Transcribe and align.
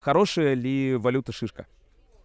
Хорошая 0.00 0.54
ли 0.54 0.96
валюта 0.96 1.32
шишка? 1.32 1.66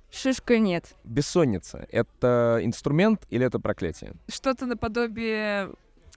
Шишка 0.09 0.59
нет. 0.59 0.95
Бессонница— 1.03 1.85
это 1.91 2.59
инструмент 2.61 3.25
или 3.29 3.45
это 3.45 3.59
проклятие? 3.59 4.13
Что-то 4.29 4.65
наподобие 4.65 5.71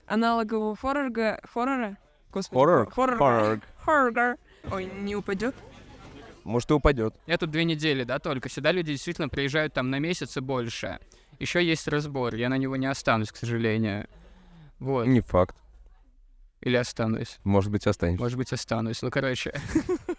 аналогового 0.07 0.77
хоррора. 0.77 1.41
Хоррора? 1.43 1.99
Господи, 2.31 2.59
Хоррор? 2.59 2.91
Хоррор. 2.91 3.19
Хоррор. 3.19 3.61
Хоррор. 3.79 4.37
Ой, 4.71 4.87
не 5.01 5.17
упадет? 5.17 5.55
Может, 6.45 6.71
и 6.71 6.75
упадет. 6.75 7.15
Это 7.27 7.47
две 7.47 7.65
недели, 7.65 8.05
да, 8.05 8.21
только. 8.21 8.49
Сюда 8.49 8.71
люди 8.71 8.93
действительно 8.93 9.29
приезжают 9.29 9.75
там 9.75 9.91
на 9.91 9.99
месяц 9.99 10.37
и 10.37 10.41
больше. 10.41 11.01
Еще 11.41 11.65
есть 11.65 11.89
разбор, 11.89 12.35
я 12.37 12.49
на 12.49 12.57
него 12.57 12.77
не 12.77 12.87
останусь, 12.87 13.33
к 13.33 13.37
сожалению. 13.37 14.07
Вот. 14.79 15.07
Не 15.07 15.21
факт. 15.21 15.57
Или 16.61 16.77
останусь. 16.77 17.39
Может 17.45 17.71
быть, 17.73 17.87
останешься. 17.87 18.23
Может 18.23 18.39
быть, 18.39 18.53
останусь. 18.53 19.03
Ну, 19.03 19.11
короче. 19.11 19.55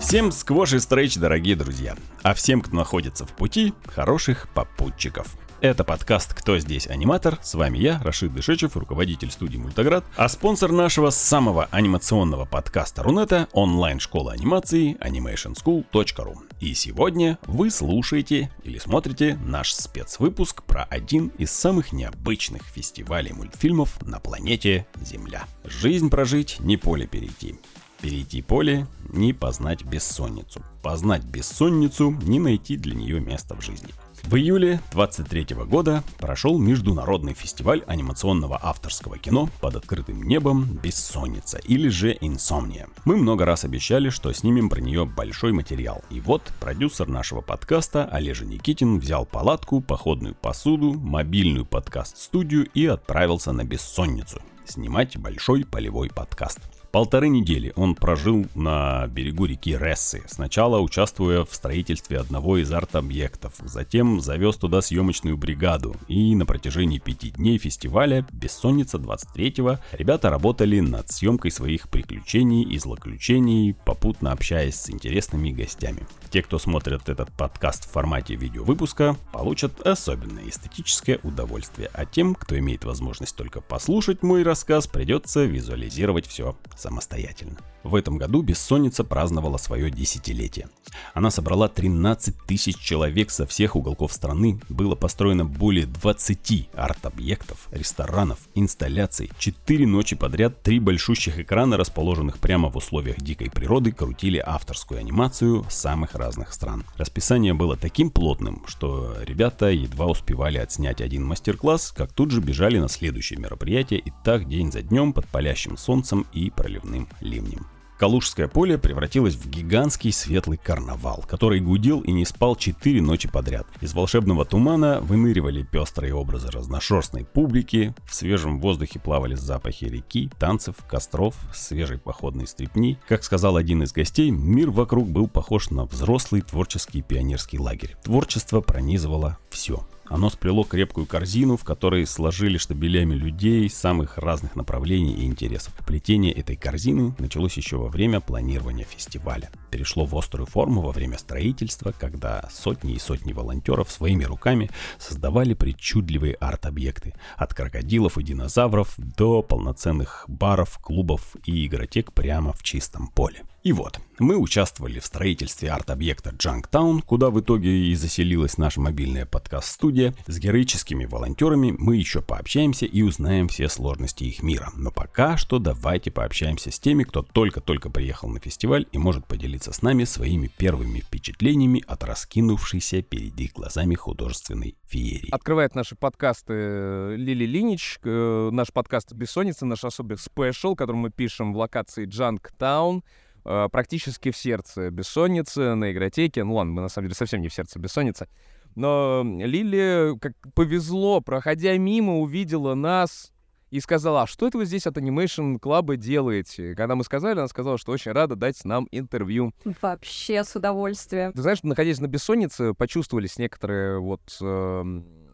Всем 0.00 0.32
сквош 0.32 0.72
и 0.72 0.80
стрейч, 0.80 1.16
дорогие 1.16 1.56
друзья. 1.56 1.94
А 2.22 2.34
всем, 2.34 2.62
кто 2.62 2.74
находится 2.74 3.26
в 3.26 3.32
пути, 3.32 3.74
хороших 3.94 4.48
попутчиков. 4.54 5.36
Это 5.60 5.84
подкаст 5.84 6.32
«Кто 6.32 6.58
здесь 6.58 6.86
аниматор?». 6.86 7.38
С 7.42 7.54
вами 7.54 7.76
я, 7.76 8.00
Рашид 8.02 8.34
Дышечев, 8.34 8.78
руководитель 8.78 9.30
студии 9.30 9.58
«Мультаград», 9.58 10.04
а 10.16 10.26
спонсор 10.30 10.72
нашего 10.72 11.10
самого 11.10 11.68
анимационного 11.70 12.46
подкаста 12.46 13.02
Рунета– 13.02 13.46
онлайн-школа 13.52 14.32
анимации 14.32 14.96
animationschool.ru. 14.96 16.38
И 16.60 16.72
сегодня 16.72 17.38
вы 17.46 17.70
слушаете 17.70 18.50
или 18.64 18.78
смотрите 18.78 19.38
наш 19.44 19.74
спецвыпуск 19.74 20.62
про 20.62 20.84
один 20.84 21.28
из 21.36 21.50
самых 21.50 21.92
необычных 21.92 22.62
фестивалей 22.62 23.34
мультфильмов 23.34 24.00
на 24.00 24.18
планете 24.18 24.86
Земля. 25.02 25.44
Жизнь 25.64 26.08
прожить, 26.08 26.56
не 26.60 26.78
поле 26.78 27.06
перейти. 27.06 27.56
Перейти 28.00 28.40
поле, 28.40 28.86
не 29.12 29.34
познать 29.34 29.84
бессонницу. 29.84 30.62
Познать 30.82 31.22
бессонницу, 31.22 32.12
не 32.22 32.38
найти 32.38 32.78
для 32.78 32.94
нее 32.94 33.20
места 33.20 33.54
в 33.54 33.60
жизни. 33.60 33.90
В 34.22 34.36
июле 34.36 34.80
23 34.92 35.54
года 35.66 36.02
прошел 36.18 36.58
международный 36.58 37.34
фестиваль 37.34 37.82
анимационного 37.86 38.58
авторского 38.62 39.18
кино 39.18 39.50
под 39.60 39.76
открытым 39.76 40.22
небом 40.22 40.64
«Бессонница» 40.82 41.58
или 41.58 41.88
же 41.88 42.16
«Инсомния». 42.20 42.88
Мы 43.04 43.16
много 43.16 43.44
раз 43.44 43.64
обещали, 43.64 44.08
что 44.08 44.32
снимем 44.32 44.70
про 44.70 44.80
нее 44.80 45.04
большой 45.04 45.52
материал. 45.52 46.02
И 46.10 46.20
вот 46.20 46.42
продюсер 46.60 47.08
нашего 47.08 47.42
подкаста 47.42 48.06
Олежа 48.06 48.46
Никитин 48.46 48.98
взял 48.98 49.26
палатку, 49.26 49.80
походную 49.80 50.34
посуду, 50.34 50.94
мобильную 50.94 51.66
подкаст-студию 51.66 52.66
и 52.72 52.86
отправился 52.86 53.52
на 53.52 53.64
«Бессонницу» 53.64 54.40
снимать 54.64 55.16
большой 55.18 55.64
полевой 55.64 56.08
подкаст. 56.08 56.60
Полторы 56.92 57.28
недели 57.28 57.72
он 57.76 57.94
прожил 57.94 58.46
на 58.56 59.06
берегу 59.06 59.44
реки 59.44 59.76
Рессы, 59.76 60.24
сначала 60.26 60.80
участвуя 60.80 61.44
в 61.44 61.54
строительстве 61.54 62.18
одного 62.18 62.58
из 62.58 62.72
арт-объектов, 62.72 63.54
затем 63.62 64.20
завез 64.20 64.56
туда 64.56 64.82
съемочную 64.82 65.36
бригаду, 65.36 65.94
и 66.08 66.34
на 66.34 66.46
протяжении 66.46 66.98
пяти 66.98 67.30
дней 67.30 67.58
фестиваля 67.58 68.26
«Бессонница 68.32 68.98
23-го» 68.98 69.78
ребята 69.92 70.30
работали 70.30 70.80
над 70.80 71.08
съемкой 71.12 71.52
своих 71.52 71.88
приключений 71.88 72.64
и 72.64 72.76
злоключений, 72.76 73.76
попутно 73.84 74.32
общаясь 74.32 74.74
с 74.74 74.90
интересными 74.90 75.50
гостями. 75.52 76.04
Те, 76.30 76.42
кто 76.42 76.58
смотрят 76.58 77.08
этот 77.08 77.30
подкаст 77.30 77.84
в 77.84 77.92
формате 77.92 78.34
видеовыпуска, 78.34 79.16
получат 79.32 79.80
особенное 79.86 80.48
эстетическое 80.48 81.20
удовольствие, 81.22 81.88
а 81.92 82.04
тем, 82.04 82.34
кто 82.34 82.58
имеет 82.58 82.84
возможность 82.84 83.36
только 83.36 83.60
послушать 83.60 84.24
мой 84.24 84.42
рассказ, 84.42 84.88
придется 84.88 85.44
визуализировать 85.44 86.26
все 86.26 86.56
самостоятельно. 86.80 87.58
В 87.82 87.94
этом 87.94 88.18
году 88.18 88.42
«Бессонница» 88.42 89.04
праздновала 89.04 89.56
свое 89.56 89.90
десятилетие. 89.90 90.68
Она 91.14 91.30
собрала 91.30 91.68
13 91.68 92.36
тысяч 92.46 92.76
человек 92.78 93.30
со 93.30 93.46
всех 93.46 93.74
уголков 93.74 94.12
страны, 94.12 94.60
было 94.68 94.94
построено 94.94 95.44
более 95.44 95.86
20 95.86 96.68
арт-объектов, 96.74 97.68
ресторанов, 97.70 98.38
инсталляций. 98.54 99.30
Четыре 99.38 99.86
ночи 99.86 100.14
подряд 100.14 100.62
три 100.62 100.78
большущих 100.78 101.38
экрана, 101.38 101.76
расположенных 101.76 102.38
прямо 102.38 102.68
в 102.68 102.76
условиях 102.76 103.16
дикой 103.20 103.50
природы, 103.50 103.92
крутили 103.92 104.42
авторскую 104.44 105.00
анимацию 105.00 105.64
самых 105.70 106.14
разных 106.14 106.52
стран. 106.52 106.84
Расписание 106.96 107.54
было 107.54 107.76
таким 107.76 108.10
плотным, 108.10 108.62
что 108.66 109.16
ребята 109.22 109.70
едва 109.70 110.06
успевали 110.06 110.58
отснять 110.58 111.00
один 111.00 111.24
мастер-класс, 111.24 111.92
как 111.96 112.12
тут 112.12 112.30
же 112.30 112.40
бежали 112.40 112.78
на 112.78 112.88
следующее 112.88 113.38
мероприятие 113.38 114.00
и 114.00 114.12
так 114.24 114.48
день 114.48 114.70
за 114.70 114.82
днем 114.82 115.12
под 115.12 115.26
палящим 115.28 115.76
солнцем 115.76 116.26
и 116.32 116.50
проливным 116.50 117.08
ливнем. 117.20 117.66
Калужское 118.00 118.48
поле 118.48 118.78
превратилось 118.78 119.34
в 119.34 119.46
гигантский 119.50 120.10
светлый 120.10 120.56
карнавал, 120.56 121.22
который 121.28 121.60
гудел 121.60 122.00
и 122.00 122.10
не 122.12 122.24
спал 122.24 122.56
четыре 122.56 123.02
ночи 123.02 123.28
подряд. 123.28 123.66
Из 123.82 123.92
волшебного 123.92 124.46
тумана 124.46 125.02
выныривали 125.02 125.62
пестрые 125.64 126.14
образы 126.14 126.50
разношерстной 126.50 127.26
публики, 127.26 127.94
в 128.08 128.14
свежем 128.14 128.58
воздухе 128.58 129.00
плавали 129.00 129.34
запахи 129.34 129.84
реки, 129.84 130.30
танцев, 130.38 130.76
костров, 130.88 131.34
свежей 131.52 131.98
походной 131.98 132.46
стрипни. 132.46 132.98
Как 133.06 133.22
сказал 133.22 133.58
один 133.58 133.82
из 133.82 133.92
гостей, 133.92 134.30
мир 134.30 134.70
вокруг 134.70 135.06
был 135.06 135.28
похож 135.28 135.68
на 135.68 135.84
взрослый 135.84 136.40
творческий 136.40 137.02
пионерский 137.02 137.58
лагерь. 137.58 137.98
Творчество 138.02 138.62
пронизывало 138.62 139.36
все. 139.50 139.86
Оно 140.10 140.28
сплело 140.28 140.64
крепкую 140.64 141.06
корзину, 141.06 141.56
в 141.56 141.62
которой 141.62 142.04
сложили 142.04 142.58
штабелями 142.58 143.14
людей 143.14 143.70
самых 143.70 144.18
разных 144.18 144.56
направлений 144.56 145.14
и 145.14 145.24
интересов. 145.24 145.72
Плетение 145.86 146.32
этой 146.32 146.56
корзины 146.56 147.14
началось 147.20 147.56
еще 147.56 147.76
во 147.76 147.86
время 147.86 148.20
планирования 148.20 148.84
фестиваля. 148.84 149.50
Перешло 149.70 150.04
в 150.04 150.18
острую 150.18 150.46
форму 150.46 150.82
во 150.82 150.90
время 150.90 151.16
строительства, 151.16 151.94
когда 151.96 152.48
сотни 152.52 152.94
и 152.94 152.98
сотни 152.98 153.32
волонтеров 153.32 153.88
своими 153.88 154.24
руками 154.24 154.68
создавали 154.98 155.54
причудливые 155.54 156.34
арт-объекты. 156.34 157.14
От 157.36 157.54
крокодилов 157.54 158.18
и 158.18 158.24
динозавров 158.24 158.94
до 158.98 159.42
полноценных 159.42 160.24
баров, 160.26 160.80
клубов 160.80 161.36
и 161.46 161.66
игротек 161.66 162.12
прямо 162.12 162.52
в 162.52 162.64
чистом 162.64 163.06
поле. 163.06 163.44
И 163.62 163.72
вот, 163.72 164.00
мы 164.18 164.36
участвовали 164.36 165.00
в 165.00 165.04
строительстве 165.04 165.70
арт-объекта 165.70 166.30
Джанктаун, 166.30 167.02
куда 167.02 167.28
в 167.28 167.38
итоге 167.40 167.90
и 167.90 167.94
заселилась 167.94 168.56
наша 168.56 168.80
мобильная 168.80 169.26
подкаст-студия. 169.26 170.14
С 170.26 170.38
героическими 170.38 171.04
волонтерами 171.04 171.74
мы 171.76 171.96
еще 171.96 172.22
пообщаемся 172.22 172.86
и 172.86 173.02
узнаем 173.02 173.48
все 173.48 173.68
сложности 173.68 174.24
их 174.24 174.42
мира. 174.42 174.70
Но 174.76 174.90
пока 174.90 175.36
что 175.36 175.58
давайте 175.58 176.10
пообщаемся 176.10 176.70
с 176.70 176.78
теми, 176.78 177.04
кто 177.04 177.22
только-только 177.22 177.90
приехал 177.90 178.30
на 178.30 178.40
фестиваль 178.40 178.86
и 178.92 178.98
может 178.98 179.26
поделиться 179.26 179.74
с 179.74 179.82
нами 179.82 180.04
своими 180.04 180.46
первыми 180.46 181.00
впечатлениями 181.00 181.84
от 181.86 182.02
раскинувшейся 182.02 183.02
перед 183.02 183.38
их 183.38 183.52
глазами 183.52 183.94
художественной 183.94 184.74
феерии. 184.86 185.30
Открывает 185.32 185.74
наши 185.74 185.96
подкасты 185.96 187.14
Лили 187.14 187.44
Линич, 187.44 187.98
э, 188.04 188.48
наш 188.52 188.72
подкаст 188.72 189.12
«Бессонница», 189.12 189.66
наш 189.66 189.84
особый 189.84 190.16
спешл, 190.16 190.74
который 190.74 190.96
мы 190.96 191.10
пишем 191.10 191.52
в 191.52 191.58
локации 191.58 192.06
Джанктаун. 192.06 193.02
Э, 193.44 193.68
практически 193.70 194.30
в 194.30 194.36
сердце 194.36 194.90
бессонницы 194.90 195.74
на 195.74 195.92
игротеке. 195.92 196.44
Ну 196.44 196.54
ладно, 196.54 196.72
мы 196.72 196.82
на 196.82 196.88
самом 196.88 197.08
деле 197.08 197.16
совсем 197.16 197.40
не 197.40 197.48
в 197.48 197.54
сердце 197.54 197.78
бессонницы. 197.78 198.28
Но 198.76 199.22
Лили, 199.24 200.16
как 200.20 200.34
повезло, 200.54 201.20
проходя 201.20 201.76
мимо, 201.76 202.18
увидела 202.18 202.74
нас 202.74 203.32
и 203.70 203.80
сказала, 203.80 204.22
а 204.22 204.26
что 204.26 204.48
это 204.48 204.58
вы 204.58 204.66
здесь 204.66 204.86
от 204.86 204.96
Animation 204.96 205.58
Club 205.58 205.96
делаете? 205.96 206.74
Когда 206.74 206.94
мы 206.96 207.04
сказали, 207.04 207.38
она 207.38 207.48
сказала, 207.48 207.78
что 207.78 207.92
очень 207.92 208.12
рада 208.12 208.36
дать 208.36 208.64
нам 208.64 208.86
интервью. 208.90 209.52
Вообще 209.80 210.44
с 210.44 210.54
удовольствием. 210.56 211.32
Ты 211.32 211.42
знаешь, 211.42 211.62
находясь 211.62 212.00
на 212.00 212.06
бессоннице, 212.06 212.74
почувствовались 212.74 213.38
некоторые 213.38 213.98
вот... 214.00 214.20
Э, 214.40 214.82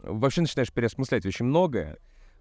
вообще 0.03 0.41
начинаешь 0.41 0.71
переосмыслять 0.71 1.25
очень 1.25 1.45
многое 1.45 1.97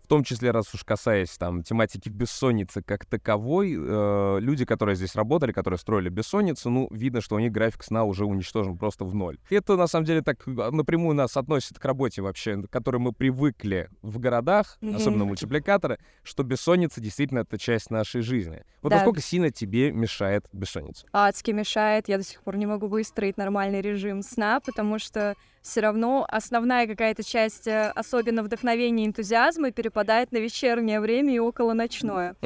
в 0.06 0.08
том 0.08 0.22
числе, 0.22 0.52
раз 0.52 0.72
уж 0.72 0.84
касаясь 0.84 1.36
там 1.36 1.64
тематики 1.64 2.08
бессонницы 2.08 2.80
как 2.80 3.04
таковой, 3.06 3.74
э, 3.76 4.38
люди, 4.38 4.64
которые 4.64 4.94
здесь 4.94 5.16
работали, 5.16 5.50
которые 5.50 5.78
строили 5.78 6.08
бессонницу, 6.08 6.70
ну, 6.70 6.86
видно, 6.92 7.20
что 7.20 7.34
у 7.34 7.40
них 7.40 7.50
график 7.50 7.82
сна 7.82 8.04
уже 8.04 8.24
уничтожен 8.24 8.78
просто 8.78 9.04
в 9.04 9.16
ноль. 9.16 9.36
Это, 9.50 9.76
на 9.76 9.88
самом 9.88 10.04
деле, 10.04 10.22
так 10.22 10.46
а, 10.46 10.70
напрямую 10.70 11.16
нас 11.16 11.36
относит 11.36 11.80
к 11.80 11.84
работе 11.84 12.22
вообще, 12.22 12.62
к 12.62 12.70
которой 12.70 12.98
мы 12.98 13.12
привыкли 13.12 13.90
в 14.02 14.20
городах, 14.20 14.78
mm-hmm. 14.80 14.94
особенно 14.94 15.24
мультипликаторы, 15.24 15.98
что 16.22 16.44
бессонница 16.44 17.00
действительно 17.00 17.40
это 17.40 17.58
часть 17.58 17.90
нашей 17.90 18.20
жизни. 18.20 18.62
Вот 18.82 18.90
да. 18.90 18.96
насколько 18.96 19.20
сильно 19.20 19.50
тебе 19.50 19.90
мешает 19.90 20.46
бессонница? 20.52 21.04
Адски 21.12 21.50
мешает. 21.50 22.08
Я 22.08 22.18
до 22.18 22.22
сих 22.22 22.44
пор 22.44 22.56
не 22.56 22.66
могу 22.66 22.86
выстроить 22.86 23.36
нормальный 23.36 23.80
режим 23.80 24.22
сна, 24.22 24.60
потому 24.60 25.00
что 25.00 25.34
все 25.66 25.80
равно 25.80 26.24
основная 26.28 26.86
какая-то 26.86 27.24
часть, 27.24 27.66
э, 27.66 27.90
особенно 27.96 28.44
вдохновения 28.44 29.04
и 29.04 29.06
энтузиазма, 29.08 29.72
перепадает 29.96 30.32
на 30.32 30.38
вечернее 30.38 31.00
время 31.00 31.34
и 31.34 31.38
около 31.38 31.72
ночное. 31.72 32.36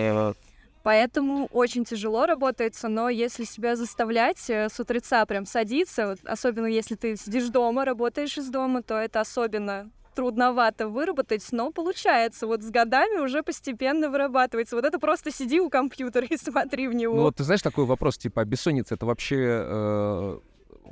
Поэтому 0.83 1.47
очень 1.53 1.85
тяжело 1.85 2.25
работается, 2.25 2.89
но 2.89 3.11
если 3.11 3.45
себя 3.45 3.77
заставлять 3.77 4.39
э, 4.49 4.71
с 4.71 4.81
утреца 4.81 5.27
прям 5.27 5.45
садиться, 5.45 6.07
вот, 6.07 6.21
особенно 6.25 6.65
если 6.65 6.95
ты 6.95 7.17
сидишь 7.17 7.51
дома, 7.51 7.85
работаешь 7.85 8.39
из 8.39 8.49
дома, 8.49 8.83
то 8.83 8.95
это 8.95 9.21
особенно 9.21 9.91
трудновато 10.15 10.89
выработать, 10.89 11.47
но 11.53 11.71
получается. 11.71 12.47
Вот 12.47 12.63
с 12.63 12.71
годами 12.71 13.19
уже 13.19 13.43
постепенно 13.43 14.09
вырабатывается. 14.09 14.75
Вот 14.75 14.87
это 14.87 14.99
просто 14.99 15.31
сиди 15.31 15.61
у 15.61 15.69
компьютера 15.69 16.27
и 16.27 16.37
смотри 16.43 16.89
в 16.89 16.95
него. 16.95 17.15
Ну 17.15 17.23
вот 17.25 17.37
ты 17.37 17.45
знаешь 17.45 17.61
такой 17.61 17.85
вопрос, 17.85 18.17
типа, 18.17 18.41
а 18.41 18.45
бессонница 18.47 18.95
это 18.95 19.05
вообще 19.05 19.37
э, 19.39 20.39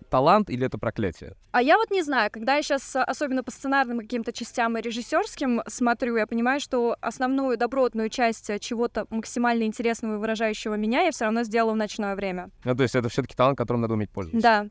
талант 0.08 0.50
или 0.50 0.66
это 0.66 0.78
проклятие? 0.78 1.34
А 1.52 1.62
я 1.62 1.76
вот 1.76 1.90
не 1.90 2.02
знаю, 2.02 2.30
когда 2.30 2.56
я 2.56 2.62
сейчас 2.62 2.96
особенно 2.96 3.42
по 3.42 3.50
сценарным 3.50 4.00
каким-то 4.00 4.32
частям 4.32 4.76
и 4.76 4.80
режиссерским 4.80 5.62
смотрю, 5.66 6.16
я 6.16 6.26
понимаю, 6.26 6.60
что 6.60 6.96
основную 7.00 7.56
добротную 7.56 8.08
часть 8.10 8.50
э, 8.50 8.58
чего-то 8.58 9.06
максимально 9.10 9.64
интересного 9.64 10.14
и 10.14 10.18
выражающего 10.18 10.74
меня 10.74 11.02
я 11.02 11.10
все 11.10 11.24
равно 11.24 11.42
сделала 11.42 11.72
в 11.72 11.76
ночное 11.76 12.14
время. 12.14 12.50
Ну, 12.64 12.74
то 12.74 12.82
есть 12.82 12.94
это 12.94 13.08
все-таки 13.08 13.34
талант, 13.34 13.58
которым 13.58 13.82
надо 13.82 13.94
уметь 13.94 14.10
пользоваться. 14.10 14.42
Да. 14.42 14.66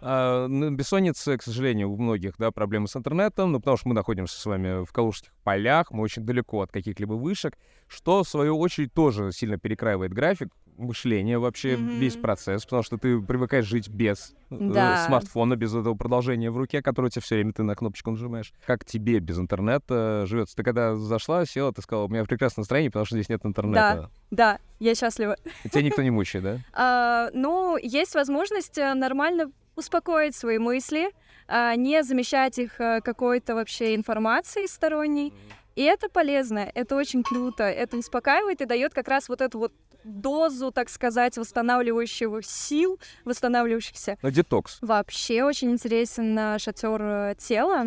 А, 0.00 0.46
ну, 0.46 0.70
бессонница, 0.70 1.38
к 1.38 1.42
сожалению, 1.42 1.90
у 1.90 1.96
многих, 1.96 2.34
да, 2.38 2.50
проблемы 2.50 2.86
с 2.86 2.96
интернетом, 2.96 3.52
ну, 3.52 3.58
потому 3.58 3.76
что 3.76 3.88
мы 3.88 3.94
находимся 3.94 4.38
с 4.38 4.44
вами 4.44 4.84
в 4.84 4.92
Калужских 4.92 5.32
полях, 5.42 5.90
мы 5.90 6.02
очень 6.02 6.22
далеко 6.22 6.60
от 6.60 6.70
каких-либо 6.70 7.14
вышек, 7.14 7.56
что, 7.86 8.22
в 8.22 8.28
свою 8.28 8.58
очередь, 8.58 8.92
тоже 8.92 9.32
сильно 9.32 9.58
перекраивает 9.58 10.12
график 10.12 10.50
мышления 10.76 11.38
вообще, 11.38 11.76
Мгм. 11.76 11.98
весь 11.98 12.16
процесс, 12.16 12.64
потому 12.64 12.82
что 12.82 12.98
ты 12.98 13.20
привыкаешь 13.20 13.64
жить 13.64 13.88
без 13.88 14.34
э, 14.50 14.56
Да. 14.58 14.96
смартфона, 14.96 15.56
без 15.56 15.74
этого 15.74 15.94
продолжения 15.94 16.50
в 16.50 16.56
руке, 16.56 16.82
которое 16.82 17.08
у 17.08 17.10
тебя 17.10 17.22
все 17.22 17.34
время 17.36 17.52
ты 17.52 17.62
на 17.62 17.74
кнопочку 17.74 18.10
нажимаешь. 18.10 18.52
Как 18.66 18.84
тебе 18.84 19.18
без 19.18 19.38
интернета 19.38 20.24
живется? 20.26 20.56
Ты 20.56 20.62
когда 20.62 20.94
зашла, 20.94 21.44
села, 21.46 21.72
ты 21.72 21.82
сказала, 21.82 22.04
у 22.06 22.08
меня 22.08 22.24
прекрасное 22.24 22.62
настроение, 22.62 22.90
потому 22.90 23.06
что 23.06 23.16
здесь 23.16 23.28
нет 23.28 23.40
интернета. 23.44 24.10
Да, 24.30 24.58
я 24.78 24.94
счастлива. 24.94 25.36
И 25.64 25.68
тебя 25.68 25.82
никто 25.82 26.02
не 26.02 26.10
мучает, 26.10 26.44
да? 26.44 26.58
А, 26.72 27.30
ну, 27.32 27.76
есть 27.76 28.14
возможность 28.14 28.78
э, 28.78 28.94
нормально 28.94 29.50
успокоить 29.74 30.34
свои 30.36 30.58
мысли, 30.58 31.10
а, 31.48 31.74
не 31.76 32.02
замещать 32.02 32.58
их 32.58 32.80
э, 32.80 33.00
какой-то 33.02 33.54
вообще 33.54 33.94
информацией 33.94 34.66
сторонней. 34.68 35.32
И 35.74 35.82
это 35.82 36.08
полезно, 36.08 36.70
это 36.74 36.96
очень 36.96 37.22
круто, 37.22 37.64
это 37.64 37.98
успокаивает 37.98 38.62
и 38.62 38.64
дает 38.64 38.94
как 38.94 39.08
раз 39.08 39.28
вот 39.28 39.42
эту 39.42 39.58
вот 39.58 39.72
дозу, 40.06 40.70
так 40.70 40.88
сказать, 40.88 41.36
восстанавливающих 41.36 42.44
сил, 42.44 42.98
восстанавливающихся. 43.24 44.16
Ну, 44.22 44.30
детокс. 44.30 44.78
Вообще 44.80 45.44
очень 45.44 45.70
интересен 45.72 46.38
э, 46.38 46.58
шатер 46.58 47.02
э, 47.02 47.34
тела, 47.38 47.86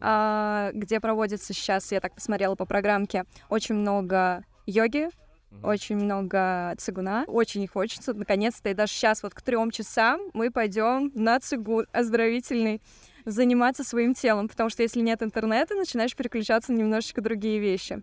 а, 0.00 0.70
где 0.74 1.00
проводится 1.00 1.54
сейчас, 1.54 1.92
я 1.92 2.00
так 2.00 2.14
посмотрела 2.14 2.56
по 2.56 2.66
программке, 2.66 3.24
очень 3.48 3.76
много 3.76 4.44
йоги, 4.66 5.10
очень 5.62 5.96
много 5.96 6.74
цигуна. 6.78 7.24
Очень 7.26 7.60
не 7.60 7.66
хочется. 7.66 8.14
Наконец-то, 8.14 8.70
и 8.70 8.74
даже 8.74 8.92
сейчас 8.92 9.22
вот 9.22 9.34
к 9.34 9.42
трем 9.42 9.70
часам 9.70 10.20
мы 10.32 10.50
пойдем 10.50 11.12
на 11.14 11.38
цигун 11.40 11.86
оздоровительный 11.92 12.80
заниматься 13.24 13.84
своим 13.84 14.14
телом, 14.14 14.48
потому 14.48 14.70
что 14.70 14.82
если 14.82 15.00
нет 15.00 15.22
интернета, 15.22 15.74
начинаешь 15.74 16.16
переключаться 16.16 16.72
на 16.72 16.78
немножечко 16.78 17.20
другие 17.20 17.60
вещи. 17.60 18.02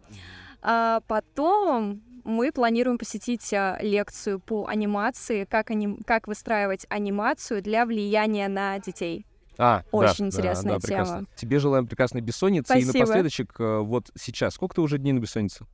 А 0.61 1.01
потом 1.07 2.01
мы 2.23 2.51
планируем 2.51 2.97
посетить 2.97 3.53
а, 3.53 3.77
лекцию 3.81 4.39
по 4.39 4.67
анимации, 4.67 5.45
как, 5.45 5.71
аним... 5.71 5.97
как 6.05 6.27
выстраивать 6.27 6.85
анимацию 6.89 7.61
для 7.61 7.85
влияния 7.85 8.47
на 8.47 8.79
детей. 8.79 9.25
А, 9.57 9.79
да, 9.79 9.85
Очень 9.91 10.25
да, 10.29 10.37
интересная 10.37 10.73
да, 10.75 10.79
прекрасно. 10.79 11.15
тема. 11.15 11.27
Тебе 11.35 11.59
желаем 11.59 11.85
прекрасной 11.85 12.21
бессонницы. 12.21 12.77
И 12.77 12.81
Спасибо. 12.81 12.99
напоследочек, 12.99 13.59
э, 13.59 13.79
вот 13.79 14.09
сейчас, 14.17 14.53
сколько 14.53 14.75
ты 14.75 14.81
уже 14.81 14.97
дней 14.97 15.11
на 15.11 15.19
бессоннице? 15.19 15.65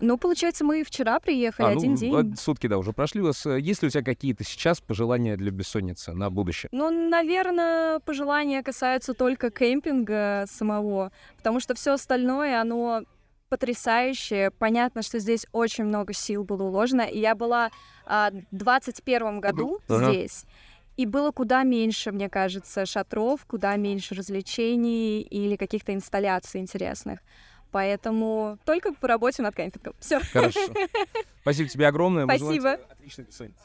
Ну, 0.00 0.18
получается, 0.18 0.64
мы 0.64 0.82
вчера 0.82 1.20
приехали, 1.20 1.66
А, 1.66 1.70
ну, 1.70 1.78
один 1.78 1.94
день. 1.94 2.32
э, 2.32 2.36
сутки, 2.36 2.66
да, 2.66 2.78
уже 2.78 2.92
прошли. 2.92 3.20
У 3.20 3.26
вас, 3.26 3.46
э, 3.46 3.60
Есть 3.60 3.82
ли 3.82 3.88
у 3.88 3.90
тебя 3.90 4.02
какие-то 4.02 4.42
сейчас 4.42 4.80
пожелания 4.80 5.36
для 5.36 5.52
бессонницы 5.52 6.12
на 6.12 6.30
будущее? 6.30 6.68
Ну, 6.72 6.90
наверное, 6.90 8.00
пожелания 8.00 8.64
касаются 8.64 9.14
только 9.14 9.50
кемпинга 9.50 10.46
самого, 10.50 11.12
потому 11.36 11.60
что 11.60 11.74
все 11.74 11.92
остальное, 11.92 12.60
оно 12.60 13.04
потрясающее. 13.54 14.50
Понятно, 14.50 15.02
что 15.02 15.20
здесь 15.20 15.46
очень 15.52 15.84
много 15.84 16.12
сил 16.12 16.42
было 16.42 16.64
уложено. 16.64 17.02
И 17.02 17.20
я 17.20 17.36
была 17.36 17.70
а, 18.04 18.32
в 18.32 18.56
21 18.56 19.40
году 19.40 19.78
Ага. 19.88 20.10
здесь, 20.10 20.44
и 20.96 21.06
было 21.06 21.30
куда 21.30 21.62
меньше, 21.62 22.10
мне 22.10 22.28
кажется, 22.28 22.84
шатров, 22.84 23.46
куда 23.46 23.76
меньше 23.76 24.16
развлечений 24.16 25.20
или 25.20 25.54
каких-то 25.54 25.94
инсталляций 25.94 26.60
интересных. 26.60 27.20
Поэтому 27.70 28.58
только 28.64 28.92
по 28.92 29.06
работе 29.06 29.42
над 29.42 29.54
кемпингом. 29.54 29.94
Все. 30.00 30.18
Хорошо. 30.32 30.60
Спасибо 31.42 31.68
тебе 31.68 31.86
огромное. 31.86 32.24
Спасибо. 32.24 32.78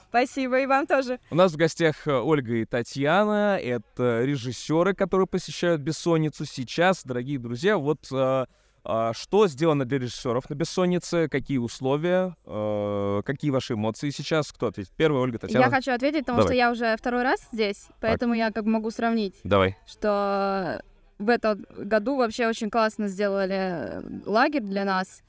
Спасибо, 0.09 0.59
и 0.62 0.65
вам 0.68 0.85
тоже. 0.85 1.19
У 1.31 1.35
нас 1.35 1.51
в 1.51 1.57
гостях 1.57 2.07
э, 2.07 2.12
Ольга 2.12 2.56
и 2.56 2.65
Татьяна. 2.65 3.59
Это 3.59 4.24
режиссеры, 4.24 4.94
которые 4.94 5.25
посещают 5.25 5.81
бессонницу 5.81 6.45
сейчас. 6.45 7.03
Дорогие 7.03 7.39
друзья, 7.39 7.77
вот 7.77 8.07
э, 8.12 8.45
что 8.83 9.47
сделано 9.47 9.85
для 9.85 9.99
режиссеров 9.99 10.49
на 10.49 10.55
бессоннице, 10.55 11.27
какие 11.29 11.57
условия, 11.57 12.35
э, 12.45 13.21
какие 13.25 13.51
ваши 13.51 13.73
эмоции 13.73 14.09
сейчас? 14.09 14.51
Кто 14.51 14.67
ответит? 14.67 14.91
Первая 14.95 15.21
Ольга, 15.21 15.39
Татьяна. 15.39 15.65
Я 15.65 15.69
хочу 15.69 15.91
ответить, 15.91 16.21
потому 16.21 16.39
Давай. 16.39 16.47
что 16.47 16.55
я 16.55 16.71
уже 16.71 16.95
второй 16.97 17.23
раз 17.23 17.47
здесь, 17.51 17.87
поэтому 17.99 18.33
я 18.33 18.51
как 18.51 18.63
бы 18.63 18.69
могу 18.71 18.91
сравнить, 18.91 19.35
Давай. 19.43 19.77
что 19.85 20.81
в 21.19 21.29
этом 21.29 21.65
году 21.77 22.15
вообще 22.15 22.47
очень 22.47 22.69
классно 22.69 23.07
сделали 23.07 23.57
э, 23.59 24.01
лагерь 24.25 24.61
для 24.61 24.85
нас. 24.85 25.21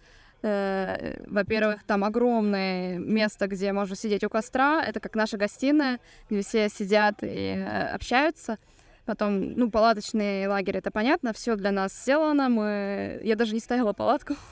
Э, 0.42 1.22
Во-первых, 1.26 1.82
там 1.84 2.04
огромное 2.04 2.98
место, 2.98 3.46
где 3.48 3.72
можно 3.72 3.96
сидеть 3.96 4.24
у 4.24 4.30
костра. 4.30 4.82
Это 4.84 5.00
как 5.00 5.14
наша 5.14 5.36
гостиная, 5.36 5.98
где 6.30 6.42
все 6.42 6.68
сидят 6.68 7.22
и 7.22 7.26
э, 7.26 7.88
общаются. 7.88 8.58
Потом, 9.04 9.52
ну, 9.52 9.70
палаточный 9.70 10.46
лагерь, 10.46 10.76
это 10.76 10.90
понятно, 10.90 11.32
все 11.32 11.56
для 11.56 11.72
нас 11.72 11.92
сделано. 11.92 12.48
Мы... 12.48 13.20
Я 13.24 13.36
даже 13.36 13.54
не 13.54 13.60
ставила 13.60 13.92
палатку. 13.92 14.34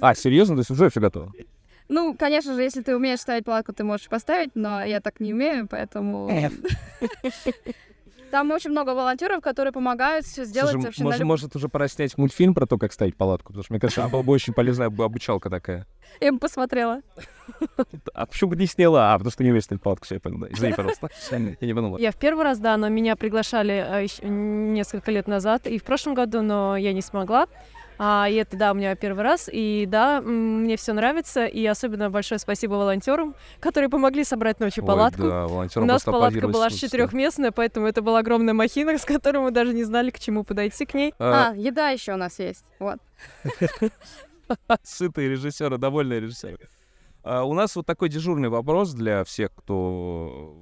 А, 0.00 0.14
серьезно? 0.14 0.56
То 0.56 0.60
есть 0.60 0.70
уже 0.70 0.90
все 0.90 1.00
готово? 1.00 1.32
ну, 1.88 2.14
конечно 2.14 2.54
же, 2.54 2.62
если 2.62 2.82
ты 2.82 2.94
умеешь 2.94 3.20
ставить 3.20 3.44
палатку, 3.44 3.72
ты 3.72 3.84
можешь 3.84 4.08
поставить, 4.08 4.50
но 4.54 4.84
я 4.84 5.00
так 5.00 5.20
не 5.20 5.32
умею, 5.32 5.66
поэтому... 5.68 6.28
Там 8.30 8.50
очень 8.50 8.70
много 8.70 8.90
волонтеров, 8.90 9.40
которые 9.40 9.72
помогают 9.72 10.26
все 10.26 10.44
сделать 10.44 10.72
Слушай, 10.72 10.86
вообще 10.86 11.04
может, 11.04 11.18
на 11.18 11.22
люб- 11.22 11.28
может 11.28 11.56
уже 11.56 11.68
пора 11.68 11.88
снять 11.88 12.18
мультфильм 12.18 12.54
про 12.54 12.66
то, 12.66 12.76
как 12.78 12.92
ставить 12.92 13.16
палатку? 13.16 13.48
Потому 13.52 13.62
что, 13.64 13.72
мне 13.72 13.80
кажется, 13.80 14.08
была 14.08 14.22
бы 14.22 14.32
очень 14.32 14.52
полезная 14.52 14.90
бы 14.90 15.04
обучалка 15.04 15.48
такая. 15.48 15.86
Я 16.20 16.32
бы 16.32 16.38
посмотрела. 16.38 17.00
А 18.14 18.26
почему 18.26 18.50
бы 18.50 18.56
не 18.56 18.66
сняла? 18.66 19.14
А, 19.14 19.18
потому 19.18 19.30
что 19.30 19.44
не 19.44 19.50
умеешь 19.50 19.64
ставить 19.64 19.80
палатку, 19.80 20.04
все, 20.04 20.14
я 20.16 20.20
понял, 20.20 20.38
да. 20.38 20.48
Извини, 20.50 20.72
пожалуйста. 20.76 21.08
Я 21.30 21.38
не 21.60 21.74
подумал. 21.74 21.98
Я 21.98 22.10
в 22.10 22.16
первый 22.16 22.42
раз, 22.42 22.58
да, 22.58 22.76
но 22.76 22.88
меня 22.88 23.14
приглашали 23.14 23.72
а, 23.72 24.04
несколько 24.26 25.12
лет 25.12 25.28
назад 25.28 25.66
и 25.68 25.78
в 25.78 25.84
прошлом 25.84 26.14
году, 26.14 26.42
но 26.42 26.76
я 26.76 26.92
не 26.92 27.02
смогла. 27.02 27.46
А, 27.98 28.26
и 28.28 28.34
это, 28.34 28.56
да, 28.56 28.72
у 28.72 28.74
меня 28.74 28.94
первый 28.94 29.24
раз, 29.24 29.48
и 29.50 29.86
да, 29.88 30.20
мне 30.20 30.76
все 30.76 30.92
нравится, 30.92 31.46
и 31.46 31.64
особенно 31.64 32.10
большое 32.10 32.38
спасибо 32.38 32.74
волонтерам, 32.74 33.34
которые 33.60 33.88
помогли 33.88 34.24
собрать 34.24 34.60
ночью 34.60 34.84
Ой, 34.84 34.86
палатку. 34.88 35.22
да, 35.22 35.46
У 35.46 35.84
нас 35.84 36.04
палатка 36.04 36.48
была 36.48 36.70
четырехместная, 36.70 37.52
поэтому 37.52 37.86
это 37.86 38.02
была 38.02 38.18
огромная 38.18 38.54
махина, 38.54 38.98
с 38.98 39.04
которой 39.04 39.38
мы 39.38 39.50
даже 39.50 39.72
не 39.72 39.84
знали, 39.84 40.10
к 40.10 40.18
чему 40.18 40.44
подойти 40.44 40.84
к 40.84 40.94
ней. 40.94 41.14
А, 41.18 41.50
А, 41.50 41.54
еда 41.56 41.90
еще 41.90 42.14
у 42.14 42.16
нас 42.16 42.38
есть. 42.38 42.64
Вот. 42.78 42.98
Сытые 44.82 45.28
режиссеры, 45.30 45.78
довольные 45.78 46.20
режиссеры. 46.20 46.68
А, 47.22 47.44
У 47.44 47.54
нас 47.54 47.74
вот 47.76 47.86
такой 47.86 48.08
дежурный 48.08 48.48
вопрос 48.48 48.92
для 48.92 49.24
всех, 49.24 49.50
кто 49.54 50.54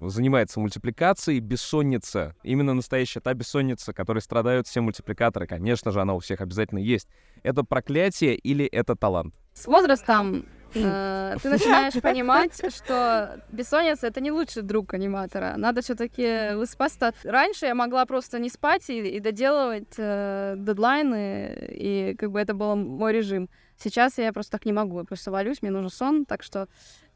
занимается 0.00 0.60
мультипликацией. 0.60 1.40
Бессонница. 1.40 2.34
Именно 2.42 2.74
настоящая 2.74 3.20
та 3.20 3.34
бессонница, 3.34 3.92
которой 3.92 4.20
страдают 4.20 4.66
все 4.66 4.80
мультипликаторы. 4.80 5.46
Конечно 5.46 5.90
же, 5.90 6.00
она 6.00 6.14
у 6.14 6.18
всех 6.18 6.40
обязательно 6.40 6.78
есть. 6.78 7.08
Это 7.42 7.64
проклятие 7.64 8.34
или 8.34 8.64
это 8.66 8.96
талант? 8.96 9.34
С 9.54 9.66
возрастом 9.66 10.46
э, 10.74 11.36
ты 11.42 11.48
начинаешь 11.48 12.00
понимать, 12.00 12.54
что 12.74 13.40
бессонница 13.50 14.06
это 14.06 14.20
не 14.20 14.30
лучший 14.30 14.62
друг 14.62 14.94
аниматора. 14.94 15.54
Надо 15.56 15.82
все-таки 15.82 16.54
высыпаться. 16.54 17.12
Раньше 17.24 17.66
я 17.66 17.74
могла 17.74 18.06
просто 18.06 18.38
не 18.38 18.48
спать 18.48 18.88
и, 18.88 19.00
и 19.00 19.20
доделывать 19.20 19.94
э, 19.98 20.54
дедлайны, 20.56 21.68
и 21.70 22.14
как 22.18 22.30
бы 22.30 22.40
это 22.40 22.54
был 22.54 22.76
мой 22.76 23.12
режим. 23.12 23.48
Сейчас 23.76 24.18
я 24.18 24.32
просто 24.32 24.52
так 24.52 24.66
не 24.66 24.72
могу. 24.72 24.98
Я 24.98 25.04
просто 25.04 25.30
валюсь, 25.30 25.62
мне 25.62 25.70
нужен 25.70 25.90
сон, 25.90 26.24
так 26.24 26.42
что 26.42 26.68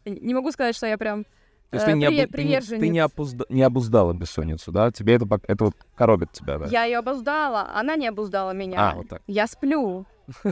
не 0.05 0.35
могу 0.35 0.51
сказать, 0.51 0.77
что 0.77 0.87
я 0.87 0.99
прям 0.99 1.25
То 1.71 1.77
есть 1.77 1.89
э, 1.89 1.91
ты, 1.93 1.97
не, 1.97 2.07
приве- 2.07 2.25
обу- 2.25 2.33
ты 2.33 2.45
не- 2.45 2.61
ты 2.81 2.89
не, 2.89 2.99
опузда- 3.01 3.47
не 3.49 3.63
обуздала 3.63 4.13
бессонницу, 4.13 4.71
да? 4.73 4.91
Тебе 4.93 5.15
это, 5.15 5.27
это 5.49 5.65
вот 5.65 5.75
коробит 5.97 6.31
тебя, 6.33 6.59
да? 6.59 6.67
Я 6.67 6.85
ее 6.85 6.99
обуздала, 6.99 7.71
она 7.75 7.97
не 7.97 8.07
обуздала 8.07 8.53
меня. 8.53 8.91
А, 8.91 8.95
вот 8.95 9.09
так. 9.09 9.23
Я 9.27 9.47
сплю. 9.47 10.07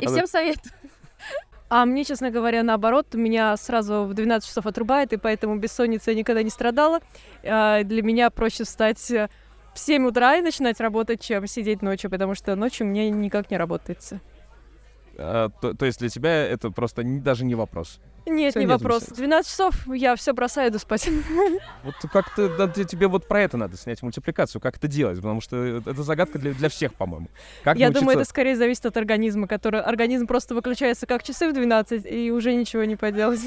И 0.00 0.06
всем 0.06 0.26
советую. 0.26 0.72
А 1.70 1.84
мне, 1.84 2.04
честно 2.04 2.30
говоря, 2.30 2.62
наоборот, 2.62 3.12
меня 3.14 3.54
сразу 3.58 4.04
в 4.04 4.14
12 4.14 4.48
часов 4.48 4.64
отрубает, 4.66 5.12
и 5.12 5.18
поэтому 5.18 5.56
бессонница 5.58 6.12
я 6.12 6.16
никогда 6.16 6.42
не 6.42 6.48
страдала. 6.50 7.00
А, 7.44 7.82
Для 7.84 8.02
меня 8.02 8.30
проще 8.30 8.64
встать 8.64 9.10
э, 9.10 9.28
в 9.74 9.78
7 9.78 10.06
утра 10.06 10.36
и 10.36 10.40
начинать 10.42 10.80
работать, 10.80 11.20
чем 11.20 11.46
сидеть 11.46 11.82
ночью, 11.82 12.10
потому 12.10 12.34
что 12.34 12.56
ночью 12.56 12.86
мне 12.86 13.10
никак 13.10 13.50
не 13.50 13.58
работается. 13.58 14.20
А, 15.20 15.48
то, 15.60 15.74
то 15.74 15.84
есть 15.84 15.98
для 15.98 16.08
тебя 16.08 16.46
это 16.46 16.70
просто 16.70 17.02
не- 17.02 17.18
даже 17.20 17.44
не 17.44 17.54
вопрос. 17.56 17.98
Нет, 18.24 18.52
Всё, 18.52 18.60
не 18.60 18.66
нет 18.66 18.80
вопрос. 18.80 19.02
бессонницы. 19.02 19.20
12 19.22 19.50
часов 19.50 19.74
я 19.88 20.14
все 20.16 20.32
бросаю, 20.32 20.70
иду 20.70 20.78
спать. 20.78 21.08
Вот 21.82 21.94
как-то 22.12 22.54
да, 22.56 22.68
те- 22.68 22.84
тебе 22.84 23.08
вот 23.08 23.26
про 23.26 23.42
это 23.42 23.56
надо 23.56 23.76
снять 23.76 24.02
мультипликацию, 24.02 24.60
как 24.60 24.76
это 24.76 24.86
делать, 24.86 25.16
потому 25.16 25.40
что 25.40 25.56
это 25.56 26.02
загадка 26.02 26.38
для, 26.38 26.52
для 26.52 26.68
всех, 26.68 26.94
по-моему. 26.94 27.28
Как 27.64 27.76
Я 27.78 27.88
думаю, 27.88 28.04
научиться- 28.04 28.20
это 28.22 28.28
скорее 28.30 28.56
зависит 28.56 28.86
от 28.86 28.96
организма, 28.96 29.48
который 29.48 29.80
организм 29.80 30.26
просто 30.26 30.54
выключается 30.54 31.06
как 31.06 31.22
часы 31.22 31.48
в 31.48 31.54
12, 31.54 32.04
и 32.06 32.30
уже 32.30 32.54
ничего 32.54 32.84
не 32.84 32.96
поделать. 32.96 33.40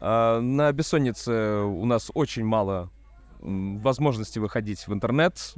А, 0.00 0.40
на 0.40 0.70
бессоннице 0.72 1.62
у 1.62 1.84
нас 1.84 2.10
очень 2.14 2.44
мало 2.44 2.90
возможности 3.40 4.38
выходить 4.38 4.86
в 4.86 4.92
интернет, 4.92 5.54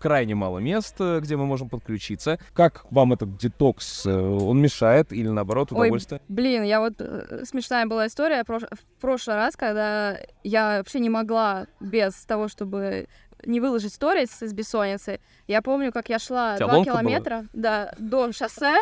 крайне 0.00 0.34
мало 0.34 0.58
мест, 0.58 0.96
э, 0.98 1.20
где 1.20 1.36
мы 1.36 1.46
можем 1.46 1.68
подключиться. 1.68 2.38
Как 2.52 2.84
вам 2.90 3.12
этот 3.12 3.36
детокс? 3.36 4.06
э, 4.06 4.10
Он 4.10 4.60
мешает 4.60 5.12
или 5.12 5.28
наоборот 5.28 5.72
Ой, 5.72 5.86
удовольствие? 5.86 6.20
Блин, 6.28 6.62
я 6.62 6.80
вот 6.80 6.94
э, 6.98 7.44
смешная 7.44 7.86
была 7.86 8.06
история 8.06 8.44
в 8.44 9.00
прошлый 9.00 9.36
раз, 9.36 9.56
когда 9.56 10.18
я 10.42 10.78
вообще 10.78 11.00
не 11.00 11.10
могла 11.10 11.66
без 11.80 12.14
того, 12.26 12.48
чтобы 12.48 13.06
не 13.44 13.60
выложить 13.60 13.92
сторис 13.94 14.42
из 14.42 14.52
бессонницы. 14.52 15.20
Я 15.46 15.62
помню, 15.62 15.92
как 15.92 16.08
я 16.08 16.18
шла 16.18 16.56
два 16.56 16.74
была? 16.74 16.84
километра 16.84 17.46
да, 17.52 17.92
до 17.98 18.32
шоссе, 18.32 18.76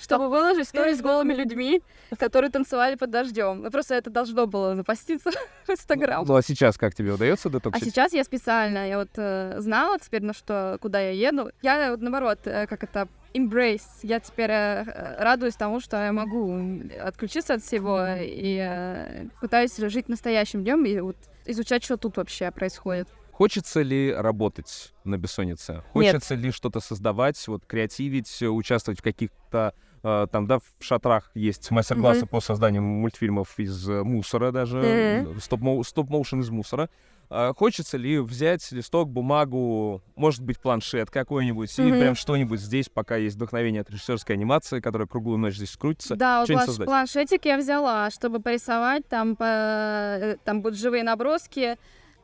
чтобы 0.00 0.28
выложить 0.28 0.68
сторис 0.68 0.98
с 0.98 1.02
голыми 1.02 1.34
людьми, 1.34 1.82
которые 2.18 2.50
танцевали 2.50 2.96
под 2.96 3.10
дождем. 3.10 3.62
Ну 3.62 3.70
просто 3.70 3.94
это 3.94 4.10
должно 4.10 4.46
было 4.46 4.76
запоститься 4.76 5.30
в 5.66 5.70
Инстаграм. 5.70 6.24
Ну 6.26 6.34
а 6.34 6.42
сейчас 6.42 6.76
как 6.78 6.94
тебе 6.94 7.12
удается 7.12 7.48
А 7.48 7.52
детоксить? 7.52 7.84
сейчас 7.84 8.12
я 8.12 8.24
специально, 8.24 8.88
я 8.88 8.98
вот 8.98 9.10
э, 9.16 9.56
знала 9.58 9.98
теперь, 9.98 10.22
на 10.22 10.32
что, 10.32 10.78
куда 10.80 11.00
я 11.00 11.10
еду. 11.10 11.50
Я 11.62 11.90
вот 11.90 12.00
наоборот, 12.00 12.38
э, 12.44 12.66
как 12.66 12.84
это, 12.84 13.08
embrace. 13.34 13.82
Я 14.02 14.20
теперь 14.20 14.50
э, 14.50 14.84
э, 14.86 15.22
радуюсь 15.22 15.54
тому, 15.54 15.80
что 15.80 15.96
я 15.96 16.12
могу 16.12 16.82
отключиться 17.02 17.54
от 17.54 17.62
всего 17.62 18.04
и 18.18 18.58
э, 18.60 19.26
пытаюсь 19.40 19.76
жить 19.76 20.08
настоящим 20.08 20.62
днем 20.62 20.84
и 20.84 21.00
вот 21.00 21.16
изучать, 21.46 21.84
что 21.84 21.96
тут 21.96 22.16
вообще 22.16 22.50
происходит. 22.50 23.08
Хочется 23.42 23.82
ли 23.82 24.12
работать 24.12 24.92
на 25.02 25.18
бессоннице? 25.18 25.82
Хочется 25.92 26.36
ли 26.36 26.52
что-то 26.52 26.78
создавать, 26.78 27.44
вот 27.48 27.66
креативить, 27.66 28.40
участвовать 28.40 29.00
в 29.00 29.02
каких-то 29.02 29.74
э, 30.04 30.26
там, 30.30 30.46
да, 30.46 30.60
в 30.60 30.62
шатрах 30.78 31.32
есть 31.34 31.68
мастер-классы 31.72 32.26
по 32.26 32.40
созданию 32.40 32.82
мультфильмов 32.82 33.58
из 33.58 33.88
э, 33.88 34.04
мусора 34.04 34.52
даже, 34.52 35.26
стоп-моу- 35.40 35.82
стоп-моушен 35.82 36.40
из 36.42 36.50
мусора. 36.50 36.88
А 37.30 37.52
Хочется 37.52 37.96
ли 37.96 38.20
взять 38.20 38.70
листок, 38.70 39.08
бумагу, 39.08 40.02
может 40.14 40.42
быть, 40.42 40.60
планшет 40.60 41.10
какой-нибудь, 41.10 41.76
и 41.80 41.82
Мгм. 41.82 41.98
прям 41.98 42.14
что-нибудь 42.14 42.60
здесь, 42.60 42.88
пока 42.88 43.16
есть 43.16 43.34
вдохновение 43.34 43.80
от 43.80 43.90
режиссерской 43.90 44.36
анимации, 44.36 44.78
которая 44.78 45.08
круглую 45.08 45.38
ночь 45.38 45.56
здесь 45.56 45.76
крутится. 45.76 46.14
Да, 46.14 46.40
вот 46.42 46.50
планш- 46.50 46.66
создать. 46.66 46.86
планшетик 46.86 47.44
я 47.46 47.56
взяла, 47.58 48.08
чтобы 48.12 48.38
порисовать, 48.38 49.08
там, 49.08 49.34
по- 49.34 50.36
там 50.44 50.62
будут 50.62 50.78
живые 50.78 51.02
наброски, 51.02 51.76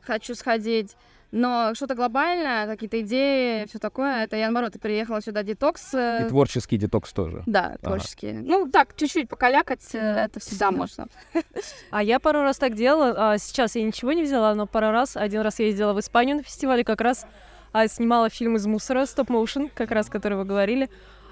хочу 0.09 0.35
сходить. 0.35 0.97
Но 1.31 1.75
что-то 1.75 1.95
глобальное, 1.95 2.67
какие-то 2.67 3.03
идеи, 3.03 3.67
все 3.67 3.79
такое, 3.79 4.25
это 4.25 4.37
я, 4.37 4.51
наоборот, 4.51 4.81
приехала 4.81 5.21
сюда 5.21 5.43
детокс. 5.43 5.93
э, 5.93 6.25
И 6.25 6.29
творческий 6.29 6.79
детокс 6.79 7.13
тоже. 7.13 7.43
Да, 7.45 7.77
творческие. 7.83 8.33
Ну, 8.33 8.67
так, 8.71 8.97
чуть-чуть 8.97 9.29
покалякать, 9.29 9.85
э, 9.95 9.99
это 9.99 10.41
всегда 10.41 10.71
можно. 10.71 11.07
А 11.91 12.03
я 12.03 12.19
пару 12.19 12.41
раз 12.41 12.57
так 12.57 12.75
делала. 12.75 13.33
А 13.33 13.39
сейчас 13.39 13.77
я 13.77 13.83
ничего 13.83 14.13
не 14.15 14.23
взяла, 14.23 14.55
но 14.55 14.67
пару 14.67 14.91
раз. 14.91 15.19
Один 15.19 15.43
раз 15.43 15.59
я 15.59 15.67
ездила 15.67 15.93
в 15.93 16.01
Испанию 16.01 16.37
на 16.39 16.43
фестивале, 16.43 16.83
как 16.83 17.03
раз 17.03 17.27
а, 17.73 17.87
снимала 17.89 18.31
фильм 18.31 18.57
из 18.57 18.67
мусора, 18.67 19.05
стоп-моушен, 19.05 19.69
как 19.75 19.91
раз, 19.91 20.09
который 20.09 20.39
вы 20.39 20.47
говорили. 20.47 20.89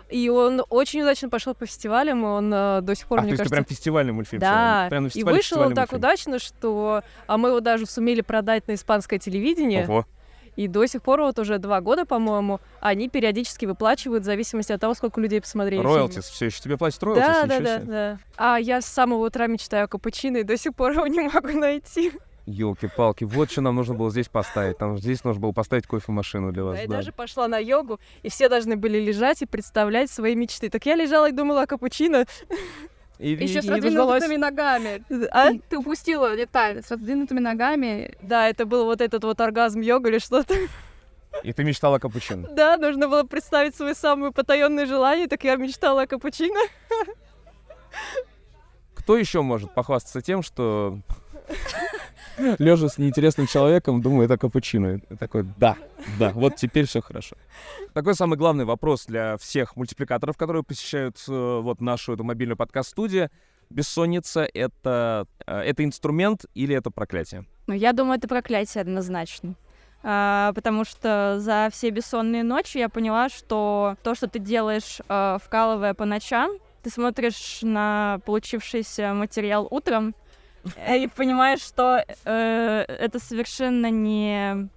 И 0.09 0.29
он 0.29 0.63
очень 0.69 1.03
удачно 1.03 1.29
пошел 1.29 1.55
по 1.55 1.67
фестивалям, 1.67 2.23
он 2.23 2.53
а, 2.55 2.81
до 2.81 2.95
сих 2.95 3.07
пор, 3.07 3.19
а, 3.19 3.21
то 3.23 3.25
мне 3.25 3.33
есть 3.33 3.43
ты 3.43 3.49
кажется... 3.49 3.65
прям 3.65 3.77
фестивальный 3.77 4.13
мультфильм 4.13 4.41
Да? 4.41 4.87
Прям 4.89 5.07
и 5.09 5.25
вышел 5.25 5.61
он 5.61 5.75
так 5.75 5.91
мультфильм. 5.91 5.99
удачно, 5.99 6.39
что 6.39 7.03
а 7.27 7.37
мы 7.37 7.49
его 7.49 7.61
даже 7.61 7.87
сумели 7.87 8.21
продать 8.21 8.69
на 8.69 8.75
испанское 8.75 9.19
телевидение. 9.19 9.85
Ого. 9.85 10.07
И 10.55 10.69
до 10.69 10.87
сих 10.87 11.03
пор, 11.03 11.21
вот 11.21 11.39
уже 11.39 11.59
два 11.59 11.81
года, 11.83 12.07
по-моему, 12.07 12.61
они 12.81 13.11
периодически 13.11 13.67
выплачивают 13.67 14.23
в 14.23 14.27
зависимости 14.27 14.73
от 14.73 14.81
того, 14.81 14.95
сколько 14.95 15.21
людей 15.21 15.41
посмотрели. 15.41 15.83
Роялтис, 15.83 16.25
все 16.25 16.47
еще 16.47 16.61
тебе 16.63 16.79
платят 16.79 17.03
роялтис? 17.03 17.27
Да, 17.27 17.47
да, 17.47 17.61
да, 17.61 17.79
да. 17.79 18.19
А 18.37 18.57
я 18.59 18.81
с 18.81 18.87
самого 18.87 19.27
утра 19.27 19.49
мечтаю 19.49 19.85
о 19.85 19.89
капучино 19.89 20.39
и 20.39 20.43
до 20.45 20.57
сих 20.57 20.75
пор 20.75 20.93
его 20.93 21.07
не 21.07 21.21
могу 21.21 21.49
найти. 21.49 22.13
Елки-палки, 22.47 23.25
вот 23.25 23.50
что 23.50 23.61
нам 23.61 23.75
нужно 23.75 23.95
было 23.95 24.09
здесь 24.11 24.29
поставить. 24.29 24.79
Там 24.79 24.97
здесь 24.99 25.25
нужно 25.25 25.41
было 25.41 25.53
поставить 25.53 25.87
кофемашину 25.87 26.53
для 26.53 26.62
вас. 26.62 26.76
Да, 26.76 26.83
я 26.83 26.88
да. 26.88 26.97
даже 26.97 27.12
пошла 27.12 27.49
на 27.49 27.59
йогу, 27.59 27.99
и 28.23 28.29
все 28.29 28.49
должны 28.49 28.76
были 28.76 28.99
лежать 29.00 29.43
и 29.43 29.47
представлять 29.47 30.11
свои 30.11 30.37
мечты. 30.37 30.71
Так 30.71 30.87
я 30.87 30.95
лежала 30.95 31.29
и 31.29 31.33
думала 31.33 31.62
о 31.62 31.67
капучино. 31.67 32.25
И, 33.19 33.31
Еще 33.31 33.59
и- 33.59 33.62
с 33.62 33.65
и 33.65 33.71
раздвинутыми 33.71 34.37
ногами. 34.37 35.03
А? 35.33 35.50
Ты, 35.50 35.61
ты 35.71 35.79
упустила 35.79 36.37
деталь. 36.37 36.83
С 36.85 36.91
раздвинутыми 36.91 37.41
ногами. 37.41 38.15
Да, 38.23 38.49
это 38.49 38.65
был 38.65 38.85
вот 38.85 39.00
этот 39.00 39.25
вот 39.25 39.41
оргазм 39.41 39.81
йога 39.81 40.11
или 40.11 40.19
что-то. 40.19 40.55
и 41.43 41.53
ты 41.53 41.65
мечтала 41.65 41.97
о 41.97 41.99
капучино. 41.99 42.47
Да, 42.53 42.76
нужно 42.76 43.09
было 43.09 43.25
представить 43.25 43.75
свои 43.75 43.95
самые 43.95 44.33
потаенные 44.33 44.87
желания, 44.87 45.26
так 45.26 45.43
я 45.45 45.57
мечтала 45.57 46.03
о 46.03 46.07
капучино. 46.07 46.61
Кто 48.95 49.17
еще 49.17 49.43
может 49.43 49.75
похвастаться 49.75 50.21
тем, 50.21 50.43
что 50.43 50.99
лежа 52.59 52.88
с 52.88 52.99
неинтересным 52.99 53.47
человеком, 53.47 54.02
думает 54.02 54.31
о 54.31 54.38
капучино? 54.38 54.97
И 54.97 55.16
такой, 55.16 55.47
да, 55.59 55.76
да, 56.19 56.31
вот 56.31 56.57
теперь 56.57 56.87
все 56.87 57.00
хорошо. 57.00 57.37
Такой 57.93 58.14
самый 58.14 58.37
главный 58.37 58.64
вопрос 58.64 59.07
для 59.07 59.37
всех 59.37 59.76
мультипликаторов, 59.76 60.37
которые 60.37 60.62
посещают 60.62 61.16
э, 61.28 61.61
вот 61.62 61.81
нашу 61.81 62.14
эту 62.14 62.25
мобильную 62.25 62.57
подкаст-студию. 62.57 63.31
Бессонница— 63.71 64.49
это, 64.55 65.26
э, 65.47 65.61
это 65.61 65.85
инструмент 65.85 66.45
или 66.55 66.75
это 66.75 66.90
проклятие? 66.90 67.45
Ну, 67.66 67.75
я 67.75 67.93
думаю, 67.93 68.19
это 68.19 68.28
проклятие 68.28 68.83
однозначно. 68.83 69.55
А, 70.02 70.52
потому 70.55 70.85
что 70.85 71.38
за 71.40 71.69
все 71.73 71.90
бессонные 71.90 72.45
ночи 72.45 72.78
я 72.78 72.88
поняла, 72.88 73.28
что 73.28 73.97
то, 74.05 74.14
что 74.14 74.28
ты 74.28 74.38
делаешь, 74.38 75.00
а, 75.09 75.38
вкалывая 75.38 75.95
по 75.95 76.05
ночам, 76.05 76.52
ты 76.83 76.90
смотришь 76.90 77.59
на 77.62 78.21
получившийся 78.25 79.12
материал 79.14 79.66
утром 79.69 80.11
э, 80.11 80.25
и 80.88 81.08
понимаешь, 81.08 81.61
что 81.61 82.04
э, 82.25 82.85
это 82.88 83.18
совершенно 83.18 83.90
не... 83.90 84.68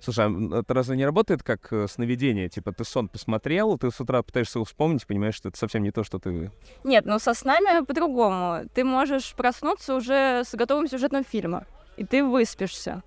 Слушай, 0.00 0.26
а 0.26 0.60
это 0.60 0.74
разве 0.74 0.96
не 0.96 1.04
работает 1.04 1.42
как 1.42 1.72
э, 1.72 1.88
сновидение? 1.88 2.48
Типа 2.48 2.72
ты 2.72 2.84
сон 2.84 3.08
посмотрел, 3.08 3.76
ты 3.78 3.90
с 3.90 4.00
утра 4.00 4.22
пытаешься 4.22 4.58
его 4.58 4.64
вспомнить, 4.64 5.06
понимаешь, 5.06 5.34
что 5.34 5.48
это 5.48 5.58
совсем 5.58 5.82
не 5.82 5.90
то, 5.90 6.04
что 6.04 6.18
ты... 6.18 6.50
Нет, 6.84 7.04
ну 7.04 7.18
со 7.18 7.34
снами 7.34 7.84
по-другому. 7.84 8.68
Ты 8.74 8.84
можешь 8.84 9.34
проснуться 9.34 9.94
уже 9.94 10.42
с 10.44 10.54
готовым 10.54 10.88
сюжетом 10.88 11.24
фильма, 11.24 11.64
и 11.96 12.04
ты 12.04 12.24
выспишься. 12.24 13.02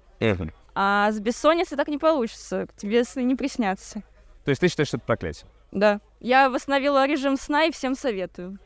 А 0.73 1.11
с 1.11 1.19
бессонницей 1.19 1.77
так 1.77 1.87
не 1.87 1.97
получится, 1.97 2.67
тебе 2.77 3.03
сны 3.03 3.23
не 3.23 3.35
приснятся. 3.35 4.03
То 4.45 4.49
есть 4.49 4.61
ты 4.61 4.67
считаешь, 4.67 4.87
что 4.87 4.97
это 4.97 5.05
проклятие? 5.05 5.49
Да. 5.71 6.01
Я 6.19 6.49
восстановила 6.49 7.07
режим 7.07 7.37
сна 7.37 7.65
и 7.65 7.71
всем 7.71 7.95
советую. 7.95 8.57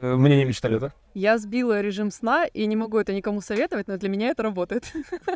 Э, 0.00 0.14
Мне 0.14 0.36
не 0.36 0.44
мечтали, 0.44 0.78
да? 0.78 0.92
Я 1.14 1.38
сбила 1.38 1.80
режим 1.80 2.10
сна 2.10 2.46
и 2.46 2.66
не 2.66 2.76
могу 2.76 2.98
это 2.98 3.12
никому 3.12 3.40
советовать, 3.40 3.88
но 3.88 3.96
для 3.96 4.08
меня 4.08 4.28
это 4.28 4.42
работает. 4.42 4.92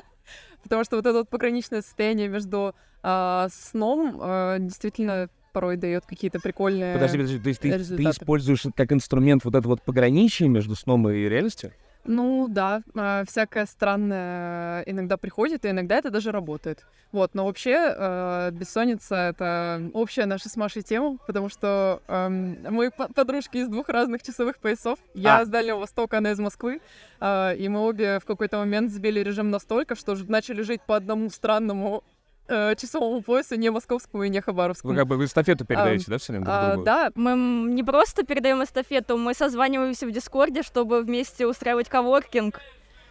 Потому 0.62 0.84
что 0.84 0.96
вот 0.96 1.06
это 1.06 1.18
вот 1.18 1.28
пограничное 1.28 1.82
состояние 1.82 2.28
между 2.28 2.74
а, 3.02 3.48
сном 3.50 4.18
а, 4.20 4.58
действительно 4.58 5.28
порой 5.52 5.76
дает 5.76 6.04
какие-то 6.04 6.40
прикольные... 6.40 6.94
Подожди, 6.94 7.18
подожди, 7.18 7.38
то 7.40 7.48
есть 7.48 7.60
ты, 7.60 7.96
ты 7.96 8.02
используешь 8.04 8.64
как 8.74 8.92
инструмент 8.92 9.44
вот 9.44 9.54
это 9.54 9.66
вот 9.66 9.82
пограничие 9.82 10.48
между 10.48 10.74
сном 10.74 11.08
и 11.08 11.28
реальностью? 11.28 11.72
Ну 12.04 12.46
да, 12.48 12.82
а, 12.94 13.24
всякое 13.26 13.66
странное 13.66 14.82
иногда 14.82 15.16
приходит, 15.16 15.64
и 15.64 15.70
иногда 15.70 15.96
это 15.96 16.10
даже 16.10 16.32
работает. 16.32 16.86
Вот, 17.12 17.34
но 17.34 17.46
вообще 17.46 17.72
э, 17.96 18.50
бессонница— 18.52 19.14
это 19.30 19.90
общая 19.94 20.26
наша 20.26 20.48
с 20.50 20.56
Машей 20.56 20.82
тема, 20.82 21.16
потому 21.26 21.48
что 21.48 22.02
мы 22.08 22.90
по- 22.90 23.08
подружки 23.12 23.56
из 23.58 23.68
двух 23.68 23.88
разных 23.88 24.22
часовых 24.22 24.58
поясов. 24.58 24.98
Я 25.14 25.38
А. 25.38 25.44
с 25.46 25.48
Дальнего 25.48 25.78
Востока, 25.78 26.18
она 26.18 26.32
из 26.32 26.38
Москвы, 26.38 26.80
а, 27.20 27.52
и 27.54 27.66
мы 27.68 27.80
обе 27.80 28.18
в 28.20 28.26
какой-то 28.26 28.58
момент 28.58 28.90
сбили 28.92 29.20
режим 29.20 29.50
настолько, 29.50 29.94
что 29.94 30.14
начали 30.28 30.60
жить 30.62 30.82
по 30.82 30.96
одному 30.96 31.30
странному 31.30 32.04
э, 32.48 32.74
часовому 32.76 33.22
поясу, 33.22 33.54
не 33.56 33.70
московскому 33.70 34.24
и 34.24 34.28
не 34.28 34.40
хабаровскому. 34.40 34.92
Вы 34.92 34.98
как 34.98 35.06
бы 35.06 35.16
вы 35.16 35.24
эстафету 35.26 35.64
передаете, 35.64 36.06
да, 36.08 36.18
все 36.18 36.32
время 36.32 36.44
друг 36.46 36.56
А, 36.56 36.68
другу? 36.72 36.84
да, 36.84 37.10
Мы 37.14 37.34
не 37.72 37.82
просто 37.84 38.24
передаем 38.24 38.62
эстафету, 38.64 39.16
мы 39.16 39.34
созваниваемся 39.34 40.06
в 40.06 40.10
Дискорде, 40.10 40.62
чтобы 40.62 41.02
вместе 41.02 41.46
устраивать 41.46 41.88
коворкинг. 41.88 42.60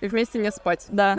и 0.02 0.08
вместе 0.08 0.40
не 0.40 0.52
спать. 0.52 0.86
Да, 0.90 1.18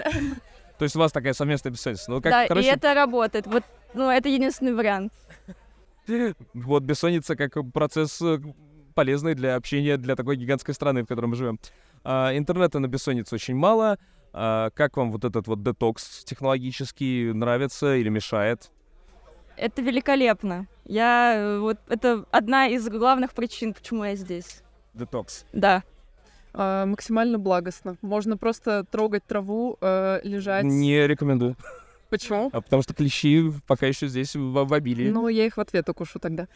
То 0.79 0.85
есть 0.85 0.95
у 0.95 0.99
вас 0.99 1.11
такая 1.13 1.33
совместная 1.33 1.73
бессонница. 1.73 2.11
Ну, 2.11 2.21
как, 2.21 2.31
да, 2.31 2.47
короче, 2.47 2.69
и 2.69 2.71
это 2.71 2.95
работает. 2.95 3.47
Вот, 3.47 3.65
ну, 3.95 4.11
это 4.11 4.29
единственный 4.29 4.75
вариант. 4.75 5.13
вот 6.55 6.83
бессонница 6.83 7.37
как 7.37 7.57
процесс 7.73 8.21
э, 8.23 8.39
полезный 8.95 9.35
для 9.35 9.57
общения 9.57 9.97
для 9.97 10.17
такой 10.17 10.37
гигантской 10.37 10.75
страны, 10.75 11.03
в 11.03 11.07
которой 11.07 11.27
мы 11.27 11.37
живем. 11.37 11.59
А, 12.05 12.37
интернета 12.37 12.79
на 12.79 12.87
бессонницу 12.87 13.35
очень 13.35 13.55
мало. 13.55 13.99
А, 14.33 14.71
как 14.71 14.97
вам 14.97 15.11
вот 15.13 15.25
этот 15.25 15.47
вот 15.47 15.63
детокс 15.63 16.25
технологический 16.25 17.33
нравится 17.33 17.97
или 17.97 18.09
мешает? 18.09 18.71
Это 19.57 19.83
великолепно. 19.83 20.67
Я 20.85 21.35
э, 21.37 21.59
вот 21.59 21.79
это 21.89 22.25
одна 22.31 22.69
из 22.69 22.89
главных 22.89 23.33
причин, 23.33 23.75
почему 23.75 24.05
я 24.05 24.15
здесь. 24.15 24.63
Детокс. 24.95 25.45
Да. 25.53 25.83
А, 26.55 26.87
максимально 26.87 27.39
благостно. 27.39 27.97
Можно 28.03 28.37
просто 28.37 28.85
трогать 28.85 29.25
траву, 29.25 29.77
э, 29.81 30.21
лежать. 30.23 30.65
Не 30.65 31.07
рекомендую. 31.07 31.57
Почему? 32.09 32.51
А 32.53 32.61
потому 32.61 32.83
что 32.83 32.95
клещи 32.95 33.53
пока 33.67 33.87
еще 33.87 34.09
здесь 34.09 34.35
в, 34.35 34.65
в 34.65 34.73
обилии. 34.73 35.11
Ну, 35.11 35.29
я 35.29 35.45
их 35.45 35.57
в 35.57 35.61
ответ 35.61 35.89
укушу 35.89 36.19
тогда. 36.19 36.47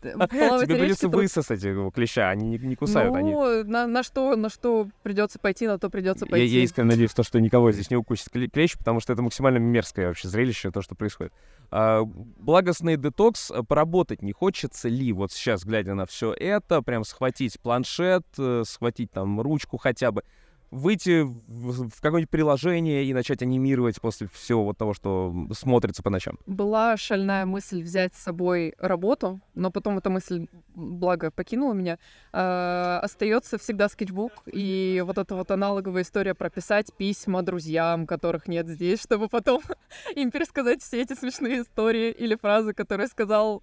Плавать 0.00 0.30
в 0.30 0.66
Тебе 0.66 0.76
придется 0.76 1.08
высосать 1.08 1.62
его 1.62 1.90
клеща, 1.90 2.30
они 2.30 2.48
не, 2.50 2.58
не 2.58 2.76
кусают. 2.76 3.14
они... 3.14 3.32
Ну, 3.32 3.64
на, 3.64 3.86
на 3.86 4.02
что, 4.02 4.36
на 4.36 4.48
что 4.48 4.88
придется 5.02 5.38
пойти, 5.38 5.66
на 5.66 5.78
то 5.78 5.90
придется 5.90 6.24
Я, 6.26 6.30
пойти. 6.30 6.46
я 6.46 6.62
искренне 6.62 6.90
надеюсь, 6.90 7.12
то, 7.12 7.22
что 7.22 7.40
никого 7.40 7.72
здесь 7.72 7.90
не 7.90 7.96
укусит 7.96 8.28
кле- 8.28 8.48
клещ, 8.48 8.76
потому 8.78 9.00
что 9.00 9.12
это 9.12 9.22
максимально 9.22 9.58
мерзкое 9.58 10.08
вообще 10.08 10.28
зрелище, 10.28 10.70
то, 10.70 10.82
что 10.82 10.94
происходит. 10.94 11.32
А, 11.70 12.02
благостный 12.04 12.96
детокс, 12.96 13.50
а, 13.50 13.62
поработать 13.62 14.22
не 14.22 14.32
хочется 14.32 14.88
ли 14.88 15.12
вот 15.12 15.32
сейчас, 15.32 15.64
глядя 15.64 15.94
на 15.94 16.06
все 16.06 16.32
это, 16.32 16.80
прям 16.82 17.04
схватить 17.04 17.58
планшет, 17.60 18.24
э, 18.38 18.62
схватить 18.64 19.10
там 19.10 19.40
ручку 19.40 19.76
хотя 19.78 20.12
бы, 20.12 20.22
выйти 20.70 21.22
в, 21.22 21.90
какое-нибудь 22.00 22.30
приложение 22.30 23.04
и 23.04 23.14
начать 23.14 23.42
анимировать 23.42 24.00
после 24.00 24.28
всего 24.32 24.64
вот 24.64 24.78
того, 24.78 24.94
что 24.94 25.34
смотрится 25.52 26.02
по 26.02 26.10
ночам? 26.10 26.38
Была 26.46 26.96
шальная 26.96 27.46
мысль 27.46 27.82
взять 27.82 28.14
с 28.14 28.22
собой 28.22 28.74
работу, 28.78 29.40
но 29.54 29.70
потом 29.70 29.98
эта 29.98 30.10
мысль, 30.10 30.46
благо, 30.74 31.30
покинула 31.30 31.72
меня. 31.72 31.98
Э, 32.32 33.00
остается 33.02 33.58
всегда 33.58 33.88
скетчбук 33.88 34.32
и 34.46 35.02
вот 35.06 35.18
эта 35.18 35.34
вот 35.34 35.50
аналоговая 35.50 36.02
история 36.02 36.34
прописать 36.34 36.92
письма 36.96 37.42
друзьям, 37.42 38.06
которых 38.06 38.48
нет 38.48 38.68
здесь, 38.68 39.02
чтобы 39.02 39.28
потом 39.28 39.62
им 40.14 40.30
пересказать 40.30 40.82
все 40.82 41.02
эти 41.02 41.14
смешные 41.14 41.62
истории 41.62 42.10
или 42.10 42.36
фразы, 42.36 42.74
которые 42.74 43.08
сказал, 43.08 43.62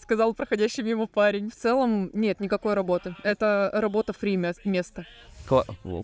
сказал 0.00 0.34
проходящий 0.34 0.82
мимо 0.82 1.06
парень. 1.06 1.50
В 1.50 1.54
целом 1.54 2.10
нет 2.12 2.40
никакой 2.40 2.74
работы. 2.74 3.14
Это 3.22 3.70
работа 3.72 4.12
фри 4.12 4.36
место. 4.36 5.06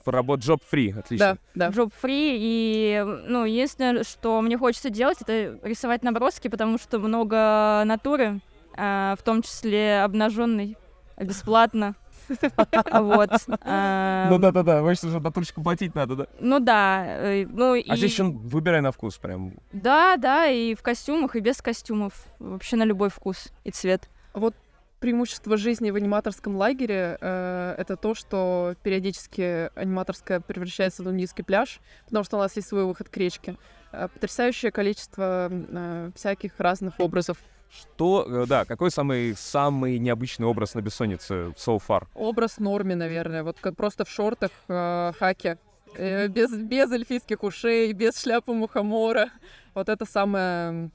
Работа 0.06 0.42
job 0.42 0.60
free, 0.72 0.98
отлично. 0.98 1.38
Да, 1.54 1.70
да. 1.70 1.82
Job 1.82 1.92
free. 2.02 2.36
И, 2.38 3.04
ну, 3.26 3.44
единственное, 3.44 4.04
что 4.04 4.40
мне 4.40 4.58
хочется 4.58 4.90
делать, 4.90 5.18
это 5.20 5.58
рисовать 5.62 6.02
наброски, 6.02 6.48
потому 6.48 6.78
что 6.78 6.98
много 6.98 7.82
натуры, 7.84 8.40
а, 8.76 9.14
в 9.18 9.22
том 9.22 9.42
числе 9.42 10.02
обнаженной, 10.02 10.76
бесплатно. 11.18 11.94
Вот. 12.90 13.30
а, 13.60 14.28
Ну 14.30 14.38
да-да-да, 14.38 14.80
значит, 14.80 15.04
уже 15.04 15.20
натурочку 15.20 15.62
платить 15.62 15.94
надо, 15.94 16.16
да? 16.16 16.26
Ну 16.40 16.58
да. 16.58 17.04
э, 17.06 17.46
Ну 17.46 17.74
и... 17.74 17.86
А 17.88 17.96
здесь 17.96 18.12
еще 18.12 18.24
выбирай 18.24 18.80
на 18.80 18.92
вкус 18.92 19.18
прям. 19.18 19.52
Да, 19.72 20.16
да, 20.16 20.46
и 20.46 20.74
в 20.74 20.82
костюмах, 20.82 21.36
и 21.36 21.40
без 21.40 21.60
костюмов. 21.60 22.14
Вообще 22.38 22.76
на 22.76 22.84
любой 22.84 23.10
вкус 23.10 23.52
и 23.64 23.70
цвет. 23.70 24.08
Преимущество 25.04 25.58
жизни 25.58 25.90
в 25.90 25.96
аниматорском 25.96 26.56
лагере 26.56 27.18
э, 27.20 27.74
это 27.76 27.98
то, 27.98 28.14
что 28.14 28.74
периодически 28.82 29.70
аниматорская 29.78 30.40
превращается 30.40 31.02
в 31.02 31.12
нудистский 31.12 31.44
пляж, 31.44 31.82
потому 32.06 32.24
что 32.24 32.38
у 32.38 32.40
нас 32.40 32.56
есть 32.56 32.68
свой 32.68 32.86
выход 32.86 33.10
к 33.10 33.16
речке. 33.18 33.58
Э, 33.92 34.08
потрясающее 34.08 34.72
количество 34.72 35.50
э, 35.50 36.10
всяких 36.14 36.58
разных 36.58 36.98
образов. 36.98 37.36
Что, 37.70 38.46
да, 38.48 38.64
какой 38.64 38.90
самый, 38.90 39.34
самый 39.36 39.98
необычный 39.98 40.46
образ 40.46 40.72
на 40.72 40.80
бессоннице 40.80 41.52
so 41.54 41.78
far? 41.86 42.04
Образ 42.14 42.58
норми, 42.58 42.94
наверное, 42.94 43.42
вот 43.42 43.58
как 43.60 43.76
просто 43.76 44.06
в 44.06 44.08
шортах, 44.08 44.52
э, 44.68 45.12
хаке, 45.18 45.58
э, 45.98 46.28
без, 46.28 46.50
без 46.56 46.90
эльфийских 46.90 47.42
ушей, 47.42 47.92
без 47.92 48.18
шляпы 48.18 48.54
мухомора. 48.54 49.28
Вот 49.74 49.90
это 49.90 50.06
самое, 50.06 50.90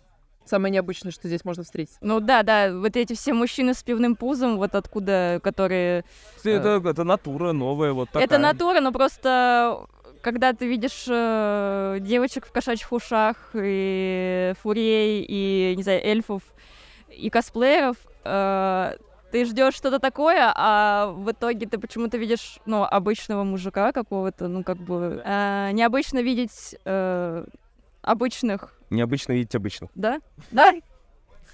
самое 0.50 0.72
необычное, 0.72 1.12
что 1.12 1.28
здесь 1.28 1.46
можно 1.46 1.64
встретить. 1.64 1.96
Ну 2.02 2.20
да, 2.20 2.44
да, 2.44 2.72
вот 2.74 2.96
эти 2.96 3.14
все 3.14 3.34
мужчины 3.34 3.74
с 3.74 3.84
пивным 3.84 4.16
пузом, 4.16 4.58
вот 4.58 4.76
откуда, 4.76 5.40
которые... 5.44 6.04
Это, 6.44 6.82
это 6.84 7.04
натура 7.04 7.52
новая, 7.52 7.94
вот 7.94 8.10
такая. 8.10 8.24
Это 8.24 8.38
натура, 8.38 8.82
но 8.82 8.92
просто 8.92 9.86
когда 10.22 10.54
ты 10.54 10.68
видишь 10.68 11.06
э, 11.08 11.98
девочек 12.02 12.46
в 12.46 12.52
кошачьих 12.52 12.92
ушах, 12.92 13.52
и 13.54 14.54
фурей, 14.62 15.26
и, 15.28 15.74
не 15.78 15.84
знаю, 15.84 16.02
эльфов, 16.04 16.42
и 17.10 17.30
косплееров, 17.30 17.98
э, 18.26 18.98
ты 19.32 19.46
ждешь 19.46 19.76
что-то 19.76 20.00
такое, 20.00 20.52
а 20.56 21.14
в 21.16 21.32
итоге 21.32 21.68
ты 21.68 21.78
почему-то 21.78 22.18
видишь, 22.18 22.60
ну, 22.66 22.84
обычного 22.84 23.44
мужика 23.44 23.92
какого-то, 23.92 24.48
ну, 24.48 24.64
как 24.64 24.78
бы... 24.78 25.22
э, 25.24 25.70
необычно 25.72 26.20
видеть 26.20 26.76
э, 26.84 27.46
обычных, 28.02 28.74
Необычно 28.90 29.34
видеть 29.34 29.56
обычных. 29.56 29.90
да? 29.96 30.20
Да? 30.52 30.74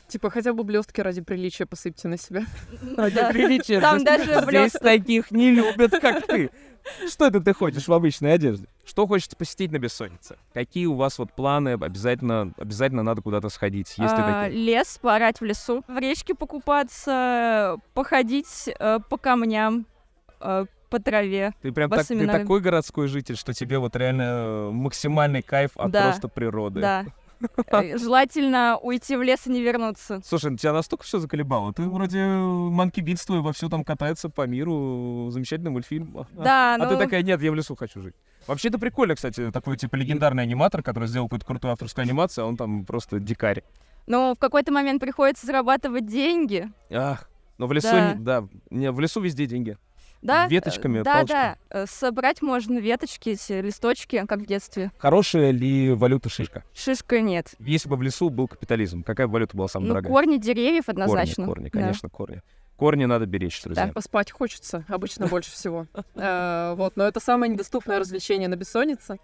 Типа 0.08 0.30
хотя 0.30 0.54
бы 0.54 0.64
блестки 0.64 1.02
ради 1.02 1.22
приличия 1.22 1.66
посыпьте 1.66 2.08
на 2.08 2.18
себя. 2.18 2.44
Да. 2.96 3.32
Приличие. 3.32 3.80
Там 3.82 4.04
даже 4.04 4.42
Здесь 4.48 4.74
таких 4.74 5.32
не 5.32 5.52
любят, 5.52 5.92
как 6.00 6.28
ты. 6.28 6.52
Что 7.10 7.26
это 7.26 7.42
ты 7.42 7.52
ходишь 7.54 7.88
в 7.88 7.94
обычной 7.94 8.34
одежде? 8.34 8.68
Что 8.86 9.08
хочется 9.08 9.36
посетить 9.36 9.72
на 9.72 9.80
бессоннице? 9.80 10.38
Какие 10.54 10.86
у 10.86 10.94
вас 10.94 11.18
вот 11.18 11.34
планы? 11.34 11.70
Обязательно, 11.70 12.54
обязательно 12.60 13.02
надо 13.02 13.24
куда-то 13.24 13.50
сходить, 13.50 13.88
есть 13.98 14.14
А, 14.14 14.44
такие? 14.44 14.64
Лес, 14.64 15.00
поорать 15.02 15.42
в 15.42 15.44
лесу, 15.44 15.84
в 15.88 15.98
речке 15.98 16.36
покупаться, 16.36 17.78
походить 17.96 18.70
э, 18.80 19.00
по 19.10 19.18
камням, 19.18 19.88
э, 20.40 20.66
по 20.92 21.00
траве. 21.00 21.54
Ты 21.64 21.72
прям 21.72 21.90
так, 21.90 22.06
ты 22.06 22.28
такой 22.28 22.62
городской 22.62 23.08
житель, 23.08 23.36
что 23.36 23.54
тебе 23.54 23.80
вот 23.80 23.96
реально 23.96 24.22
э, 24.24 24.70
максимальный 24.72 25.42
кайф 25.42 25.72
от 25.76 25.92
Да. 25.92 26.04
просто 26.04 26.28
природы. 26.28 26.82
Да. 26.82 27.06
Э, 27.68 27.98
Желательно 27.98 28.78
уйти 28.82 29.16
в 29.16 29.22
лес 29.24 29.46
и 29.48 29.50
не 29.52 29.62
вернуться. 29.62 30.22
Слушай, 30.26 30.52
ну 30.52 30.58
тебя 30.58 30.74
настолько 30.74 31.04
все 31.04 31.20
заколебало. 31.20 31.74
Ты 31.74 31.84
вроде 31.84 32.24
Манки 32.24 33.00
Битс 33.02 33.26
твой 33.26 33.42
во 33.42 33.54
все 33.54 33.70
там 33.70 33.84
катается 33.84 34.30
по 34.30 34.46
миру, 34.48 35.30
замечательный 35.32 35.72
мультфильм. 35.72 36.16
А- 36.18 36.26
Да, 36.44 36.76
А 36.76 36.78
ну... 36.78 36.90
ты 36.90 36.98
такая, 36.98 37.24
нет, 37.24 37.42
я 37.42 37.52
в 37.52 37.56
лесу 37.56 37.76
хочу 37.76 38.02
жить. 38.02 38.16
Вообще 38.48 38.70
это 38.70 38.78
прикольно, 38.80 39.16
кстати, 39.16 39.52
такой 39.52 39.78
типа 39.78 39.96
легендарный 39.96 40.44
аниматор, 40.44 40.84
который 40.84 41.08
сделал 41.08 41.26
какую-то 41.28 41.46
крутую 41.46 41.72
авторскую 41.72 42.04
анимацию, 42.04 42.46
а 42.46 42.48
он 42.48 42.58
там 42.58 42.86
просто 42.86 43.20
дикарь. 43.20 43.64
Но 44.08 44.36
в 44.36 44.40
какой-то 44.40 44.72
момент 44.72 45.02
приходится 45.02 45.48
зарабатывать 45.48 46.06
деньги. 46.06 46.72
Ах, 46.92 47.28
но 47.58 47.66
в 47.68 47.74
лесу, 47.74 47.88
Да. 47.92 48.14
не- 48.14 48.20
да, 48.20 48.44
не, 48.70 48.92
в 48.92 49.00
лесу 49.00 49.20
везде 49.22 49.46
деньги. 49.48 49.78
Да? 50.26 50.48
Веточками, 50.48 51.00
Э, 51.00 51.04
Да, 51.04 51.14
палочками. 51.14 51.40
да. 51.40 51.58
Э, 51.70 51.86
Собрать 51.88 52.42
можно 52.42 52.80
веточки, 52.80 53.30
эти 53.30 53.54
листочки, 53.62 54.26
как 54.28 54.40
в 54.40 54.46
детстве. 54.46 54.92
Хорошая 54.98 55.52
ли 55.52 55.92
валюта 55.94 56.30
шишка? 56.30 56.64
Шишка 56.74 57.22
нет. 57.22 57.54
Если 57.60 57.88
бы 57.88 57.96
в 57.96 58.02
лесу 58.02 58.30
был 58.30 58.48
капитализм, 58.48 59.04
какая 59.04 59.28
бы 59.28 59.34
валюта 59.34 59.56
была 59.56 59.68
самая 59.68 59.88
Ну, 59.88 59.94
дорогая? 59.94 60.12
корни 60.12 60.38
деревьев 60.38 60.90
однозначно. 60.90 61.46
Корни, 61.46 61.70
корни, 61.70 61.70
Да. 61.72 61.80
конечно, 61.88 62.10
корни. 62.10 62.42
Корни 62.76 63.06
надо 63.06 63.26
беречь, 63.26 63.62
друзья. 63.64 63.88
Поспать 63.94 64.32
хочется 64.32 64.84
обычно 64.90 65.28
больше 65.28 65.52
всего. 65.52 65.88
Э, 66.16 66.74
Вот, 66.76 66.98
но 66.98 67.04
это 67.06 67.20
самое 67.20 67.52
недоступное 67.52 68.00
развлечение 68.00 68.48
на 68.50 68.56
бессоннице, 68.56 69.18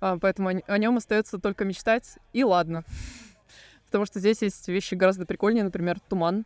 поэтому 0.00 0.50
о 0.66 0.78
нем 0.78 0.96
остается 0.96 1.38
только 1.38 1.64
мечтать, 1.64 2.18
и 2.32 2.42
ладно. 2.44 2.82
Потому 3.86 4.06
что 4.06 4.18
здесь 4.18 4.42
есть 4.42 4.66
вещи 4.68 4.94
гораздо 4.94 5.26
прикольнее, 5.26 5.62
например, 5.64 6.00
туман, 6.08 6.44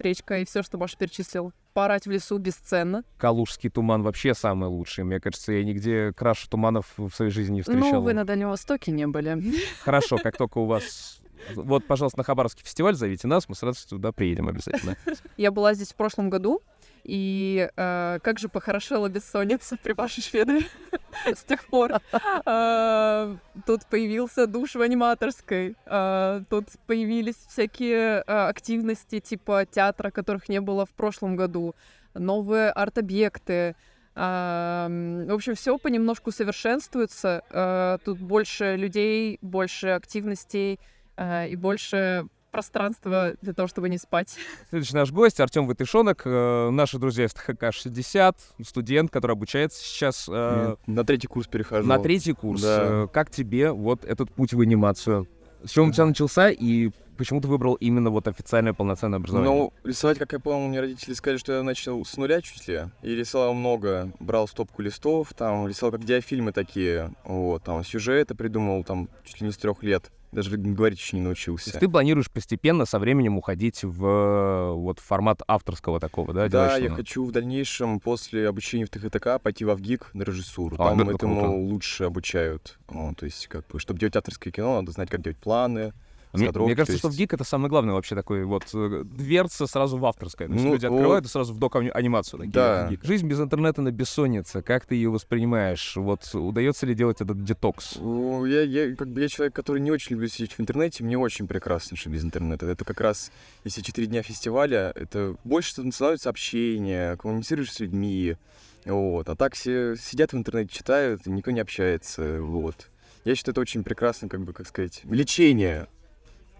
речка 0.00 0.38
и 0.38 0.44
все, 0.44 0.62
что 0.62 0.78
Маша 0.78 0.96
перечислил. 0.96 1.52
Порать 1.72 2.06
в 2.06 2.10
лесу 2.10 2.38
бесценно. 2.38 3.04
Калужский 3.16 3.70
туман 3.70 4.02
вообще 4.02 4.34
самый 4.34 4.68
лучший. 4.68 5.04
Мне 5.04 5.20
кажется, 5.20 5.52
я 5.52 5.64
нигде 5.64 6.12
краше 6.12 6.48
туманов 6.48 6.92
в 6.96 7.10
своей 7.10 7.30
жизни 7.30 7.56
не 7.56 7.62
встречал. 7.62 7.92
Ну, 7.92 8.00
вы 8.00 8.12
на 8.12 8.24
Дальнем 8.24 8.48
Востоке 8.48 8.90
не 8.90 9.06
были. 9.06 9.40
Хорошо, 9.84 10.18
как 10.18 10.36
только 10.36 10.58
у 10.58 10.66
вас... 10.66 11.20
Вот, 11.54 11.86
пожалуйста, 11.86 12.18
на 12.18 12.24
Хабаровский 12.24 12.64
фестиваль 12.64 12.94
зовите 12.94 13.26
нас, 13.26 13.48
мы 13.48 13.54
сразу 13.54 13.88
туда 13.88 14.12
приедем 14.12 14.48
обязательно. 14.48 14.96
Я 15.38 15.50
была 15.50 15.72
здесь 15.72 15.92
в 15.92 15.94
прошлом 15.94 16.28
году, 16.28 16.60
и 17.04 17.68
э, 17.76 18.18
как 18.22 18.38
же 18.38 18.48
похорошела 18.48 19.08
бессонница 19.08 19.76
при 19.82 19.92
вашей 19.92 20.22
шведы 20.22 20.66
с 21.26 21.42
тех 21.44 21.66
пор. 21.66 22.00
Э, 22.46 23.36
Тут 23.66 23.86
появился 23.86 24.46
душ 24.46 24.74
в 24.74 24.80
аниматорской, 24.80 25.76
э, 25.86 26.42
тут 26.48 26.66
появились 26.86 27.36
всякие 27.48 28.22
э, 28.26 28.48
активности 28.48 29.20
типа 29.20 29.66
театра, 29.66 30.10
которых 30.10 30.48
не 30.48 30.60
было 30.60 30.86
в 30.86 30.90
прошлом 30.90 31.36
году, 31.36 31.74
новые 32.14 32.70
арт-объекты. 32.70 33.76
А, 34.14 34.86
м, 34.86 35.26
В 35.26 35.32
общем, 35.34 35.54
все 35.54 35.78
понемножку 35.78 36.32
совершенствуется. 36.32 37.98
Тут 38.04 38.18
больше 38.18 38.76
людей, 38.76 39.38
больше 39.40 39.88
активностей 39.88 40.80
и 41.18 41.56
больше 41.56 42.26
пространства 42.50 43.34
для 43.40 43.52
того, 43.52 43.68
чтобы 43.68 43.88
не 43.88 43.98
спать. 43.98 44.36
Следующий 44.68 44.94
наш 44.94 45.10
гость 45.12 45.40
Артем 45.40 45.66
Вытышонок, 45.66 46.22
э, 46.24 46.70
наши 46.70 46.98
друзья 46.98 47.24
из 47.24 47.32
ТХК-60, 47.32 48.34
студент, 48.64 49.10
который 49.10 49.32
обучается 49.32 49.82
сейчас 49.82 50.28
э, 50.30 50.74
На 50.86 51.04
третий 51.04 51.26
курс 51.28 51.46
перехожу. 51.46 51.86
на 51.88 51.98
третий 51.98 52.32
курс. 52.32 52.62
Да. 52.62 52.78
Э, 53.04 53.06
Как 53.12 53.30
тебе 53.30 53.72
вот 53.72 54.04
этот 54.04 54.32
путь 54.32 54.52
в 54.52 54.60
анимацию? 54.60 55.26
С 55.64 55.70
чего 55.70 55.86
у 55.86 55.92
тебя 55.92 56.06
начался 56.06 56.48
и 56.50 56.90
почему 57.18 57.42
ты 57.42 57.48
выбрал 57.48 57.74
именно 57.74 58.08
вот 58.08 58.26
официальное 58.28 58.72
полноценное 58.72 59.18
образование? 59.18 59.52
Ну, 59.52 59.72
рисовать, 59.84 60.18
как 60.18 60.32
я 60.32 60.38
понял, 60.38 60.66
мне 60.68 60.80
родители 60.80 61.12
сказали, 61.12 61.36
что 61.36 61.52
я 61.52 61.62
начал 61.62 62.02
с 62.02 62.16
нуля 62.16 62.40
чуть 62.40 62.66
ли. 62.66 62.84
И 63.02 63.14
рисовал 63.14 63.52
много. 63.52 64.10
Брал 64.20 64.48
стопку 64.48 64.80
листов, 64.80 65.34
там, 65.36 65.68
рисовал 65.68 65.92
как 65.92 66.04
диафильмы 66.04 66.52
такие. 66.52 67.12
Вот, 67.24 67.62
там, 67.62 67.84
сюжеты 67.84 68.34
придумал, 68.34 68.84
там, 68.84 69.10
чуть 69.24 69.42
ли 69.42 69.48
не 69.48 69.52
с 69.52 69.58
трех 69.58 69.82
лет. 69.82 70.10
Даже 70.32 70.56
говорить 70.56 70.98
еще 70.98 71.16
не 71.16 71.22
То 71.22 71.28
научился. 71.28 71.70
есть 71.70 71.80
ты 71.80 71.88
планируешь 71.88 72.30
постепенно 72.30 72.86
со 72.86 72.98
временем 72.98 73.36
уходить 73.36 73.82
в 73.82 74.04
э, 74.04 74.72
вот 74.74 75.00
формат 75.00 75.42
авторского 75.48 75.98
такого, 75.98 76.32
да? 76.32 76.48
Да, 76.48 76.76
я 76.76 76.90
хочу 76.90 77.24
в 77.24 77.32
дальнейшем 77.32 77.98
после 77.98 78.48
обучения 78.48 78.86
в 78.86 78.90
ТХТК 78.90 79.40
пойти 79.42 79.64
в 79.64 79.70
Авгик 79.70 80.10
на 80.14 80.22
режиссуру. 80.22 80.76
А, 80.78 80.90
Там 80.90 81.00
это 81.02 81.16
этому 81.16 81.40
круто. 81.40 81.56
лучше 81.56 82.04
обучают. 82.04 82.78
О, 82.88 83.12
то 83.16 83.26
есть, 83.26 83.48
как 83.48 83.66
бы, 83.66 83.80
чтобы 83.80 83.98
делать 83.98 84.14
авторское 84.16 84.52
кино, 84.52 84.76
надо 84.80 84.92
знать, 84.92 85.10
как 85.10 85.20
делать 85.22 85.38
планы, 85.38 85.92
Мне, 86.32 86.50
мне 86.52 86.76
кажется, 86.76 86.92
то 86.92 86.98
что 86.98 87.08
в 87.08 87.16
ГИК 87.16 87.34
это 87.34 87.44
самое 87.44 87.68
главное 87.68 87.94
вообще 87.94 88.14
такой 88.14 88.44
вот 88.44 88.64
э, 88.72 89.02
дверца 89.04 89.66
сразу 89.66 89.98
в 89.98 90.06
авторское. 90.06 90.46
То 90.46 90.54
есть 90.54 90.64
Ну, 90.64 90.72
люди 90.74 90.86
вот. 90.86 90.94
открывают 90.96 91.24
и 91.24 91.28
сразу 91.28 91.52
в 91.54 91.58
док-анимацию. 91.58 92.38
такие, 92.40 92.52
Да. 92.52 92.88
вот. 92.90 93.04
Жизнь 93.04 93.26
без 93.26 93.40
интернета 93.40 93.82
на 93.82 93.90
бессоннице. 93.90 94.62
Как 94.62 94.86
ты 94.86 94.94
ее 94.94 95.10
воспринимаешь? 95.10 95.96
Вот 95.96 96.28
удается 96.34 96.86
ли 96.86 96.94
делать 96.94 97.20
этот 97.20 97.42
детокс? 97.44 97.96
Ну, 97.96 98.44
Я, 98.46 98.62
я, 98.62 98.94
как 98.94 99.08
бы, 99.08 99.20
я 99.20 99.28
человек, 99.28 99.54
который 99.54 99.80
не 99.80 99.90
очень 99.90 100.12
люблю 100.14 100.28
сидеть 100.28 100.52
в 100.52 100.60
интернете, 100.60 101.02
мне 101.02 101.18
очень 101.18 101.48
прекрасно, 101.48 101.96
что 101.96 102.10
без 102.10 102.24
интернета. 102.24 102.66
Это 102.66 102.84
как 102.84 103.00
раз, 103.00 103.32
если 103.64 103.82
четыре 103.82 104.06
дня 104.06 104.22
фестиваля, 104.22 104.92
это 104.94 105.34
больше 105.44 105.72
становится 105.72 106.30
общение, 106.30 107.16
коммуницируешь 107.16 107.72
с 107.72 107.80
людьми, 107.80 108.36
вот. 108.84 109.28
А 109.28 109.34
так 109.36 109.54
все 109.54 109.96
сидят 109.96 110.32
в 110.32 110.36
интернете, 110.36 110.72
читают, 110.72 111.26
и 111.26 111.30
никто 111.30 111.50
не 111.50 111.60
общается, 111.60 112.40
вот. 112.40 112.88
Я 113.24 113.34
считаю, 113.34 113.52
это 113.52 113.60
очень 113.60 113.82
прекрасно, 113.84 114.28
как 114.28 114.42
бы, 114.44 114.52
как 114.52 114.66
сказать, 114.66 115.02
лечение, 115.04 115.88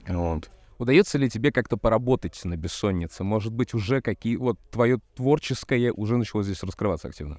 вот. 0.06 0.50
Удается 0.78 1.18
ли 1.18 1.28
тебе 1.28 1.52
как-то 1.52 1.76
поработать 1.76 2.42
на 2.44 2.56
бессоннице? 2.56 3.22
Может 3.22 3.52
быть, 3.52 3.74
уже 3.74 4.00
какие... 4.00 4.36
Вот 4.36 4.58
твое 4.70 4.98
творческое 5.14 5.92
уже 5.92 6.16
начало 6.16 6.42
здесь 6.42 6.62
раскрываться 6.62 7.08
активно? 7.08 7.38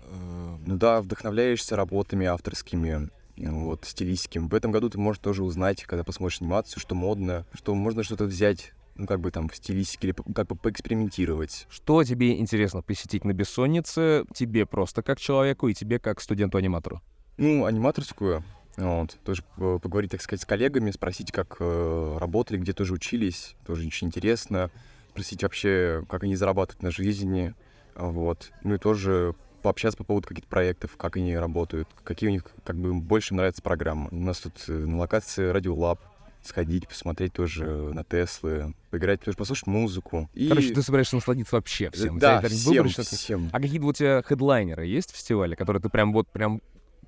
Ну 0.63 0.77
да, 0.77 1.01
вдохновляешься 1.01 1.75
работами 1.75 2.27
авторскими, 2.27 3.09
вот, 3.37 3.85
стилистскими. 3.85 4.47
В 4.47 4.53
этом 4.53 4.71
году 4.71 4.91
ты 4.91 4.99
можешь 4.99 5.21
тоже 5.21 5.43
узнать, 5.43 5.83
когда 5.85 6.03
посмотришь 6.03 6.39
анимацию, 6.39 6.79
что 6.79 6.93
модно, 6.93 7.47
что 7.53 7.73
можно 7.73 8.03
что-то 8.03 8.25
взять, 8.25 8.73
ну, 8.93 9.07
как 9.07 9.19
бы 9.19 9.31
там, 9.31 9.49
в 9.49 9.55
стилистике, 9.55 10.09
или 10.09 10.15
как 10.35 10.47
бы 10.47 10.55
поэкспериментировать. 10.55 11.65
Что 11.71 12.03
тебе 12.03 12.37
интересно 12.39 12.83
посетить 12.83 13.25
на 13.25 13.33
бессоннице? 13.33 14.23
Тебе 14.35 14.67
просто 14.67 15.01
как 15.01 15.19
человеку 15.19 15.67
и 15.67 15.73
тебе 15.73 15.97
как 15.97 16.21
студенту-аниматору? 16.21 17.01
Ну, 17.37 17.65
аниматорскую, 17.65 18.43
вот, 18.77 19.17
тоже 19.23 19.43
э, 19.57 19.79
поговорить, 19.81 20.11
так 20.11 20.21
сказать, 20.21 20.41
с 20.41 20.45
коллегами, 20.45 20.91
спросить, 20.91 21.31
как 21.31 21.57
э, 21.59 22.17
работали, 22.19 22.57
где 22.57 22.73
тоже 22.73 22.93
учились, 22.93 23.55
тоже 23.65 23.87
очень 23.87 24.07
интересно. 24.07 24.71
Спросить 25.09 25.43
вообще, 25.43 26.05
как 26.09 26.23
они 26.23 26.35
зарабатывают 26.35 26.83
на 26.83 26.91
жизни, 26.91 27.53
вот. 27.95 28.51
Ну 28.63 28.75
и 28.75 28.77
тоже 28.77 29.35
пообщаться 29.61 29.97
по 29.97 30.03
поводу 30.03 30.27
каких-то 30.27 30.49
проектов, 30.49 30.95
как 30.97 31.17
они 31.17 31.37
работают, 31.37 31.87
какие 32.03 32.29
у 32.29 32.31
них, 32.31 32.45
как 32.63 32.77
бы, 32.77 32.93
больше 32.93 33.33
нравится 33.33 33.61
программа. 33.61 34.07
У 34.11 34.15
нас 34.15 34.39
тут 34.39 34.53
э, 34.67 34.71
на 34.71 34.97
локации 34.97 35.49
Радиолаб, 35.49 35.99
сходить, 36.43 36.87
посмотреть 36.87 37.33
тоже 37.33 37.65
на 37.65 38.03
Теслы, 38.03 38.73
поиграть, 38.89 39.21
тоже 39.21 39.37
послушать 39.37 39.67
музыку. 39.67 40.29
И... 40.33 40.47
Короче, 40.47 40.73
ты 40.73 40.81
собираешься 40.81 41.15
насладиться 41.15 41.55
вообще 41.55 41.89
всем. 41.91 42.17
Да, 42.19 42.41
всем, 42.41 42.87
всем. 42.87 43.49
А 43.51 43.59
какие-то 43.59 43.85
у 43.85 43.93
тебя 43.93 44.23
хедлайнеры 44.23 44.85
есть 44.85 45.11
в 45.11 45.15
фестивале, 45.15 45.55
которые 45.55 45.81
ты 45.81 45.89
прям 45.89 46.13
вот 46.13 46.27
прям 46.29 46.61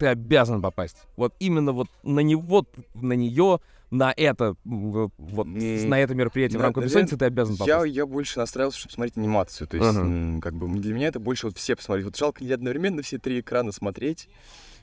ты 0.04 0.08
обязан 0.08 0.62
попасть? 0.62 0.98
Вот 1.16 1.34
именно 1.40 1.72
вот 1.72 1.88
на 2.04 2.20
него, 2.20 2.66
на 2.94 3.14
нее, 3.14 3.60
на 3.90 4.14
это, 4.18 4.56
вот 4.66 5.12
М, 5.48 5.90
на 5.90 5.98
это 6.00 6.14
мероприятие 6.14 6.58
в 6.58 6.60
на- 6.62 6.66
рамках 6.66 6.84
наверное, 6.84 7.04
бессонницы 7.04 7.18
ты 7.18 7.26
обязан 7.26 7.56
Я, 7.56 7.60
попасть. 7.78 7.96
я 7.96 8.06
больше 8.06 8.40
настраивался, 8.40 8.80
чтобы 8.80 8.94
смотреть 8.94 9.16
анимацию. 9.18 9.66
То 9.68 9.78
есть, 9.78 9.98
м, 9.98 10.42
как 10.42 10.56
бы 10.56 10.68
для 10.82 10.94
меня 10.94 11.08
это 11.08 11.22
больше 11.22 11.46
вот 11.48 11.58
все 11.58 11.78
посмотреть. 11.78 12.06
Вот 12.06 12.18
жалко 12.18 12.44
не 12.44 12.52
одновременно 12.52 13.02
все 13.02 13.18
три 13.18 13.40
экрана 13.40 13.72
смотреть. 13.72 14.28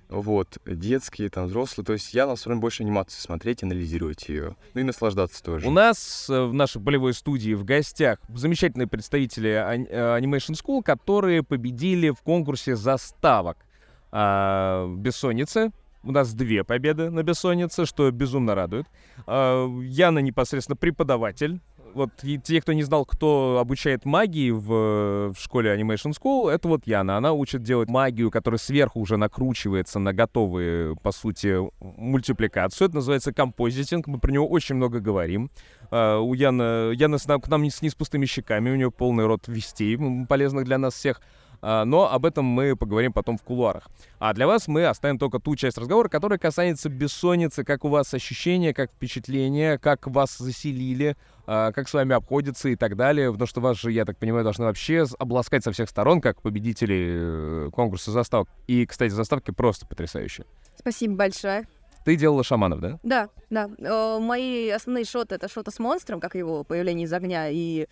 Вот, 0.09 0.59
детские, 0.67 1.29
там, 1.29 1.47
взрослые. 1.47 1.85
То 1.85 1.93
есть 1.93 2.15
я 2.15 2.27
настроен 2.27 2.59
больше 2.61 2.83
анимацию 2.83 3.21
смотреть, 3.21 3.63
анализировать 3.63 4.29
ее. 4.29 4.57
Ну 4.75 4.81
и 4.81 4.85
наслаждаться 4.85 5.41
тоже. 5.43 5.69
У 5.69 5.71
нас 5.71 6.29
э, 6.31 6.43
в 6.47 6.53
нашей 6.55 6.81
болевой 6.81 7.13
студии 7.15 7.53
в 7.55 7.63
гостях 7.65 8.19
замечательные 8.35 8.89
представители 8.89 9.51
э, 9.51 10.19
Animation 10.19 10.55
School, 10.55 10.83
которые 10.83 11.43
победили 11.45 12.11
в 12.11 12.23
конкурсе 12.23 12.75
заставок 12.75 13.59
а, 14.13 14.89
«Бессонницы». 14.97 15.73
У 16.03 16.13
нас 16.13 16.33
две 16.33 16.65
победы 16.65 17.11
на 17.11 17.23
«Бессоннице», 17.23 17.85
что 17.85 18.11
безумно 18.11 18.55
радует. 18.55 18.87
А, 19.27 19.69
Яна 19.83 20.21
непосредственно 20.21 20.77
преподаватель. 20.77 21.61
Вот 21.93 22.11
и 22.23 22.39
те, 22.39 22.61
кто 22.61 22.73
не 22.73 22.85
знал, 22.85 23.05
кто 23.05 23.59
обучает 23.61 24.05
магии 24.05 24.53
в, 24.53 25.33
в 25.33 25.37
школе 25.37 25.75
Animation 25.75 26.13
School, 26.13 26.49
это 26.49 26.69
вот 26.69 26.87
Яна. 26.87 27.17
Она 27.17 27.33
учит 27.33 27.63
делать 27.65 27.89
магию, 27.89 28.31
которая 28.31 28.59
сверху 28.59 29.01
уже 29.01 29.17
накручивается 29.17 29.99
на 29.99 30.13
готовые, 30.13 30.95
по 30.97 31.11
сути, 31.11 31.59
мультипликацию. 31.81 32.87
Это 32.87 32.97
называется 32.97 33.33
композитинг. 33.33 34.07
Мы 34.07 34.21
про 34.21 34.31
него 34.31 34.49
очень 34.49 34.77
много 34.77 35.01
говорим. 35.01 35.51
А, 35.91 36.19
у 36.21 36.33
Яны, 36.35 36.95
Яна 36.95 37.19
с 37.19 37.27
нам- 37.27 37.41
к 37.41 37.49
нам 37.49 37.63
не 37.63 37.71
с, 37.71 37.83
не 37.83 37.91
с 37.91 37.95
пустыми 37.95 38.25
щеками, 38.25 38.71
у 38.71 38.77
нее 38.77 38.91
полный 38.91 39.27
рот 39.27 39.49
вестей, 39.49 39.99
полезных 40.29 40.65
для 40.65 40.79
нас 40.79 40.95
всех. 40.95 41.21
А, 41.63 41.85
но 41.85 42.11
об 42.11 42.25
этом 42.27 42.45
мы 42.45 42.77
поговорим 42.77 43.13
потом 43.13 43.37
в 43.37 43.43
кулуарах. 43.43 43.89
А 44.19 44.33
для 44.33 44.47
вас 44.47 44.69
мы 44.69 44.87
оставим 44.87 45.19
только 45.19 45.39
ту 45.39 45.57
часть 45.57 45.79
разговора, 45.79 46.09
которая 46.09 46.39
касается 46.39 46.89
бессонницы, 46.89 47.65
как 47.65 47.85
у 47.85 47.89
вас 47.89 48.13
ощущения, 48.15 48.73
как 48.73 48.91
впечатления, 48.93 49.79
как 49.79 50.07
вас 50.07 50.39
заселили, 50.39 51.17
а, 51.47 51.73
как 51.73 51.89
с 51.89 51.95
вами 51.95 52.15
обходится 52.15 52.69
и 52.69 52.77
так 52.77 52.97
далее. 52.97 53.31
Потому 53.31 53.47
что 53.47 53.61
вас 53.61 53.79
же, 53.79 53.93
я 53.93 54.05
так 54.05 54.19
понимаю, 54.19 54.45
должны 54.45 54.65
вообще 54.65 55.05
обласкать 55.19 55.65
со 55.65 55.73
всех 55.73 55.89
сторон, 55.89 56.21
как 56.21 56.43
победители 56.43 57.67
э, 57.67 57.71
конкурса 57.73 58.11
заставок. 58.11 58.49
И, 58.67 58.87
кстати, 58.87 59.11
заставки 59.11 59.51
просто 59.51 59.87
потрясающие. 59.87 60.47
Спасибо 60.77 61.17
большое. 61.17 61.67
Ты 62.05 62.17
делала 62.17 62.43
шаманов, 62.43 62.81
да? 62.81 62.99
Да, 63.03 63.29
да. 63.51 63.69
Э, 63.79 64.19
мои 64.19 64.71
основные 64.71 65.05
шоты— 65.05 65.35
это 65.37 65.49
шоты 65.49 65.71
с 65.71 65.79
монстром, 65.79 66.21
как 66.21 66.35
его 66.35 66.65
появление 66.65 67.05
из 67.05 67.13
огня, 67.13 67.49
и 67.51 67.87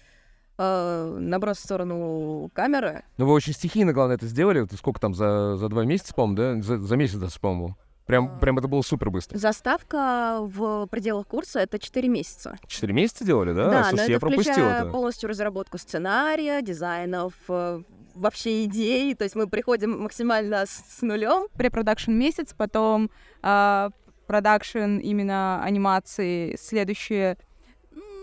э, 0.58 1.16
наброс 1.18 1.58
в 1.58 1.64
сторону 1.64 2.50
камеры. 2.52 3.04
Ну, 3.16 3.26
вы 3.26 3.32
очень 3.32 3.52
стихийно, 3.52 3.92
главное, 3.92 4.16
это 4.16 4.26
сделали. 4.26 4.60
Вот 4.60 4.72
Сколько 4.72 5.00
там, 5.00 5.14
за, 5.14 5.56
за 5.56 5.68
два 5.68 5.84
месяца, 5.84 6.14
по-моему, 6.14 6.36
да? 6.36 6.62
За, 6.62 6.78
за 6.78 6.96
месяц 6.96 7.16
даже, 7.16 7.38
по-моему. 7.40 7.76
Прям, 8.06 8.38
прям 8.38 8.56
это 8.58 8.68
было 8.68 8.80
супер 8.80 9.10
быстро. 9.10 9.36
Заставка 9.36 10.38
в 10.40 10.86
пределах 10.86 11.26
курса— 11.26 11.60
это 11.60 11.78
4 11.78 12.08
месяца. 12.08 12.56
Четыре 12.66 12.94
месяца 12.94 13.22
делали, 13.22 13.52
да? 13.52 13.68
Да, 13.68 13.84
Слушай, 13.84 13.96
но 13.96 14.02
я 14.04 14.16
это 14.16 14.20
пропустил 14.20 14.52
включая 14.54 14.82
это. 14.82 14.90
полностью 14.90 15.28
разработку 15.28 15.76
сценария, 15.76 16.62
дизайнов, 16.62 17.34
э, 17.50 17.82
вообще 18.14 18.64
идей. 18.64 19.14
То 19.14 19.24
есть 19.24 19.36
мы 19.36 19.46
приходим 19.46 20.00
максимально 20.02 20.64
с, 20.64 20.70
с 20.70 21.02
нулем. 21.02 21.48
препродакшн 21.58 22.12
месяц, 22.12 22.54
потом 22.56 23.10
а, 23.42 23.90
продакшн 24.26 24.98
именно 24.98 25.62
анимации 25.62 26.56
следующие 26.56 27.36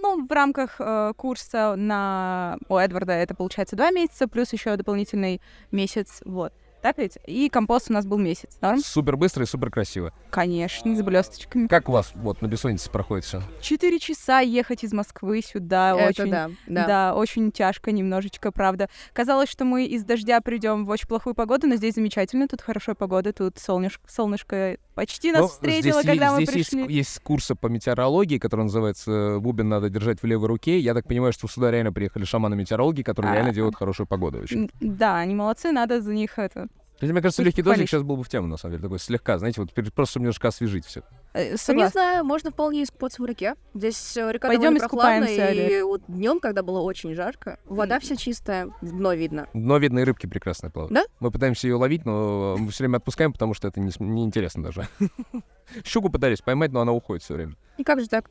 ну, 0.06 0.26
в 0.26 0.32
рамках 0.32 0.76
э, 0.80 1.14
курса 1.18 1.76
на 1.76 2.58
у 2.70 2.78
Эдварда 2.78 3.14
это 3.14 3.34
получается 3.34 3.76
два 3.76 3.90
месяца, 3.92 4.28
плюс 4.28 4.54
еще 4.54 4.76
дополнительный 4.76 5.42
месяц, 5.72 6.22
вот. 6.26 6.54
Так 6.86 7.00
ведь? 7.00 7.18
И 7.26 7.50
компост 7.50 7.90
у 7.90 7.94
нас 7.94 8.06
был 8.06 8.20
месяц. 8.20 8.60
Норм? 8.62 8.78
Супер 8.80 9.18
быстро 9.18 9.42
и 9.44 9.48
супер 9.48 9.72
красиво. 9.72 10.14
Конечно, 10.30 10.96
с 10.96 11.02
блесточками. 11.02 11.66
Как 11.66 11.90
у 11.90 11.92
вас 11.92 12.12
вот 12.14 12.44
на 12.44 12.46
бессоннице 12.48 12.92
проходит 12.92 13.26
все? 13.26 13.42
Четыре 13.60 13.98
часа 13.98 14.42
ехать 14.42 14.84
из 14.84 14.94
Москвы 14.94 15.42
сюда. 15.42 15.96
это 15.98 16.22
очень, 16.22 16.30
да, 16.32 16.52
да. 16.68 16.86
Да, 16.86 17.16
очень 17.16 17.52
тяжко 17.52 17.92
немножечко, 17.92 18.52
правда. 18.52 18.88
Казалось, 19.14 19.50
что 19.50 19.66
мы 19.66 19.86
из 19.86 20.04
дождя 20.04 20.42
придем 20.42 20.86
в 20.86 20.90
очень 20.92 21.08
плохую 21.08 21.34
погоду, 21.34 21.66
но 21.66 21.76
здесь 21.76 21.96
замечательно, 21.96 22.48
тут 22.48 22.62
хорошая 22.62 22.94
погода, 22.94 23.34
тут 23.34 23.58
солнышко, 23.58 24.04
солнышко 24.08 24.78
почти 24.94 25.32
нас 25.32 25.42
Ну, 25.42 25.48
встретило, 25.48 26.04
здесь, 26.04 26.06
когда 26.06 26.26
е- 26.28 26.32
мы 26.34 26.44
здесь 26.44 26.56
есть, 26.56 26.70
пришли. 26.70 26.94
есть 26.94 27.20
курсы 27.22 27.56
по 27.56 27.66
метеорологии, 27.66 28.38
который 28.38 28.62
называется 28.66 29.40
«Бубен 29.40 29.68
надо 29.70 29.90
держать 29.90 30.22
в 30.22 30.26
левой 30.26 30.48
руке». 30.50 30.78
Я 30.80 30.94
так 30.94 31.08
понимаю, 31.08 31.34
что 31.34 31.48
сюда 31.48 31.72
реально 31.72 31.92
приехали 31.92 32.26
шаманы-метеорологи, 32.26 33.02
которые 33.02 33.32
А. 33.32 33.36
реально 33.36 33.54
делают 33.56 33.76
хорошую 33.76 34.06
погоду 34.06 34.38
очень. 34.38 34.70
Да, 34.80 35.18
они 35.18 35.34
молодцы, 35.34 35.72
надо 35.72 36.00
за 36.00 36.14
них 36.14 36.38
это. 36.38 36.68
Хотя, 37.00 37.12
мне 37.12 37.22
кажется, 37.22 37.44
легкий 37.44 37.62
дождик 37.62 37.74
похвалить. 37.74 37.90
сейчас 37.90 38.04
был 38.04 38.16
бы 38.18 38.24
в 38.24 38.30
тему, 38.30 38.48
на 38.48 38.58
самом 38.58 38.74
деле. 38.74 38.84
Такой 38.84 39.00
слегка, 39.00 39.38
знаете, 39.38 39.60
вот 39.62 39.74
просто 39.94 40.12
чтобы 40.12 40.24
немножко 40.24 40.48
освежить 40.48 40.86
все. 40.86 41.02
э, 41.34 41.46
Ну, 41.48 41.52
не 41.52 41.58
согласна. 41.58 41.90
знаю, 41.92 42.24
можно 42.26 42.52
вполне 42.52 42.84
искупаться 42.84 43.22
в 43.22 43.26
реке. 43.26 43.56
Здесь 43.74 44.16
э, 44.16 44.32
река 44.32 44.48
Пойдем 44.48 44.64
довольно 44.76 44.80
прохладная, 44.80 45.52
и 45.52 45.82
вот 45.82 46.02
днем, 46.08 46.40
когда 46.40 46.64
было 46.64 46.80
очень 46.80 47.14
жарко, 47.14 47.60
вода 47.66 48.00
вся 48.00 48.16
чистая, 48.16 48.70
дно 48.82 49.14
видно. 49.14 49.48
Но 49.54 49.78
видно, 49.78 50.00
и 50.00 50.04
рыбки 50.04 50.26
прекрасно 50.26 50.70
плавают. 50.72 50.94
Да? 50.94 51.04
Мы 51.20 51.32
пытаемся 51.32 51.68
ее 51.68 51.76
ловить, 51.76 52.06
но 52.06 52.56
мы 52.58 52.70
все 52.72 52.84
время 52.84 52.98
отпускаем, 52.98 53.34
потому 53.34 53.54
что 53.54 53.68
это 53.68 53.82
не 53.82 53.92
неинтересно 54.00 54.64
даже. 54.64 54.88
Щуку 55.84 56.10
пытались 56.10 56.42
поймать, 56.42 56.72
но 56.72 56.80
она 56.82 56.94
уходит 56.94 57.24
все 57.24 57.34
время. 57.34 57.56
И 57.78 57.84
как 57.84 58.00
же 58.00 58.08
так? 58.08 58.30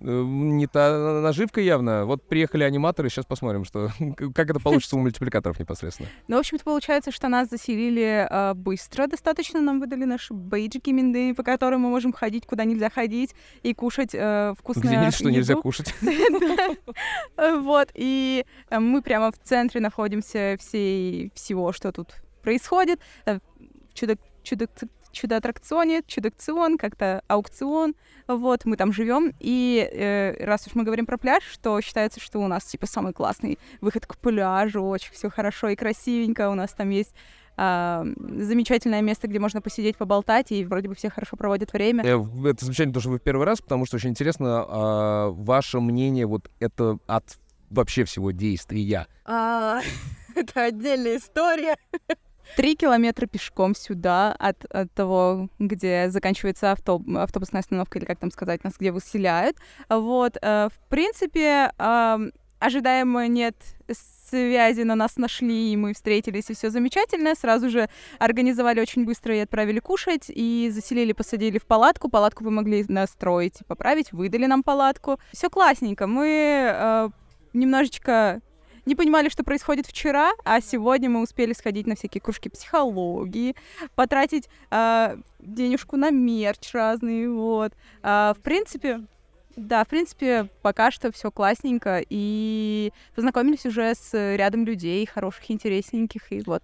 Э, 0.00 0.22
Не 0.24 0.66
та 0.66 1.20
наживка 1.20 1.60
явно. 1.60 2.04
Вот 2.04 2.22
приехали 2.28 2.64
аниматоры, 2.64 3.08
сейчас 3.08 3.24
посмотрим, 3.26 3.64
что 3.64 3.90
как 4.34 4.50
это 4.50 4.60
получится 4.60 4.96
у 4.96 5.00
мультипликаторов 5.00 5.58
непосредственно. 5.58 6.08
Ну, 6.28 6.36
в 6.36 6.40
общем-то, 6.40 6.64
получается, 6.64 7.12
что 7.12 7.28
нас 7.28 7.48
заселили 7.48 8.26
э, 8.28 8.54
быстро 8.54 9.06
достаточно. 9.06 9.60
Нам 9.60 9.80
выдали 9.80 10.04
наши 10.04 10.34
бейджики 10.34 10.90
менды, 10.90 11.34
по 11.34 11.42
которым 11.42 11.82
мы 11.82 11.90
можем 11.90 12.12
ходить, 12.12 12.46
куда 12.46 12.64
нельзя 12.64 12.90
ходить, 12.90 13.34
и 13.62 13.74
кушать 13.74 14.10
э, 14.14 14.54
вкусную 14.58 14.88
Где 14.88 14.96
нельзя, 14.96 15.10
что 15.18 15.30
нельзя 15.30 15.54
кушать. 15.56 15.94
Вот, 17.36 17.90
и 17.94 18.44
э, 18.70 18.78
мы 18.78 19.02
прямо 19.02 19.30
в 19.30 19.38
центре 19.38 19.80
находимся 19.80 20.56
всей, 20.58 21.30
всего, 21.34 21.72
что 21.72 21.92
тут 21.92 22.14
происходит. 22.42 23.00
Э, 23.26 23.38
чудо, 23.94 24.16
чудо, 24.42 24.68
чудо-аттракционе, 25.12 26.02
чудо-акцион, 26.06 26.78
как-то 26.78 27.22
аукцион. 27.28 27.94
Вот, 28.26 28.64
мы 28.64 28.76
там 28.76 28.92
живем. 28.92 29.32
И 29.38 29.88
э, 29.92 30.44
раз 30.44 30.66
уж 30.66 30.74
мы 30.74 30.84
говорим 30.84 31.06
про 31.06 31.18
пляж, 31.18 31.42
то 31.62 31.80
считается, 31.80 32.20
что 32.20 32.38
у 32.38 32.48
нас, 32.48 32.64
типа, 32.64 32.86
самый 32.86 33.12
классный 33.12 33.58
выход 33.80 34.06
к 34.06 34.16
пляжу, 34.16 34.82
очень 34.82 35.12
все 35.12 35.30
хорошо 35.30 35.68
и 35.68 35.76
красивенько. 35.76 36.50
У 36.50 36.54
нас 36.54 36.72
там 36.72 36.90
есть 36.90 37.14
а, 37.56 38.04
замечательное 38.16 39.02
место, 39.02 39.28
где 39.28 39.38
можно 39.38 39.60
посидеть, 39.60 39.96
поболтать, 39.96 40.52
и 40.52 40.64
вроде 40.64 40.88
бы 40.88 40.94
все 40.94 41.10
хорошо 41.10 41.36
проводят 41.36 41.72
время. 41.72 42.02
Э, 42.04 42.48
Это 42.48 42.64
замечательно, 42.64 42.94
то, 42.94 43.00
что 43.00 43.10
вы 43.10 43.18
в 43.18 43.22
первый 43.22 43.44
раз, 43.46 43.60
потому 43.60 43.84
что 43.84 43.96
очень 43.96 44.10
интересно 44.10 44.64
а, 44.66 45.28
ваше 45.30 45.80
мнение 45.80 46.26
вот 46.26 46.50
это 46.60 46.98
от 47.06 47.38
вообще 47.70 48.04
всего 48.04 48.30
действия. 48.30 49.06
А, 49.24 49.80
это 50.34 50.64
отдельная 50.64 51.18
история. 51.18 51.76
Три 52.56 52.76
километра 52.76 53.26
пешком 53.26 53.74
сюда 53.74 54.32
от, 54.38 54.64
от 54.66 54.92
того, 54.92 55.48
где 55.58 56.10
заканчивается 56.10 56.72
авто, 56.72 57.02
автобусная 57.16 57.60
остановка, 57.60 57.98
или 57.98 58.04
как 58.04 58.18
там 58.18 58.30
сказать, 58.30 58.64
нас 58.64 58.74
где 58.78 58.92
выселяют. 58.92 59.56
Вот, 59.88 60.36
э, 60.40 60.68
в 60.68 60.88
принципе, 60.88 61.72
ожидаемо 62.58 63.26
нет 63.26 63.56
связи, 64.32 64.82
но 64.82 64.94
нас 64.94 65.16
нашли, 65.16 65.72
и 65.72 65.76
мы 65.76 65.92
встретились, 65.92 66.48
и 66.48 66.54
все 66.54 66.70
замечательно. 66.70 67.34
Сразу 67.34 67.68
же 67.68 67.88
организовали 68.18 68.80
очень 68.80 69.04
быстро 69.04 69.36
и 69.36 69.40
отправили 69.40 69.78
кушать, 69.78 70.26
и 70.28 70.70
заселили, 70.72 71.12
посадили 71.12 71.58
в 71.58 71.66
палатку. 71.66 72.08
Палатку 72.08 72.44
помогли 72.44 72.84
настроить, 72.88 73.58
поправить, 73.66 74.12
выдали 74.12 74.46
нам 74.46 74.62
палатку. 74.62 75.18
Все 75.32 75.50
классненько. 75.50 76.06
Мы 76.06 76.72
э, 76.72 77.08
немножечко 77.52 78.40
не 78.86 78.94
понимали, 78.94 79.28
что 79.28 79.44
происходит 79.44 79.86
вчера, 79.86 80.32
а 80.44 80.60
сегодня 80.60 81.08
мы 81.08 81.22
успели 81.22 81.52
сходить 81.52 81.86
на 81.86 81.94
всякие 81.94 82.20
кружки 82.20 82.48
психологии, 82.48 83.54
потратить 83.94 84.48
э, 84.70 85.16
денежку 85.40 85.96
на 85.96 86.10
мерч 86.10 86.72
разный, 86.72 87.28
вот. 87.28 87.72
А, 88.02 88.34
в 88.34 88.40
принципе, 88.40 89.02
да, 89.56 89.84
в 89.84 89.88
принципе, 89.88 90.48
пока 90.62 90.90
что 90.90 91.12
все 91.12 91.30
классненько, 91.30 92.02
и 92.08 92.92
познакомились 93.14 93.66
уже 93.66 93.94
с 93.94 94.12
рядом 94.36 94.64
людей 94.64 95.06
хороших, 95.06 95.50
интересненьких, 95.50 96.32
и 96.32 96.42
вот. 96.42 96.62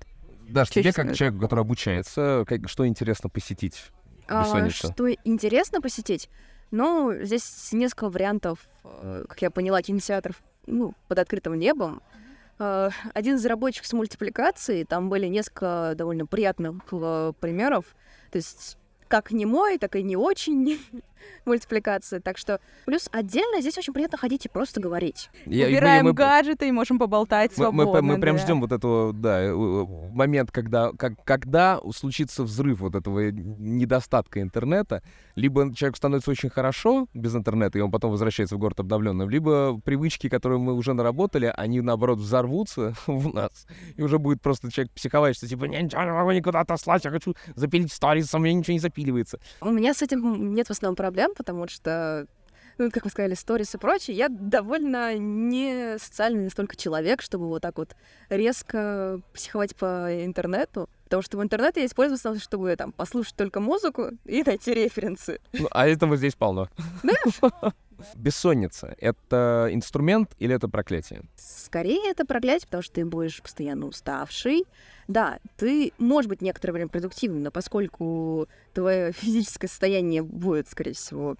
Даш, 0.48 0.70
тебе 0.70 0.92
как 0.92 1.14
человеку, 1.14 1.40
который 1.40 1.60
обучается, 1.60 2.44
как- 2.46 2.68
что 2.68 2.86
интересно 2.86 3.28
посетить? 3.28 3.84
А, 4.26 4.68
что 4.70 5.10
интересно 5.24 5.80
посетить? 5.80 6.28
Ну, 6.70 7.14
здесь 7.22 7.72
несколько 7.72 8.10
вариантов, 8.10 8.68
э, 8.84 9.24
как 9.28 9.40
я 9.40 9.50
поняла, 9.50 9.80
кинотеатров 9.80 10.42
ну, 10.68 10.94
под 11.08 11.18
открытым 11.18 11.58
небом. 11.58 12.02
Э, 12.58 12.90
Один 13.14 13.36
из 13.36 13.46
рабочих 13.46 13.86
с 13.86 13.92
мультипликацией, 13.92 14.84
там 14.84 15.08
были 15.08 15.26
несколько 15.26 15.94
довольно 15.96 16.26
приятных 16.26 16.82
э, 16.92 17.32
примеров. 17.40 17.96
То 18.30 18.36
есть 18.36 18.76
как 19.08 19.32
не 19.32 19.46
мой, 19.46 19.78
так 19.78 19.96
и 19.96 20.02
не 20.02 20.16
очень 20.16 20.78
мультипликации. 21.44 22.18
Так 22.18 22.38
что 22.38 22.60
плюс 22.86 23.08
отдельно 23.12 23.60
здесь 23.60 23.76
очень 23.78 23.92
приятно 23.92 24.18
ходить 24.18 24.46
и 24.46 24.48
просто 24.48 24.80
говорить. 24.80 25.30
Я- 25.46 25.68
и 25.68 25.72
мы- 25.72 25.78
Убираем 25.78 26.04
мы- 26.06 26.12
гаджеты 26.12 26.68
и 26.68 26.72
можем 26.72 26.98
поболтать 26.98 27.56
Мы, 27.56 27.72
мы, 27.72 27.82
свободно. 27.84 28.02
мы 28.14 28.20
прям 28.20 28.36
да. 28.36 28.42
ждем 28.42 28.60
вот 28.60 28.72
этого, 28.72 29.12
да, 29.12 29.40
э, 29.42 29.54
момент, 30.12 30.50
когда, 30.52 30.92
как, 30.92 31.12
когда 31.24 31.80
случится 31.94 32.42
взрыв 32.42 32.80
вот 32.80 32.94
этого 32.94 33.30
недостатка 33.30 34.40
интернета. 34.40 35.02
Либо 35.34 35.72
человек 35.74 35.96
становится 35.96 36.30
очень 36.30 36.50
хорошо 36.50 37.06
без 37.14 37.34
интернета, 37.34 37.78
и 37.78 37.80
он 37.80 37.90
потом 37.90 38.10
возвращается 38.10 38.56
в 38.56 38.58
город 38.58 38.80
обновленным, 38.80 39.30
либо 39.30 39.80
привычки, 39.84 40.28
которые 40.28 40.58
мы 40.58 40.74
уже 40.74 40.94
наработали, 40.94 41.52
они, 41.56 41.80
наоборот, 41.80 42.18
взорвутся 42.18 42.94
в 43.06 43.32
нас, 43.32 43.66
и 43.96 44.02
уже 44.02 44.18
будет 44.18 44.42
просто 44.42 44.70
человек 44.72 44.92
психовать, 44.92 45.36
что 45.36 45.46
типа, 45.46 45.66
я 45.66 45.80
ничего 45.82 46.02
не 46.02 46.10
могу 46.12 46.32
никуда 46.32 46.60
отослать, 46.60 47.04
я 47.04 47.10
хочу 47.10 47.34
запилить 47.54 47.92
сторис, 47.92 48.34
а 48.34 48.38
у 48.38 48.40
меня 48.40 48.54
ничего 48.54 48.72
не 48.72 48.80
запиливается. 48.80 49.38
У 49.60 49.70
меня 49.70 49.94
с 49.94 50.02
этим 50.02 50.54
нет 50.54 50.66
в 50.66 50.70
основном 50.70 50.96
проблем, 50.96 51.07
потому 51.34 51.68
что, 51.68 52.26
ну, 52.78 52.90
как 52.90 53.04
вы 53.04 53.10
сказали, 53.10 53.34
сторис 53.34 53.74
и 53.74 53.78
прочее, 53.78 54.16
я 54.16 54.28
довольно 54.28 55.16
не 55.16 55.98
социальный 55.98 56.44
настолько 56.44 56.76
человек, 56.76 57.22
чтобы 57.22 57.48
вот 57.48 57.62
так 57.62 57.78
вот 57.78 57.96
резко 58.28 59.20
психовать 59.32 59.76
по 59.76 60.24
интернету. 60.24 60.88
Потому 61.08 61.22
что 61.22 61.38
в 61.38 61.42
интернете 61.42 61.80
я 61.80 61.86
использую, 61.86 62.38
чтобы 62.38 62.76
там 62.76 62.92
послушать 62.92 63.34
только 63.34 63.60
музыку 63.60 64.10
и 64.26 64.42
найти 64.42 64.74
референсы. 64.74 65.40
Ну, 65.54 65.66
а 65.70 65.88
этого 65.88 66.16
здесь 66.16 66.34
полно. 66.34 66.68
Бессонница— 68.14 68.94
это 68.98 69.68
инструмент 69.72 70.30
или 70.38 70.54
это 70.54 70.68
проклятие? 70.68 71.22
Скорее 71.36 72.10
это 72.10 72.26
проклятие, 72.26 72.66
потому 72.66 72.82
что 72.82 72.94
ты 72.94 73.06
будешь 73.06 73.42
постоянно 73.42 73.86
уставший. 73.86 74.64
Да, 75.08 75.38
ты, 75.56 75.92
может 75.98 76.28
быть, 76.28 76.42
некоторое 76.42 76.74
время 76.74 76.88
продуктивным, 76.88 77.42
но 77.42 77.50
поскольку 77.50 78.46
твое 78.74 79.12
физическое 79.12 79.66
состояние 79.66 80.22
будет, 80.22 80.68
скорее 80.68 80.92
всего, 80.92 81.36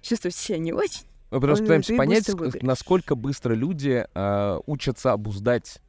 чувствовать 0.00 0.36
себя 0.36 0.58
не 0.58 0.72
очень, 0.72 1.02
Мы 1.30 1.40
просто 1.40 1.64
пытаемся 1.64 1.96
понять, 1.96 2.34
быстро 2.34 2.64
насколько 2.64 3.14
быстро 3.16 3.54
люди 3.54 4.06
а, 4.14 4.60
учатся 4.66 5.12
обуздать 5.12 5.80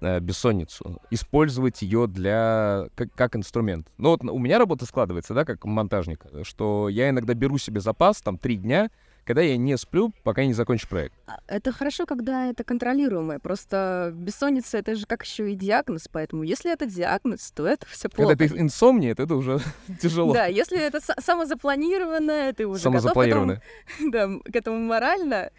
бессонницу, 0.00 1.00
использовать 1.10 1.82
ее 1.82 2.06
для 2.06 2.86
как, 2.94 3.12
как 3.14 3.36
инструмент. 3.36 3.86
Ну 3.98 4.10
вот 4.10 4.24
у 4.24 4.38
меня 4.38 4.58
работа 4.58 4.86
складывается, 4.86 5.34
да, 5.34 5.44
как 5.44 5.64
монтажник, 5.64 6.24
что 6.42 6.88
я 6.88 7.10
иногда 7.10 7.34
беру 7.34 7.58
себе 7.58 7.80
запас, 7.80 8.20
там, 8.20 8.38
три 8.38 8.56
дня, 8.56 8.90
когда 9.24 9.40
я 9.42 9.56
не 9.56 9.76
сплю, 9.78 10.12
пока 10.24 10.44
не 10.44 10.52
закончу 10.52 10.88
проект. 10.88 11.14
А, 11.28 11.38
Это 11.46 11.70
хорошо, 11.70 12.06
когда 12.06 12.46
это 12.46 12.64
контролируемое. 12.64 13.38
Просто 13.38 14.10
бессонница 14.12 14.78
это 14.78 14.96
же 14.96 15.06
как 15.06 15.22
еще 15.22 15.52
и 15.52 15.54
диагноз, 15.54 16.08
поэтому 16.10 16.42
если 16.42 16.72
это 16.72 16.86
диагноз, 16.86 17.52
то 17.52 17.64
это 17.64 17.86
все 17.86 18.08
плохо. 18.08 18.30
Когда 18.34 18.48
ты 18.48 18.58
инсомния, 18.60 19.14
то 19.14 19.22
это 19.22 19.36
уже 19.36 19.60
тяжело. 20.00 20.34
Да, 20.34 20.46
если 20.46 20.80
это 20.80 20.98
са- 20.98 21.20
самозапланированное, 21.20 22.52
ты 22.52 22.66
уже 22.66 22.82
Самозапланированное. 22.82 23.56
готов 23.56 23.86
к 23.86 24.00
этому, 24.00 24.10
да, 24.44 24.50
к 24.52 24.56
этому 24.56 24.78
морально, 24.80 25.50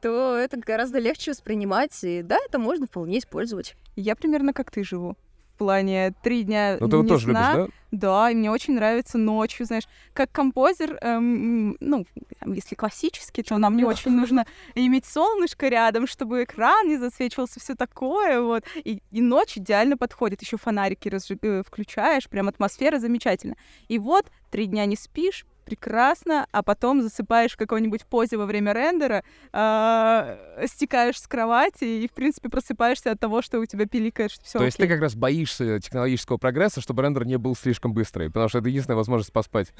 то 0.00 0.36
это 0.36 0.56
гораздо 0.58 0.98
легче 0.98 1.32
воспринимать. 1.32 1.98
И 2.02 2.22
да, 2.22 2.38
это 2.46 2.58
можно 2.58 2.86
вполне 2.86 3.18
использовать. 3.18 3.74
Я 3.96 4.16
примерно 4.16 4.52
как 4.52 4.70
ты 4.70 4.82
живу. 4.84 5.16
В 5.54 5.58
плане 5.60 6.14
три 6.22 6.44
дня 6.44 6.78
Ну 6.80 6.88
ты 6.88 6.96
не 6.96 7.06
тоже 7.06 7.24
сна. 7.30 7.52
любишь, 7.54 7.72
да? 7.90 7.98
Да, 7.98 8.30
и 8.30 8.34
мне 8.34 8.50
очень 8.50 8.74
нравится 8.76 9.18
ночью, 9.18 9.66
знаешь, 9.66 9.82
как 10.14 10.32
композер, 10.32 10.96
эм, 11.02 11.76
ну, 11.80 12.06
если 12.46 12.74
классический, 12.76 13.42
то 13.42 13.58
нам 13.58 13.76
не 13.76 13.84
очень 13.84 14.12
нужно 14.12 14.46
иметь 14.74 15.04
солнышко 15.04 15.68
рядом, 15.68 16.06
чтобы 16.06 16.44
экран 16.44 16.88
не 16.88 16.96
засвечивался, 16.96 17.60
все 17.60 17.74
такое, 17.74 18.40
вот. 18.40 18.64
И, 18.76 19.02
и 19.10 19.20
ночь 19.20 19.58
идеально 19.58 19.98
подходит, 19.98 20.40
еще 20.40 20.56
фонарики 20.56 21.08
разжиг- 21.08 21.40
э, 21.46 21.62
включаешь, 21.62 22.26
прям 22.30 22.48
атмосфера 22.48 22.98
замечательно. 22.98 23.56
И 23.88 23.98
вот 23.98 24.30
три 24.50 24.64
дня 24.64 24.86
не 24.86 24.96
спишь, 24.96 25.44
прекрасно, 25.70 26.46
а 26.50 26.62
потом 26.64 27.00
засыпаешь 27.00 27.52
в 27.52 27.56
какой-нибудь 27.56 28.04
позе 28.04 28.36
во 28.36 28.46
время 28.46 28.72
рендера, 28.72 29.22
а, 29.52 30.36
стекаешь 30.66 31.20
с 31.20 31.28
кровати 31.28 31.84
и, 31.84 32.08
в 32.08 32.12
принципе, 32.12 32.48
просыпаешься 32.48 33.12
от 33.12 33.20
того, 33.20 33.40
что 33.40 33.60
у 33.60 33.66
тебя 33.66 33.86
пиликает, 33.86 34.32
что 34.32 34.44
все 34.44 34.58
То 34.58 34.64
есть 34.64 34.78
ты 34.78 34.88
как 34.88 35.00
раз 35.00 35.14
боишься 35.14 35.78
технологического 35.78 36.38
прогресса, 36.38 36.80
чтобы 36.80 37.02
рендер 37.02 37.24
не 37.24 37.38
был 37.38 37.54
слишком 37.54 37.92
быстрый, 37.92 38.28
потому 38.30 38.48
что 38.48 38.58
это 38.58 38.68
единственная 38.68 38.96
возможность 38.96 39.32
поспать. 39.32 39.68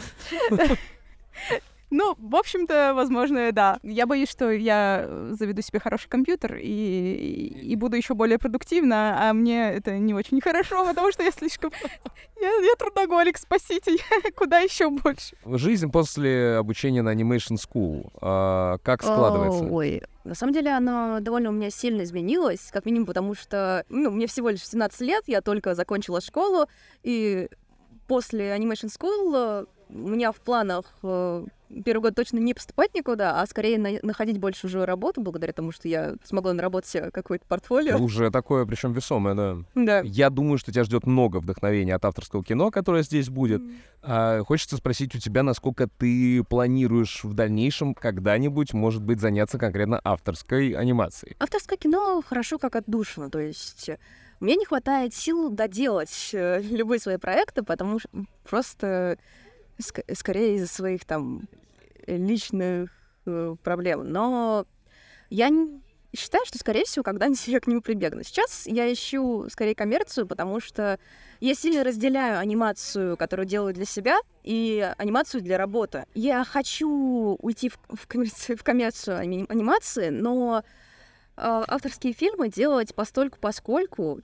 Ну, 1.91 2.15
в 2.19 2.37
общем-то, 2.37 2.93
возможно, 2.95 3.51
да. 3.53 3.79
Я 3.83 4.07
боюсь, 4.07 4.31
что 4.31 4.51
я 4.51 5.09
заведу 5.33 5.61
себе 5.61 5.81
хороший 5.81 6.09
компьютер 6.09 6.57
и, 6.57 7.53
и 7.63 7.77
буду 7.77 7.97
еще 7.97 8.15
более 8.15 8.39
продуктивна, 8.39 9.29
а 9.29 9.33
мне 9.33 9.73
это 9.73 9.99
не 9.99 10.15
очень 10.15 10.41
хорошо, 10.41 10.85
потому 10.89 11.11
что 11.11 11.25
я 11.25 11.33
слишком... 11.33 11.73
Я, 12.41 12.49
я 12.49 12.75
трудоголик, 12.79 13.37
спасите, 13.37 13.93
я 13.93 14.31
куда 14.37 14.61
еще 14.61 14.89
больше. 14.89 15.37
Жизнь 15.45 15.91
после 15.91 16.57
обучения 16.57 17.03
на 17.03 17.13
Animation 17.13 17.57
School, 17.57 18.11
а, 18.21 18.79
как 18.79 19.03
складывается? 19.03 19.65
Ой, 19.65 20.03
на 20.25 20.35
самом 20.35 20.53
деле 20.53 20.71
она 20.71 21.21
довольно 21.21 21.51
у 21.51 21.53
меня 21.53 21.71
сильно 21.71 22.03
изменилась, 22.03 22.71
как 22.73 22.87
минимум 22.87 23.07
потому 23.07 23.35
что, 23.35 23.85
ну, 23.89 24.11
мне 24.11 24.27
всего 24.27 24.49
лишь 24.51 24.67
17 24.67 25.01
лет, 25.01 25.25
я 25.27 25.41
только 25.41 25.75
закончила 25.75 26.21
школу, 26.21 26.67
и 27.03 27.49
после 28.07 28.57
Animation 28.57 28.89
School 28.89 29.67
у 29.93 30.09
меня 30.09 30.33
в 30.33 30.37
планах 30.41 30.85
э, 31.03 31.45
первый 31.85 32.03
год 32.03 32.15
точно 32.15 32.39
не 32.39 32.55
поступать 32.55 32.95
никуда, 32.95 33.41
а 33.41 33.47
скорее 33.47 33.79
на- 33.79 33.99
находить 34.03 34.39
больше 34.39 34.67
уже 34.67 34.85
работу, 34.85 35.21
благодаря 35.21 35.53
тому, 35.53 35.73
что 35.73 35.89
я 35.89 36.15
смогла 36.25 36.53
наработать 36.53 36.91
себе 36.91 37.11
какое-то 37.11 37.45
портфолио. 37.47 37.97
Уже 37.99 38.31
такое, 38.31 38.65
причем 38.67 38.93
весомое, 38.93 39.35
да. 39.35 39.57
Да. 39.75 40.01
Я 40.05 40.31
думаю, 40.31 40.59
что 40.59 40.73
тебя 40.73 40.85
ждет 40.85 41.07
много 41.07 41.39
вдохновения 41.39 41.95
от 41.95 42.05
авторского 42.05 42.45
кино, 42.45 42.71
которое 42.71 43.03
здесь 43.03 43.29
будет. 43.29 43.63
А, 44.03 44.43
хочется 44.45 44.77
спросить 44.77 45.15
у 45.15 45.19
тебя, 45.19 45.43
насколько 45.43 45.89
ты 45.89 46.43
планируешь 46.45 47.25
в 47.25 47.35
дальнейшем 47.35 47.95
когда-нибудь, 47.95 48.73
может 48.73 49.03
быть, 49.03 49.21
заняться 49.21 49.59
конкретно 49.59 50.01
авторской 50.03 50.73
анимацией. 50.73 51.37
Авторское 51.39 51.79
кино 51.79 52.23
хорошо 52.27 52.59
как 52.59 52.77
отдушина, 52.77 53.31
то 53.31 53.39
есть 53.39 53.89
э, 53.89 53.99
мне 54.41 54.57
не 54.57 54.65
хватает 54.65 55.15
сил 55.15 55.51
доделать 55.51 56.31
э, 56.33 56.63
любые 56.63 56.99
свои 56.99 57.19
проекты, 57.19 57.63
потому 57.63 57.99
что 57.99 58.09
просто 58.49 59.19
ск- 59.81 60.15
скорее 60.15 60.57
из-за 60.57 60.69
своих 60.69 61.05
там 61.05 61.49
личных 62.07 62.91
э, 63.27 63.57
проблем. 63.63 64.11
Но 64.11 64.67
я 65.29 65.51
считаю, 66.17 66.45
что, 66.47 66.59
скорее 66.59 66.85
всего, 66.85 67.03
когда-нибудь 67.03 67.47
я 67.49 67.61
к 67.61 67.67
нему 67.67 67.81
прибегну. 67.81 68.23
Сейчас 68.23 68.67
я 68.67 68.93
ищу 68.93 69.49
скорее 69.51 69.75
коммерцию, 69.75 70.27
потому 70.27 70.61
что 70.61 70.99
я 71.41 71.55
сильно 71.55 71.85
разделяю 71.85 72.39
анимацию, 72.39 73.17
которую 73.17 73.47
делаю 73.47 73.75
для 73.75 73.85
себя, 73.85 74.19
и 74.43 74.93
анимацию 74.99 75.43
для 75.43 75.59
работы. 75.59 76.05
Я 76.15 76.45
хочу 76.45 77.37
уйти 77.41 77.69
в, 77.69 77.79
в, 77.89 78.07
коммерцию, 78.07 78.57
в 78.57 78.65
коммерцию 78.65 79.19
анимации, 79.19 80.09
но 80.09 80.63
э, 80.63 80.63
авторские 81.37 82.13
фильмы 82.13 82.49
делать 82.49 82.95
постольку 82.95 83.39
поскольку, 83.41 84.21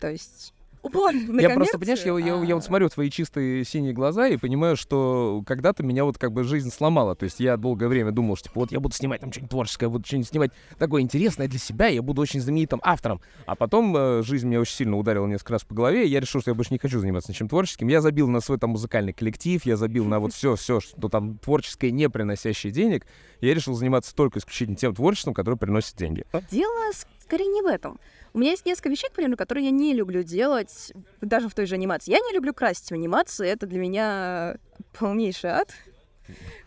то 0.00 0.10
есть 0.10 0.52
упор 0.94 1.12
на 1.12 1.40
Я 1.40 1.50
просто, 1.50 1.78
понимаешь, 1.78 2.04
я, 2.04 2.18
я, 2.18 2.42
я 2.44 2.54
вот 2.54 2.64
смотрю 2.64 2.88
твои 2.88 3.10
чистые 3.10 3.64
синие 3.64 3.92
глаза 3.92 4.28
и 4.28 4.36
понимаю, 4.36 4.76
что 4.76 5.42
когда-то 5.46 5.82
меня 5.82 6.04
вот 6.04 6.18
как 6.18 6.32
бы 6.32 6.44
жизнь 6.44 6.70
сломала. 6.70 7.14
То 7.14 7.24
есть 7.24 7.40
я 7.40 7.56
долгое 7.56 7.88
время 7.88 8.12
думал, 8.12 8.36
что 8.36 8.48
типа 8.48 8.60
вот 8.60 8.72
я 8.72 8.80
буду 8.80 8.94
снимать 8.94 9.20
там 9.20 9.30
что-нибудь 9.30 9.50
творческое, 9.50 9.88
буду 9.88 10.06
что-нибудь 10.06 10.28
снимать 10.28 10.50
такое 10.78 11.02
интересное 11.02 11.48
для 11.48 11.58
себя, 11.58 11.86
я 11.86 12.02
буду 12.02 12.22
очень 12.22 12.40
знаменитым 12.40 12.80
автором. 12.82 13.20
А 13.46 13.54
потом 13.54 13.96
э, 13.96 14.22
жизнь 14.22 14.46
меня 14.48 14.60
очень 14.60 14.74
сильно 14.74 14.96
ударила 14.96 15.26
несколько 15.26 15.54
раз 15.54 15.64
по 15.64 15.74
голове, 15.74 16.06
и 16.06 16.08
я 16.08 16.20
решил, 16.20 16.40
что 16.40 16.50
я 16.50 16.54
больше 16.54 16.72
не 16.72 16.78
хочу 16.78 16.98
заниматься 17.00 17.30
ничем 17.30 17.48
творческим. 17.48 17.88
Я 17.88 18.00
забил 18.00 18.28
на 18.28 18.40
свой 18.40 18.58
там 18.58 18.70
музыкальный 18.70 19.12
коллектив, 19.12 19.64
я 19.64 19.76
забил 19.76 20.04
на 20.04 20.20
вот 20.20 20.32
все, 20.34 20.56
все, 20.56 20.80
что 20.80 21.08
там 21.08 21.38
творческое, 21.38 21.90
не 21.90 22.08
приносящее 22.08 22.72
денег. 22.72 23.06
Я 23.40 23.54
решил 23.54 23.74
заниматься 23.74 24.14
только 24.14 24.38
исключительно 24.38 24.76
тем 24.76 24.94
творчеством, 24.94 25.34
которое 25.34 25.56
приносит 25.56 25.96
деньги. 25.96 26.24
Дело 26.50 26.92
скорее 27.28 27.46
не 27.48 27.60
в 27.60 27.66
этом. 27.66 28.00
У 28.32 28.38
меня 28.38 28.52
есть 28.52 28.64
несколько 28.64 28.88
вещей, 28.88 29.08
к 29.10 29.12
примеру, 29.12 29.36
которые 29.36 29.66
я 29.66 29.70
не 29.70 29.92
люблю 29.92 30.22
делать, 30.22 30.92
даже 31.20 31.48
в 31.48 31.54
той 31.54 31.66
же 31.66 31.74
анимации. 31.74 32.10
Я 32.10 32.20
не 32.20 32.32
люблю 32.32 32.54
красить 32.54 32.88
в 32.88 32.94
анимации, 32.94 33.48
это 33.48 33.66
для 33.66 33.78
меня 33.78 34.56
полнейший 34.98 35.50
ад. 35.50 35.70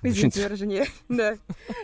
Извините 0.02 0.44
выражение. 0.44 0.86
Да. 1.10 1.36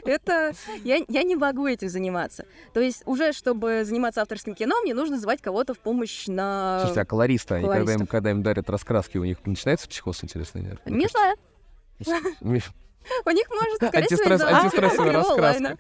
Это... 0.05 0.53
Я, 0.83 1.03
я 1.07 1.23
не 1.23 1.35
могу 1.35 1.67
этим 1.67 1.89
заниматься. 1.89 2.45
То 2.73 2.79
есть 2.79 3.03
уже, 3.05 3.33
чтобы 3.33 3.83
заниматься 3.83 4.21
авторским 4.21 4.55
кино, 4.55 4.81
мне 4.81 4.93
нужно 4.93 5.19
звать 5.19 5.41
кого-то 5.41 5.73
в 5.73 5.79
помощь 5.79 6.27
на... 6.27 6.79
Слушайте, 6.79 7.01
а 7.01 7.05
колориста, 7.05 7.55
они, 7.55 7.67
когда, 7.67 7.93
им, 7.93 8.07
когда 8.07 8.31
им 8.31 8.43
дарят 8.43 8.69
раскраски, 8.69 9.17
у 9.17 9.23
них 9.23 9.45
начинается 9.45 9.87
психоз, 9.87 10.23
интересно? 10.23 10.59
Нет? 10.59 10.79
Не 10.85 11.07
знаю. 11.07 11.35
У 13.25 13.29
них 13.31 13.45
может, 13.49 13.75
скорее 13.75 14.03
Антистресс, 14.03 14.41
антистрессовая 14.41 15.13
раскраска. 15.13 15.77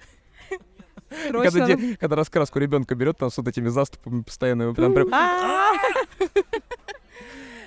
Когда, 1.31 1.65
де, 1.67 1.95
когда 1.95 2.15
раскраску 2.15 2.59
ребенка 2.59 2.95
берет, 2.95 3.17
там 3.17 3.29
с 3.29 3.37
вот 3.37 3.47
этими 3.47 3.69
заступами 3.69 4.23
постоянно, 4.23 4.73
прям 4.73 4.93
прям. 4.93 5.09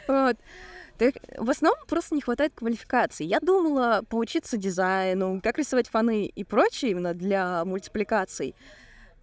Вот. 0.08 0.36
Так, 0.98 1.14
в 1.38 1.48
основном 1.48 1.78
просто 1.86 2.14
не 2.14 2.20
хватает 2.20 2.52
квалификации. 2.54 3.24
Я 3.24 3.40
думала 3.40 4.02
поучиться 4.08 4.58
дизайну, 4.58 5.40
как 5.42 5.56
рисовать 5.56 5.88
фоны 5.88 6.26
и 6.26 6.44
прочее 6.44 6.90
именно 6.90 7.14
для 7.14 7.64
мультипликаций. 7.64 8.54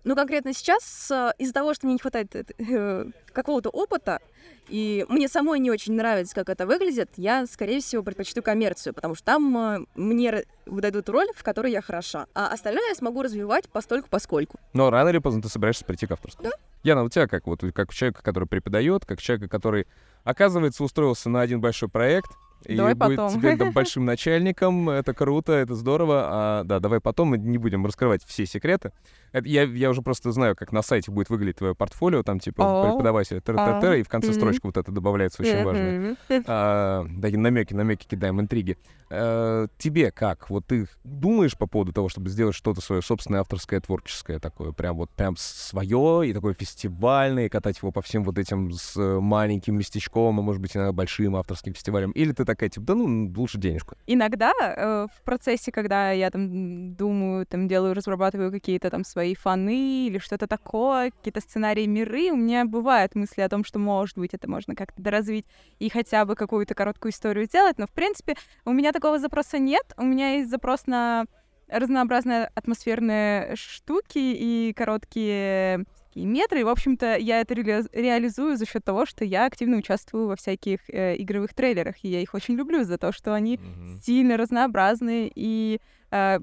Но 0.07 0.15
конкретно 0.15 0.53
сейчас 0.53 1.11
из-за 1.37 1.53
того, 1.53 1.73
что 1.73 1.85
мне 1.85 1.95
не 1.95 1.99
хватает 1.99 2.33
э, 2.33 3.05
какого-то 3.33 3.69
опыта, 3.69 4.21
и 4.69 5.05
мне 5.09 5.27
самой 5.27 5.59
не 5.59 5.69
очень 5.69 5.95
нравится, 5.95 6.33
как 6.33 6.47
это 6.47 6.65
выглядит, 6.65 7.09
я, 7.17 7.45
скорее 7.45 7.81
всего, 7.81 8.03
предпочту 8.03 8.41
коммерцию, 8.41 8.93
потому 8.93 9.15
что 9.15 9.25
там 9.25 9.57
э, 9.57 9.85
мне 9.95 10.45
выдадут 10.65 11.09
роль, 11.09 11.27
в 11.35 11.43
которой 11.43 11.73
я 11.73 11.81
хороша, 11.81 12.27
а 12.33 12.47
остальное 12.47 12.87
я 12.87 12.95
смогу 12.95 13.21
развивать 13.21 13.67
постольку 13.67 14.07
поскольку. 14.09 14.57
Но 14.71 14.89
рано 14.89 15.09
или 15.09 15.17
поздно 15.17 15.41
ты 15.41 15.49
собираешься 15.49 15.83
прийти 15.83 16.07
к 16.07 16.11
авторству. 16.13 16.41
Да. 16.41 16.51
Яна, 16.83 17.03
у 17.03 17.09
тебя 17.09 17.27
как? 17.27 17.45
Вот 17.45 17.59
как 17.75 17.93
человека, 17.93 18.23
который 18.23 18.47
преподает, 18.47 19.05
как 19.05 19.21
человека, 19.21 19.49
который, 19.49 19.87
оказывается, 20.23 20.85
устроился 20.85 21.29
на 21.29 21.41
один 21.41 21.59
большой 21.59 21.89
проект, 21.89 22.31
и 22.65 22.75
давай 22.75 22.93
будет 22.95 23.17
потом. 23.17 23.37
теперь 23.39 23.57
там, 23.57 23.71
большим 23.73 24.05
начальником. 24.05 24.89
Это 24.89 25.13
круто, 25.13 25.53
это 25.53 25.75
здорово. 25.75 26.21
А, 26.25 26.63
да, 26.63 26.79
давай 26.79 26.99
потом 26.99 27.29
мы 27.29 27.37
не 27.37 27.57
будем 27.57 27.85
раскрывать 27.85 28.23
все 28.25 28.45
секреты. 28.45 28.91
Это, 29.31 29.47
я, 29.47 29.63
я 29.63 29.89
уже 29.89 30.01
просто 30.01 30.31
знаю, 30.31 30.55
как 30.55 30.71
на 30.71 30.81
сайте 30.81 31.11
будет 31.11 31.29
выглядеть 31.29 31.57
твое 31.57 31.75
портфолио, 31.75 32.23
там 32.23 32.39
типа 32.39 32.63
О. 32.63 32.83
преподаватель, 32.89 33.41
тыр 33.41 33.55
А. 33.59 33.79
-тыр 33.81 33.99
и 33.99 34.03
в 34.03 34.09
конце 34.09 34.29
Мгм. 34.29 34.35
строчка 34.35 34.65
вот 34.67 34.77
это 34.77 34.91
добавляется 34.91 35.41
очень 35.43 35.63
важно. 35.63 36.15
Мгм. 36.29 36.43
А, 36.47 37.05
такие 37.21 37.37
намеки, 37.39 37.73
намеки 37.73 38.07
кидаем, 38.07 38.39
интриги. 38.39 38.77
А, 39.09 39.67
тебе 39.77 40.11
как? 40.11 40.49
Вот 40.49 40.65
ты 40.65 40.87
думаешь 41.03 41.57
по 41.57 41.67
поводу 41.67 41.91
того, 41.93 42.09
чтобы 42.09 42.29
сделать 42.29 42.55
что-то 42.55 42.81
свое 42.81 43.01
собственное 43.01 43.41
авторское, 43.41 43.79
творческое 43.81 44.39
такое, 44.39 44.71
прям 44.71 44.95
вот 44.97 45.09
прям 45.11 45.35
свое 45.37 46.29
и 46.29 46.33
такое 46.33 46.53
фестивальное, 46.53 47.45
и 47.45 47.49
катать 47.49 47.77
его 47.81 47.91
по 47.91 48.01
всем 48.01 48.23
вот 48.23 48.37
этим 48.37 48.71
с 48.71 48.95
маленьким 48.97 49.77
местечком, 49.77 50.39
а 50.39 50.41
может 50.41 50.61
быть 50.61 50.75
иногда 50.75 50.93
большим 50.93 51.35
авторским 51.35 51.73
фестивалем? 51.73 52.11
Или 52.11 52.31
ты 52.31 52.45
такая 52.47 52.69
типа, 52.69 52.85
да 52.87 52.95
ну 52.95 53.31
лучше 53.35 53.59
денежку? 53.59 53.95
Иногда 54.07 54.51
э, 54.59 55.07
в 55.13 55.23
процессе, 55.23 55.71
когда 55.71 56.11
я 56.11 56.31
там 56.31 56.95
думаю, 56.95 57.45
там 57.45 57.67
делаю, 57.67 57.93
разрабатываю 57.93 58.51
какие-то 58.51 58.89
там 58.89 59.03
свои 59.03 59.35
фаны 59.35 60.07
или 60.07 60.17
что-то 60.17 60.47
такое, 60.47 61.11
какие-то 61.11 61.41
сценарии 61.41 61.85
миры, 61.85 62.31
у 62.31 62.35
меня 62.35 62.65
бывают 62.65 63.13
мысли 63.13 63.41
о 63.41 63.49
том, 63.49 63.63
что, 63.63 63.77
может 63.77 64.17
быть, 64.17 64.33
это 64.33 64.49
можно 64.49 64.73
как-то 64.75 65.01
доразвить 65.01 65.45
и 65.77 65.89
хотя 65.89 66.25
бы 66.25 66.35
какую-то 66.35 66.73
короткую 66.73 67.11
историю 67.11 67.45
сделать, 67.45 67.77
но, 67.77 67.85
в 67.85 67.91
принципе, 67.91 68.35
у 68.65 68.71
меня 68.71 68.91
такого 68.91 69.19
запроса 69.19 69.59
нет. 69.59 69.93
У 69.97 70.03
меня 70.03 70.35
есть 70.35 70.49
запрос 70.49 70.87
на 70.87 71.25
разнообразные 71.67 72.49
атмосферные 72.55 73.55
штуки 73.55 74.19
и 74.19 74.73
короткие 74.75 75.85
такие 76.17 76.27
метры. 76.27 76.61
И, 76.61 76.63
в 76.63 76.69
общем-то, 76.69 77.17
я 77.17 77.41
это 77.41 77.53
реали- 77.53 77.87
реализую 77.93 78.57
за 78.57 78.65
счет 78.65 78.83
того, 78.83 79.05
что 79.05 79.23
я 79.23 79.45
активно 79.45 79.77
участвую 79.77 80.27
во 80.27 80.35
всяких 80.35 80.79
э, 80.89 81.15
игровых 81.21 81.53
трейлерах, 81.53 81.95
и 82.03 82.09
я 82.09 82.21
их 82.21 82.33
очень 82.33 82.55
люблю 82.55 82.83
за 82.83 82.97
то, 82.97 83.11
что 83.11 83.33
они 83.33 83.59
сильно 84.03 84.37
разнообразные 84.37 85.31
и 85.35 85.79
э, 86.11 86.39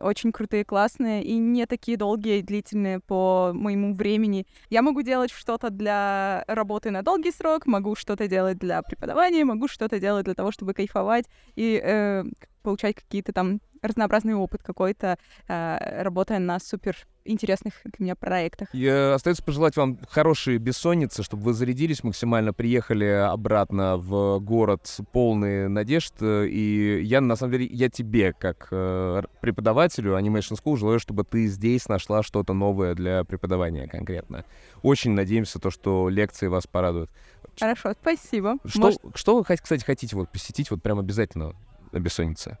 очень 0.00 0.32
крутые, 0.32 0.64
классные, 0.64 1.24
и 1.24 1.36
не 1.38 1.66
такие 1.66 1.96
долгие 1.96 2.38
и 2.38 2.42
длительные 2.42 3.00
по 3.00 3.50
моему 3.54 3.94
времени. 3.94 4.46
Я 4.70 4.82
могу 4.82 5.02
делать 5.02 5.32
что-то 5.32 5.70
для 5.70 6.44
работы 6.46 6.90
на 6.90 7.02
долгий 7.02 7.32
срок, 7.32 7.66
могу 7.66 7.96
что-то 7.96 8.28
делать 8.28 8.58
для 8.58 8.82
преподавания, 8.82 9.44
могу 9.44 9.68
что-то 9.68 9.98
делать 9.98 10.24
для 10.24 10.34
того, 10.34 10.52
чтобы 10.52 10.74
кайфовать 10.74 11.24
и 11.56 11.80
э, 11.82 12.24
получать 12.62 12.94
какие-то 12.94 13.32
там 13.32 13.60
разнообразный 13.82 14.34
опыт 14.34 14.62
какой-то, 14.62 15.18
э, 15.48 16.02
работая 16.02 16.38
на 16.38 16.58
супер 16.58 16.96
интересных 17.24 17.74
для 17.84 18.04
меня 18.04 18.16
проектах. 18.16 18.68
И, 18.72 18.84
э, 18.84 19.12
остается 19.12 19.42
пожелать 19.42 19.76
вам 19.76 19.98
хорошей 20.08 20.58
бессонницы, 20.58 21.22
чтобы 21.22 21.42
вы 21.44 21.52
зарядились 21.52 22.02
максимально, 22.02 22.52
приехали 22.52 23.04
обратно 23.04 23.96
в 23.96 24.38
город 24.40 24.96
полный 25.12 25.68
надежд. 25.68 26.14
И 26.22 27.00
я, 27.02 27.20
на 27.20 27.36
самом 27.36 27.52
деле, 27.52 27.66
я 27.66 27.88
тебе, 27.88 28.32
как 28.32 28.68
э, 28.70 29.22
преподавателю 29.40 30.18
Animation 30.18 30.58
School, 30.62 30.76
желаю, 30.76 30.98
чтобы 30.98 31.24
ты 31.24 31.46
здесь 31.46 31.88
нашла 31.88 32.22
что-то 32.22 32.54
новое 32.54 32.94
для 32.94 33.24
преподавания 33.24 33.86
конкретно. 33.86 34.44
Очень 34.82 35.12
надеемся, 35.12 35.58
то, 35.58 35.70
что 35.70 36.08
лекции 36.08 36.46
вас 36.46 36.66
порадуют. 36.66 37.10
Хорошо, 37.58 37.92
спасибо. 38.00 38.56
Что, 38.64 38.80
Может, 38.80 39.00
что 39.14 39.36
вы, 39.36 39.44
кстати, 39.44 39.84
хотите 39.84 40.16
вот 40.16 40.30
посетить 40.30 40.70
вот 40.70 40.82
прям 40.82 40.98
обязательно 40.98 41.54
на 41.92 41.98
бессоннице? 41.98 42.58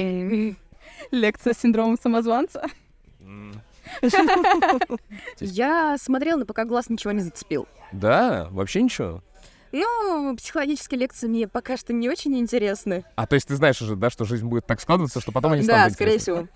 лекция 1.10 1.52
с 1.52 1.58
синдромом 1.58 1.98
самозванца? 1.98 2.66
Я 5.40 5.96
смотрела, 5.98 6.38
но 6.38 6.44
пока 6.46 6.64
глаз 6.64 6.88
ничего 6.88 7.12
не 7.12 7.20
зацепил. 7.20 7.66
Да, 7.92 8.48
вообще 8.50 8.82
ничего. 8.82 9.22
Ну, 9.72 10.34
психологические 10.36 11.00
лекции 11.00 11.26
мне 11.28 11.48
пока 11.48 11.76
что 11.76 11.92
не 11.92 12.08
очень 12.08 12.36
интересны. 12.38 13.04
А 13.16 13.26
то 13.26 13.34
есть 13.34 13.48
ты 13.48 13.56
знаешь 13.56 13.80
уже, 13.82 13.96
да, 13.96 14.10
что 14.10 14.24
жизнь 14.24 14.46
будет 14.46 14.66
так 14.66 14.80
складываться, 14.80 15.20
что 15.20 15.32
потом 15.32 15.52
они 15.52 15.62
Да, 15.62 15.74
станут 15.78 15.92
скорее 15.94 16.14
интересны? 16.16 16.50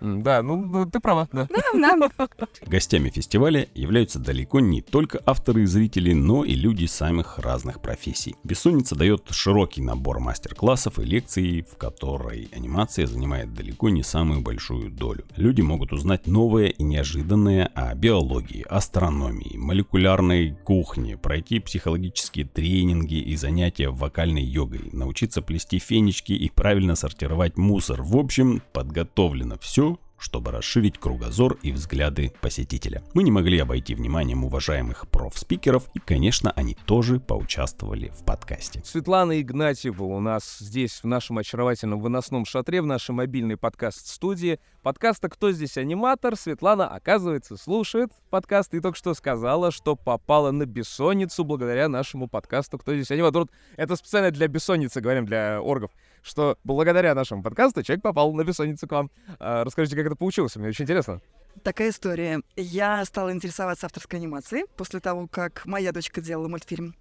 всего. 0.00 0.20
Да, 0.22 0.42
ну, 0.42 0.56
ну, 0.56 0.86
ты 0.88 1.00
права, 1.00 1.28
да. 1.32 1.48
Да, 1.74 1.96
да. 1.96 2.28
Гостями 2.66 3.10
фестиваля 3.10 3.68
являются 3.74 4.18
далеко 4.18 4.60
не 4.60 4.82
только 4.82 5.20
авторы 5.26 5.62
и 5.62 5.66
зрители, 5.66 6.12
но 6.12 6.44
и 6.44 6.54
люди 6.54 6.86
самых 6.86 7.38
разных 7.38 7.80
профессий. 7.80 8.36
Бессонница 8.44 8.94
дает 8.94 9.24
широкий 9.30 9.82
набор 9.82 10.20
мастер-классов 10.20 10.98
и 10.98 11.04
лекций, 11.04 11.62
в 11.62 11.76
которой 11.76 12.48
анимация 12.52 13.06
занимает 13.06 13.52
далеко 13.54 13.88
не 13.88 14.02
самую 14.02 14.40
большую 14.40 14.90
долю. 14.90 15.24
Люди 15.36 15.60
могут 15.60 15.92
узнать 15.92 16.26
новое 16.26 16.66
и 16.66 16.82
неожиданное 16.82 17.66
о 17.74 17.94
биологии, 17.94 18.64
астрономии, 18.68 19.56
молекулярной 19.56 20.56
кухне, 20.64 21.16
пройти 21.16 21.58
психологические 21.60 22.46
тренинги 22.60 23.14
и 23.14 23.36
занятия 23.36 23.88
вокальной 23.88 24.42
йогой, 24.42 24.90
научиться 24.92 25.40
плести 25.40 25.78
фенечки 25.78 26.34
и 26.34 26.50
правильно 26.50 26.94
сортировать 26.94 27.56
мусор. 27.56 28.02
В 28.02 28.18
общем, 28.18 28.60
подготовлено 28.74 29.56
все, 29.58 29.98
чтобы 30.20 30.52
расширить 30.52 30.98
кругозор 30.98 31.58
и 31.62 31.72
взгляды 31.72 32.32
посетителя. 32.40 33.02
Мы 33.14 33.22
не 33.22 33.30
могли 33.30 33.58
обойти 33.58 33.94
вниманием 33.94 34.44
уважаемых 34.44 35.08
профспикеров, 35.08 35.88
и, 35.94 35.98
конечно, 35.98 36.52
они 36.52 36.76
тоже 36.86 37.18
поучаствовали 37.18 38.10
в 38.10 38.24
подкасте. 38.24 38.82
Светлана 38.84 39.40
Игнатьева 39.40 40.04
у 40.04 40.20
нас 40.20 40.58
здесь, 40.58 41.00
в 41.02 41.06
нашем 41.06 41.38
очаровательном 41.38 42.00
выносном 42.00 42.44
шатре, 42.44 42.82
в 42.82 42.86
нашей 42.86 43.12
мобильной 43.12 43.56
подкаст-студии. 43.56 44.60
Подкаста 44.82 45.28
«Кто 45.28 45.52
здесь 45.52 45.76
аниматор?» 45.78 46.36
Светлана, 46.36 46.86
оказывается, 46.88 47.56
слушает 47.56 48.10
подкаст 48.30 48.72
и 48.74 48.80
только 48.80 48.96
что 48.96 49.14
сказала, 49.14 49.70
что 49.70 49.96
попала 49.96 50.50
на 50.50 50.66
бессонницу 50.66 51.44
благодаря 51.44 51.88
нашему 51.88 52.28
подкасту 52.28 52.78
«Кто 52.78 52.94
здесь 52.94 53.10
аниматор?» 53.10 53.46
Это 53.76 53.96
специально 53.96 54.30
для 54.30 54.48
бессонницы, 54.48 55.00
говорим, 55.00 55.26
для 55.26 55.60
оргов, 55.60 55.90
что 56.22 56.58
благодаря 56.64 57.14
нашему 57.14 57.42
подкасту 57.42 57.82
человек 57.82 58.02
попал 58.02 58.32
на 58.32 58.44
бессонницу 58.44 58.86
к 58.86 58.92
вам. 58.92 59.10
А, 59.38 59.64
расскажите, 59.64 59.96
как 59.96 60.06
это 60.06 60.16
получилось, 60.16 60.56
мне 60.56 60.68
очень 60.68 60.84
интересно. 60.84 61.20
Такая 61.62 61.90
история. 61.90 62.42
Я 62.56 63.04
стала 63.04 63.32
интересоваться 63.32 63.86
авторской 63.86 64.18
анимацией 64.18 64.66
после 64.76 65.00
того, 65.00 65.26
как 65.26 65.66
моя 65.66 65.92
дочка 65.92 66.20
делала 66.20 66.48
мультфильм. 66.48 66.94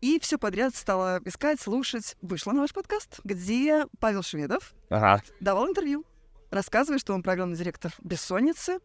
И 0.00 0.18
все 0.20 0.36
подряд 0.38 0.74
стала 0.74 1.20
искать, 1.24 1.60
слушать. 1.60 2.16
Вышла 2.22 2.52
на 2.52 2.62
ваш 2.62 2.72
подкаст, 2.72 3.20
где 3.22 3.86
Павел 4.00 4.22
Шведов 4.22 4.74
Ага. 4.90 5.22
давал 5.40 5.68
интервью, 5.68 6.04
рассказывая, 6.50 6.98
что 6.98 7.14
он 7.14 7.22
программный 7.22 7.56
директор 7.56 7.92
«Бессонницы». 8.02 8.78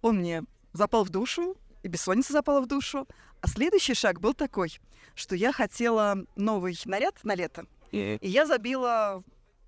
Он 0.00 0.18
мне 0.18 0.44
запал 0.72 1.04
в 1.04 1.10
душу, 1.10 1.56
и 1.82 1.88
«Бессонница» 1.88 2.32
запала 2.32 2.60
в 2.60 2.66
душу. 2.66 3.08
А 3.40 3.48
следующий 3.48 3.94
шаг 3.94 4.20
был 4.20 4.32
такой, 4.32 4.78
что 5.14 5.34
я 5.34 5.52
хотела 5.52 6.18
новый 6.36 6.78
наряд 6.84 7.22
на 7.24 7.34
лето. 7.34 7.66
И 7.94 8.18
я 8.28 8.44
забила 8.44 9.22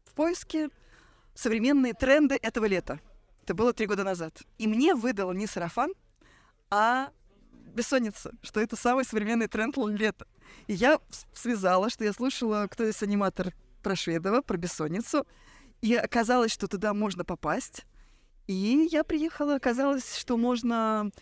в 0.04 0.14
поиске 0.14 0.70
современные 1.34 1.94
тренды 1.94 2.36
этого 2.42 2.64
лета. 2.64 2.98
Это 3.44 3.54
было 3.54 3.72
три 3.72 3.86
года 3.86 4.02
назад. 4.02 4.42
И 4.58 4.66
мне 4.66 4.96
выдал 4.96 5.32
не 5.32 5.46
сарафан, 5.46 5.92
а 6.68 7.10
бессонница, 7.52 8.32
что 8.42 8.60
это 8.60 8.74
самый 8.74 9.04
современный 9.04 9.46
тренд 9.46 9.76
лета. 9.76 10.26
И 10.66 10.72
я 10.72 10.98
связала, 11.32 11.88
что 11.88 12.02
я 12.02 12.12
слушала, 12.12 12.66
кто 12.68 12.82
есть 12.82 13.00
аниматор 13.02 13.54
про 13.82 13.94
Шведова, 13.94 14.40
про 14.40 14.56
бессонницу. 14.56 15.24
И 15.80 15.94
оказалось, 15.94 16.50
что 16.50 16.66
туда 16.66 16.94
можно 16.94 17.24
попасть. 17.24 17.84
И 18.48 18.88
я 18.90 19.04
приехала, 19.04 19.54
оказалось, 19.54 20.16
что 20.16 20.36
можно 20.36 21.12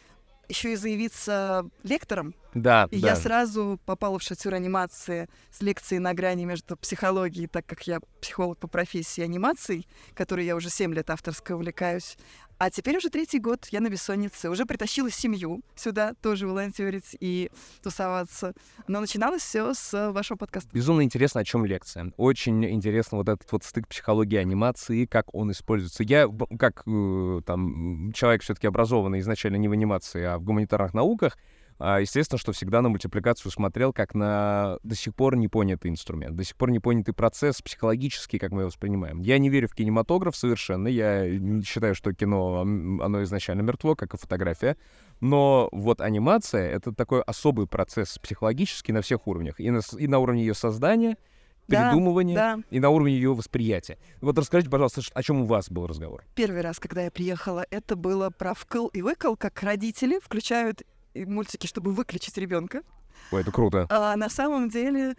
еще 0.49 0.73
и 0.73 0.77
заявиться 0.77 1.69
лектором. 1.83 2.35
Да, 2.55 2.89
И 2.91 3.01
да. 3.01 3.09
я 3.09 3.17
сразу 3.17 3.81
попала 3.85 4.19
в 4.19 4.23
шатер 4.23 4.55
анимации 4.55 5.29
с 5.51 5.61
лекцией 5.61 6.01
на 6.01 6.15
грани 6.15 6.45
между 6.45 6.77
психологией, 6.77 7.49
так 7.49 7.67
как 7.67 7.87
я 7.87 8.01
психолог 8.21 8.59
по 8.59 8.69
профессии 8.69 9.23
анимацией, 9.23 9.87
которой 10.15 10.47
я 10.47 10.57
уже 10.57 10.71
7 10.71 10.95
лет 10.95 11.11
авторской 11.11 11.57
увлекаюсь. 11.57 12.17
А 12.59 12.71
теперь 12.71 12.97
уже 12.97 13.11
третий 13.11 13.41
год 13.41 13.67
я 13.73 13.81
на 13.81 13.91
бессоннице. 13.91 14.49
Уже 14.49 14.65
притащила 14.65 15.11
семью 15.11 15.63
сюда 15.75 16.15
тоже 16.23 16.47
волонтерить 16.47 17.17
и 17.19 17.51
тусоваться. 17.83 18.55
Но 18.87 19.01
начиналось 19.01 19.43
все 19.43 19.75
с 19.75 20.13
вашего 20.13 20.39
подкаста. 20.39 20.71
Безумно 20.73 21.03
интересно, 21.03 21.41
о 21.41 21.45
чем 21.45 21.65
лекция. 21.65 22.13
Очень 22.17 22.65
интересно 22.65 23.19
вот 23.19 23.29
этот 23.29 23.51
вот 23.51 23.65
стык 23.65 23.89
психологии 23.89 24.37
анимации, 24.37 25.05
как 25.05 25.35
он 25.35 25.51
используется. 25.51 26.05
Я, 26.05 26.29
как 26.59 26.85
э, 26.87 27.41
там 27.45 28.13
человек 28.13 28.43
все-таки 28.43 28.69
образованный 28.69 29.19
изначально 29.19 29.57
не 29.57 29.69
в 29.69 29.73
анимации, 29.73 30.23
а 30.23 30.39
в 30.39 30.45
гуманитарных 30.45 30.95
науках, 30.95 31.37
естественно, 31.79 32.39
что 32.39 32.53
всегда 32.53 32.83
на 32.83 32.89
мультипликацию 32.89 33.51
смотрел 33.51 33.93
как 33.93 34.15
на 34.15 34.79
до 34.83 34.95
сих 34.95 35.15
пор 35.15 35.37
не 35.37 35.49
понятый 35.49 35.91
инструмент, 35.91 36.37
до 36.37 36.45
сих 36.45 36.57
пор 36.57 36.71
не 36.71 36.79
понятый 36.79 37.13
процесс 37.13 37.61
психологический, 37.63 38.39
как 38.39 38.53
мы 38.53 38.63
его 38.63 38.69
воспринимаем. 38.69 39.21
Я 39.21 39.39
не 39.39 39.51
верю 39.51 39.69
в 39.69 39.75
кинематограф 39.75 40.37
совершенно, 40.37 40.89
я 40.89 41.27
считаю, 41.63 41.95
что 41.95 42.13
кино, 42.13 42.61
оно 42.61 43.23
изначально 43.23 43.63
мертво, 43.63 43.95
как 43.97 44.15
и 44.15 44.17
фотография, 44.17 44.77
но 45.21 45.69
вот 45.73 46.01
анимация— 46.01 46.69
это 46.71 46.93
такой 46.93 47.23
особый 47.23 47.67
процесс 47.67 48.19
психологический 48.19 48.93
на 48.93 49.03
всех 49.03 49.27
уровнях. 49.27 49.59
И 49.61 49.71
на, 49.71 49.81
и 49.99 50.07
на 50.07 50.19
уровне 50.19 50.43
ее 50.43 50.55
создания, 50.55 51.17
Да, 51.67 51.91
придумывания, 51.91 52.35
Да, 52.37 52.59
и 52.71 52.79
на 52.79 52.91
уровне 52.91 53.15
ее 53.15 53.35
восприятия. 53.35 53.99
Вот 54.21 54.39
расскажите, 54.39 54.71
пожалуйста, 54.71 55.03
о 55.13 55.23
чем 55.23 55.43
у 55.43 55.47
вас 55.47 55.71
был 55.71 55.87
разговор? 55.87 56.25
первый 56.35 56.61
раз, 56.61 56.79
когда 56.79 57.03
я 57.03 57.11
приехала, 57.11 57.65
это 57.71 57.97
было 57.97 58.31
про 58.31 58.55
вкл 58.55 58.89
и 58.89 59.03
выкл, 59.03 59.35
как 59.35 59.63
родители 59.63 60.19
включают 60.23 60.83
мультики, 61.15 61.67
чтобы 61.67 61.93
выключить 61.93 62.37
ребенка. 62.39 62.83
Ой, 63.31 63.43
это 63.43 63.53
круто. 63.53 63.87
А 63.91 64.17
на 64.17 64.29
самом 64.29 64.69
деле 64.69 65.17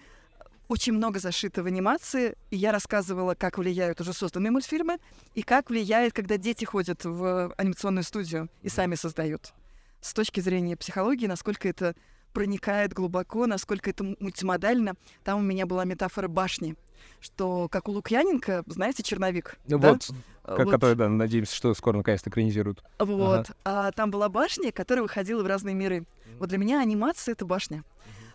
очень 0.67 0.93
много 0.93 1.19
зашито 1.19 1.63
в 1.63 1.67
анимации, 1.67 2.35
и 2.49 2.57
я 2.57 2.71
рассказывала, 2.71 3.35
как 3.35 3.57
влияют 3.57 4.01
уже 4.01 4.13
созданные 4.13 4.51
мультфильмы, 4.51 4.97
и 5.33 5.43
как 5.43 5.69
влияет, 5.69 6.13
когда 6.13 6.37
дети 6.37 6.65
ходят 6.65 7.05
в 7.05 7.53
анимационную 7.57 8.03
студию 8.03 8.49
и 8.63 8.69
сами 8.69 8.95
создают. 8.95 9.53
С 10.01 10.13
точки 10.13 10.39
зрения 10.39 10.75
психологии, 10.75 11.27
насколько 11.27 11.67
это 11.67 11.95
проникает 12.33 12.93
глубоко, 12.93 13.47
насколько 13.47 13.89
это 13.89 14.03
мультимодально. 14.19 14.95
Там 15.23 15.39
у 15.39 15.41
меня 15.41 15.65
была 15.65 15.85
метафора 15.85 16.27
башни, 16.27 16.75
что 17.19 17.67
как 17.69 17.87
у 17.87 17.91
Лукьяненко, 17.91 18.63
знаете, 18.67 19.03
черновик. 19.03 19.57
Да? 19.65 19.77
Вот, 19.77 20.09
А, 20.43 20.55
как, 20.55 20.65
вот. 20.65 20.71
который, 20.71 20.95
да, 20.95 21.09
надеемся, 21.09 21.55
что 21.55 21.73
скоро 21.73 21.97
наконец-то 21.97 22.29
экранизируют. 22.29 22.83
Вот. 22.99 23.51
А 23.63 23.91
там 23.91 24.11
была 24.11 24.29
башня, 24.29 24.71
которая 24.71 25.03
выходила 25.03 25.43
в 25.43 25.47
разные 25.47 25.75
миры. 25.75 26.05
Вот 26.39 26.49
для 26.49 26.57
меня 26.57 26.79
анимация 26.81 27.33
это 27.33 27.45
башня, 27.45 27.83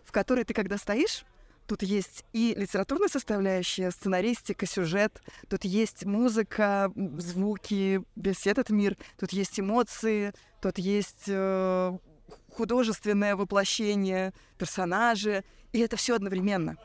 в 0.05 0.13
которой 0.13 0.45
ты 0.45 0.55
когда 0.55 0.79
стоишь, 0.79 1.25
тут 1.67 1.83
есть 1.83 2.25
и 2.33 2.55
литературная 2.57 3.09
составляющая, 3.09 3.91
сценаристика, 3.93 4.67
сюжет, 4.67 5.23
тут 5.49 5.65
есть 5.65 6.05
музыка, 6.05 6.91
звуки, 7.19 8.03
весь 8.17 8.47
этот 8.47 8.71
мир, 8.71 8.97
тут 9.19 9.33
есть 9.33 9.61
эмоции, 9.61 10.33
тут 10.61 10.79
есть 10.79 11.25
э, 11.29 11.99
художественное 12.53 13.37
воплощение, 13.37 14.33
персонажи, 14.59 15.45
и 15.73 15.79
это 15.79 15.97
все 15.97 16.17
одновременно. 16.17 16.77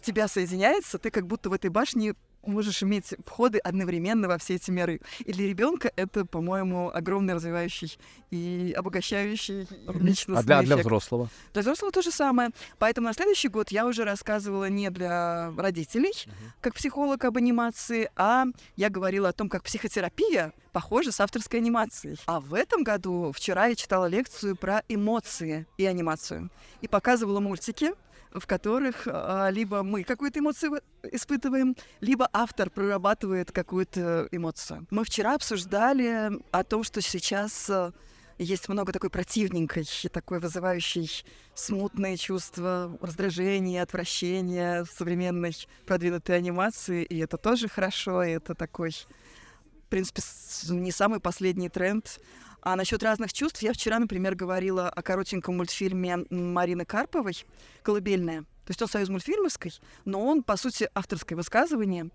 В 0.00 0.02
тебя 0.02 0.28
соединяется, 0.28 0.96
ты 0.96 1.10
как 1.10 1.26
будто 1.26 1.50
в 1.50 1.52
этой 1.52 1.68
башне 1.68 2.14
можешь 2.42 2.82
иметь 2.82 3.12
входы 3.26 3.58
одновременно 3.58 4.28
во 4.28 4.38
все 4.38 4.54
эти 4.54 4.70
миры. 4.70 5.02
И 5.18 5.30
для 5.34 5.46
ребенка 5.46 5.92
это, 5.94 6.24
по-моему, 6.24 6.90
огромный 6.90 7.34
развивающий 7.34 7.98
и 8.30 8.74
обогащающий 8.74 9.68
личностный 9.88 10.36
А 10.38 10.42
для, 10.42 10.62
для 10.62 10.78
взрослого? 10.78 11.28
Для 11.52 11.60
взрослого 11.60 11.92
то 11.92 12.00
же 12.00 12.10
самое. 12.10 12.48
Поэтому 12.78 13.08
на 13.08 13.12
следующий 13.12 13.48
год 13.48 13.70
я 13.72 13.84
уже 13.84 14.04
рассказывала 14.04 14.70
не 14.70 14.88
для 14.88 15.52
родителей, 15.54 16.14
как 16.62 16.72
психолог 16.72 17.22
об 17.26 17.36
анимации, 17.36 18.10
а 18.16 18.46
я 18.76 18.88
говорила 18.88 19.28
о 19.28 19.32
том, 19.34 19.50
как 19.50 19.64
психотерапия 19.64 20.54
похожа 20.72 21.12
с 21.12 21.20
авторской 21.20 21.60
анимацией. 21.60 22.16
А 22.24 22.40
в 22.40 22.54
этом 22.54 22.84
году, 22.84 23.32
вчера 23.34 23.66
я 23.66 23.74
читала 23.74 24.06
лекцию 24.06 24.56
про 24.56 24.82
эмоции 24.88 25.66
и 25.76 25.84
анимацию. 25.84 26.48
И 26.80 26.88
показывала 26.88 27.40
мультики, 27.40 27.92
в 28.32 28.46
которых 28.46 29.06
а, 29.06 29.48
либо 29.50 29.82
мы 29.82 30.04
какую-то 30.04 30.38
эмоцию 30.38 30.80
испытываем, 31.10 31.76
либо 32.00 32.28
автор 32.32 32.70
прорабатывает 32.70 33.52
какую-то 33.52 34.28
эмоцию. 34.30 34.86
Мы 34.90 35.04
вчера 35.04 35.34
обсуждали 35.34 36.30
о 36.50 36.64
том, 36.64 36.84
что 36.84 37.00
сейчас 37.00 37.68
а, 37.70 37.92
есть 38.38 38.68
много 38.68 38.92
такой 38.92 39.10
противненькой, 39.10 39.86
такой 40.10 40.38
вызывающей 40.38 41.24
смутные 41.54 42.16
чувства 42.16 42.96
раздражения, 43.00 43.82
отвращения 43.82 44.84
современной 44.84 45.54
продвинутой 45.86 46.36
анимации, 46.36 47.04
и 47.04 47.18
это 47.18 47.36
тоже 47.36 47.68
хорошо, 47.68 48.22
и 48.22 48.30
это 48.30 48.54
такой, 48.54 48.92
в 48.92 49.90
принципе, 49.90 50.22
не 50.70 50.90
самый 50.90 51.20
последний 51.20 51.68
тренд. 51.68 52.18
А 52.62 52.76
насчет 52.76 53.02
разных 53.02 53.32
чувств, 53.32 53.62
я 53.62 53.72
вчера, 53.72 53.98
например, 53.98 54.34
говорила 54.34 54.88
о 54.88 55.02
коротеньком 55.02 55.56
мультфильме 55.56 56.24
Марины 56.30 56.84
Карповой 56.84 57.44
«Колыбельная». 57.82 58.42
То 58.42 58.70
есть 58.70 58.82
он 58.82 58.88
союз 58.88 59.08
мультфильмовской, 59.08 59.72
но 60.04 60.24
он, 60.24 60.42
по 60.42 60.56
сути, 60.56 60.88
авторское 60.94 61.36
высказывание. 61.36 62.10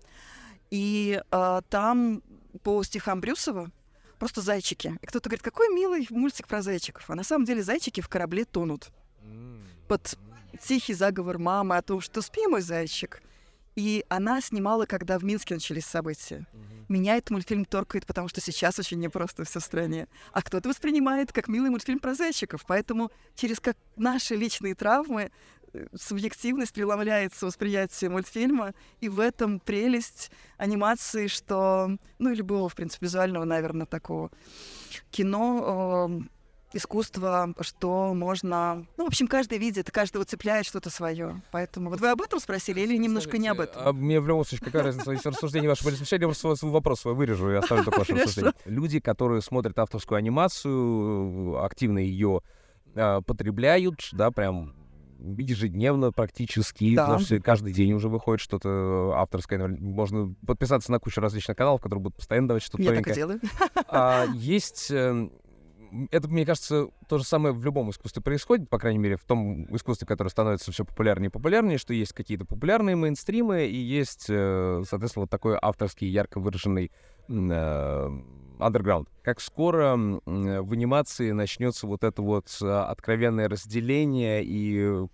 И 0.70 1.20
а, 1.30 1.60
там 1.62 2.22
по 2.62 2.82
стихам 2.82 3.20
Брюсова 3.20 3.70
просто 4.18 4.40
зайчики. 4.40 4.96
И 5.02 5.06
кто-то 5.06 5.28
говорит, 5.28 5.44
какой 5.44 5.68
милый 5.74 6.06
мультик 6.10 6.48
про 6.48 6.62
зайчиков. 6.62 7.10
А 7.10 7.14
на 7.14 7.24
самом 7.24 7.44
деле 7.44 7.62
зайчики 7.62 8.00
в 8.00 8.08
корабле 8.08 8.44
тонут. 8.44 8.90
Под 9.88 10.18
тихий 10.62 10.94
заговор 10.94 11.38
мамы 11.38 11.76
о 11.76 11.82
том, 11.82 12.00
что 12.00 12.22
спи, 12.22 12.46
мой 12.46 12.62
зайчик. 12.62 13.22
И 13.76 14.06
она 14.08 14.40
снимала, 14.40 14.86
когда 14.86 15.18
в 15.18 15.24
Минске 15.24 15.54
начались 15.54 15.84
события. 15.84 16.46
Меня 16.88 17.16
этот 17.16 17.30
мультфильм 17.30 17.64
торкает, 17.64 18.06
потому 18.06 18.28
что 18.28 18.40
сейчас 18.40 18.78
очень 18.78 18.98
непросто 18.98 19.44
все 19.44 19.60
в 19.60 19.62
стране. 19.62 20.08
А 20.32 20.40
кто-то 20.40 20.68
воспринимает 20.68 21.32
как 21.32 21.48
милый 21.48 21.68
мультфильм 21.68 21.98
про 21.98 22.14
зайчиков. 22.14 22.64
Поэтому 22.66 23.10
через 23.34 23.60
как 23.60 23.76
наши 23.96 24.34
личные 24.34 24.74
травмы 24.74 25.30
э, 25.72 25.86
субъективность 25.94 26.72
преломляется 26.72 27.44
восприятие 27.44 28.08
мультфильма, 28.08 28.72
и 29.00 29.10
в 29.10 29.20
этом 29.20 29.60
прелесть 29.60 30.30
анимации, 30.56 31.26
что, 31.26 31.98
ну 32.18 32.30
и 32.30 32.36
любого, 32.36 32.68
в 32.70 32.74
принципе, 32.74 33.06
визуального, 33.06 33.44
наверное, 33.44 33.86
такого 33.86 34.30
кино, 35.10 36.08
э, 36.08 36.35
искусство, 36.72 37.54
что 37.60 38.12
можно... 38.14 38.86
Ну, 38.96 39.04
в 39.04 39.08
общем, 39.08 39.26
каждый 39.28 39.58
видит, 39.58 39.90
каждого 39.90 40.24
цепляет 40.24 40.66
что-то 40.66 40.90
свое. 40.90 41.42
Поэтому 41.52 41.90
вот 41.90 42.00
вы 42.00 42.08
об 42.10 42.20
этом 42.20 42.40
спросили 42.40 42.80
или 42.80 42.96
немножко 42.96 43.38
не 43.38 43.48
об 43.48 43.60
этом? 43.60 43.82
А 43.84 43.92
мне 43.92 44.20
в 44.20 44.26
любом 44.26 44.44
случае, 44.44 44.66
какая 44.66 44.82
разница, 44.84 45.10
если 45.12 45.28
рассуждение 45.28 45.68
ваше 45.68 45.84
были 45.84 45.94
смешали, 45.94 46.22
я 46.22 46.26
просто 46.28 46.56
свой, 46.56 46.72
вопрос 46.72 47.00
свой 47.00 47.14
вырежу 47.14 47.50
и 47.50 47.54
оставлю 47.54 47.84
только 47.84 48.00
ваше 48.00 48.12
рассуждение. 48.16 48.52
Люди, 48.64 49.00
которые 49.00 49.42
смотрят 49.42 49.78
авторскую 49.78 50.18
анимацию, 50.18 51.62
активно 51.64 51.98
ее 51.98 52.42
а, 52.94 53.20
потребляют, 53.22 54.08
да, 54.12 54.30
прям 54.30 54.74
ежедневно 55.18 56.12
практически, 56.12 56.94
Да. 56.94 57.06
потому 57.06 57.24
что 57.24 57.40
каждый 57.40 57.72
день 57.72 57.92
уже 57.92 58.08
выходит 58.08 58.40
что-то 58.40 59.12
авторское. 59.16 59.66
Можно 59.66 60.34
подписаться 60.46 60.92
на 60.92 60.98
кучу 60.98 61.20
различных 61.20 61.56
каналов, 61.56 61.80
которые 61.80 62.02
будут 62.02 62.16
постоянно 62.16 62.48
давать 62.48 62.62
что-то 62.62 62.82
Я 62.82 62.90
так 62.90 62.98
и 62.98 63.02
новенькое. 63.02 63.14
делаю. 63.16 63.40
А, 63.88 64.26
есть 64.34 64.90
э, 64.90 65.28
это, 66.10 66.28
мне 66.28 66.44
кажется, 66.44 66.88
то 67.08 67.18
же 67.18 67.24
самое 67.24 67.54
в 67.54 67.64
любом 67.64 67.90
искусстве 67.90 68.22
происходит, 68.22 68.68
по 68.68 68.78
крайней 68.78 68.98
мере, 68.98 69.16
в 69.16 69.24
том 69.24 69.74
искусстве, 69.74 70.06
которое 70.06 70.30
становится 70.30 70.72
все 70.72 70.84
популярнее 70.84 71.28
и 71.28 71.32
популярнее, 71.32 71.78
что 71.78 71.94
есть 71.94 72.12
какие-то 72.12 72.44
популярные 72.44 72.96
мейнстримы 72.96 73.66
и 73.66 73.76
есть, 73.76 74.26
э, 74.28 74.82
соответственно, 74.88 75.22
вот 75.22 75.30
такой 75.30 75.58
авторский, 75.60 76.08
ярко 76.08 76.40
выраженный 76.40 76.90
андерграунд. 77.28 79.08
Как 79.22 79.40
скоро 79.40 79.96
в 79.96 80.72
анимации 80.72 81.32
начнется 81.32 81.86
вот 81.86 82.04
это 82.04 82.22
вот 82.22 82.56
откровенное 82.62 83.48
разделение 83.48 84.44
и 84.44 85.08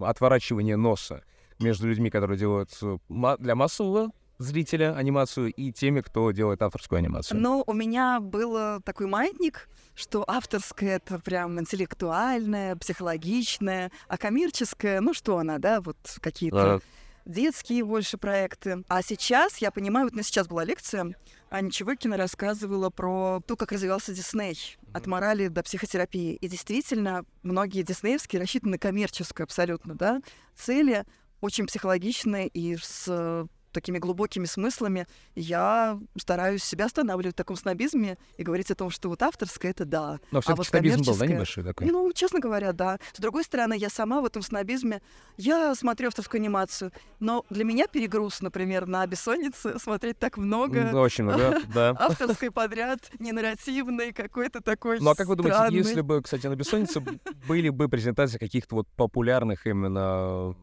отворачивание 0.00 0.76
носа 0.76 1.22
между 1.60 1.88
людьми, 1.88 2.10
которые 2.10 2.38
делают 2.38 2.70
для 3.08 3.54
массового 3.54 4.10
зрителя 4.38 4.94
анимацию 4.96 5.52
и 5.52 5.72
теми, 5.72 6.00
кто 6.00 6.30
делает 6.30 6.62
авторскую 6.62 6.98
анимацию? 6.98 7.40
Ну, 7.40 7.64
у 7.66 7.72
меня 7.72 8.20
был 8.20 8.80
такой 8.82 9.06
маятник, 9.06 9.68
что 9.94 10.24
авторская— 10.26 10.96
это 10.98 11.18
прям 11.18 11.58
интеллектуальная, 11.58 12.76
психологичная, 12.76 13.90
а 14.06 14.16
коммерческая, 14.16 15.00
ну 15.00 15.12
что 15.12 15.38
она, 15.38 15.58
да, 15.58 15.80
вот 15.80 15.96
какие-то 16.20 16.74
а... 16.74 16.80
детские 17.24 17.84
больше 17.84 18.16
проекты. 18.16 18.84
А 18.88 19.02
сейчас, 19.02 19.58
я 19.58 19.70
понимаю, 19.70 20.06
вот 20.06 20.12
у 20.12 20.16
меня 20.16 20.22
сейчас 20.22 20.46
была 20.46 20.64
лекция, 20.64 21.14
Аня 21.50 21.70
Чевыкина 21.70 22.16
рассказывала 22.16 22.90
про 22.90 23.40
то, 23.46 23.56
как 23.56 23.72
развивался 23.72 24.12
Дисней 24.12 24.76
от 24.92 25.06
морали 25.06 25.48
до 25.48 25.62
психотерапии. 25.62 26.34
И 26.34 26.48
действительно, 26.48 27.24
многие 27.42 27.82
диснеевские 27.82 28.42
рассчитаны 28.42 28.72
на 28.72 28.78
коммерческую 28.78 29.44
абсолютно, 29.44 29.94
да, 29.94 30.20
цели, 30.54 31.04
очень 31.40 31.66
психологичные 31.66 32.48
и 32.48 32.76
с 32.76 33.48
такими 33.78 33.98
глубокими 33.98 34.44
смыслами, 34.44 35.06
я 35.36 36.00
стараюсь 36.18 36.64
себя 36.64 36.86
останавливать 36.86 37.34
в 37.34 37.38
таком 37.38 37.56
снобизме 37.56 38.18
и 38.36 38.42
говорить 38.42 38.72
о 38.72 38.74
том, 38.74 38.90
что 38.90 39.08
вот 39.08 39.22
авторское— 39.22 39.70
это 39.72 39.84
да. 39.84 40.18
Но 40.32 40.40
а 40.44 40.54
вот 40.56 40.66
снобизм 40.66 41.02
был, 41.04 41.16
да, 41.16 41.26
небольшой 41.26 41.62
такой? 41.62 41.86
Ну, 41.86 42.12
честно 42.12 42.40
говоря, 42.40 42.72
да. 42.72 42.98
С 43.12 43.20
другой 43.20 43.44
стороны, 43.44 43.74
я 43.78 43.88
сама 43.88 44.20
в 44.20 44.24
этом 44.24 44.42
снобизме, 44.42 45.00
я 45.36 45.76
смотрю 45.76 46.08
авторскую 46.08 46.40
анимацию, 46.40 46.90
но 47.20 47.44
для 47.50 47.64
меня 47.64 47.86
перегруз, 47.86 48.40
например, 48.40 48.86
на 48.86 49.06
«Бессоннице» 49.06 49.78
смотреть 49.78 50.18
так 50.18 50.38
много. 50.38 50.90
Да, 50.90 51.00
очень 51.00 51.22
много, 51.24 51.60
да. 51.74 51.94
Авторской 51.96 52.50
подряд, 52.50 52.98
не 53.20 53.30
нарративной, 53.30 54.12
какой-то 54.12 54.60
такой 54.60 54.98
Ну, 54.98 55.10
а 55.10 55.14
как 55.14 55.28
вы 55.28 55.36
думаете, 55.36 55.76
если 55.76 56.00
бы, 56.00 56.20
кстати, 56.20 56.48
на 56.48 56.56
«Бессоннице» 56.56 57.00
были 57.46 57.68
бы 57.68 57.88
презентации 57.88 58.38
каких-то 58.38 58.74
вот 58.74 58.88
популярных 58.96 59.66
именно 59.68 60.56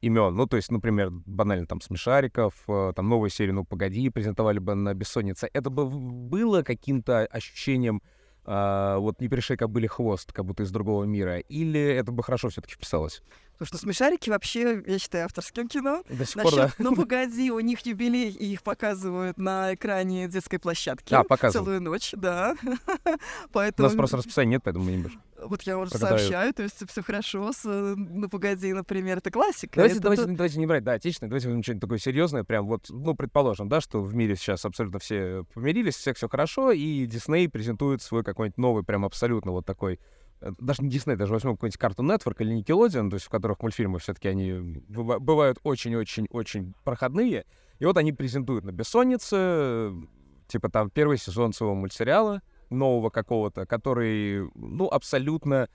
имен. 0.00 0.34
Ну, 0.34 0.46
то 0.46 0.56
есть, 0.56 0.70
например, 0.70 1.10
банально 1.10 1.66
там 1.66 1.80
смешариков, 1.80 2.54
э, 2.68 2.92
там 2.94 3.08
новую 3.08 3.30
серию 3.30 3.54
«Ну, 3.54 3.64
погоди» 3.64 4.08
презентовали 4.10 4.58
бы 4.58 4.74
на 4.74 4.94
«Бессоннице». 4.94 5.48
Это 5.52 5.70
бы 5.70 5.86
было 5.88 6.62
каким-то 6.62 7.26
ощущением 7.26 8.02
а, 8.50 8.96
вот 8.96 9.20
не 9.20 9.28
пришей 9.28 9.58
были 9.58 9.86
хвост, 9.86 10.32
как 10.32 10.46
будто 10.46 10.62
из 10.62 10.70
другого 10.70 11.04
мира, 11.04 11.38
или 11.38 11.78
это 11.78 12.12
бы 12.12 12.22
хорошо 12.22 12.48
все-таки 12.48 12.72
вписалось? 12.72 13.22
Потому 13.52 13.66
что 13.66 13.76
«Смешарики» 13.76 14.30
вообще, 14.30 14.82
я 14.86 14.98
считаю, 14.98 15.26
авторским 15.26 15.68
кино. 15.68 16.02
До 16.08 16.24
сих 16.24 16.42
пор, 16.42 16.54
да. 16.54 16.72
Ну, 16.78 16.94
погоди, 16.96 17.50
у 17.50 17.60
них 17.60 17.84
юбилей, 17.84 18.30
и 18.30 18.52
их 18.54 18.62
показывают 18.62 19.36
на 19.36 19.74
экране 19.74 20.28
детской 20.28 20.58
площадки. 20.58 21.12
А, 21.12 21.24
показывают. 21.24 21.66
Целую 21.66 21.82
ночь, 21.82 22.12
да. 22.16 22.56
поэтому... 23.52 23.86
У 23.86 23.90
нас 23.90 23.96
просто 23.96 24.16
расписания 24.16 24.52
нет, 24.52 24.62
поэтому 24.64 24.86
мы 24.86 24.92
не 24.92 24.98
можем. 25.02 25.20
Вот 25.42 25.62
я 25.62 25.78
уже 25.78 25.90
сообщаю, 25.92 26.52
то 26.52 26.62
есть 26.62 26.82
все 26.88 27.02
хорошо 27.02 27.52
с 27.52 27.64
«Ну, 27.64 28.28
погоди», 28.28 28.72
например, 28.72 29.18
это 29.18 29.30
классика. 29.30 29.76
Давайте, 29.76 29.96
это 29.96 30.02
давайте, 30.02 30.24
то... 30.24 30.32
давайте 30.32 30.58
не 30.58 30.66
брать, 30.66 30.84
да, 30.84 30.92
отечественное, 30.92 31.30
давайте 31.30 31.48
возьмем 31.48 31.62
что-нибудь 31.62 31.82
такое 31.82 31.98
серьезное, 31.98 32.44
прям 32.44 32.66
вот, 32.66 32.86
ну, 32.88 33.14
предположим, 33.14 33.68
да, 33.68 33.80
что 33.80 34.02
в 34.02 34.14
мире 34.14 34.36
сейчас 34.36 34.64
абсолютно 34.64 34.98
все 34.98 35.44
помирились, 35.54 35.96
всех 35.96 36.16
все 36.16 36.28
хорошо, 36.28 36.72
и 36.72 37.06
Дисней 37.06 37.48
презентует 37.48 38.02
свой 38.02 38.24
какой-нибудь 38.24 38.58
новый, 38.58 38.84
прям 38.84 39.04
абсолютно 39.04 39.52
вот 39.52 39.64
такой 39.64 40.00
Э, 40.40 40.52
даже 40.58 40.82
не 40.82 40.90
Дисней, 40.90 41.16
даже 41.16 41.32
возьмем 41.32 41.56
какой-нибудь 41.56 41.80
Cartoon 41.80 42.16
Network 42.16 42.36
или 42.38 42.58
Nickelodeon, 42.60 43.10
то 43.10 43.14
есть 43.14 43.26
в 43.26 43.30
которых 43.30 43.60
мультфильмы 43.60 43.98
все-таки 43.98 44.28
они 44.28 44.80
бывают 44.88 45.58
очень-очень-очень 45.62 46.74
проходные. 46.84 47.44
И 47.78 47.84
вот 47.84 47.96
они 47.96 48.12
презентуют 48.12 48.64
на 48.64 48.72
бессоннице, 48.72 49.92
типа 50.48 50.68
там 50.68 50.90
первый 50.90 51.18
сезон 51.18 51.52
своего 51.52 51.74
мультсериала, 51.74 52.42
нового 52.70 53.10
какого-то, 53.10 53.66
который, 53.66 54.50
ну, 54.54 54.88
абсолютно 54.88 55.68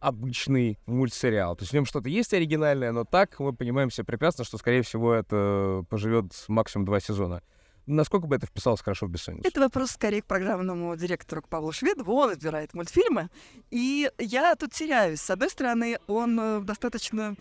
обычный 0.00 0.78
мультсериал. 0.86 1.56
То 1.56 1.62
есть 1.62 1.72
в 1.72 1.74
нем 1.74 1.86
что-то 1.86 2.08
есть 2.08 2.32
оригинальное, 2.34 2.92
но 2.92 3.04
так 3.04 3.38
мы 3.40 3.52
понимаем 3.52 3.88
все 3.88 4.04
прекрасно, 4.04 4.44
что, 4.44 4.58
скорее 4.58 4.82
всего, 4.82 5.12
это 5.14 5.84
поживет 5.88 6.32
максимум 6.48 6.84
два 6.84 7.00
сезона. 7.00 7.42
Насколько 7.86 8.26
бы 8.26 8.34
это 8.34 8.46
вписалось 8.46 8.80
хорошо 8.80 9.06
в 9.06 9.10
бессонницу? 9.10 9.46
Это 9.48 9.60
вопрос 9.60 9.92
скорее 9.92 10.20
к 10.20 10.26
программному 10.26 10.96
директору, 10.96 11.42
к 11.42 11.48
Павлу 11.48 11.70
Шведову. 11.70 12.12
Он 12.14 12.32
избирает 12.32 12.74
мультфильмы. 12.74 13.30
И 13.70 14.10
я 14.18 14.56
тут 14.56 14.72
теряюсь. 14.72 15.20
С 15.20 15.30
одной 15.30 15.50
стороны, 15.50 15.98
он 16.08 16.38
э, 16.38 16.60
достаточно 16.62 17.36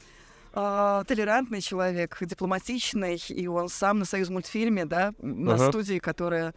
э, 0.54 1.04
толерантный 1.08 1.62
человек, 1.62 2.18
дипломатичный, 2.22 3.20
и 3.30 3.48
он 3.48 3.70
сам 3.70 4.00
на 4.00 4.06
Союз 4.06 4.30
мультфильме, 4.30 4.86
да, 4.86 5.14
на 5.18 5.52
uh-huh. 5.52 5.70
студии, 5.70 5.98
которая, 5.98 6.54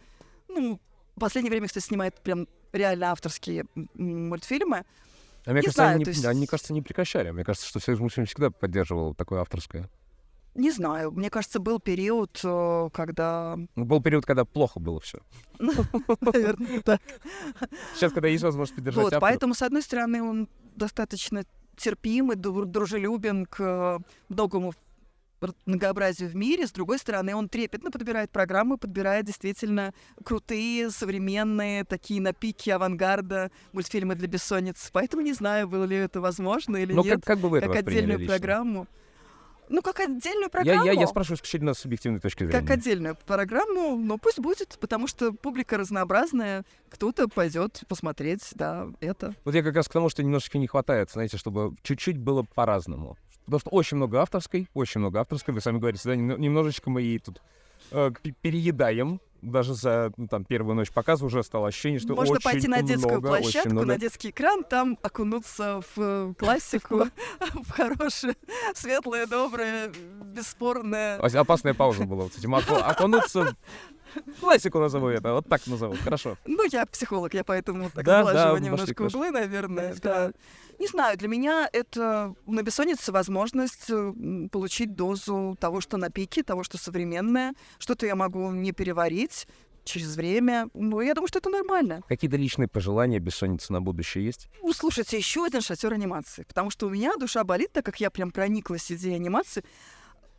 ну, 0.47 0.79
в 1.19 1.21
последнее 1.21 1.51
время, 1.51 1.67
кстати, 1.67 1.83
снимает 1.83 2.19
прям 2.21 2.47
реально 2.71 3.11
авторские 3.11 3.65
мультфильмы. 3.93 4.85
А 5.45 5.51
мне 5.51 5.59
не 5.59 5.65
кажется, 5.65 5.81
знаю, 5.83 5.95
они, 5.95 6.05
есть... 6.05 6.25
они, 6.25 6.47
кажется, 6.47 6.73
не 6.73 6.81
прекращали. 6.81 7.31
Мне 7.31 7.43
кажется, 7.43 7.67
что 7.67 7.79
Союз 7.79 7.99
мультфильм 7.99 8.25
всегда 8.25 8.49
поддерживал 8.49 9.13
такое 9.13 9.41
авторское. 9.41 9.89
Не 10.55 10.71
знаю. 10.71 11.11
Мне 11.11 11.29
кажется, 11.29 11.59
был 11.59 11.79
период, 11.79 12.39
э, 12.43 12.89
когда... 12.91 13.57
Ну, 13.75 13.85
был 13.85 14.01
период, 14.01 14.25
когда 14.25 14.45
плохо 14.45 14.79
было 14.79 14.99
все. 14.99 15.19
Наверное, 15.59 16.81
да. 16.85 16.99
Сейчас, 17.95 18.11
когда 18.11 18.27
есть 18.27 18.43
возможность 18.43 18.75
поддержать 18.75 19.03
Вот, 19.03 19.13
поэтому, 19.19 19.53
с 19.53 19.61
одной 19.61 19.81
стороны, 19.81 20.23
он 20.23 20.49
достаточно 20.75 21.43
терпим 21.77 22.31
и 22.31 22.35
дружелюбен 22.35 23.45
к 23.45 23.99
многому 24.27 24.73
многообразию 25.65 26.29
в 26.29 26.35
мире, 26.35 26.67
с 26.67 26.71
другой 26.71 26.97
стороны, 26.99 27.35
он 27.35 27.49
трепетно 27.49 27.91
подбирает 27.91 28.29
программы, 28.31 28.77
подбирает 28.77 29.25
действительно 29.25 29.93
крутые, 30.23 30.89
современные, 30.89 31.83
такие 31.85 32.21
на 32.21 32.33
пике 32.33 32.75
авангарда 32.75 33.51
мультфильмы 33.71 34.15
для 34.15 34.27
бессонниц. 34.27 34.89
Поэтому 34.91 35.23
не 35.23 35.33
знаю, 35.33 35.67
было 35.67 35.83
ли 35.83 35.97
это 35.97 36.21
возможно 36.21 36.77
или 36.77 36.93
Но 36.93 37.03
нет, 37.03 37.15
как, 37.15 37.25
как, 37.25 37.39
бы 37.39 37.49
вы 37.49 37.59
это 37.59 37.67
как 37.67 37.77
отдельную 37.77 38.19
лично? 38.19 38.35
программу. 38.35 38.87
Ну, 39.69 39.83
как 39.83 39.99
отдельную 39.99 40.49
программу. 40.49 40.83
Я, 40.83 40.93
я, 40.93 41.01
я 41.01 41.07
спрашиваю 41.07 41.37
исключительно 41.37 41.75
с 41.75 41.79
субъективной 41.79 42.19
точки 42.19 42.43
зрения. 42.43 42.59
Как 42.59 42.69
отдельную 42.71 43.15
программу, 43.27 43.97
но 43.97 44.17
пусть 44.17 44.39
будет, 44.39 44.77
потому 44.81 45.05
что 45.05 45.31
публика 45.31 45.77
разнообразная. 45.77 46.65
Кто-то 46.89 47.27
пойдет 47.27 47.83
посмотреть, 47.87 48.41
да, 48.55 48.87
это. 48.99 49.35
Вот 49.45 49.53
я 49.53 49.61
как 49.61 49.75
раз 49.75 49.87
к 49.87 49.93
тому, 49.93 50.09
что 50.09 50.23
немножечко 50.23 50.57
не 50.57 50.65
хватает, 50.65 51.11
знаете, 51.11 51.37
чтобы 51.37 51.75
чуть-чуть 51.83 52.17
было 52.17 52.41
по-разному. 52.41 53.15
Потому 53.49 53.59
что 53.61 53.69
очень 53.71 53.97
много 53.97 54.21
авторской, 54.21 54.69
очень 54.75 54.99
много 54.99 55.19
авторской. 55.19 55.53
Вы 55.53 55.61
сами 55.61 55.79
говорите, 55.79 56.03
да, 56.05 56.15
немножечко 56.15 56.91
мы 56.91 57.01
ей 57.01 57.17
тут 57.17 57.41
э, 57.91 58.11
переедаем 58.41 59.19
даже 59.41 59.73
за 59.73 60.11
ну, 60.17 60.27
там 60.27 60.43
первую 60.43 60.75
ночь 60.75 60.91
показа 60.91 61.25
уже 61.25 61.43
стало 61.43 61.67
ощущение, 61.67 61.99
что 61.99 62.15
Можно 62.15 62.33
очень 62.33 62.43
пойти 62.43 62.67
на 62.67 62.81
детскую 62.81 63.19
много, 63.19 63.37
площадку, 63.37 63.69
много. 63.69 63.87
на 63.87 63.97
детский 63.97 64.29
экран, 64.29 64.63
там 64.63 64.97
окунуться 65.01 65.81
в 65.95 65.99
э, 65.99 66.33
классику, 66.37 67.05
в 67.39 67.71
хорошее, 67.71 68.35
светлое, 68.73 69.27
доброе, 69.27 69.91
бесспорное. 70.25 71.17
Опасная 71.17 71.73
пауза 71.73 72.03
была. 72.03 72.29
Окунуться 72.85 73.55
Классику 74.39 74.79
назову 74.79 75.07
это, 75.07 75.33
вот 75.33 75.47
так 75.47 75.65
назову, 75.67 75.95
хорошо. 76.03 76.37
Ну, 76.45 76.63
я 76.71 76.85
психолог, 76.85 77.33
я 77.33 77.43
поэтому 77.43 77.89
так 77.89 78.05
да, 78.05 78.23
да, 78.23 78.59
немножко 78.59 79.03
углы, 79.03 79.31
наверное. 79.31 79.95
Да. 80.01 80.31
Не 80.79 80.87
знаю, 80.87 81.17
для 81.17 81.27
меня 81.27 81.69
это 81.73 82.33
на 82.45 82.63
бессоннице 82.63 83.11
возможность 83.11 83.91
получить 84.51 84.95
дозу 84.95 85.57
того, 85.59 85.81
что 85.81 85.97
на 85.97 86.09
пике, 86.09 86.43
того, 86.43 86.63
что 86.63 86.77
современное, 86.77 87.53
что-то 87.79 88.05
я 88.05 88.15
могу 88.15 88.51
не 88.51 88.71
переварить, 88.71 89.47
через 89.89 90.15
время. 90.15 90.69
Ну, 90.73 91.01
я 91.01 91.13
думаю, 91.13 91.27
что 91.27 91.39
это 91.39 91.49
нормально. 91.49 92.01
Какие-то 92.07 92.37
личные 92.37 92.67
пожелания 92.67 93.19
бессонницы 93.19 93.73
на 93.73 93.81
будущее 93.81 94.25
есть? 94.25 94.49
Ну, 94.61 94.71
слушайте, 94.73 95.17
еще 95.17 95.45
один 95.45 95.61
шатер 95.61 95.93
анимации. 95.93 96.43
Потому 96.43 96.69
что 96.69 96.87
у 96.87 96.89
меня 96.89 97.15
душа 97.17 97.43
болит, 97.43 97.71
так 97.73 97.85
как 97.85 97.99
я 97.99 98.09
прям 98.09 98.31
прониклась 98.31 98.91
идеей 98.91 99.15
анимации 99.15 99.63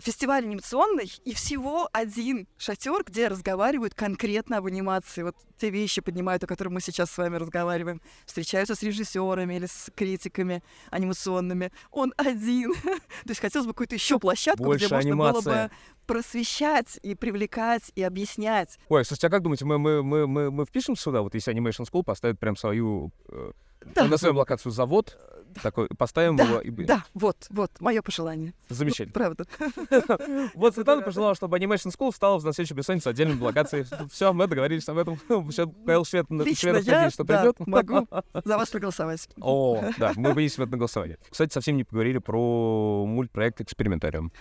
фестиваль 0.00 0.44
анимационный, 0.44 1.10
и 1.24 1.34
всего 1.34 1.88
один 1.92 2.46
шатер, 2.56 3.04
где 3.04 3.28
разговаривают 3.28 3.94
конкретно 3.94 4.58
об 4.58 4.66
анимации. 4.66 5.22
Вот 5.22 5.36
те 5.58 5.70
вещи 5.70 6.00
поднимают, 6.00 6.42
о 6.44 6.46
которых 6.46 6.72
мы 6.72 6.80
сейчас 6.80 7.10
с 7.10 7.18
вами 7.18 7.36
разговариваем. 7.36 8.00
Встречаются 8.26 8.74
с 8.74 8.82
режиссерами 8.82 9.54
или 9.54 9.66
с 9.66 9.90
критиками 9.94 10.62
анимационными. 10.90 11.72
Он 11.90 12.12
один. 12.16 12.72
То 12.82 13.28
есть 13.28 13.40
хотелось 13.40 13.66
бы 13.66 13.72
какую-то 13.72 13.94
еще 13.94 14.18
площадку, 14.18 14.64
Больше 14.64 14.86
где 14.86 14.94
можно 14.94 15.10
анимация. 15.10 15.42
было 15.42 15.52
бы 15.52 15.70
просвещать 16.06 16.98
и 17.02 17.14
привлекать 17.14 17.92
и 17.94 18.02
объяснять. 18.02 18.78
Ой, 18.88 19.04
слушайте, 19.04 19.28
а 19.28 19.30
как 19.30 19.42
думаете, 19.42 19.64
мы, 19.64 19.78
мы, 19.78 20.02
мы, 20.02 20.26
мы, 20.26 20.50
мы 20.50 20.66
впишем 20.66 20.96
сюда, 20.96 21.22
вот 21.22 21.34
если 21.34 21.54
Animation 21.54 21.86
School 21.88 22.02
поставит 22.02 22.40
прям 22.40 22.56
свою, 22.56 23.12
э, 23.28 23.52
да. 23.94 24.04
назовем 24.04 24.36
локацию 24.36 24.72
завод, 24.72 25.16
Такой, 25.62 25.88
поставим 25.88 26.36
Да, 26.36 26.44
его. 26.44 26.60
и- 26.60 26.70
Да, 26.84 27.04
вот, 27.14 27.46
вот, 27.50 27.72
мое 27.80 28.02
пожелание. 28.02 28.54
Замечательно. 28.68 29.12
Правда. 29.12 29.46
Вот 30.54 30.74
Светлана 30.74 31.02
пожелала, 31.02 31.34
чтобы 31.34 31.58
Animation 31.58 31.92
School 31.96 32.14
стала 32.14 32.38
в 32.38 32.44
настоящей 32.44 32.74
бессоннице 32.74 33.08
отдельной 33.08 33.36
локацией. 33.36 33.84
Все, 34.12 34.32
мы 34.32 34.46
договорились 34.46 34.88
об 34.88 34.98
этом. 34.98 35.18
Сейчас 35.50 35.68
Кайл 35.86 36.04
Швед, 36.04 36.26
Шведов 36.56 37.12
что 37.12 37.24
да, 37.24 37.40
придет. 37.52 37.66
могу 37.66 38.06
за 38.44 38.58
вас 38.58 38.70
проголосовать. 38.70 39.28
О, 39.40 39.82
да, 39.98 40.12
мы 40.16 40.32
вынесем 40.32 40.62
это 40.62 40.72
на 40.72 40.78
голосование. 40.78 41.18
Кстати, 41.28 41.52
совсем 41.52 41.76
не 41.76 41.84
поговорили 41.84 42.18
про 42.18 43.04
мультпроект 43.06 43.60
«Экспериментариум». 43.60 44.32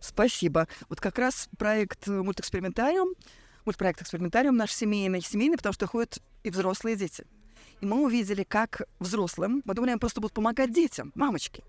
Спасибо. 0.00 0.68
Вот 0.88 1.00
как 1.00 1.18
раз 1.18 1.48
проект 1.58 2.06
э, 2.06 2.12
мультэкспериментариум, 2.12 3.14
мультпроект 3.64 4.00
экспериментариум 4.02 4.56
наш 4.56 4.72
семейный, 4.72 5.20
семейный, 5.22 5.56
потому 5.56 5.72
что 5.72 5.86
ходят 5.86 6.18
и 6.44 6.50
взрослые 6.50 6.96
дети. 6.96 7.24
И 7.80 7.86
мы 7.86 8.04
увидели, 8.04 8.42
как 8.44 8.82
взрослым, 8.98 9.62
мы 9.64 9.74
думали, 9.74 9.90
они 9.92 10.00
просто 10.00 10.20
будут 10.20 10.34
помогать 10.34 10.72
детям, 10.72 11.12
мамочки. 11.14 11.64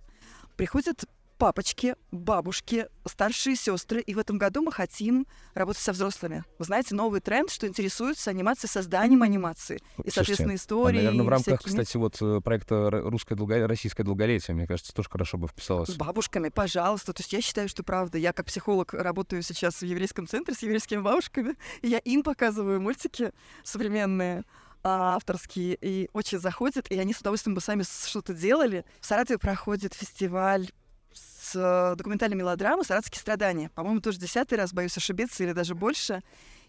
Приходят 0.56 1.06
папочки, 1.38 1.96
бабушки, 2.12 2.88
старшие 3.06 3.56
сестры, 3.56 4.02
и 4.02 4.14
в 4.14 4.20
этом 4.20 4.38
году 4.38 4.62
мы 4.62 4.74
хотим 4.74 5.26
работать 5.54 5.82
со 5.82 5.94
взрослыми. 5.94 6.44
Вы 6.58 6.66
знаете, 6.66 6.94
новый 6.96 7.22
тренд, 7.22 7.50
что 7.50 7.66
интересуется 7.66 8.30
анимацией, 8.30 8.70
созданием 8.70 9.24
анимации. 9.24 9.80
И, 10.04 10.10
соответственно, 10.10 10.52
А, 10.52 10.56
истории. 10.58 10.98
наверное, 10.98 11.24
в 11.24 11.30
рамках, 11.30 11.62
всякими- 11.62 11.70
кстати, 11.82 11.96
вот 11.96 12.18
э, 12.22 12.42
проекта 12.42 12.90
«Русское 12.92 13.36
долго... 13.36 13.66
российское 13.70 14.04
долголетие», 14.04 14.54
мне 14.54 14.68
кажется, 14.68 14.94
тоже 14.94 15.08
хорошо 15.10 15.38
бы 15.38 15.48
вписалось. 15.48 15.88
С 15.88 15.96
бабушками, 15.96 16.50
пожалуйста. 16.50 17.14
То 17.14 17.22
есть 17.22 17.32
я 17.32 17.40
считаю, 17.40 17.70
что 17.70 17.84
правда. 17.84 18.18
Я 18.18 18.34
как 18.34 18.48
психолог 18.48 18.94
работаю 18.94 19.42
сейчас 19.42 19.76
в 19.80 19.86
еврейском 19.86 20.28
центре 20.28 20.54
с 20.56 20.62
еврейскими 20.62 21.00
бабушками. 21.00 21.56
И 21.82 21.88
я 21.88 22.00
им 22.00 22.22
показываю 22.22 22.82
мультики 22.82 23.32
современные 23.64 24.44
а, 24.84 25.16
авторские, 25.16 25.78
и 25.82 26.10
очень 26.14 26.40
заходят, 26.40 26.90
и 26.90 26.98
они 26.98 27.14
с 27.14 27.20
удовольствием 27.20 27.56
бы 27.56 27.62
сами 27.62 27.84
что-то 27.84 28.34
делали. 28.34 28.86
В 29.02 29.06
Саратове 29.06 29.38
проходит 29.38 29.94
фестиваль 29.94 30.70
с 31.14 31.56
э, 31.56 31.96
документальной 31.98 32.38
мелодрамы 32.38 32.84
«Саратовские 32.84 33.20
страдания». 33.20 33.70
По-моему, 33.76 34.00
тоже 34.00 34.20
десятый 34.20 34.58
раз, 34.58 34.74
боюсь 34.74 34.96
ошибиться, 34.96 35.44
или 35.44 35.52
даже 35.52 35.76
больше. 35.76 36.22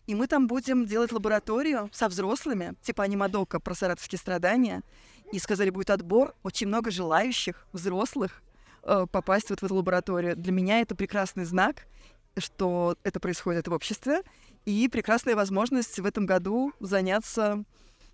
И 0.07 0.15
мы 0.15 0.27
там 0.27 0.47
будем 0.47 0.87
делать 0.87 1.13
лабораторию 1.13 1.89
со 1.93 2.09
взрослыми, 2.09 2.75
типа 2.83 3.05
анимадока 3.05 3.61
про 3.61 3.75
саратовские 3.75 4.19
страдания. 4.19 4.83
И 5.33 5.39
сказали, 5.39 5.71
будет 5.71 5.91
отбор, 5.91 6.35
очень 6.43 6.67
много 6.67 6.91
желающих 6.91 7.67
взрослых 7.73 8.43
э, 8.83 9.07
попасть 9.11 9.51
вот 9.51 9.61
в 9.61 9.63
эту 9.63 9.77
лабораторию. 9.77 10.35
Для 10.35 10.53
меня 10.53 10.81
это 10.81 10.97
прекрасный 10.97 11.45
знак, 11.45 11.87
что 12.37 12.97
это 13.05 13.21
происходит 13.21 13.69
в 13.69 13.73
обществе, 13.73 14.23
и 14.65 14.89
прекрасная 14.89 15.37
возможность 15.37 15.99
в 15.99 16.07
этом 16.07 16.27
году 16.27 16.73
заняться 16.81 17.65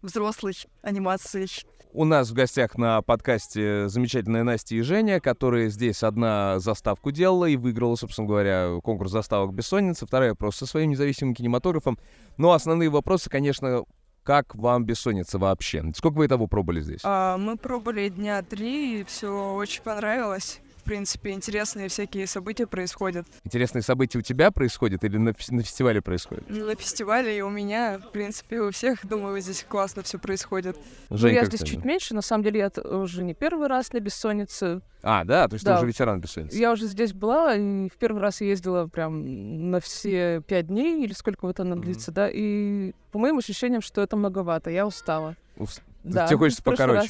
взрослой 0.07 0.55
анимацией. 0.83 1.49
У 1.93 2.05
нас 2.05 2.31
в 2.31 2.35
гостях 2.35 2.77
на 2.77 3.01
подкасте 3.01 3.89
замечательная 3.89 4.45
Настя 4.45 4.75
и 4.75 4.83
Женя, 4.83 5.19
которые 5.19 5.71
здесь 5.71 6.03
одна 6.03 6.59
заставку 6.59 7.11
делала 7.11 7.47
и 7.47 7.57
выиграла, 7.57 7.97
собственно 7.97 8.29
говоря, 8.29 8.81
конкурс 8.83 9.11
заставок 9.13 9.55
«Бессонница», 9.55 10.07
вторая 10.07 10.35
просто 10.35 10.67
со 10.67 10.73
своим 10.73 10.91
независимым 10.91 11.35
кинематографом. 11.35 11.99
Но 12.37 12.53
основные 12.53 12.91
вопросы, 12.91 13.31
конечно, 13.31 13.85
как 14.25 14.55
вам 14.55 14.85
«Бессонница» 14.85 15.39
вообще? 15.39 15.85
Сколько 15.95 16.17
вы 16.17 16.29
того 16.29 16.49
пробовали 16.49 16.81
здесь? 16.81 17.01
А, 17.05 17.39
мы 17.39 17.57
пробовали 17.57 18.09
дня 18.11 18.43
три, 18.43 19.01
и 19.01 19.05
все 19.05 19.55
очень 19.55 19.83
понравилось. 19.83 20.61
В 20.87 20.89
принципе, 20.89 21.33
интересные 21.33 21.89
всякие 21.89 22.29
события 22.29 22.65
происходят. 22.65 23.27
Интересные 23.43 23.83
события 23.83 24.19
у 24.19 24.23
тебя 24.23 24.53
происходят 24.53 25.03
или 25.03 25.17
на, 25.17 25.33
на 25.51 25.63
фестивале 25.65 26.01
происходят? 26.01 26.49
На 26.49 26.77
фестивале 26.77 27.37
и 27.37 27.41
у 27.41 27.51
меня, 27.51 27.99
в 27.99 28.13
принципе, 28.13 28.61
у 28.61 28.71
всех, 28.71 29.05
думаю, 29.05 29.41
здесь 29.41 29.67
классно 29.69 30.05
все 30.05 30.21
происходит. 30.21 30.77
Ну, 31.11 31.17
Жень, 31.17 31.35
я 31.35 31.41
как 31.41 31.49
здесь 31.49 31.63
ты? 31.63 31.67
чуть 31.67 31.85
меньше, 31.85 32.15
на 32.15 32.23
самом 32.23 32.45
деле 32.45 32.61
я 32.61 32.83
уже 32.85 33.25
не 33.25 33.35
первый 33.35 33.67
раз 33.67 33.93
на 33.93 33.99
бессоннице. 33.99 34.81
А, 35.03 35.25
да, 35.25 35.49
то 35.49 35.55
есть 35.55 35.65
Да. 35.65 35.73
ты 35.73 35.79
уже 35.79 35.89
ветеран 35.89 36.21
«Бессонницы». 36.21 36.57
Я 36.57 36.71
уже 36.71 36.87
здесь 36.87 37.13
была, 37.13 37.57
и 37.57 37.89
в 37.89 37.97
первый 37.97 38.23
раз 38.23 38.41
ездила 38.41 38.87
прям 38.87 39.71
на 39.73 39.81
все 39.81 40.41
пять 40.47 40.69
дней, 40.69 41.03
или 41.05 41.13
сколько 41.15 41.47
вот 41.47 41.59
она 41.59 41.75
длится, 41.75 42.13
да, 42.13 42.31
и 42.33 42.93
по 43.11 43.19
моим 43.19 43.39
ощущениям, 43.39 43.83
что 43.83 44.03
это 44.03 44.17
многовато, 44.17 44.71
я 44.71 44.87
устала. 44.87 45.35
Ус- 45.57 45.81
Да, 46.05 46.29
Тебе 46.29 46.39
хочется 46.39 46.63
прошлый 46.63 46.87
раз. 46.95 47.09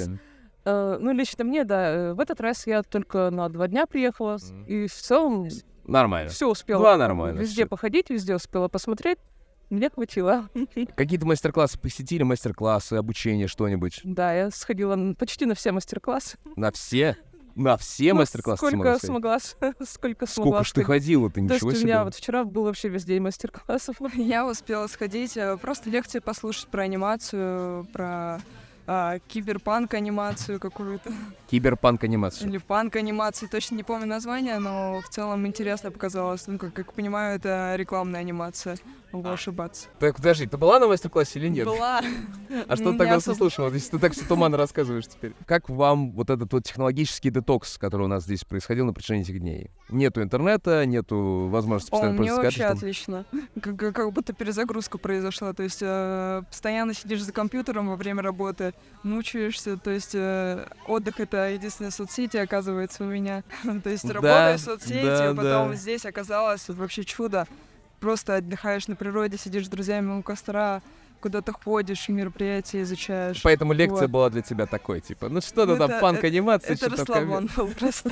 Э, 0.67 0.99
ну, 1.01 1.13
лично 1.13 1.45
мне, 1.45 1.63
да, 1.65 1.89
э, 1.91 2.13
в 2.15 2.21
этот 2.21 2.41
раз 2.41 2.67
я 2.67 2.83
только 2.83 3.31
на 3.31 3.49
два 3.49 3.69
дня 3.69 3.87
приехала, 3.87 4.39
с- 4.39 4.53
и 4.67 4.87
в 4.89 4.93
целом 4.95 5.49
Нормально. 5.87 6.29
все 6.31 6.51
успела. 6.51 6.81
Два 6.81 6.97
нормально, 6.97 7.39
Везде 7.39 7.63
всё. 7.63 7.69
походить, 7.69 8.11
везде 8.11 8.35
успела 8.35 8.67
посмотреть. 8.69 9.19
Мне 9.71 9.91
хватило. 9.91 10.49
Какие-то 10.97 11.25
мастер-классы 11.27 11.79
посетили, 11.79 12.25
мастер-классы, 12.25 12.95
обучение, 12.95 13.47
что-нибудь? 13.49 14.01
Да, 14.05 14.33
я 14.33 14.51
сходила 14.51 14.97
почти 15.15 15.47
на 15.47 15.55
все 15.55 15.71
мастер-классы. 15.73 16.37
На 16.57 16.71
все? 16.73 17.17
На 17.57 17.79
все 17.79 18.13
Ну, 18.13 18.19
мастер-классы 18.21 18.61
ты 18.61 18.77
Сколько 18.77 18.99
смогла, 18.99 19.39
сколько 19.87 20.27
смогла. 20.27 20.27
Сколько 20.27 20.65
ж 20.65 20.73
ты 20.73 20.85
То 20.85 21.55
есть 21.55 21.65
ничего 21.65 21.71
у 21.71 21.73
себе. 21.73 21.85
меня 21.87 22.05
вот 22.05 22.15
вчера 22.15 22.45
был 22.45 22.65
вообще 22.65 22.89
весь 22.91 23.05
день 23.05 23.23
мастер-классов. 23.23 23.97
Я 24.15 24.47
успела 24.47 24.87
сходить, 24.89 25.37
э, 25.39 25.57
просто 25.57 25.89
лекции 25.89 26.19
послушать 26.19 26.67
про 26.69 26.83
анимацию, 26.83 27.87
про 27.95 28.41
а, 28.87 29.19
киберпанк 29.27 29.95
анимацию 29.95 30.61
какую-то. 30.61 31.13
Киберпанк 31.51 32.05
анимация. 32.05 32.49
Или 32.49 32.59
панк 32.59 32.97
анимацию, 32.97 33.49
точно 33.49 33.77
не 33.77 33.83
помню 33.83 34.07
название, 34.07 34.59
но 34.59 35.01
в 35.01 35.09
целом 35.09 35.47
интересно 35.47 35.91
показалось. 35.91 36.47
Ну, 36.47 36.59
как, 36.59 36.73
как 36.73 36.93
понимаю, 36.93 37.37
это 37.37 37.75
рекламная 37.77 38.21
анимация. 38.21 38.77
Могу 39.13 39.29
ошибаться. 39.31 39.89
Так, 39.99 40.17
подожди, 40.17 40.47
ты 40.47 40.57
была 40.57 40.79
на 40.79 40.89
мастер-классе 40.89 41.39
или 41.39 41.49
нет? 41.49 41.65
Была. 41.65 42.01
А 42.69 42.77
что 42.77 42.87
ты 42.87 42.93
Не 42.93 42.99
тогда 42.99 43.15
особо. 43.15 43.37
слушал, 43.37 43.65
вот 43.65 43.75
если 43.75 43.91
ты 43.93 43.99
так 43.99 44.13
все 44.13 44.25
туманно 44.27 44.57
рассказываешь 44.57 45.07
теперь? 45.07 45.33
Как 45.47 45.69
вам 45.69 46.13
вот 46.13 46.29
этот 46.29 46.53
вот 46.53 46.65
технологический 46.65 47.31
детокс, 47.31 47.79
который 47.79 48.03
у 48.03 48.09
нас 48.09 48.25
здесь 48.25 48.45
происходил 48.45 48.85
на 48.85 48.93
протяжении 48.93 49.23
этих 49.25 49.41
дней? 49.41 49.71
Нету 49.89 50.23
интернета, 50.23 50.85
нету 50.85 51.49
возможности 51.51 51.91
постоянно 51.91 52.19
пользоваться 52.19 52.45
вообще 52.45 52.65
отлично. 52.65 53.25
Как 53.61 54.13
будто 54.13 54.33
перезагрузка 54.33 54.99
произошла. 54.99 55.53
То 55.53 55.63
есть 55.63 55.81
э, 55.81 56.43
постоянно 56.49 56.93
сидишь 56.93 57.23
за 57.23 57.33
компьютером 57.33 57.89
во 57.89 57.97
время 57.97 58.23
работы, 58.23 58.75
мучаешься. 59.03 59.77
То 59.77 59.91
есть 59.91 60.15
э, 60.15 60.67
отдых— 60.87 61.15
это 61.21 61.51
единственная 61.51 61.91
соцсети, 61.91 62.37
оказывается, 62.37 63.05
у 63.05 63.07
меня. 63.07 63.43
То 63.85 63.91
есть 63.91 64.05
работаю 64.05 64.59
в 64.59 64.61
соцсети, 64.61 65.05
да, 65.05 65.31
а 65.31 65.35
потом 65.35 65.71
да. 65.71 65.75
здесь 65.75 66.05
оказалось 66.05 66.69
вообще 66.69 67.05
чудо. 67.05 67.47
Просто 68.01 68.37
отдыхаешь 68.37 68.89
на 68.89 68.97
природе, 68.97 69.39
сидишь 69.39 69.67
с 69.67 69.71
друзьями 69.71 70.19
у 70.19 70.23
костра, 70.23 70.83
куда-то 71.21 71.53
ходишь, 71.53 72.09
мероприятия 72.09 72.83
изучаешь. 72.83 73.43
Поэтому 73.43 73.73
лекция 73.73 74.03
Вот. 74.03 74.11
была 74.11 74.31
для 74.31 74.43
тебя 74.43 74.67
такой, 74.67 75.01
типа, 75.01 75.29
ну 75.29 75.41
что 75.41 75.67
ты 75.67 75.73
Ну, 75.73 75.79
там, 75.79 75.91
это- 75.91 76.01
панк-анимация, 76.01 76.75
Это 76.75 76.87
что-то 76.87 77.05
такое. 77.05 77.21
расслабон 77.25 77.51
был 77.57 77.69
просто. 77.75 78.11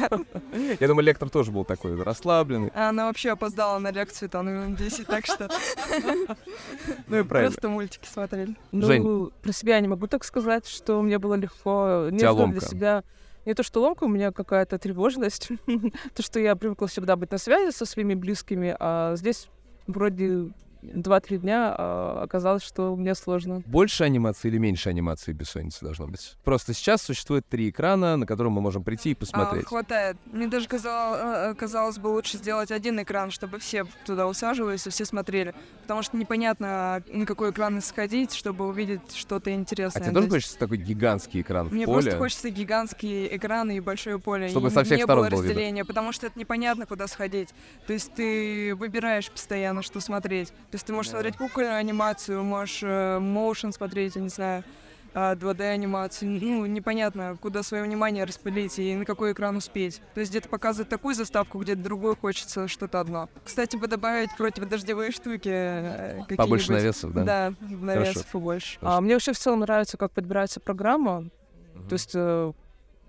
Я 0.81 0.89
думаю, 0.89 1.05
лектор 1.05 1.29
тоже 1.31 1.51
был 1.53 1.65
такой, 1.65 2.01
расслабленный. 2.03 2.71
А 2.75 2.89
Она 2.91 3.07
вообще 3.07 3.31
опоздала 3.31 3.79
на 3.79 3.91
лекцию 3.91 4.29
там 4.29 4.49
минут 4.49 4.79
10, 4.79 5.07
так 5.07 5.27
что 5.27 5.49
Ну 7.09 7.19
и 7.19 7.23
правильно. 7.23 7.51
просто 7.51 7.69
мультики 7.69 8.07
смотрели. 8.11 8.57
Ну, 8.73 9.33
про 9.43 9.53
себя 9.53 9.75
я 9.77 9.81
не 9.81 9.89
могу 9.89 10.07
так 10.07 10.25
сказать, 10.25 10.67
что 10.67 11.01
мне 11.03 11.19
было 11.19 11.35
легко. 11.35 12.09
Не 12.11 12.27
ломка. 12.29 12.61
для 12.61 12.69
себя. 12.69 13.05
Не 13.47 13.53
то, 13.55 13.63
что 13.63 13.83
ломка, 13.83 14.05
у 14.05 14.09
меня 14.09 14.33
какая-то 14.33 14.79
тревожность. 14.79 15.51
то, 16.15 16.23
что 16.23 16.41
я 16.41 16.57
привыкла 16.57 16.87
всегда 16.89 17.15
быть 17.17 17.31
на 17.31 17.39
связи 17.39 17.75
со 17.75 17.85
своими 17.85 18.15
близкими, 18.15 18.75
а 18.81 19.17
здесь 19.17 19.49
вроде 19.87 20.49
2-3 20.93 21.39
дня 21.39 21.75
а, 21.77 22.23
оказалось, 22.23 22.63
что 22.63 22.95
мне 22.97 23.15
сложно. 23.15 23.63
Больше 23.67 24.05
анимации 24.05 24.49
или 24.49 24.59
меньше 24.59 24.89
анимации 24.89 25.33
бессонницы 25.33 25.85
должно 25.85 26.07
быть? 26.07 26.35
Просто 26.45 26.75
сейчас 26.75 27.03
существует 27.03 27.47
три 27.49 27.71
экрана, 27.71 28.17
на 28.17 28.27
котором 28.27 28.53
мы 28.53 28.61
можем 28.61 28.83
прийти 28.85 29.11
и 29.11 29.15
А, 29.15 29.17
посмотреть. 29.17 29.67
хватает. 29.67 30.17
Мне 30.27 30.47
даже 30.49 30.69
казалось, 30.69 31.57
казалось 31.57 31.99
бы 31.99 32.09
лучше 32.09 32.37
сделать 32.39 32.71
один 32.71 33.01
экран, 33.03 33.31
чтобы 33.31 33.59
все 33.59 33.87
туда 34.05 34.27
усаживались 34.27 34.87
и 34.87 34.91
все 34.91 35.05
смотрели. 35.05 35.55
Потому 35.83 36.03
что 36.03 36.17
непонятно, 36.17 37.03
на 37.09 37.27
какой 37.27 37.51
экран 37.51 37.81
сходить, 37.83 38.33
чтобы 38.35 38.67
увидеть 38.67 39.15
что-то 39.15 39.51
А 39.51 39.55
интересное. 39.55 40.03
тебе 40.03 40.13
То 40.13 40.21
тоже 40.21 40.31
хочется 40.31 40.59
такой 40.59 40.79
гигантский 40.79 41.41
экран 41.41 41.69
Мне 41.71 41.87
поле? 41.87 42.03
просто 42.03 42.19
хочется 42.19 42.51
гигантские 42.51 43.37
экраны 43.37 43.77
и 43.77 43.81
большое 43.81 44.19
поле. 44.19 44.49
Чтобы 44.49 44.69
и 44.69 44.71
со 44.71 44.85
всех 44.85 44.99
не 44.99 45.05
сторон 45.05 45.25
было 45.29 45.31
было 45.31 45.43
видно. 45.43 45.85
потому 45.85 46.13
что 46.13 46.27
это 46.27 46.39
непонятно, 46.39 46.87
куда 46.87 47.07
сходить. 47.07 47.51
То 47.87 47.93
есть 47.93 48.13
ты 48.15 48.75
выбираешь 48.75 49.31
постоянно, 49.31 49.83
что 49.83 50.01
смотреть. 50.01 50.53
То 50.75 50.77
есть 50.77 50.87
ты 50.87 50.93
можешь 50.93 51.13
смотреть 51.13 51.37
кукольную 51.37 51.77
анимацию, 51.77 52.43
можешь 52.43 52.83
э, 52.83 53.19
motion 53.21 53.71
смотреть, 53.71 54.17
я 54.17 54.23
не 54.23 54.29
знаю, 54.29 54.65
а, 55.15 55.37
2D-анимацию. 55.37 56.29
Ну, 56.29 56.67
непонятно, 56.67 57.39
куда 57.41 57.63
свое 57.63 57.85
внимание 57.85 58.25
распылить 58.25 58.81
и 58.81 58.97
на 58.97 59.05
какой 59.05 59.35
экран 59.35 59.57
успеть. 59.57 60.03
То 60.15 60.19
есть 60.19 60.33
где-то 60.33 60.49
показывает 60.49 60.89
такую 60.89 61.15
заставку, 61.15 61.61
где-то 61.61 61.81
другую 61.81 62.17
хочется 62.17 62.67
что-то 62.67 62.99
одно. 62.99 63.29
Кстати, 63.45 63.77
бы 63.77 63.87
добавить 63.87 64.37
противодождевые 64.37 65.13
штуки 65.13 65.49
э, 65.49 66.23
Побольше 66.37 66.73
навесов, 66.73 67.13
да? 67.13 67.23
Да, 67.23 67.55
навесов 67.61 68.27
побольше. 68.27 68.77
А 68.81 69.01
мне 69.01 69.15
вообще 69.15 69.33
в 69.33 69.39
целом 69.39 69.61
нравится, 69.61 69.97
как 69.97 70.11
подбирается 70.11 70.59
программа. 70.59 71.31
То 71.89 71.93
есть 71.93 72.11
э, 72.17 72.53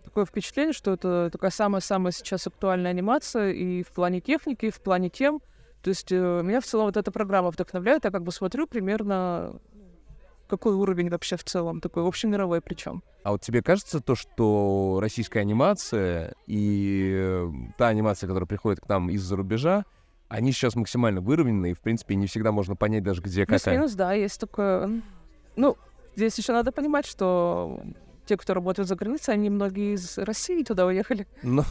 такое 0.03 0.26
впечатление, 0.26 0.74
что 0.74 0.93
это 0.93 1.32
такая 1.32 1.49
самая-самая 1.49 2.11
сейчас 2.11 2.45
актуальная 2.45 2.91
анимация 2.91 3.53
и 3.53 3.82
в 3.82 3.88
плане 3.88 4.22
техники, 4.22 4.68
и 4.68 4.70
в 4.70 4.80
плане 4.82 5.09
тем. 5.09 5.41
То 5.86 5.89
есть 5.89 6.11
э, 6.11 6.41
меня 6.43 6.61
в 6.61 6.65
целом 6.65 6.88
вот 6.88 6.97
эта 6.97 7.11
программа 7.11 7.51
вдохновляет. 7.51 8.05
Я 8.05 8.09
как 8.09 8.23
бы 8.23 8.31
смотрю 8.31 8.65
примерно 8.65 9.53
какой 10.47 10.73
уровень 10.73 11.11
вообще 11.11 11.38
в 11.38 11.43
целом, 11.43 11.79
такой 11.79 12.07
общемировой 12.07 12.59
причем. 12.59 13.03
А 13.21 13.33
вот 13.33 13.41
тебе 13.41 13.61
кажется 13.61 13.99
то, 13.99 14.15
что 14.15 14.97
российская 14.99 15.41
анимация 15.41 16.33
и 16.47 17.13
э, 17.15 17.51
та 17.77 17.89
анимация, 17.89 18.27
которая 18.27 18.47
приходит 18.47 18.79
к 18.79 18.89
нам 18.89 19.11
из-за 19.11 19.36
рубежа, 19.36 19.86
они 20.27 20.53
сейчас 20.53 20.73
максимально 20.73 21.21
выровнены, 21.21 21.69
и, 21.69 21.73
в 21.75 21.81
принципе, 21.81 22.15
не 22.15 22.25
всегда 22.25 22.51
можно 22.51 22.75
понять 22.75 23.03
даже, 23.03 23.21
где 23.21 23.45
какая. 23.45 23.59
Плюс-минус, 23.59 23.93
да, 23.93 24.13
есть 24.13 24.39
такое... 24.39 25.03
Ну, 25.55 25.77
здесь 26.15 26.36
еще 26.36 26.51
надо 26.53 26.71
понимать, 26.71 27.05
что 27.05 27.79
те, 28.25 28.38
кто 28.38 28.55
работают 28.55 28.89
за 28.89 28.95
границей, 28.95 29.36
они 29.36 29.51
многие 29.51 29.93
из 29.93 30.17
России 30.17 30.63
туда 30.63 30.88
уехали. 30.88 31.27
Ну, 31.43 31.63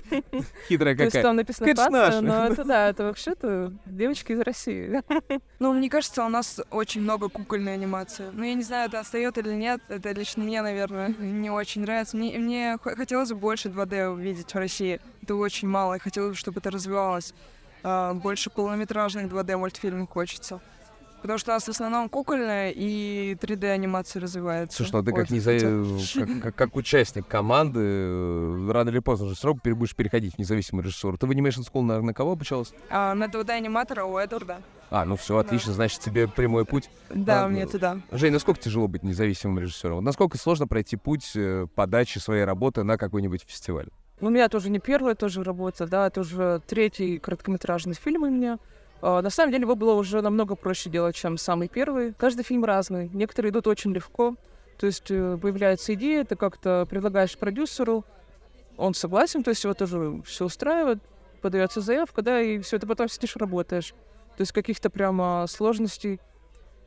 хитрая 0.68 0.96
То 0.96 1.02
есть 1.02 1.12
какая. 1.12 1.22
там 1.22 1.36
написано 1.36 1.66
Это 1.66 1.90
Франция, 1.90 2.20
но 2.20 2.46
это 2.46 2.64
да, 2.64 2.88
это 2.88 3.04
вообще-то 3.04 3.72
девочки 3.86 4.32
из 4.32 4.40
России. 4.40 5.02
Ну, 5.60 5.72
мне 5.72 5.88
кажется, 5.88 6.24
у 6.24 6.28
нас 6.28 6.60
очень 6.70 7.00
много 7.00 7.28
кукольной 7.28 7.74
анимации. 7.74 8.26
Ну, 8.32 8.44
я 8.44 8.54
не 8.54 8.62
знаю, 8.62 8.88
это 8.88 9.00
отстает 9.00 9.38
или 9.38 9.54
нет. 9.54 9.80
Это 9.88 10.12
лично 10.12 10.42
мне, 10.42 10.60
наверное, 10.60 11.08
не 11.18 11.48
очень 11.48 11.82
нравится. 11.82 12.16
Мне, 12.16 12.38
мне 12.38 12.78
хотелось 12.82 13.30
бы 13.30 13.36
больше 13.36 13.68
2D 13.68 14.08
увидеть 14.08 14.52
в 14.52 14.58
России. 14.58 15.00
Это 15.22 15.36
очень 15.36 15.68
мало. 15.68 15.94
И 15.94 15.98
хотелось 15.98 16.32
бы, 16.32 16.36
чтобы 16.36 16.60
это 16.60 16.70
развивалось. 16.70 17.32
А, 17.82 18.12
больше 18.14 18.50
полнометражных 18.50 19.26
2D 19.26 19.56
мультфильмов 19.56 20.10
хочется. 20.10 20.60
Потому 21.24 21.38
что 21.38 21.52
у 21.52 21.54
нас 21.54 21.64
в 21.64 21.68
основном 21.70 22.10
кукольная 22.10 22.70
и 22.70 23.34
3D 23.40 23.70
анимация 23.70 24.20
развивается. 24.20 24.76
Слушай, 24.76 24.90
ну 24.92 25.02
ты 25.04 25.12
как, 25.12 25.30
неза- 25.30 25.54
хотелось. 25.54 26.12
как, 26.12 26.42
как- 26.42 26.54
как 26.54 26.76
участник 26.76 27.26
команды, 27.26 27.80
э, 27.82 28.70
рано 28.70 28.90
или 28.90 28.98
поздно 28.98 29.30
же 29.30 29.34
срок 29.34 29.62
будешь 29.62 29.96
переходить 29.96 30.34
в 30.34 30.38
независимый 30.38 30.84
режиссер. 30.84 31.16
Ты 31.16 31.26
в 31.26 31.30
Animation 31.30 31.66
School 31.66 31.80
на, 31.80 32.02
на 32.02 32.12
кого 32.12 32.32
обучалась? 32.32 32.74
А, 32.90 33.14
на 33.14 33.24
2D 33.24 33.52
аниматора 33.52 34.04
у 34.04 34.18
Эдварда. 34.18 34.58
А, 34.90 35.06
ну 35.06 35.16
все, 35.16 35.38
отлично, 35.38 35.72
значит, 35.72 36.00
тебе 36.00 36.28
прямой 36.28 36.66
путь. 36.66 36.90
Да, 37.08 37.44
Ладно. 37.44 37.56
мне 37.56 37.66
туда. 37.66 38.00
Жень, 38.12 38.34
насколько 38.34 38.60
тяжело 38.60 38.86
быть 38.86 39.02
независимым 39.02 39.60
режиссером? 39.60 39.94
Вот 39.94 40.04
Насколько 40.04 40.36
сложно 40.36 40.66
пройти 40.66 40.96
путь 40.96 41.30
э, 41.36 41.66
подачи 41.74 42.18
своей 42.18 42.44
работы 42.44 42.82
на 42.82 42.98
какой-нибудь 42.98 43.44
фестиваль? 43.46 43.88
У 44.20 44.28
меня 44.28 44.50
тоже 44.50 44.68
не 44.68 44.78
первая 44.78 45.14
тоже 45.14 45.42
работа, 45.42 45.86
да, 45.86 46.06
это 46.06 46.20
уже 46.20 46.60
третий 46.66 47.18
короткометражный 47.18 47.94
фильм 47.94 48.24
у 48.24 48.28
меня. 48.28 48.58
А, 49.02 49.22
На 49.22 49.30
самом 49.30 49.52
деле 49.52 49.62
его 49.62 49.76
было 49.76 49.94
уже 49.94 50.20
намного 50.22 50.54
проще 50.54 50.90
делать, 50.90 51.16
чем 51.16 51.38
самый 51.38 51.68
первый. 51.68 52.12
Каждый 52.14 52.42
фильм 52.42 52.64
разный. 52.64 53.10
Некоторые 53.12 53.50
идут 53.50 53.66
очень 53.66 53.92
легко. 53.92 54.36
То 54.78 54.86
есть 54.86 55.10
э, 55.10 55.38
появляется 55.40 55.94
идея, 55.94 56.24
ты 56.24 56.36
как-то 56.36 56.86
предлагаешь 56.90 57.38
продюсеру, 57.38 58.04
он 58.76 58.94
согласен, 58.94 59.42
то 59.42 59.50
есть 59.50 59.62
его 59.62 59.74
тоже 59.74 60.20
все 60.26 60.46
устраивает, 60.46 60.98
подается 61.40 61.80
заявка, 61.80 62.22
да, 62.22 62.40
и 62.40 62.58
все, 62.58 62.78
ты 62.78 62.86
потом 62.86 63.08
сидишь 63.08 63.36
работаешь. 63.36 63.94
То 64.36 64.40
есть 64.40 64.52
каких-то 64.52 64.90
прямо 64.90 65.46
сложностей. 65.48 66.20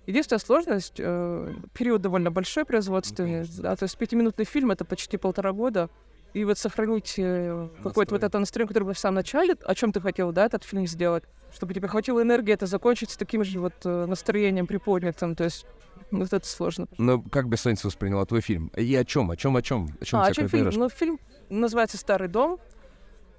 Единственная 0.06 0.40
сложность, 0.40 0.96
э, 1.00 1.54
период 1.74 2.02
довольно 2.02 2.32
большой 2.32 2.66
производственный, 2.66 3.46
да, 3.60 3.76
то 3.76 3.84
есть 3.84 3.98
пятиминутный 3.98 4.46
фильм— 4.46 4.72
это 4.72 4.86
почти 4.86 5.18
полтора 5.18 5.52
года, 5.52 5.90
и 6.34 6.44
вот 6.44 6.58
сохранить 6.58 7.16
э, 7.18 7.70
какое-то 7.84 8.16
вот 8.16 8.24
это 8.24 8.40
настроение, 8.40 8.68
которое 8.68 8.86
было 8.86 8.94
в 8.94 9.00
самом 9.00 9.16
начале, 9.16 9.56
о 9.66 9.76
чем 9.76 9.92
ты 9.92 10.02
хотел, 10.02 10.32
да, 10.32 10.46
этот 10.46 10.64
фильм 10.64 10.86
сделать, 10.86 11.24
чтобы 11.54 11.74
тебе 11.74 11.88
хватило 11.88 12.22
энергии 12.22 12.54
это 12.54 12.66
закончить 12.66 13.10
с 13.10 13.18
таким 13.18 13.44
же 13.44 13.60
вот 13.60 13.74
э, 13.86 14.06
настроением 14.06 14.68
приподнятым, 14.68 15.36
то 15.36 15.46
есть 15.46 15.66
вот 16.12 16.32
это 16.32 16.46
сложно. 16.46 16.88
Ну, 16.98 17.22
как 17.22 17.48
бессонница 17.48 17.88
восприняла 17.88 18.26
твой 18.26 18.42
фильм? 18.42 18.68
И 18.76 18.96
о 18.96 19.04
чем? 19.04 19.32
О 19.32 19.36
чем? 19.36 19.56
О 19.56 19.62
чем? 19.62 19.90
О 20.00 20.06
чем 20.06 20.20
А, 20.20 20.26
о 20.26 20.34
чем 20.34 20.48
фильм? 20.48 20.70
Ну, 20.70 20.90
фильм 20.90 21.20
называется 21.50 21.98
«Старый 21.98 22.28
дом». 22.28 22.60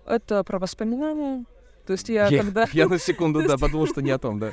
Это 0.07 0.43
про 0.43 0.59
воспоминания. 0.59 1.45
То 1.86 1.93
есть 1.93 2.09
я, 2.09 2.28
Я, 2.28 2.43
когда... 2.43 2.66
я 2.72 2.89
на 2.89 2.99
секунду, 2.99 3.43
да, 3.49 3.57
подумал, 3.59 3.86
что 3.86 4.03
не 4.03 4.11
о 4.11 4.18
том, 4.18 4.39
да. 4.39 4.53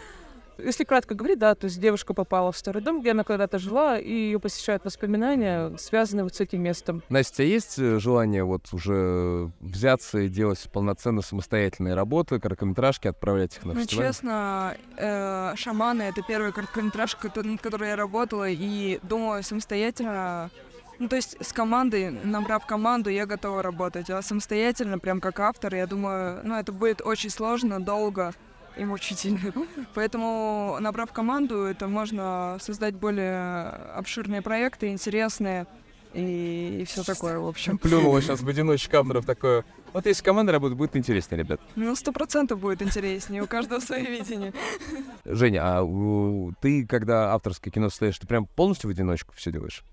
Если 0.58 0.84
кратко 0.84 1.16
говорить, 1.16 1.40
да, 1.40 1.54
то 1.56 1.66
есть 1.66 1.80
девушка 1.80 2.14
попала 2.14 2.52
в 2.52 2.58
старый 2.58 2.82
дом, 2.82 3.02
где 3.02 3.12
она 3.12 3.24
когда-то 3.24 3.60
жила, 3.60 3.98
и 4.00 4.10
ее 4.12 4.40
посещают 4.40 4.86
воспоминания, 4.86 5.76
связанные 5.78 6.24
вот 6.24 6.36
с 6.36 6.40
этим 6.42 6.62
местом. 6.62 7.04
Настя, 7.10 7.34
у 7.34 7.36
тебя 7.38 7.48
есть 7.48 7.80
э, 7.80 8.00
желание 8.00 8.44
вот 8.44 8.72
уже 8.74 9.52
взяться 9.60 10.20
и 10.20 10.28
делать 10.30 10.66
полноценно 10.72 11.22
самостоятельные 11.22 11.94
работы, 11.96 12.40
короткометражки, 12.40 13.08
отправлять 13.08 13.58
их 13.58 13.66
на 13.66 13.74
Ну, 13.74 13.82
фестиваль? 13.82 14.08
честно, 14.08 14.78
э, 14.98 15.54
«Шаманы»— 15.56 16.02
это 16.04 16.22
первый 16.28 16.52
короткометраж, 16.52 17.16
кото- 17.22 17.44
над 17.44 17.62
которой 17.62 17.90
я 17.90 17.96
работала, 17.96 18.48
и 18.50 19.00
думаю 19.04 19.44
самостоятельно... 19.44 20.50
Ну, 20.98 21.10
то 21.10 21.18
есть 21.18 21.36
с 21.46 21.52
командой, 21.52 22.10
набрав 22.24 22.66
команду, 22.66 23.10
я 23.10 23.26
готова 23.26 23.62
работать, 23.62 24.10
а 24.10 24.22
самостоятельно, 24.22 24.98
прям 24.98 25.20
как 25.20 25.42
автор, 25.42 25.76
я 25.76 25.88
думаю, 25.88 26.40
ну, 26.46 26.56
это 26.56 26.72
будет 26.72 27.02
очень 27.02 27.30
сложно, 27.30 27.82
долго 27.84 28.32
и 28.78 28.86
мучительно. 28.86 29.54
Поэтому, 29.94 30.78
набрав 30.80 31.12
команду, 31.12 31.64
это 31.64 31.88
можно 31.88 32.58
создать 32.60 32.96
более 32.96 33.70
обширные 33.96 34.42
проекты, 34.42 34.90
интересные, 34.90 35.68
и, 36.16 36.86
все 36.88 37.04
такое, 37.04 37.40
в 37.40 37.48
общем. 37.48 37.78
Плюнула 37.78 38.22
сейчас 38.22 38.40
в 38.42 38.48
одиночек 38.48 38.94
авторов 38.94 39.26
такое. 39.26 39.66
Вот 39.92 40.06
если 40.06 40.24
команда 40.24 40.54
работает, 40.54 40.78
будет 40.78 40.96
интересно, 40.96 41.36
ребят. 41.36 41.60
Ну, 41.76 41.94
сто 41.96 42.14
процентов 42.14 42.60
будет 42.60 42.82
интереснее, 42.82 43.44
у 43.44 43.48
каждого 43.48 43.82
свое 43.82 44.06
видение. 44.06 44.54
Женя, 45.26 45.62
а 45.64 46.54
ты, 46.62 46.86
когда 46.88 47.34
авторское 47.34 47.72
кино 47.72 47.90
создаешь, 47.90 48.18
ты 48.18 48.28
прям 48.28 48.46
полностью 48.46 48.90
в 48.90 48.92
одиночку 48.92 49.34
все 49.36 49.52
делаешь? 49.52 49.84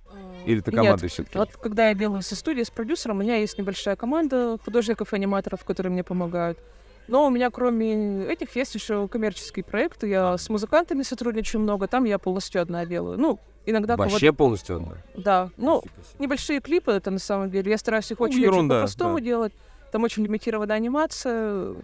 Или 0.46 0.60
ты 0.60 0.70
командой 0.70 1.04
Нет, 1.04 1.12
все-таки? 1.12 1.38
Вот 1.38 1.56
когда 1.56 1.88
я 1.88 1.94
делаю 1.94 2.22
со 2.22 2.36
студией, 2.36 2.64
с 2.64 2.70
продюсером, 2.70 3.18
у 3.18 3.22
меня 3.22 3.36
есть 3.36 3.58
небольшая 3.58 3.96
команда 3.96 4.58
художников 4.64 5.12
и 5.12 5.16
аниматоров, 5.16 5.64
которые 5.64 5.92
мне 5.92 6.04
помогают. 6.04 6.58
Но 7.08 7.26
у 7.26 7.30
меня, 7.30 7.50
кроме 7.50 8.24
этих, 8.26 8.54
есть 8.56 8.74
еще 8.74 9.08
коммерческие 9.08 9.64
проекты. 9.64 10.08
Я 10.08 10.38
с 10.38 10.48
музыкантами 10.48 11.02
сотрудничаю 11.02 11.60
много, 11.60 11.88
там 11.88 12.04
я 12.04 12.18
полностью 12.18 12.62
одна 12.62 12.86
делаю. 12.86 13.18
Ну, 13.18 13.38
иногда 13.66 13.96
Вообще 13.96 14.32
полностью 14.32 14.76
одна? 14.76 14.92
Да, 15.16 15.50
ну, 15.56 15.82
небольшие 16.18 16.60
клипы 16.60 16.92
это 16.92 17.10
на 17.10 17.18
самом 17.18 17.50
деле. 17.50 17.70
Я 17.70 17.78
стараюсь 17.78 18.10
их 18.10 18.18
Ну, 18.18 18.24
очень, 18.26 18.40
ерунда, 18.40 18.60
очень 18.60 18.68
по-простому 18.82 19.14
да. 19.18 19.24
делать. 19.24 19.52
Там 19.90 20.04
очень 20.04 20.22
лимитированная 20.24 20.76
анимация. 20.76 21.74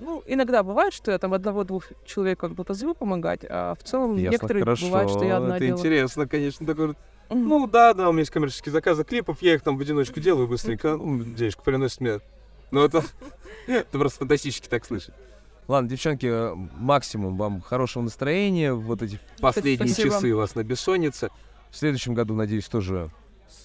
Ну, 0.00 0.22
иногда 0.26 0.62
бывает, 0.62 0.94
что 0.94 1.10
я 1.10 1.18
там 1.18 1.32
одного-двух 1.34 1.84
человек 2.06 2.40
как 2.40 2.52
бы 2.52 2.64
позову 2.64 2.94
помогать, 2.94 3.40
а 3.48 3.74
в 3.78 3.82
целом 3.84 4.16
Ясно, 4.16 4.30
некоторые 4.32 4.64
хорошо. 4.64 4.86
бывает, 4.86 5.10
что 5.10 5.24
я 5.24 5.36
одна 5.36 5.56
Это 5.56 5.66
делаю. 5.66 5.78
интересно, 5.78 6.26
конечно, 6.26 6.66
такой. 6.66 6.94
Ну 7.30 7.66
да, 7.66 7.94
да, 7.94 8.08
у 8.08 8.12
меня 8.12 8.20
есть 8.20 8.30
коммерческие 8.32 8.72
заказы 8.72 9.04
клипов, 9.04 9.40
я 9.42 9.54
их 9.54 9.62
там 9.62 9.76
в 9.78 9.80
одиночку 9.80 10.18
делаю 10.18 10.48
быстренько, 10.48 10.96
ну, 10.96 11.22
денежку 11.22 11.62
приносит 11.62 12.00
мне. 12.00 12.20
Ну 12.72 12.84
это, 12.84 13.02
это 13.66 13.98
просто 13.98 14.18
фантастически 14.20 14.68
так 14.68 14.84
слышать. 14.84 15.14
Ладно, 15.68 15.88
девчонки, 15.88 16.30
максимум 16.76 17.36
вам 17.36 17.60
хорошего 17.60 18.02
настроения, 18.02 18.72
вот 18.72 19.00
эти 19.02 19.20
последние 19.40 19.88
Спасибо. 19.88 20.14
часы 20.16 20.32
у 20.32 20.36
вас 20.38 20.54
на 20.54 20.64
бессоннице. 20.64 21.30
В 21.70 21.76
следующем 21.76 22.14
году, 22.14 22.34
надеюсь, 22.34 22.66
тоже 22.66 23.10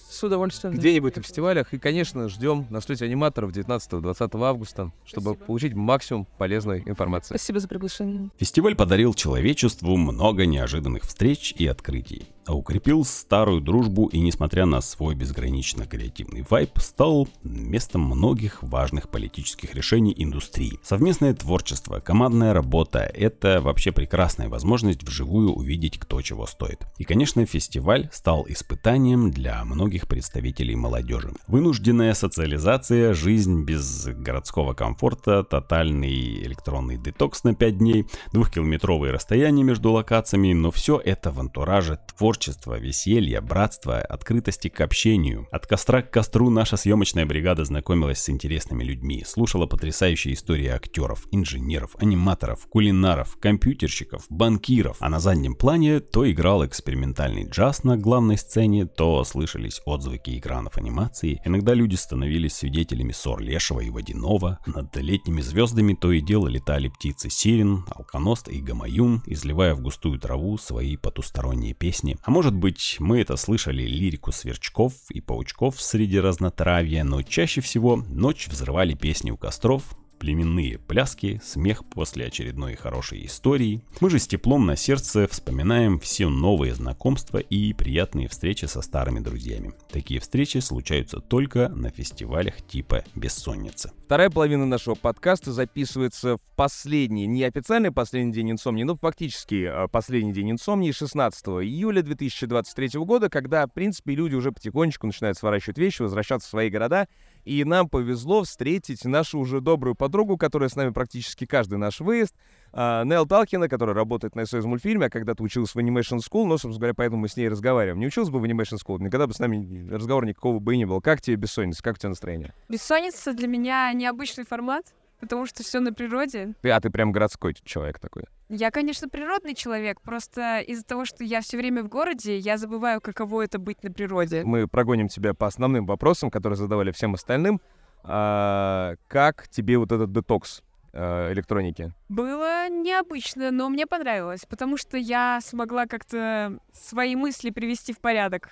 С 0.08 0.22
удовольствием. 0.22 0.74
да. 0.74 0.78
где-нибудь 0.80 1.16
на 1.16 1.22
фестивалях. 1.22 1.74
И, 1.74 1.78
конечно, 1.78 2.28
ждем 2.28 2.66
на 2.70 2.80
встрече 2.80 3.04
аниматоров 3.04 3.50
19-20 3.50 4.42
августа, 4.44 4.92
чтобы 5.04 5.34
получить 5.34 5.74
максимум 5.74 6.26
полезной 6.38 6.82
информации. 6.86 7.34
Спасибо 7.34 7.58
за 7.60 7.68
приглашение. 7.68 8.30
Фестиваль 8.38 8.76
подарил 8.76 9.12
человечеству 9.12 9.96
много 9.96 10.46
неожиданных 10.46 11.02
встреч 11.02 11.52
и 11.58 11.66
открытий, 11.66 12.26
укрепил 12.54 13.04
старую 13.04 13.60
дружбу 13.60 14.06
и, 14.06 14.20
несмотря 14.20 14.66
на 14.66 14.80
свой 14.80 15.14
безгранично 15.14 15.86
креативный 15.86 16.44
вайб, 16.48 16.70
стал 16.78 17.28
местом 17.42 18.02
многих 18.02 18.62
важных 18.62 19.08
политических 19.10 19.74
решений 19.74 20.14
индустрии. 20.16 20.78
Совместное 20.82 21.34
творчество, 21.34 22.00
командная 22.00 22.52
работа— 22.52 22.98
это 23.14 23.60
вообще 23.60 23.92
прекрасная 23.92 24.48
возможность 24.48 25.02
вживую 25.02 25.52
увидеть, 25.52 25.98
кто 25.98 26.22
чего 26.22 26.46
стоит. 26.46 26.86
И, 26.96 27.04
конечно, 27.04 27.44
фестиваль 27.44 28.08
стал 28.12 28.46
испытанием 28.48 29.30
для 29.30 29.64
многих 29.64 30.08
представителей 30.08 30.76
молодежи. 30.76 31.32
Вынужденная 31.46 32.14
социализация, 32.14 33.14
жизнь 33.14 33.64
без 33.64 34.06
городского 34.06 34.74
комфорта, 34.74 35.44
тотальный 35.44 36.42
электронный 36.44 36.96
детокс 36.96 37.44
на 37.44 37.54
5 37.54 37.78
дней, 37.78 38.06
двухкилометровые 38.32 39.12
расстояния 39.12 39.62
между 39.62 39.92
локациями, 39.92 40.52
но 40.52 40.70
все 40.70 40.98
это 41.04 41.30
в 41.30 41.40
антураже 41.40 41.98
творчества, 42.16 42.37
веселья, 42.78 43.40
братства, 43.40 44.00
открытости 44.00 44.68
к 44.68 44.80
общению. 44.80 45.48
От 45.50 45.66
костра 45.66 46.02
к 46.02 46.10
костру 46.10 46.50
наша 46.50 46.76
съемочная 46.76 47.26
бригада 47.26 47.64
знакомилась 47.64 48.18
с 48.18 48.28
интересными 48.28 48.84
людьми, 48.84 49.24
слушала 49.26 49.66
потрясающие 49.66 50.34
истории 50.34 50.68
актеров, 50.68 51.26
инженеров, 51.30 51.96
аниматоров, 51.98 52.66
кулинаров, 52.68 53.36
компьютерщиков, 53.40 54.24
банкиров, 54.28 54.98
а 55.00 55.08
на 55.08 55.20
заднем 55.20 55.54
плане 55.54 56.00
то 56.00 56.30
играл 56.30 56.64
экспериментальный 56.64 57.48
джаз 57.48 57.84
на 57.84 57.96
главной 57.96 58.38
сцене, 58.38 58.86
то 58.86 59.24
слышались 59.24 59.80
отзвуки 59.84 60.38
экранов 60.38 60.76
анимации, 60.76 61.40
иногда 61.44 61.74
люди 61.74 61.96
становились 61.96 62.54
свидетелями 62.54 63.12
ссор 63.12 63.40
Лешего 63.40 63.80
и 63.80 63.90
Водянова, 63.90 64.58
над 64.66 64.96
летними 64.96 65.40
звездами 65.40 65.94
то 65.94 66.12
и 66.12 66.20
дело 66.20 66.48
летали 66.48 66.88
птицы 66.88 67.30
Сирен, 67.30 67.84
Алконост 67.94 68.48
и 68.48 68.60
Гамаюн, 68.60 69.22
изливая 69.26 69.74
в 69.74 69.80
густую 69.80 70.18
траву 70.18 70.58
свои 70.58 70.96
потусторонние 70.96 71.74
песни. 71.74 72.17
А 72.22 72.30
может 72.30 72.54
быть, 72.54 72.96
мы 72.98 73.20
это 73.20 73.36
слышали 73.36 73.82
лирику 73.82 74.32
сверчков 74.32 74.92
и 75.10 75.20
паучков 75.20 75.80
среди 75.80 76.18
разнотравья, 76.18 77.04
но 77.04 77.22
чаще 77.22 77.60
всего 77.60 77.96
ночь 77.96 78.48
взрывали 78.48 78.94
песни 78.94 79.30
у 79.30 79.36
костров, 79.36 79.84
племенные 80.18 80.78
пляски, 80.78 81.40
смех 81.44 81.84
после 81.84 82.26
очередной 82.26 82.74
хорошей 82.74 83.24
истории. 83.26 83.82
Мы 84.00 84.10
же 84.10 84.18
с 84.18 84.26
теплом 84.26 84.66
на 84.66 84.76
сердце 84.76 85.26
вспоминаем 85.28 85.98
все 85.98 86.28
новые 86.28 86.74
знакомства 86.74 87.38
и 87.38 87.72
приятные 87.72 88.28
встречи 88.28 88.66
со 88.66 88.82
старыми 88.82 89.20
друзьями. 89.20 89.72
Такие 89.90 90.20
встречи 90.20 90.58
случаются 90.58 91.20
только 91.20 91.68
на 91.68 91.90
фестивалях 91.90 92.60
типа 92.66 93.04
«Бессонница». 93.14 93.92
Вторая 94.04 94.30
половина 94.30 94.64
нашего 94.64 94.94
подкаста 94.94 95.52
записывается 95.52 96.38
в 96.38 96.40
последний, 96.56 97.26
не 97.26 97.44
официальный 97.44 97.92
последний 97.92 98.32
день 98.32 98.52
инсомнии, 98.52 98.82
но 98.82 98.96
фактически 98.96 99.68
э, 99.70 99.88
последний 99.88 100.32
день 100.32 100.52
инсомнии, 100.52 100.92
16 100.92 101.46
июля 101.46 102.02
2023 102.02 102.98
года, 103.00 103.28
когда, 103.28 103.66
в 103.66 103.72
принципе, 103.72 104.14
люди 104.14 104.34
уже 104.34 104.50
потихонечку 104.50 105.06
начинают 105.06 105.36
сворачивать 105.36 105.78
вещи, 105.78 106.02
возвращаться 106.02 106.48
в 106.48 106.50
свои 106.50 106.70
города, 106.70 107.06
и 107.48 107.64
нам 107.64 107.88
повезло 107.88 108.44
встретить 108.44 109.06
нашу 109.06 109.38
уже 109.38 109.62
добрую 109.62 109.94
подругу, 109.94 110.36
которая 110.36 110.68
с 110.68 110.76
нами 110.76 110.90
практически 110.90 111.46
каждый 111.46 111.78
наш 111.78 112.00
выезд, 112.00 112.34
а, 112.72 113.04
Нел 113.04 113.26
Талкина, 113.26 113.68
которая 113.68 113.94
работает 113.94 114.36
на 114.36 114.44
СОС 114.44 114.66
мультфильме, 114.66 115.06
а 115.06 115.10
когда-то 115.10 115.42
училась 115.42 115.74
в 115.74 115.78
Animation 115.78 116.18
School, 116.18 116.44
но, 116.44 116.58
собственно 116.58 116.78
говоря, 116.78 116.94
поэтому 116.94 117.22
мы 117.22 117.28
с 117.28 117.36
ней 117.38 117.48
разговариваем. 117.48 117.98
Не 118.00 118.06
училась 118.06 118.28
бы 118.28 118.38
в 118.38 118.44
Animation 118.44 118.76
School, 118.76 119.00
никогда 119.00 119.26
бы 119.26 119.32
с 119.32 119.38
нами 119.38 119.88
разговора 119.90 120.26
никакого 120.26 120.58
бы 120.58 120.74
и 120.74 120.76
не 120.76 120.84
было. 120.84 121.00
Как 121.00 121.22
тебе 121.22 121.36
бессонница, 121.36 121.82
как 121.82 121.96
у 121.96 121.98
тебя 121.98 122.10
настроение? 122.10 122.52
Бессонница 122.68 123.32
для 123.32 123.48
меня 123.48 123.90
необычный 123.94 124.44
формат, 124.44 124.84
потому 125.20 125.46
что 125.46 125.62
все 125.62 125.80
на 125.80 125.92
природе. 125.92 126.54
Ты, 126.62 126.70
а 126.70 126.80
ты 126.80 126.90
прям 126.90 127.12
городской 127.12 127.54
человек 127.64 127.98
такой. 127.98 128.24
Я, 128.48 128.70
конечно, 128.70 129.08
природный 129.08 129.54
человек, 129.54 130.00
просто 130.00 130.60
из-за 130.60 130.84
того, 130.84 131.04
что 131.04 131.22
я 131.22 131.40
все 131.40 131.56
время 131.56 131.82
в 131.82 131.88
городе, 131.88 132.38
я 132.38 132.56
забываю, 132.56 133.00
каково 133.00 133.42
это 133.44 133.58
быть 133.58 133.82
на 133.82 133.90
природе. 133.90 134.42
Мы 134.44 134.66
прогоним 134.66 135.08
тебя 135.08 135.34
по 135.34 135.46
основным 135.46 135.84
вопросам, 135.86 136.30
которые 136.30 136.56
задавали 136.56 136.90
всем 136.90 137.14
остальным. 137.14 137.60
А, 138.04 138.94
как 139.08 139.48
тебе 139.48 139.76
вот 139.76 139.92
этот 139.92 140.12
детокс 140.12 140.62
э, 140.92 141.32
электроники? 141.32 141.92
Было 142.08 142.68
необычно, 142.70 143.50
но 143.50 143.68
мне 143.68 143.86
понравилось, 143.86 144.46
потому 144.48 144.78
что 144.78 144.96
я 144.96 145.40
смогла 145.42 145.86
как-то 145.86 146.58
свои 146.72 147.16
мысли 147.16 147.50
привести 147.50 147.92
в 147.92 147.98
порядок, 147.98 148.50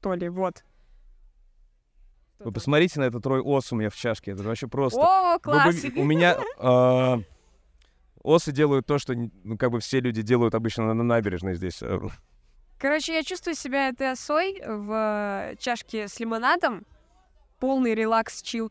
что 0.00 0.14
ли, 0.14 0.28
вот. 0.28 0.64
Вы 2.44 2.52
посмотрите 2.52 3.00
на 3.00 3.04
этот 3.04 3.24
рой 3.26 3.40
ос 3.40 3.72
у 3.72 3.76
меня 3.76 3.90
в 3.90 3.96
чашке, 3.96 4.32
это 4.32 4.42
вообще 4.42 4.68
просто... 4.68 5.00
О, 5.00 5.34
Вы 5.34 5.40
класс! 5.40 5.82
бы- 5.82 6.00
У 6.00 6.04
меня... 6.04 6.36
э, 6.58 7.16
Осы 8.22 8.52
делают 8.52 8.86
то, 8.86 8.98
что 8.98 9.14
ну, 9.14 9.56
как 9.58 9.70
бы 9.70 9.80
все 9.80 10.00
люди 10.00 10.22
делают 10.22 10.54
обычно 10.54 10.86
на, 10.86 10.94
на 10.94 11.04
набережной 11.04 11.54
здесь. 11.54 11.82
Короче, 12.78 13.14
я 13.14 13.22
чувствую 13.22 13.54
себя 13.54 13.88
этой 13.88 14.10
осой 14.10 14.60
в 14.66 14.92
э, 15.52 15.56
чашке 15.58 16.08
с 16.08 16.18
лимонадом. 16.20 16.84
Полный 17.60 17.94
релакс, 17.94 18.42
чил. 18.42 18.70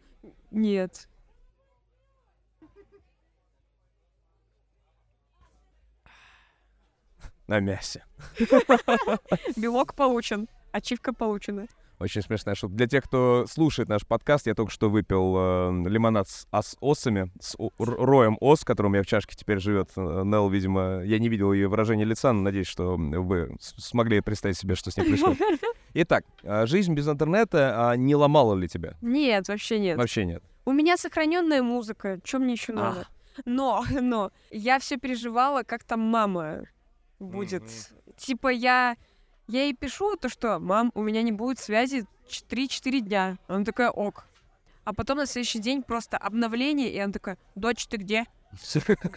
Нет. 0.52 1.08
На 7.48 7.60
мясе. 7.60 8.04
Белок 9.56 9.94
получен. 9.96 10.48
Ачивка 10.72 11.14
получена. 11.14 11.68
Очень 12.00 12.22
смешная 12.22 12.56
шутка. 12.56 12.76
Для 12.76 12.88
тех, 12.88 13.04
кто 13.04 13.46
слушает 13.48 13.88
наш 13.90 14.06
подкаст, 14.06 14.48
я 14.48 14.56
только 14.56 14.72
что 14.72 14.90
выпил 14.90 15.36
э, 15.38 15.90
лимонад 15.90 16.28
с, 16.28 16.48
а, 16.52 16.62
с 16.62 16.76
осами, 16.82 17.32
с 17.40 17.56
о- 17.58 17.72
роем 17.78 18.38
ос, 18.42 18.64
который 18.66 18.88
у 18.88 18.90
меня 18.90 19.04
в 19.04 19.08
чашке 19.08 19.36
теперь 19.36 19.60
живет. 19.60 19.92
Э, 19.96 20.24
Нелл, 20.26 20.50
видимо, 20.50 21.02
я 21.04 21.20
не 21.20 21.30
видел 21.30 21.54
ее 21.54 21.68
выражение 21.68 22.06
лица, 22.06 22.34
но 22.34 22.42
надеюсь, 22.42 22.68
что 22.68 22.96
вы 22.98 23.56
смогли 23.60 24.22
представить 24.22 24.58
себе, 24.58 24.76
что 24.76 24.92
с 24.92 24.98
ней 24.98 25.06
происходит. 25.06 25.40
Итак, 25.94 26.26
э, 26.42 26.66
жизнь 26.66 26.94
без 26.94 27.08
интернета 27.08 27.92
а, 27.92 27.96
не 27.96 28.16
ломала 28.16 28.56
ли 28.56 28.68
тебя? 28.68 28.96
Нет, 29.02 29.48
вообще 29.48 29.80
нет. 29.80 29.98
Вообще 29.98 30.26
нет. 30.26 30.44
У 30.66 30.72
меня 30.72 30.98
сохраненная 30.98 31.62
музыка. 31.62 32.20
Что 32.24 32.40
мне 32.40 32.54
еще 32.54 32.74
надо? 32.74 33.08
Но, 33.46 33.84
но, 34.02 34.32
я 34.52 34.80
все 34.80 34.98
переживала, 34.98 35.64
как 35.64 35.84
там 35.84 36.00
мама 36.02 36.64
будет. 37.20 37.64
Типа 38.18 38.50
я, 38.50 38.96
я 39.48 39.64
ей 39.64 39.74
пишу 39.74 40.16
то, 40.16 40.30
что 40.30 40.60
мам, 40.60 40.92
у 40.96 41.02
меня 41.02 41.22
не 41.22 41.32
будет 41.32 41.60
связи 41.60 42.06
3-4 42.28 43.00
дня. 43.02 43.38
Она 43.48 43.66
такая, 43.66 43.90
ок. 43.90 44.26
А 44.84 44.94
потом 44.94 45.18
на 45.18 45.26
следующий 45.26 45.60
день 45.60 45.82
просто 45.82 46.18
обновление, 46.18 46.92
и 46.92 47.00
она 47.00 47.14
такая, 47.14 47.38
дочь, 47.56 47.88
ты 47.88 47.98
где? 47.98 48.26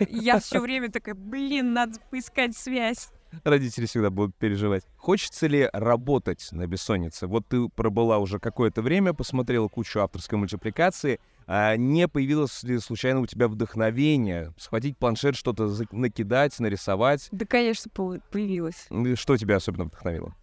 Я 0.09 0.39
все 0.39 0.61
время 0.61 0.91
такая, 0.91 1.14
блин, 1.14 1.72
надо 1.72 2.01
поискать 2.11 2.57
связь. 2.57 3.11
Родители 3.45 3.87
всегда 3.87 4.11
будут 4.11 4.37
переживать. 4.37 4.85
Хочется 4.97 5.47
ли 5.47 5.68
работать 5.72 6.49
на 6.53 6.66
бессоннице? 6.66 7.27
Вот 7.27 7.47
ты 7.49 7.68
пробыла 7.68 8.18
уже 8.18 8.39
какое-то 8.39 8.83
время, 8.83 9.12
посмотрела 9.12 9.68
кучу 9.68 10.01
авторской 10.01 10.39
мультипликации. 10.39 11.20
А 11.47 11.76
не 11.76 12.09
появилось 12.09 12.64
ли 12.64 12.78
случайно 12.78 13.20
у 13.20 13.26
тебя 13.26 13.47
вдохновение 13.47 14.53
схватить 14.59 14.99
планшет, 14.99 15.36
что-то 15.36 15.72
накидать, 15.92 16.59
нарисовать? 16.59 17.28
Да, 17.30 17.47
конечно, 17.47 17.88
и 17.88 19.14
Что 19.14 19.36
тебя 19.36 19.57
особенно 19.57 19.84
вдохновило? 19.84 20.34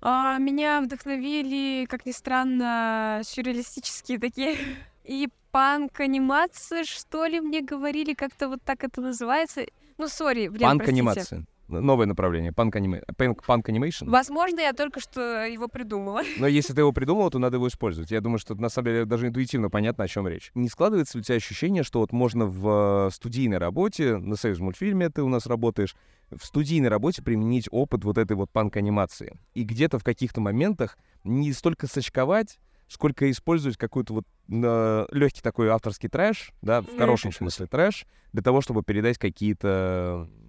А, 0.00 0.38
меня 0.38 0.80
вдохновили, 0.80 1.86
как 1.86 2.06
ни 2.06 2.12
странно, 2.12 3.20
сюрреалистические 3.24 4.18
такие 4.18 4.56
и 5.04 5.28
панк-анимации, 5.50 6.84
что 6.84 7.26
ли, 7.26 7.40
мне 7.40 7.62
говорили, 7.62 8.14
как-то 8.14 8.48
вот 8.48 8.62
так 8.62 8.84
это 8.84 9.00
называется. 9.00 9.66
Ну, 9.98 10.08
sorry, 10.08 10.48
блин. 10.48 10.62
Панк-анимация. 10.62 11.44
Новое 11.68 12.06
направление. 12.06 12.50
Панк-аниме- 12.52 13.04
панк- 13.16 13.44
Punk-animation. 13.46 14.08
Возможно, 14.08 14.60
я 14.60 14.72
только 14.72 15.00
что 15.00 15.44
его 15.44 15.68
придумала. 15.68 16.22
Но 16.38 16.46
если 16.46 16.72
ты 16.72 16.80
его 16.80 16.92
придумал, 16.92 17.30
то 17.30 17.38
надо 17.38 17.56
его 17.56 17.68
использовать. 17.68 18.10
Я 18.10 18.20
думаю, 18.20 18.38
что 18.38 18.54
на 18.54 18.68
самом 18.70 18.86
деле 18.86 19.04
даже 19.04 19.26
интуитивно 19.28 19.68
понятно, 19.70 20.04
о 20.04 20.08
чем 20.08 20.26
речь. 20.26 20.50
Не 20.54 20.68
складывается 20.68 21.18
ли 21.18 21.20
у 21.20 21.24
тебя 21.24 21.36
ощущение, 21.36 21.82
что 21.82 22.00
вот 22.00 22.12
можно 22.12 22.46
в 22.46 23.08
э, 23.08 23.10
студийной 23.14 23.58
работе, 23.58 24.16
на 24.16 24.36
союз 24.36 24.58
мультфильме 24.58 25.10
ты 25.10 25.22
у 25.22 25.28
нас 25.28 25.46
работаешь, 25.46 25.94
в 26.30 26.44
студийной 26.44 26.88
работе 26.88 27.22
применить 27.22 27.68
опыт 27.70 28.04
вот 28.04 28.18
этой 28.18 28.36
вот 28.36 28.50
панк-анимации? 28.50 29.38
И 29.54 29.62
где-то 29.64 29.98
в 29.98 30.04
каких-то 30.04 30.40
моментах 30.40 30.96
не 31.24 31.52
столько 31.52 31.86
сочковать, 31.86 32.58
сколько 32.86 33.30
использовать 33.30 33.76
какой-то 33.76 34.14
вот 34.14 34.24
легкий 34.48 35.42
такой 35.42 35.68
авторский 35.68 36.08
трэш, 36.08 36.52
да, 36.62 36.80
в 36.80 36.96
хорошем 36.96 37.32
смысле 37.32 37.66
трэш, 37.66 38.06
для 38.32 38.42
того, 38.42 38.62
чтобы 38.62 38.82
передать 38.82 39.18
какие-то 39.18 40.26
э, 40.30 40.47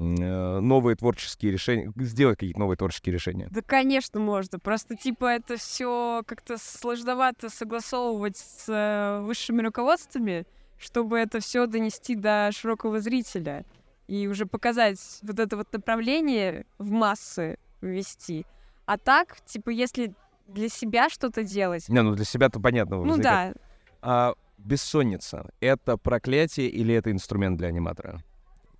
новые 0.00 0.96
творческие 0.96 1.52
решения, 1.52 1.92
сделать 1.96 2.38
какие-то 2.38 2.58
новые 2.58 2.76
творческие 2.76 3.12
решения. 3.12 3.48
Да, 3.50 3.60
конечно, 3.62 4.18
можно. 4.18 4.58
Просто, 4.58 4.96
типа, 4.96 5.26
это 5.26 5.56
все 5.56 6.22
как-то 6.26 6.56
сложновато 6.58 7.50
согласовывать 7.50 8.36
с 8.38 8.64
э, 8.68 9.20
высшими 9.22 9.62
руководствами, 9.62 10.46
чтобы 10.78 11.18
это 11.18 11.40
все 11.40 11.66
донести 11.66 12.14
до 12.14 12.50
широкого 12.52 13.00
зрителя 13.00 13.66
и 14.08 14.26
уже 14.26 14.46
показать 14.46 14.98
вот 15.22 15.38
это 15.38 15.56
вот 15.56 15.72
направление 15.72 16.64
в 16.78 16.90
массы 16.90 17.58
ввести. 17.82 18.46
А 18.86 18.96
так, 18.98 19.40
типа, 19.44 19.70
если 19.70 20.14
для 20.48 20.68
себя 20.68 21.08
что-то 21.10 21.44
делать, 21.44 21.88
Не, 21.88 22.02
ну 22.02 22.14
для 22.14 22.24
себя-то 22.24 22.58
понятно. 22.58 22.96
ну 22.96 23.10
возникает. 23.10 23.54
да, 23.54 23.60
А 24.02 24.34
бессонница— 24.58 25.50
это 25.60 25.96
проклятие 25.96 26.68
или 26.68 26.94
это 26.94 27.12
инструмент 27.12 27.58
для 27.58 27.68
аниматора? 27.68 28.22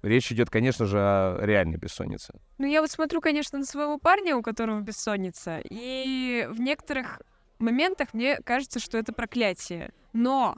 Речь 0.03 0.33
идет, 0.33 0.51
конечно 0.51 0.87
же, 0.87 0.99
о 0.99 1.39
реальной 1.45 1.77
бессоннице. 1.77 2.35
Ну, 2.59 2.67
я 2.67 2.81
вот 2.81 2.91
смотрю, 2.91 3.21
конечно, 3.21 3.59
на 3.59 3.65
своего 3.65 3.99
парня, 3.99 4.37
у 4.37 4.43
которого 4.43 4.81
бессонница, 4.81 5.61
и 5.65 6.47
в 6.51 6.61
некоторых 6.61 7.21
моментах 7.59 8.15
мне 8.15 8.39
кажется, 8.39 8.81
что 8.81 8.99
это 8.99 9.13
проклятие. 9.13 9.93
Но 10.13 10.57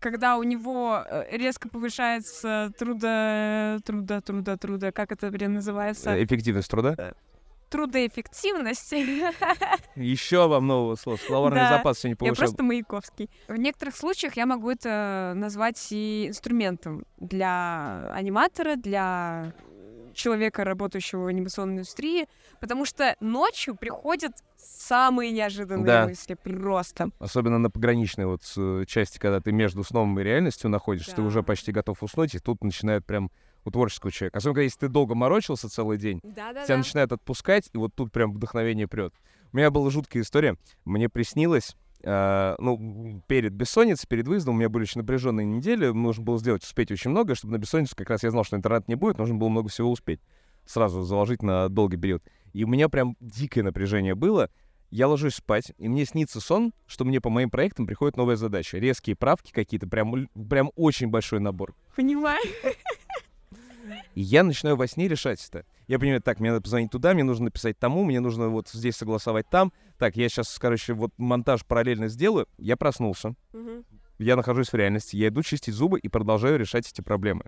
когда 0.00 0.36
у 0.36 0.42
него 0.42 1.04
э, 1.04 1.36
резко 1.36 1.68
повышается 1.68 2.72
трудо... 2.78 3.78
трудо, 3.84 4.20
трудо, 4.20 4.56
трудо, 4.56 4.92
как 4.92 5.12
это, 5.12 5.30
блин, 5.30 5.54
называется? 5.54 6.10
Э, 6.10 6.24
Эффективность 6.24 6.68
труда? 6.68 7.14
Трудоэффективность. 7.72 8.92
Еще 9.96 10.46
вам 10.46 10.66
нового 10.66 10.94
слова. 10.96 11.16
Словарный 11.26 11.60
Да, 11.60 11.78
запас 11.78 11.98
сегодня 12.00 12.12
Я 12.12 12.16
повышал. 12.16 12.36
просто 12.44 12.62
Маяковский. 12.62 13.30
В 13.48 13.56
некоторых 13.56 13.96
случаях 13.96 14.36
я 14.36 14.44
могу 14.46 14.70
это 14.70 15.32
назвать 15.34 15.84
и 15.90 16.26
инструментом 16.28 17.04
для 17.18 18.10
аниматора, 18.12 18.76
для 18.76 19.54
человека, 20.14 20.64
работающего 20.64 21.22
в 21.22 21.26
анимационной 21.28 21.76
индустрии, 21.76 22.28
потому 22.60 22.84
что 22.84 23.16
ночью 23.20 23.74
приходят 23.74 24.32
самые 24.58 25.30
неожиданные 25.32 25.86
Да. 25.86 26.06
мысли 26.06 26.34
просто. 26.34 27.08
Особенно 27.18 27.58
на 27.58 27.70
пограничной 27.70 28.26
вот 28.26 28.42
э, 28.58 28.84
части, 28.86 29.18
когда 29.18 29.40
ты 29.40 29.52
между 29.52 29.82
сном 29.82 30.20
и 30.20 30.22
реальностью 30.22 30.68
находишься, 30.68 31.12
ты 31.16 31.22
Да. 31.22 31.28
уже 31.28 31.42
почти 31.42 31.72
готов 31.72 32.02
уснуть, 32.02 32.34
и 32.34 32.38
тут 32.38 32.62
начинает 32.62 33.06
прям 33.06 33.30
у 33.64 33.70
творческого 33.70 34.10
человека. 34.12 34.38
Особенно, 34.38 34.54
когда 34.54 34.64
если 34.64 34.78
ты 34.80 34.88
долго 34.88 35.14
морочился 35.14 35.68
целый 35.68 35.98
день, 35.98 36.20
Да-да-да. 36.22 36.64
тебя 36.64 36.76
начинает 36.78 37.12
отпускать, 37.12 37.70
и 37.72 37.78
вот 37.78 37.94
тут 37.94 38.12
прям 38.12 38.32
вдохновение 38.32 38.88
прет. 38.88 39.14
У 39.52 39.56
меня 39.56 39.70
была 39.70 39.90
жуткая 39.90 40.22
история. 40.22 40.56
Мне 40.84 41.08
приснилось, 41.08 41.76
э, 42.02 42.54
ну, 42.58 43.22
перед 43.26 43.52
бессонницей, 43.52 44.08
перед 44.08 44.26
выездом, 44.26 44.54
у 44.54 44.58
меня 44.58 44.68
были 44.68 44.82
очень 44.84 45.00
напряженные 45.00 45.46
недели, 45.46 45.86
нужно 45.88 46.24
было 46.24 46.38
сделать, 46.38 46.62
успеть 46.64 46.90
очень 46.90 47.10
много, 47.10 47.34
чтобы 47.34 47.52
на 47.52 47.58
бессонницу 47.58 47.94
как 47.96 48.10
раз 48.10 48.22
я 48.22 48.30
знал, 48.30 48.44
что 48.44 48.56
интернет 48.56 48.88
не 48.88 48.94
будет, 48.94 49.18
нужно 49.18 49.34
было 49.34 49.48
много 49.48 49.68
всего 49.68 49.90
успеть. 49.90 50.20
Сразу 50.64 51.02
заложить 51.02 51.42
на 51.42 51.68
долгий 51.68 51.96
период. 51.96 52.22
И 52.52 52.64
у 52.64 52.68
меня 52.68 52.88
прям 52.88 53.16
дикое 53.20 53.62
напряжение 53.62 54.14
было. 54.14 54.50
Я 54.90 55.08
ложусь 55.08 55.36
спать, 55.36 55.72
и 55.78 55.88
мне 55.88 56.04
снится 56.04 56.38
сон, 56.38 56.72
что 56.86 57.04
мне 57.06 57.20
по 57.20 57.30
моим 57.30 57.50
проектам 57.50 57.86
приходит 57.86 58.16
новая 58.18 58.36
задача. 58.36 58.76
Резкие 58.78 59.16
правки 59.16 59.50
какие-то, 59.50 59.88
прям, 59.88 60.28
прям 60.48 60.70
очень 60.76 61.08
большой 61.08 61.40
набор. 61.40 61.74
Понимаю. 61.96 62.42
И 64.14 64.20
я 64.20 64.42
начинаю 64.42 64.76
во 64.76 64.86
сне 64.86 65.08
решать 65.08 65.44
это. 65.46 65.64
Я 65.88 65.98
понимаю, 65.98 66.22
так, 66.22 66.40
мне 66.40 66.50
надо 66.50 66.62
позвонить 66.62 66.90
туда, 66.90 67.14
мне 67.14 67.24
нужно 67.24 67.46
написать 67.46 67.78
тому, 67.78 68.04
мне 68.04 68.20
нужно 68.20 68.48
вот 68.48 68.68
здесь 68.68 68.96
согласовать 68.96 69.48
там. 69.48 69.72
Так, 69.98 70.16
я 70.16 70.28
сейчас, 70.28 70.58
короче, 70.58 70.94
вот 70.94 71.12
монтаж 71.18 71.64
параллельно 71.64 72.08
сделаю. 72.08 72.46
Я 72.58 72.76
проснулся. 72.76 73.34
Мгм. 73.52 73.84
Я 74.18 74.36
нахожусь 74.36 74.68
в 74.68 74.74
реальности, 74.74 75.16
я 75.16 75.28
иду 75.28 75.42
чистить 75.42 75.74
зубы 75.74 75.98
и 75.98 76.08
продолжаю 76.08 76.58
решать 76.58 76.88
эти 76.88 77.00
проблемы. 77.00 77.44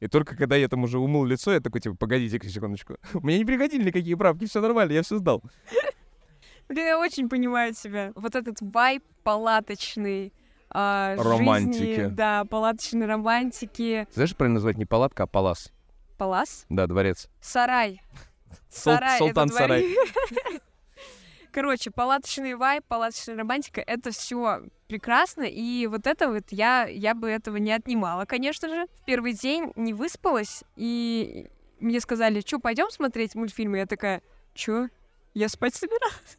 И 0.00 0.06
только 0.06 0.36
когда 0.36 0.54
я 0.54 0.68
там 0.68 0.84
уже 0.84 0.98
умыл 0.98 1.24
лицо, 1.24 1.52
я 1.52 1.60
такой, 1.60 1.80
типа, 1.80 1.96
погодите 1.96 2.38
секундочку. 2.48 2.96
Мне 3.14 3.38
не 3.38 3.44
приходили 3.44 3.84
никакие 3.84 4.16
правки, 4.16 4.46
все 4.46 4.60
нормально, 4.60 4.92
я 4.92 5.02
все 5.02 5.18
сдал. 5.18 5.42
Блин, 6.68 6.86
я 6.86 6.98
очень 6.98 7.28
понимаю 7.28 7.74
тебя. 7.74 8.12
Вот 8.14 8.36
этот 8.36 8.58
вайб 8.60 9.02
палаточный, 9.24 10.32
а, 10.70 11.16
Романтики. 11.16 11.78
жизни, 11.78 12.06
да, 12.06 12.44
палаточной 12.44 13.06
романтики. 13.06 14.06
Знаешь, 14.12 14.36
правильно 14.36 14.54
назвать 14.54 14.76
не 14.76 14.84
палатка, 14.84 15.24
а 15.24 15.26
палас. 15.26 15.72
Палас? 16.16 16.66
Да, 16.68 16.86
дворец. 16.86 17.28
Сарай. 17.40 18.02
Сарай 18.68 19.18
Султан-сарай. 19.18 19.86
Короче, 21.52 21.90
палаточный 21.90 22.54
вайб, 22.54 22.84
палаточная 22.86 23.36
романтика— 23.36 23.80
это 23.86 24.10
все 24.10 24.62
прекрасно, 24.86 25.42
и 25.42 25.86
вот 25.86 26.06
это 26.06 26.28
вот 26.28 26.44
я, 26.50 26.86
я 26.86 27.14
бы 27.14 27.28
этого 27.28 27.56
не 27.56 27.72
отнимала, 27.72 28.26
конечно 28.26 28.68
же. 28.68 28.86
В 29.00 29.04
первый 29.04 29.32
день 29.32 29.72
не 29.74 29.94
выспалась, 29.94 30.62
и 30.76 31.48
мне 31.80 32.00
сказали, 32.00 32.40
что, 32.40 32.58
пойдем 32.58 32.90
смотреть 32.90 33.34
мультфильмы? 33.34 33.78
Я 33.78 33.86
такая, 33.86 34.22
что? 34.54 34.88
Я 35.34 35.48
спать 35.48 35.74
собиралась? 35.74 36.38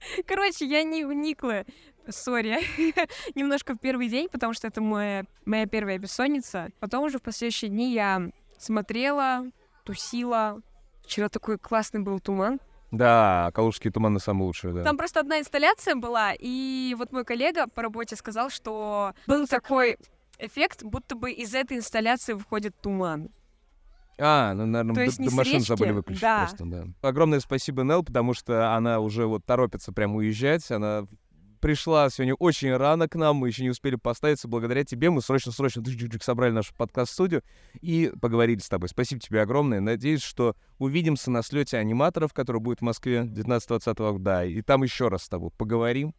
Короче, 0.26 0.66
я 0.66 0.82
не 0.82 1.04
вникла, 1.04 1.64
сори, 2.10 2.58
немножко 3.34 3.74
в 3.74 3.78
первый 3.78 4.08
день, 4.08 4.28
потому 4.28 4.52
что 4.52 4.66
это 4.66 4.80
моя, 4.80 5.24
моя 5.44 5.66
первая 5.66 5.98
бессонница. 5.98 6.70
Потом 6.80 7.04
уже 7.04 7.18
в 7.18 7.22
последующие 7.22 7.70
дни 7.70 7.92
я 7.92 8.30
смотрела, 8.58 9.44
тусила. 9.84 10.60
Вчера 11.04 11.28
такой 11.28 11.58
классный 11.58 12.00
был 12.00 12.20
туман. 12.20 12.60
Да, 12.90 13.50
калужские 13.54 13.92
туманы 13.92 14.18
самые 14.18 14.46
лучшие, 14.46 14.72
да. 14.72 14.82
Там 14.82 14.96
просто 14.96 15.20
одна 15.20 15.38
инсталляция 15.40 15.94
была, 15.94 16.32
и 16.38 16.94
вот 16.98 17.12
мой 17.12 17.24
коллега 17.24 17.66
по 17.66 17.82
работе 17.82 18.16
сказал, 18.16 18.48
что 18.50 19.12
был 19.26 19.46
такой 19.46 19.98
эффект, 20.38 20.82
будто 20.84 21.14
бы 21.14 21.30
из 21.30 21.54
этой 21.54 21.76
инсталляции 21.76 22.32
выходит 22.32 22.74
туман. 22.80 23.28
А, 24.20 24.52
ну, 24.54 24.66
наверное, 24.66 24.94
То 24.94 25.00
до, 25.00 25.04
есть 25.04 25.18
не 25.18 25.26
до 25.26 25.30
с 25.32 25.34
машин 25.34 25.54
речки? 25.58 25.68
забыли 25.68 25.92
выключить 25.92 26.22
Да. 26.22 26.38
просто, 26.46 26.64
да. 26.64 26.84
Огромное 27.08 27.40
спасибо, 27.40 27.82
Нел, 27.84 28.02
потому 28.02 28.34
что 28.34 28.74
она 28.74 29.00
уже 29.00 29.26
вот 29.26 29.44
торопится 29.44 29.92
прям 29.92 30.16
уезжать. 30.16 30.68
Она 30.70 31.06
пришла 31.60 32.08
сегодня 32.10 32.34
очень 32.34 32.74
рано 32.74 33.08
к 33.08 33.14
нам, 33.14 33.36
мы 33.36 33.48
еще 33.48 33.62
не 33.62 33.70
успели 33.70 33.96
поставиться. 33.96 34.48
Благодаря 34.48 34.84
тебе 34.84 35.10
мы 35.10 35.20
срочно-срочно 35.22 35.82
собрали 36.20 36.52
нашу 36.52 36.74
подкаст-студию 36.74 37.42
и 37.80 38.12
поговорили 38.20 38.58
с 38.58 38.68
тобой. 38.68 38.88
Спасибо 38.88 39.20
тебе 39.20 39.42
огромное. 39.42 39.80
Надеюсь, 39.80 40.22
что 40.22 40.56
увидимся 40.78 41.30
на 41.30 41.42
слете 41.42 41.78
аниматоров, 41.78 42.32
который 42.32 42.60
будет 42.60 42.78
в 42.78 42.82
Москве 42.82 43.20
19-20 43.20 43.94
года. 43.94 44.18
Да, 44.18 44.44
и 44.44 44.62
там 44.62 44.82
еще 44.82 45.08
раз 45.08 45.24
с 45.24 45.28
тобой 45.28 45.50
поговорим. 45.56 46.14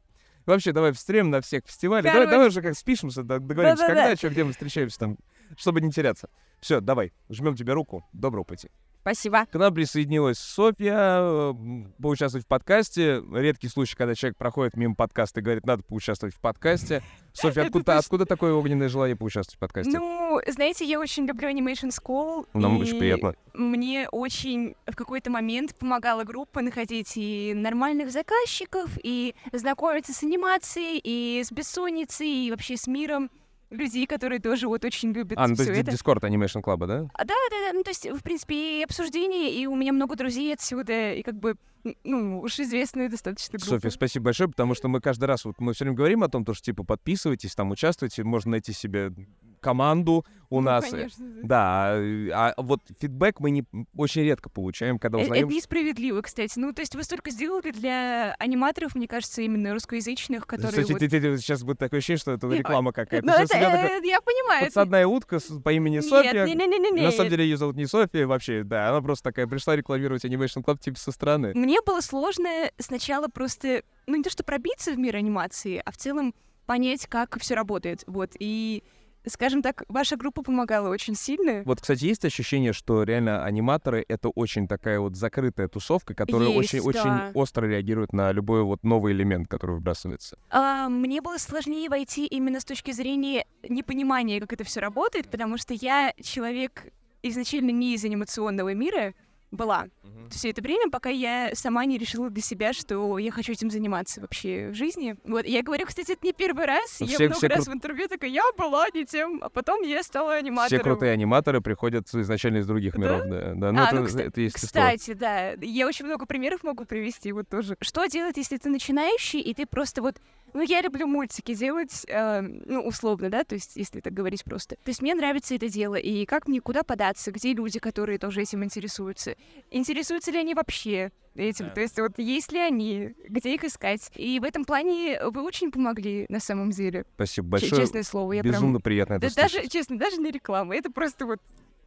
Вообще, 0.45 0.71
давай 0.71 0.93
встретим 0.93 1.29
на 1.29 1.41
всех 1.41 1.63
фестивалях. 1.65 2.05
Давай, 2.05 2.21
Короче. 2.21 2.31
давай 2.31 2.47
уже 2.47 2.61
как 2.61 2.75
спишемся, 2.75 3.23
договоримся, 3.23 3.83
Да-да-да. 3.83 4.01
когда, 4.03 4.15
что, 4.15 4.29
где 4.29 4.43
мы 4.43 4.51
встречаемся 4.51 4.99
там, 4.99 5.17
чтобы 5.57 5.81
не 5.81 5.91
теряться. 5.91 6.29
Все, 6.59 6.81
давай, 6.81 7.13
жмем 7.29 7.55
тебе 7.55 7.73
руку. 7.73 8.05
Доброго 8.13 8.43
пути. 8.43 8.69
Спасибо. 9.09 9.47
К 9.47 9.55
нам 9.55 9.73
присоединилась 9.73 10.37
Софья, 10.37 10.95
э, 10.95 11.53
поучаствовать 11.99 12.45
в 12.45 12.47
подкасте. 12.47 13.23
Редкий 13.33 13.67
случай, 13.67 13.95
когда 13.95 14.13
человек 14.13 14.37
проходит 14.37 14.77
мимо 14.77 14.93
подкаста 14.93 15.39
и 15.39 15.43
говорит, 15.43 15.65
надо 15.65 15.81
поучаствовать 15.81 16.35
в 16.35 16.39
подкасте. 16.39 17.01
Софья, 17.33 17.63
откуда, 17.63 17.97
откуда 17.97 18.27
такое 18.27 18.53
огненное 18.53 18.87
желание 18.87 19.15
поучаствовать 19.15 19.55
в 19.55 19.59
подкасте? 19.59 19.97
Ну, 19.97 20.39
знаете, 20.45 20.85
я 20.85 20.99
очень 20.99 21.25
люблю 21.25 21.49
Animation 21.49 21.89
School. 21.89 22.47
Нам 22.53 22.77
и 22.77 22.81
очень 22.81 22.99
приятно. 22.99 23.33
Мне 23.55 24.07
очень 24.09 24.75
в 24.85 24.95
какой-то 24.95 25.31
момент 25.31 25.75
помогала 25.75 26.23
группа 26.23 26.61
находить 26.61 27.13
и 27.15 27.53
нормальных 27.55 28.11
заказчиков, 28.11 28.91
и 29.03 29.33
знакомиться 29.51 30.13
с 30.13 30.21
анимацией, 30.21 31.01
и 31.03 31.43
с 31.43 31.51
бессонницей, 31.51 32.45
и 32.45 32.51
вообще 32.51 32.77
с 32.77 32.85
миром 32.85 33.31
людей, 33.69 34.05
которые 34.05 34.39
тоже 34.39 34.67
вот 34.67 34.83
очень 34.83 35.11
любят 35.11 35.37
А, 35.37 35.47
ну 35.47 35.55
то 35.55 35.63
есть 35.63 35.79
это. 35.79 35.91
Discord 35.91 36.21
Animation 36.21 36.61
Club, 36.61 36.87
да? 36.87 37.07
А, 37.13 37.25
Да, 37.25 37.33
да, 37.49 37.67
да, 37.67 37.73
ну 37.73 37.83
то 37.83 37.91
есть, 37.91 38.09
в 38.09 38.21
принципе, 38.23 38.79
и 38.79 38.83
обсуждения, 38.83 39.53
и 39.53 39.65
у 39.65 39.75
меня 39.75 39.93
много 39.93 40.15
друзей 40.15 40.53
отсюда, 40.53 41.13
и 41.13 41.21
как 41.21 41.35
бы, 41.35 41.55
ну, 42.03 42.41
уж 42.41 42.59
известные 42.59 43.09
достаточно 43.09 43.57
группы. 43.57 43.69
Софья, 43.69 43.89
спасибо 43.89 44.25
большое, 44.25 44.49
потому 44.49 44.75
что 44.75 44.87
мы 44.87 45.01
каждый 45.01 45.25
раз, 45.25 45.45
вот 45.45 45.59
мы 45.59 45.73
все 45.73 45.85
время 45.85 45.97
говорим 45.97 46.23
о 46.23 46.29
том, 46.29 46.45
то, 46.45 46.53
что 46.53 46.65
типа 46.65 46.83
подписывайтесь, 46.83 47.55
там 47.55 47.71
участвуйте, 47.71 48.23
можно 48.23 48.51
найти 48.51 48.73
себе 48.73 49.11
команду 49.59 50.25
у 50.51 50.61
Ну, 50.61 50.61
нас. 50.61 50.89
конечно, 50.89 51.23
Да, 51.43 51.91
а 51.93 52.53
а 52.57 52.61
вот 52.61 52.81
фидбэк 52.99 53.39
мы 53.39 53.51
не 53.51 53.63
очень 53.95 54.23
редко 54.23 54.49
получаем, 54.49 54.97
когда 54.97 55.19
Э, 55.19 55.21
узнаем. 55.23 55.45
Это 55.45 55.53
несправедливо, 55.55 56.21
кстати. 56.23 56.57
Ну, 56.57 56.73
то 56.73 56.81
есть 56.81 56.95
вы 56.95 57.03
столько 57.03 57.29
сделали 57.29 57.69
для 57.71 58.35
аниматоров, 58.39 58.95
мне 58.95 59.07
кажется, 59.07 59.43
именно 59.43 59.73
русскоязычных, 59.73 60.47
которые 60.47 60.71
Кстати, 60.83 60.91
вот... 60.91 61.39
сейчас 61.39 61.63
будет 61.63 61.77
такое 61.77 61.99
ощущение, 61.99 62.17
что 62.17 62.31
это 62.31 62.47
Не, 62.47 62.57
реклама 62.57 62.91
какая-то. 62.91 63.27
Ну, 63.27 63.33
это, 63.33 63.47
такой, 63.47 63.67
э, 63.67 64.01
я 64.07 64.21
понимаю. 64.21 64.61
это- 64.61 64.65
Подсадная 64.65 65.05
утка 65.05 65.39
с- 65.39 65.61
по 65.61 65.71
имени 65.71 65.95
Нет, 65.97 66.05
Софья. 66.05 66.45
не-не-не-не-не. 66.45 67.01
На 67.03 67.11
самом 67.11 67.29
деле 67.29 67.43
ее 67.43 67.57
зовут 67.57 67.75
не 67.75 67.85
Софья 67.85 68.25
вообще, 68.25 68.63
да. 68.63 68.89
Она 68.89 69.01
просто 69.01 69.25
такая 69.25 69.45
пришла 69.45 69.75
рекламировать 69.75 70.25
Animation 70.25 70.63
Club 70.63 70.79
типа 70.79 70.97
со 70.97 71.11
стороны. 71.11 71.51
Мне 71.53 71.79
было 71.85 72.01
сложно 72.01 72.49
сначала 72.79 73.27
просто, 73.27 73.83
ну, 74.07 74.15
не 74.15 74.23
то 74.23 74.31
что 74.31 74.43
пробиться 74.43 74.91
в 74.93 74.97
мир 74.97 75.15
анимации, 75.15 75.79
а 75.85 75.91
в 75.91 75.97
целом 75.97 76.33
понять, 76.65 77.05
как 77.07 77.39
все 77.39 77.53
работает. 77.55 78.03
Вот, 78.07 78.31
и, 78.39 78.83
скажем 79.29 79.61
так, 79.61 79.83
ваша 79.87 80.17
группа 80.17 80.43
помогала 80.43 80.89
очень 80.89 81.15
сильно. 81.15 81.63
Вот, 81.65 81.81
кстати, 81.81 82.05
есть 82.05 82.25
ощущение, 82.25 82.73
что 82.73 83.03
реально 83.03 83.43
аниматоры— 83.43 84.05
это 84.07 84.29
очень 84.29 84.67
такая 84.67 84.99
вот 84.99 85.15
закрытая 85.15 85.67
тусовка, 85.67 86.13
которая 86.13 86.49
очень-очень 86.49 87.03
да. 87.03 87.31
остро 87.33 87.65
реагирует 87.65 88.13
на 88.13 88.31
любой 88.31 88.63
вот 88.63 88.83
новый 88.83 89.13
элемент, 89.13 89.47
который 89.47 89.75
выбрасывается. 89.75 90.37
А, 90.49 90.89
мне 90.89 91.21
было 91.21 91.37
сложнее 91.37 91.89
войти 91.89 92.25
именно 92.25 92.59
с 92.59 92.65
точки 92.65 92.91
зрения 92.91 93.45
непонимания, 93.67 94.39
как 94.39 94.53
это 94.53 94.63
все 94.63 94.79
работает, 94.79 95.29
потому 95.29 95.57
что 95.57 95.73
я 95.73 96.13
человек 96.21 96.85
изначально 97.21 97.71
не 97.71 97.95
из 97.95 98.05
анимационного 98.05 98.73
мира 98.73 99.13
была 99.51 99.87
все 100.29 100.49
это 100.51 100.61
время, 100.61 100.91
пока 100.91 101.09
я 101.09 101.49
сама 101.53 101.85
не 101.85 101.97
решила 101.97 102.29
для 102.29 102.43
себя, 102.43 102.71
что 102.71 103.17
я 103.17 103.31
хочу 103.31 103.51
этим 103.51 103.71
заниматься 103.71 104.21
вообще 104.21 104.69
в 104.69 104.75
жизни. 104.75 105.15
Вот, 105.23 105.43
я 105.45 105.63
говорю, 105.63 105.87
кстати, 105.87 106.11
это 106.11 106.23
не 106.23 106.33
первый 106.33 106.65
раз. 106.65 106.97
Ну, 106.99 107.07
я 107.07 107.15
все- 107.15 107.23
много 107.25 107.37
все 107.37 107.47
раз 107.47 107.67
кру- 107.67 107.71
в 107.71 107.73
интервью 107.73 108.07
такая, 108.07 108.29
я 108.29 108.43
была 108.55 108.85
не 108.93 109.05
тем, 109.05 109.39
а 109.41 109.49
потом 109.49 109.81
я 109.81 110.03
стала 110.03 110.35
аниматором. 110.35 110.67
Все 110.81 110.83
крутые 110.83 111.13
аниматоры 111.13 111.61
приходят 111.61 112.07
изначально 112.13 112.57
из 112.57 112.67
других 112.67 112.95
миров, 112.95 113.23
да. 113.27 113.53
да. 113.55 113.71
Ну, 113.71 113.79
А, 113.81 113.85
это, 113.87 113.95
ну, 113.95 114.05
кста- 114.05 114.21
это. 114.27 114.49
Кстати, 114.53 115.13
да, 115.13 115.53
я 115.61 115.87
очень 115.87 116.05
много 116.05 116.27
примеров 116.27 116.63
могу 116.63 116.85
привести 116.85 117.31
вот 117.31 117.49
тоже. 117.49 117.75
Что 117.81 118.05
делать, 118.05 118.37
если 118.37 118.57
ты 118.57 118.69
начинающий, 118.69 119.39
и 119.39 119.53
ты 119.55 119.65
просто 119.65 120.01
вот... 120.03 120.17
Ну, 120.53 120.61
я 120.61 120.81
люблю 120.81 121.07
мультики 121.07 121.53
делать, 121.53 122.05
э, 122.07 122.41
ну, 122.41 122.81
условно, 122.85 123.29
да, 123.29 123.43
то 123.43 123.55
есть, 123.55 123.75
если 123.75 123.99
так 123.99 124.13
говорить 124.13 124.43
просто. 124.43 124.75
То 124.75 124.89
есть, 124.89 125.01
мне 125.01 125.15
нравится 125.15 125.55
это 125.55 125.69
дело, 125.69 125.95
и 125.95 126.25
как 126.25 126.47
мне, 126.47 126.61
куда 126.61 126.83
податься, 126.83 127.31
где 127.31 127.53
люди, 127.53 127.79
которые 127.79 128.17
тоже 128.19 128.41
этим 128.41 128.63
интересуются. 128.63 129.35
Интересуются 129.71 130.31
ли 130.31 130.39
они 130.39 130.53
вообще 130.53 131.11
этим? 131.35 131.69
То 131.71 131.81
есть, 131.81 131.99
вот, 131.99 132.17
есть 132.17 132.51
ли 132.51 132.59
они, 132.59 133.13
где 133.27 133.55
их 133.55 133.63
искать? 133.63 134.11
И 134.15 134.39
в 134.39 134.43
этом 134.43 134.65
плане 134.65 135.19
вы 135.29 135.41
очень 135.43 135.71
помогли, 135.71 136.25
на 136.29 136.39
самом 136.39 136.71
деле. 136.71 137.05
Спасибо 137.15 137.45
Ч- 137.45 137.51
большое. 137.51 137.81
Честное 137.81 138.03
слово, 138.03 138.33
я 138.33 138.41
прям... 138.41 138.53
Безумно 138.53 138.79
приятно 138.79 139.13
это 139.13 139.33
Да 139.33 139.43
даже, 139.43 139.67
честно, 139.67 139.97
даже 139.97 140.17
не 140.17 140.31
реклама, 140.31 140.75
это 140.75 140.91
просто 140.91 141.25
вот 141.25 141.39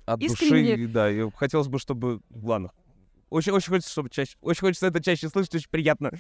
От 0.07 0.23
искренне. 0.23 0.77
души, 0.77 0.89
да. 0.89 1.11
и 1.11 1.31
хотелось 1.37 1.69
бы, 1.69 1.79
чтобы... 1.79 2.21
Ладно. 2.31 2.71
Очень, 3.31 3.53
очень 3.53 3.71
хочется, 3.71 3.91
чтобы 3.91 4.11
чаще... 4.11 4.37
Очень 4.43 4.61
хочется 4.61 4.87
это 4.87 5.03
чаще 5.03 5.29
слышать, 5.29 5.55
очень 5.55 5.71
приятно. 5.71 6.13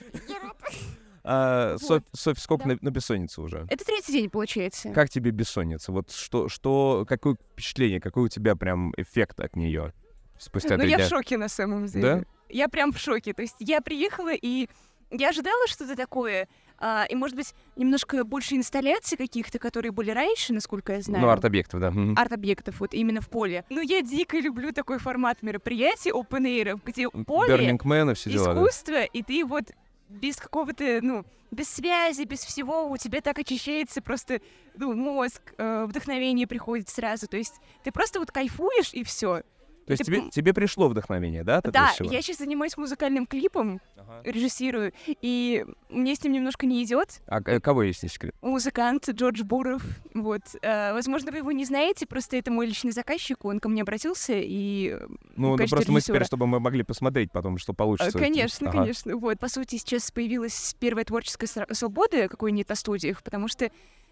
А, 1.24 1.76
Софь, 1.78 2.02
Софь, 2.12 2.38
сколько 2.38 2.66
на, 2.66 2.76
на 2.80 2.90
бессоннице 2.90 3.40
уже? 3.40 3.66
Это 3.70 3.84
третий 3.84 4.12
день, 4.12 4.30
получается. 4.30 4.90
Как 4.90 5.08
тебе 5.08 5.30
бессонница? 5.30 5.92
Вот 5.92 6.10
что, 6.10 6.48
что, 6.48 7.04
какое 7.08 7.36
впечатление, 7.52 8.00
какой 8.00 8.24
у 8.24 8.28
тебя 8.28 8.56
прям 8.56 8.92
эффект 8.96 9.40
от 9.40 9.54
нее 9.56 9.92
спустя 10.38 10.76
Ну, 10.78 10.84
я 10.84 10.96
дня? 10.96 11.06
в 11.06 11.08
шоке, 11.08 11.38
на 11.38 11.48
самом 11.48 11.86
деле. 11.86 12.02
Да? 12.02 12.24
Я 12.48 12.68
прям 12.68 12.92
в 12.92 12.98
шоке. 12.98 13.32
То 13.34 13.42
есть 13.42 13.56
я 13.60 13.80
приехала, 13.80 14.32
и 14.32 14.68
я 15.10 15.28
ожидала 15.28 15.66
что-то 15.68 15.94
такое, 15.94 16.48
а, 16.78 17.04
и, 17.08 17.14
может 17.14 17.36
быть, 17.36 17.54
немножко 17.76 18.24
больше 18.24 18.56
инсталляций 18.56 19.16
каких-то, 19.16 19.58
которые 19.60 19.92
были 19.92 20.10
раньше, 20.10 20.52
насколько 20.52 20.94
я 20.94 21.02
знаю. 21.02 21.22
Ну, 21.24 21.30
арт-объектов, 21.30 21.80
да. 21.80 21.92
Арт-объектов, 22.16 22.80
вот 22.80 22.94
именно 22.94 23.20
в 23.20 23.28
поле. 23.28 23.64
Ну, 23.70 23.80
я 23.80 24.02
дико 24.02 24.38
люблю 24.38 24.72
такой 24.72 24.98
формат 24.98 25.42
мероприятий, 25.42 26.10
open 26.10 26.44
air, 26.44 26.80
где 26.84 27.08
поле, 27.08 27.54
Burning 27.54 27.78
Man 27.78 28.10
и 28.10 28.14
все 28.14 28.30
дела, 28.30 28.46
да. 28.46 28.52
искусство, 28.54 29.04
и 29.04 29.22
ты 29.22 29.44
вот 29.44 29.70
без 30.12 30.36
какого-то, 30.36 31.00
ну, 31.02 31.24
без 31.50 31.68
связи, 31.68 32.24
без 32.24 32.40
всего, 32.40 32.88
у 32.88 32.96
тебя 32.96 33.20
так 33.20 33.38
очищается 33.38 34.00
просто, 34.00 34.40
ну, 34.76 34.94
мозг, 34.94 35.54
э, 35.58 35.84
вдохновение 35.86 36.46
приходит 36.46 36.88
сразу. 36.88 37.26
То 37.28 37.36
есть 37.36 37.54
ты 37.84 37.92
просто 37.92 38.20
вот 38.20 38.30
кайфуешь, 38.30 38.94
и 38.94 39.04
все. 39.04 39.42
То 39.86 39.92
есть 39.92 40.04
тебе, 40.04 40.30
тебе 40.30 40.54
пришло 40.54 40.88
вдохновение, 40.88 41.44
да? 41.44 41.60
Да, 41.62 41.88
всего? 41.88 42.10
я 42.10 42.22
сейчас 42.22 42.38
занимаюсь 42.38 42.76
музыкальным 42.76 43.26
клипом, 43.26 43.80
режиссирую, 44.24 44.92
и 45.20 45.64
мне 45.88 46.14
с 46.14 46.22
ним 46.22 46.32
немножко 46.32 46.66
не 46.66 46.82
идет. 46.84 47.20
А 47.26 47.40
кого 47.40 47.82
есть 47.82 48.02
не 48.02 48.08
секрет? 48.08 48.34
Музыкант 48.42 49.08
Джордж 49.08 49.42
Буров. 49.42 49.82
Вот. 50.14 50.42
Э, 50.62 50.92
возможно, 50.92 51.32
вы 51.32 51.38
его 51.38 51.52
не 51.52 51.64
знаете, 51.64 52.06
просто 52.06 52.36
это 52.36 52.50
мой 52.50 52.66
личный 52.66 52.92
заказчик, 52.92 53.44
он 53.44 53.58
ко 53.60 53.68
мне 53.68 53.82
обратился, 53.82 54.34
и 54.36 54.96
Ну, 55.36 55.56
ну 55.56 55.56
просто 55.56 55.76
мы 55.76 56.00
теперь, 56.00 56.16
режиссера. 56.16 56.24
чтобы 56.24 56.46
мы 56.46 56.60
могли 56.60 56.82
посмотреть 56.82 57.32
потом, 57.32 57.58
что 57.58 57.72
получится. 57.72 58.18
Конечно, 58.18 58.68
Ага. 58.68 58.78
конечно. 58.78 59.16
Вот, 59.16 59.38
по 59.38 59.48
сути, 59.48 59.76
сейчас 59.76 60.10
появилась 60.10 60.76
первая 60.78 61.04
творческая 61.04 61.48
свобода, 61.72 62.28
какой 62.28 62.52
нет 62.52 62.68
на 62.68 62.74
студиях, 62.74 63.22
потому 63.22 63.48
что, 63.48 63.70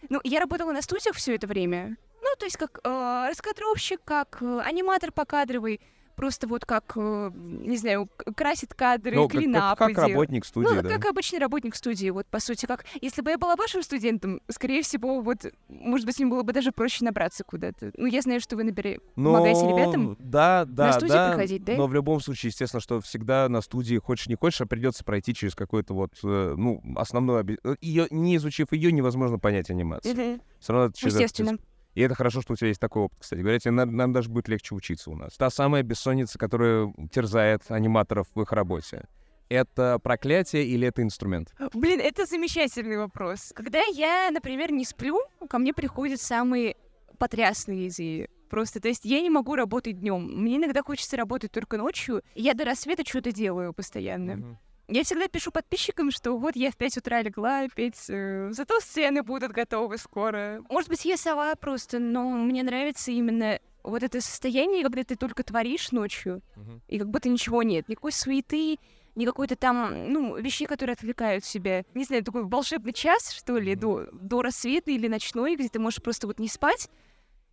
ну, 0.09 0.20
я 0.24 0.40
работала 0.40 0.72
на 0.72 0.82
студиях 0.82 1.16
все 1.16 1.34
это 1.34 1.46
время. 1.46 1.96
Ну, 2.22 2.28
то 2.38 2.44
есть 2.44 2.57
как 2.57 2.80
э, 2.84 3.26
раскадровщик, 3.28 4.01
как 4.05 4.38
э, 4.40 4.61
аниматор 4.61 5.12
покадровый, 5.12 5.80
просто 6.21 6.47
вот 6.47 6.66
как, 6.66 6.93
э, 6.97 7.31
не 7.35 7.79
знаю, 7.79 8.07
красит 8.37 8.75
кадры, 8.75 9.16
Ну, 9.16 9.23
как- 9.23 9.33
как- 9.33 9.41
клинапы 9.41 9.79
как 9.79 9.95
делает. 9.95 10.11
работник 10.12 10.45
студии, 10.45 10.68
Ну, 10.68 10.83
да. 10.83 10.89
как 10.91 11.07
обычный 11.07 11.39
работник 11.39 11.75
студии, 11.75 12.11
вот, 12.11 12.27
по 12.27 12.41
сути, 12.41 12.66
как... 12.66 12.85
Если 13.01 13.23
бы 13.23 13.31
я 13.31 13.39
была 13.39 13.57
вашим 13.57 13.83
студентом, 13.83 14.43
скорее 14.51 14.83
всего, 14.83 15.23
вот, 15.23 15.47
может 15.68 16.05
быть, 16.05 16.21
им 16.21 16.29
было 16.29 16.43
бы 16.43 16.53
даже 16.53 16.73
проще 16.73 17.07
набраться 17.07 17.43
куда-то. 17.43 17.93
Ну, 17.97 18.05
я 18.05 18.21
знаю, 18.21 18.41
что 18.41 18.55
вы 18.57 18.64
набери... 18.64 19.01
помогаете 19.14 19.64
Но 19.64 19.79
ребятам. 19.79 20.16
Да, 20.21 20.66
да, 20.66 20.93
студии 20.93 21.09
да. 21.12 21.31
приходить, 21.31 21.64
да? 21.64 21.77
Но 21.77 21.87
в 21.87 21.95
любом 21.95 22.21
случае, 22.21 22.51
естественно, 22.51 22.83
что 22.83 23.01
всегда 23.01 23.49
на 23.49 23.62
студии, 23.62 23.97
хочешь 23.97 24.27
не 24.27 24.35
хочешь, 24.35 24.61
а 24.61 24.66
придется 24.66 25.03
пройти 25.05 25.33
через 25.33 25.55
какой-то 25.55 25.95
вот, 25.95 26.12
э, 26.23 26.55
ну, 26.55 26.83
основной... 26.97 27.59
Ее, 27.81 28.09
не 28.11 28.37
изучив 28.37 28.73
ее, 28.73 28.93
невозможно 28.93 29.39
понять 29.39 29.71
анимацию. 29.71 30.14
Мгм. 30.14 30.43
Все 30.61 30.73
равно 30.75 30.89
это 30.91 30.99
через 30.99 31.14
это 31.14 31.23
Естественно. 31.25 31.53
всё- 31.57 31.66
И 32.01 32.03
это 32.03 32.14
хорошо, 32.14 32.40
что 32.40 32.55
у 32.55 32.57
тебя 32.57 32.68
есть 32.68 32.80
такой 32.80 33.03
опыт, 33.03 33.18
кстати 33.20 33.40
говоря. 33.40 33.59
Тебе 33.59 33.72
надо- 33.72 33.92
нам 33.92 34.14
даже 34.14 34.30
будет 34.30 34.48
легче 34.48 34.74
учиться 34.74 35.11
у 35.11 35.16
нас. 35.16 35.36
Та 35.36 35.51
самая 35.51 35.82
бессонница, 35.82 36.38
которая 36.38 36.94
терзает 37.12 37.62
аниматоров 37.68 38.26
в 38.34 38.40
их 38.40 38.53
работе. 38.53 39.07
Это 39.51 39.98
проклятие 39.98 40.64
или 40.64 40.88
это 40.88 41.03
инструмент? 41.03 41.53
Блин, 41.74 42.01
это 42.01 42.24
замечательный 42.24 42.96
вопрос. 42.96 43.53
Когда 43.55 43.82
я, 43.92 44.30
например, 44.30 44.72
не 44.72 44.86
сплю, 44.86 45.20
ко 45.51 45.59
мне 45.59 45.74
приходят 45.74 46.22
самые 46.22 46.76
потрясные 47.18 47.88
идеи. 47.88 48.30
Просто, 48.48 48.80
то 48.80 48.88
есть 48.88 49.05
я 49.05 49.20
не 49.20 49.28
могу 49.28 49.55
работать 49.55 50.01
днем. 50.01 50.22
Мне 50.40 50.57
иногда 50.57 50.82
хочется 50.82 51.18
работать 51.18 51.53
только 51.53 51.76
ночью. 51.76 52.22
Я 52.34 52.55
до 52.55 52.64
рассвета 52.64 53.05
что-то 53.07 53.30
делаю 53.30 53.74
постоянно. 53.74 54.59
Я 54.93 55.05
всегда 55.05 55.28
пишу 55.28 55.53
подписчикам, 55.53 56.11
что 56.11 56.36
вот 56.36 56.57
я 56.57 56.72
в 56.72 56.76
5 56.76 56.97
утра 56.97 57.22
легла, 57.22 57.61
опять, 57.61 58.07
э, 58.09 58.49
зато 58.51 58.80
сцены 58.80 59.22
будут 59.22 59.53
готовы 59.53 59.99
скоро. 59.99 60.64
Может 60.68 60.88
быть, 60.88 61.05
я 61.05 61.16
сова 61.16 61.55
просто, 61.55 62.01
но 62.01 62.28
мне 62.30 62.64
нравится 62.64 63.12
именно 63.12 63.61
вот 63.84 64.03
это 64.03 64.20
состояние, 64.20 64.82
когда 64.82 65.05
ты 65.05 65.14
только 65.14 65.45
творишь 65.45 65.93
ночью, 65.93 66.43
и 66.88 66.99
как 66.99 67.09
будто 67.09 67.28
ничего 67.28 67.62
нет, 67.62 67.88
никакой 67.88 68.11
суеты, 68.11 68.78
не 69.14 69.26
какой-то 69.26 69.55
там, 69.55 70.12
ну, 70.12 70.36
вещи, 70.36 70.66
которые 70.66 70.95
отвлекают 70.95 71.45
себя. 71.45 71.84
Не 71.95 72.05
знаю, 72.05 72.24
такой 72.24 72.45
волшебный 72.45 72.93
час, 72.93 73.32
что 73.32 73.59
ли, 73.59 73.76
до, 73.76 74.09
до 74.12 74.43
рассвета 74.43 74.91
или 74.91 75.07
ночной, 75.09 75.57
где 75.57 75.68
ты 75.68 75.78
можешь 75.78 76.03
просто 76.03 76.26
вот 76.26 76.38
не 76.38 76.49
спать 76.49 76.91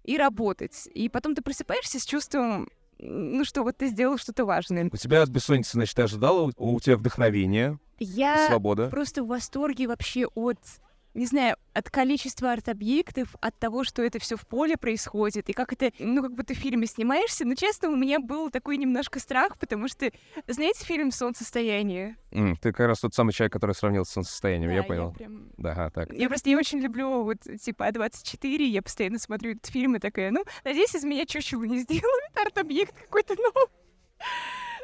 и 0.03 0.17
работать. 0.17 0.88
И 0.93 1.09
потом 1.09 1.35
ты 1.35 1.41
просыпаешься 1.41 1.99
с 1.99 2.05
чувством, 2.05 2.69
ну 2.99 3.43
что, 3.45 3.63
вот 3.63 3.77
ты 3.77 3.87
сделал 3.87 4.17
что-то 4.17 4.45
важное. 4.45 4.89
У 4.91 4.97
тебя 4.97 5.21
от 5.21 5.29
бессонницы, 5.29 5.71
значит, 5.73 5.95
ты 5.95 6.01
ожидала, 6.03 6.51
у 6.57 6.75
у 6.75 6.79
тебя 6.79 6.97
вдохновение, 6.97 7.79
Я 7.99 8.47
свобода. 8.47 8.89
просто 8.89 9.23
в 9.23 9.27
восторге 9.27 9.87
вообще 9.87 10.25
от, 10.27 10.57
не 11.18 11.26
знаю, 11.26 11.57
от 11.74 11.89
количества 11.89 12.51
арт-объектов, 12.51 13.36
от 13.41 13.57
того, 13.57 13.84
что 13.84 14.01
это 14.03 14.20
все 14.20 14.36
в 14.38 14.45
поле 14.47 14.78
происходит, 14.78 15.49
и 15.49 15.53
как 15.53 15.74
это, 15.74 15.91
ну, 15.99 16.22
как 16.22 16.34
будто 16.34 16.53
в 16.53 16.57
фильме 16.57 16.86
снимаешься. 16.88 17.43
Но, 17.45 17.55
честно, 17.55 17.89
у 17.89 17.95
меня 17.95 18.20
был 18.20 18.49
такой 18.51 18.78
немножко 18.78 19.20
страх, 19.20 19.57
потому 19.57 19.88
что, 19.88 20.11
знаете, 20.47 20.86
фильм 20.86 21.11
«Солнцестояние»? 21.11 22.15
М, 22.32 22.55
ты 22.55 22.72
как 22.72 22.88
раз 22.88 22.99
тот 22.99 23.13
самый 23.13 23.32
человек, 23.34 23.53
который 23.53 23.74
сравнил 23.74 24.05
с 24.05 24.09
состоянием, 24.09 24.70
Да, 24.70 24.76
я 24.76 24.82
я 24.82 24.88
понял. 24.88 25.13
прям- 25.13 25.49
Да, 25.57 25.72
ага, 25.72 25.89
так. 25.89 26.13
Я 26.13 26.28
просто 26.30 26.49
не 26.49 26.55
очень 26.55 26.80
люблю 26.80 27.24
вот, 27.24 27.38
типа, 27.61 27.88
А24, 27.89 28.63
я 28.65 28.82
постоянно 28.82 29.20
смотрю 29.20 29.51
этот 29.53 29.65
фильм 29.68 29.95
и 29.95 29.99
такая, 29.99 30.32
ну, 30.32 30.43
надеюсь, 30.63 30.93
из 30.95 31.03
меня 31.03 31.26
чучело 31.26 31.63
не 31.63 31.80
сделают, 31.80 32.38
арт-объект 32.38 32.93
какой-то 33.05 33.36
новый. 33.36 33.68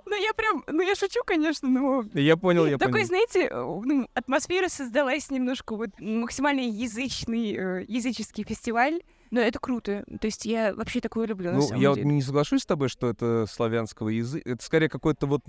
Ну, 0.05 0.15
я 0.15 0.33
прям, 0.33 0.63
ну, 0.67 0.81
я 0.81 0.95
шучу, 0.95 1.21
конечно, 1.25 1.69
но... 1.69 2.05
Я 2.13 2.37
понял, 2.37 2.65
я 2.65 2.77
Такой, 2.77 2.93
понял. 2.93 3.05
знаете, 3.07 3.47
э, 3.47 3.81
ну, 3.85 4.07
атмосфера 4.13 4.67
создалась 4.67 5.29
немножко 5.31 5.75
вот 5.75 5.89
максимально 5.99 6.61
язычный, 6.61 7.53
э, 7.53 7.85
языческий 7.87 8.43
фестиваль. 8.43 9.01
Но 9.33 9.39
это 9.41 9.57
круто. 9.57 10.05
То 10.21 10.27
есть 10.27 10.45
я 10.45 10.75
вообще 10.75 11.01
такое 11.01 11.25
люблю, 11.25 11.49
на 11.49 11.57
Ну, 11.57 11.61
самом 11.63 11.81
я 11.81 11.89
вот 11.89 11.95
деле. 11.95 12.07
не 12.11 12.21
соглашусь 12.21 12.61
с 12.61 12.65
тобой, 12.67 12.87
что 12.87 13.09
это 13.09 13.47
славянского 13.49 14.09
языка. 14.09 14.47
Это 14.47 14.63
скорее 14.63 14.89
какой-то 14.89 15.25
вот 15.25 15.41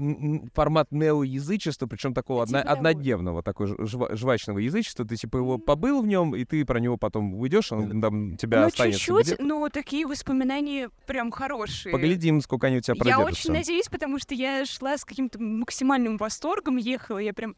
формат 0.54 0.90
неоязычества, 0.90 1.86
причем 1.86 2.14
такого 2.14 2.42
одно- 2.44 2.60
Типа 2.60 2.72
однодневного, 2.72 3.42
такой 3.42 3.66
ж- 3.66 3.72
жва- 3.74 4.16
жвачного 4.16 4.58
язычества. 4.58 5.04
Ты 5.04 5.16
типа 5.16 5.36
его 5.36 5.58
побыл 5.58 6.00
в 6.02 6.06
нем, 6.06 6.34
и 6.34 6.46
ты 6.46 6.64
про 6.64 6.80
него 6.80 6.96
потом 6.96 7.34
уйдешь, 7.34 7.72
он 7.72 8.00
там 8.00 8.36
тебя 8.38 8.62
Ну, 8.62 8.66
останется. 8.68 8.98
чуть-чуть, 9.00 9.26
где-то. 9.26 9.42
но 9.44 9.68
такие 9.68 10.06
воспоминания 10.06 10.88
прям 11.06 11.30
хорошие. 11.30 11.92
Поглядим, 11.92 12.40
сколько 12.40 12.68
они 12.68 12.78
у 12.78 12.80
тебя 12.80 12.94
Я 12.96 13.00
продержатся. 13.02 13.28
очень 13.48 13.52
надеюсь, 13.52 13.88
потому 13.90 14.18
что 14.18 14.34
я 14.34 14.64
шла 14.64 14.96
с 14.96 15.04
каким-то 15.04 15.38
максимальным 15.38 16.16
восторгом, 16.16 16.78
ехала, 16.78 17.18
я 17.18 17.34
прям... 17.34 17.54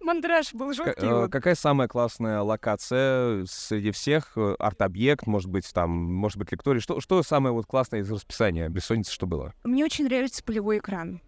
Мандраж 0.00 0.54
был 0.54 0.72
жуткий. 0.72 1.06
э, 1.06 1.14
вот. 1.14 1.30
Какая 1.30 1.54
самая 1.54 1.88
классная 1.88 2.40
локация 2.40 3.44
среди 3.46 3.90
всех? 3.90 4.32
Э, 4.36 4.54
Арт-объект, 4.58 5.26
может 5.26 5.50
быть, 5.50 5.70
там, 5.72 5.90
может 5.90 6.38
быть, 6.38 6.50
лекторий. 6.52 6.80
Что, 6.80 7.00
что 7.00 7.22
самое 7.22 7.52
вот 7.52 7.66
классное 7.66 8.00
из 8.00 8.10
расписания 8.10 8.68
бессонницы, 8.68 9.12
что 9.12 9.26
было? 9.26 9.54
Мне 9.64 9.84
очень 9.84 10.06
нравится 10.06 10.42
полевой 10.42 10.78
экран. 10.78 11.20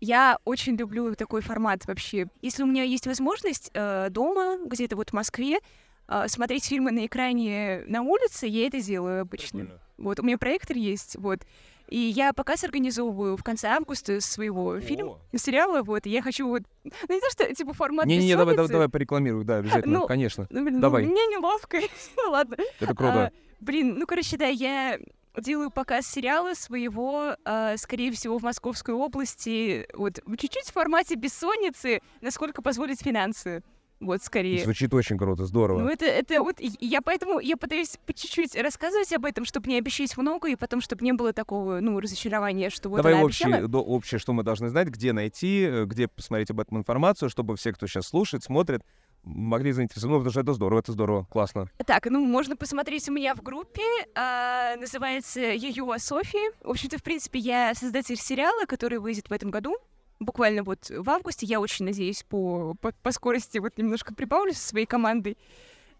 Я 0.00 0.38
очень 0.44 0.76
люблю 0.76 1.14
такой 1.16 1.40
формат 1.40 1.86
вообще. 1.86 2.28
Если 2.40 2.62
у 2.62 2.66
меня 2.66 2.84
есть 2.84 3.06
возможность 3.06 3.70
э, 3.74 4.08
дома, 4.10 4.58
где-то 4.64 4.94
вот 4.94 5.10
в 5.10 5.12
Москве, 5.12 5.58
э, 6.06 6.28
смотреть 6.28 6.66
фильмы 6.66 6.92
на 6.92 7.06
экране 7.06 7.82
на 7.86 8.02
улице, 8.02 8.46
я 8.46 8.68
это 8.68 8.80
делаю 8.80 9.22
обычно. 9.22 9.66
Вот, 9.96 10.20
у 10.20 10.22
меня 10.22 10.38
проектор 10.38 10.76
есть, 10.76 11.16
вот. 11.16 11.40
И 11.88 11.98
я 11.98 12.32
показ 12.32 12.64
организовываю 12.64 13.36
в 13.36 13.42
конце 13.42 13.68
августа 13.68 14.20
своего 14.20 14.78
фильма, 14.80 15.18
сериала, 15.34 15.82
вот, 15.82 16.06
и 16.06 16.10
я 16.10 16.22
хочу 16.22 16.46
вот... 16.46 16.62
Ну, 16.84 17.14
не 17.14 17.20
то, 17.20 17.30
что, 17.30 17.54
типа, 17.54 17.72
формат 17.72 18.06
Не-не-не, 18.06 18.36
давай, 18.36 18.54
давай, 18.54 18.70
давай 18.70 18.88
порекламируй, 18.88 19.44
да, 19.44 19.56
обязательно, 19.56 20.00
Ну, 20.00 20.06
конечно. 20.06 20.46
Ну, 20.50 20.62
блин, 20.62 20.74
ну, 20.76 20.80
давай, 20.80 21.04
мне 21.04 21.26
неловко. 21.28 21.78
Ну, 22.16 22.30
ладно. 22.30 22.56
это 22.80 22.94
круто. 22.94 23.24
А, 23.26 23.32
блин, 23.60 23.98
ну, 23.98 24.06
короче, 24.06 24.36
да, 24.36 24.46
я 24.46 24.98
делаю 25.40 25.70
показ 25.70 26.06
сериала 26.06 26.54
своего, 26.54 27.36
а, 27.44 27.76
скорее 27.78 28.12
всего, 28.12 28.38
в 28.38 28.42
Московской 28.42 28.94
области, 28.94 29.88
вот, 29.94 30.20
чуть-чуть 30.38 30.66
в 30.66 30.72
формате 30.72 31.14
бессонницы, 31.14 32.00
насколько 32.20 32.60
позволят 32.60 33.00
финансы. 33.00 33.62
Вот, 34.00 34.22
скорее. 34.22 34.62
Звучит 34.62 34.94
очень 34.94 35.18
круто, 35.18 35.44
здорово. 35.44 35.80
Ну, 35.80 35.88
это, 35.88 36.04
это 36.04 36.40
вот, 36.42 36.56
я 36.60 37.02
поэтому, 37.02 37.40
я 37.40 37.56
пытаюсь 37.56 37.98
по 38.06 38.12
чуть-чуть 38.12 38.54
рассказывать 38.56 39.12
об 39.12 39.24
этом, 39.24 39.44
чтобы 39.44 39.68
не 39.68 39.76
обещать 39.78 40.16
много, 40.16 40.48
и 40.48 40.54
потом, 40.56 40.80
чтобы 40.80 41.04
не 41.04 41.12
было 41.12 41.32
такого, 41.32 41.80
ну, 41.80 41.98
разочарования, 41.98 42.70
что 42.70 42.88
вот 42.88 42.98
Давай 42.98 43.14
общее, 43.14 43.66
до- 43.66 43.82
общее, 43.82 44.18
что 44.20 44.32
мы 44.32 44.44
должны 44.44 44.68
знать, 44.68 44.88
где 44.88 45.12
найти, 45.12 45.62
э, 45.62 45.84
где 45.84 46.06
посмотреть 46.06 46.50
об 46.50 46.60
этом 46.60 46.78
информацию, 46.78 47.28
чтобы 47.28 47.56
все, 47.56 47.72
кто 47.72 47.86
сейчас 47.88 48.06
слушает, 48.06 48.44
смотрит, 48.44 48.82
могли 49.24 49.72
заинтересоваться. 49.72 50.08
Ну, 50.08 50.18
потому 50.18 50.30
что 50.30 50.40
это 50.40 50.54
здорово, 50.54 50.78
это 50.78 50.92
здорово, 50.92 51.24
классно. 51.30 51.68
Так, 51.84 52.06
ну, 52.06 52.24
можно 52.24 52.56
посмотреть 52.56 53.08
у 53.08 53.12
меня 53.12 53.34
в 53.34 53.42
группе, 53.42 53.82
а, 54.14 54.76
называется 54.76 55.40
Ююа 55.40 55.98
Софи. 55.98 56.38
В 56.62 56.70
общем-то, 56.70 56.98
в 56.98 57.02
принципе, 57.02 57.40
я 57.40 57.74
создатель 57.74 58.16
сериала, 58.16 58.64
который 58.66 58.98
выйдет 58.98 59.28
в 59.28 59.32
этом 59.32 59.50
году. 59.50 59.76
Буквально 60.20 60.62
вот 60.64 60.90
в 60.90 61.08
августе, 61.10 61.46
я 61.46 61.60
очень 61.60 61.84
надеюсь, 61.84 62.24
по, 62.28 62.74
по, 62.80 62.92
по 63.02 63.12
скорости 63.12 63.58
вот 63.58 63.78
немножко 63.78 64.14
прибавлю 64.14 64.52
со 64.52 64.66
своей 64.68 64.86
командой. 64.86 65.38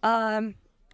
А, 0.03 0.43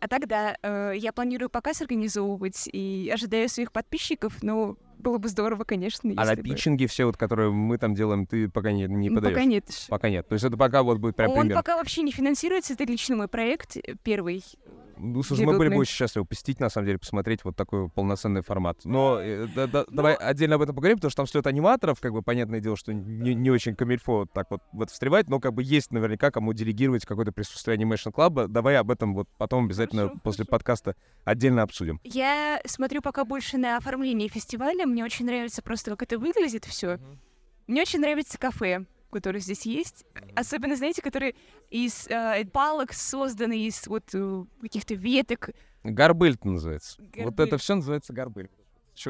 а 0.01 0.09
тогда 0.09 0.57
я 0.93 1.13
планирую 1.13 1.49
показ 1.49 1.81
организовывать 1.81 2.69
и 2.71 3.11
ожидаю 3.13 3.49
своих 3.49 3.73
подписчиков, 3.73 4.43
но 4.43 4.77
было 4.99 5.19
бы 5.19 5.29
здорово, 5.29 5.65
конечно, 5.65 6.13
А 6.17 6.25
на 6.25 6.35
бы- 6.37 6.43
питчинги 6.43 6.87
все, 6.87 7.05
вот, 7.07 7.17
которые 7.17 7.51
мы 7.51 7.79
там 7.79 7.95
делаем, 7.95 8.27
ты 8.27 8.49
пока 8.49 8.73
не, 8.73 8.85
не 8.87 9.11
Ну, 9.11 9.17
подаешь? 9.17 9.35
пока 9.35 9.45
нет. 9.45 9.65
Пока 9.89 10.09
нет. 10.11 10.29
То 10.29 10.35
есть 10.35 10.45
это 10.45 10.57
пока 10.57 10.83
вот 10.83 10.99
будет 10.99 11.17
прям 11.17 11.31
Он 11.31 11.41
пример. 11.41 11.57
пока 11.57 11.77
вообще 11.77 12.03
не 12.03 12.13
финансируется, 12.13 12.73
это 12.75 12.85
лично 12.85 13.17
мой 13.17 13.29
проект, 13.29 13.77
э, 13.77 13.95
первый. 14.03 14.43
Ну, 14.97 15.23
слушай, 15.23 15.45
мы 15.47 15.57
были 15.59 15.69
бы 15.71 15.77
очень 15.77 15.93
счастливы 15.95 16.27
посетить, 16.27 16.61
на 16.61 16.69
самом 16.69 16.87
деле, 16.87 16.99
посмотреть 16.99 17.45
вот 17.45 17.57
такой 17.57 17.89
полноценный 17.89 18.43
формат. 18.43 18.79
Но 18.85 19.19
э, 19.21 19.47
да- 19.55 19.67
да- 19.67 19.85
давай 19.91 20.15
отдельно 20.15 20.57
об 20.57 20.63
этом 20.63 20.75
поговорим, 20.75 20.99
потому 20.99 21.11
что 21.11 21.17
там 21.19 21.27
слет 21.27 21.47
аниматоров, 21.47 22.01
как 22.01 22.13
бы, 22.13 22.23
понятное 22.23 22.61
дело, 22.61 22.77
что 22.77 22.93
не, 22.93 23.35
не 23.35 23.51
очень 23.51 23.75
камильфо 23.75 24.27
так 24.33 24.51
вот 24.51 24.61
в 24.73 24.83
это 24.83 24.93
встревать, 24.93 25.29
но 25.29 25.41
как 25.41 25.55
бы 25.55 25.63
есть 25.63 25.91
наверняка 25.93 26.31
кому 26.31 26.53
делегировать 26.53 27.05
какое-то 27.07 27.33
присутствие 27.33 27.77
Animation 27.77 28.13
Club. 28.13 28.49
Давай 28.49 28.77
об 28.77 28.91
этом 28.91 29.15
вот 29.15 29.29
потом 29.39 29.67
обязательно 29.67 30.09
после 30.23 30.45
подкаста 30.45 30.95
отдельно 31.25 31.63
обсудим. 31.63 32.01
Я 32.05 32.61
смотрю 32.67 33.03
пока 33.03 33.25
больше 33.25 33.59
на 33.59 33.77
оформление 33.77 34.29
фестиваля. 34.29 34.87
Мне 34.87 35.05
очень 35.05 35.27
нравится 35.27 35.63
просто, 35.63 35.91
как 35.91 36.03
это 36.03 36.19
выглядит 36.19 36.65
все. 36.65 36.99
Мне 37.67 37.83
очень 37.83 38.01
нравится 38.01 38.39
кафе, 38.39 38.85
которое 39.15 39.39
здесь 39.39 39.65
есть. 39.65 40.05
Особенно, 40.35 40.77
знаете, 40.77 41.01
которые 41.01 41.35
из 41.71 42.07
э, 42.09 42.45
палок 42.53 42.93
созданы, 42.93 43.67
из 43.67 43.87
вот 43.87 44.05
э, 44.13 44.45
каких-то 44.61 44.95
веток. 44.95 45.51
Гарбыль 45.85 46.35
это 46.35 46.49
называется. 46.49 47.01
Вот 47.01 47.15
Гарбыль. 47.15 47.47
это 47.47 47.59
все 47.59 47.77
называется 47.77 48.13
гарбыль. 48.13 48.51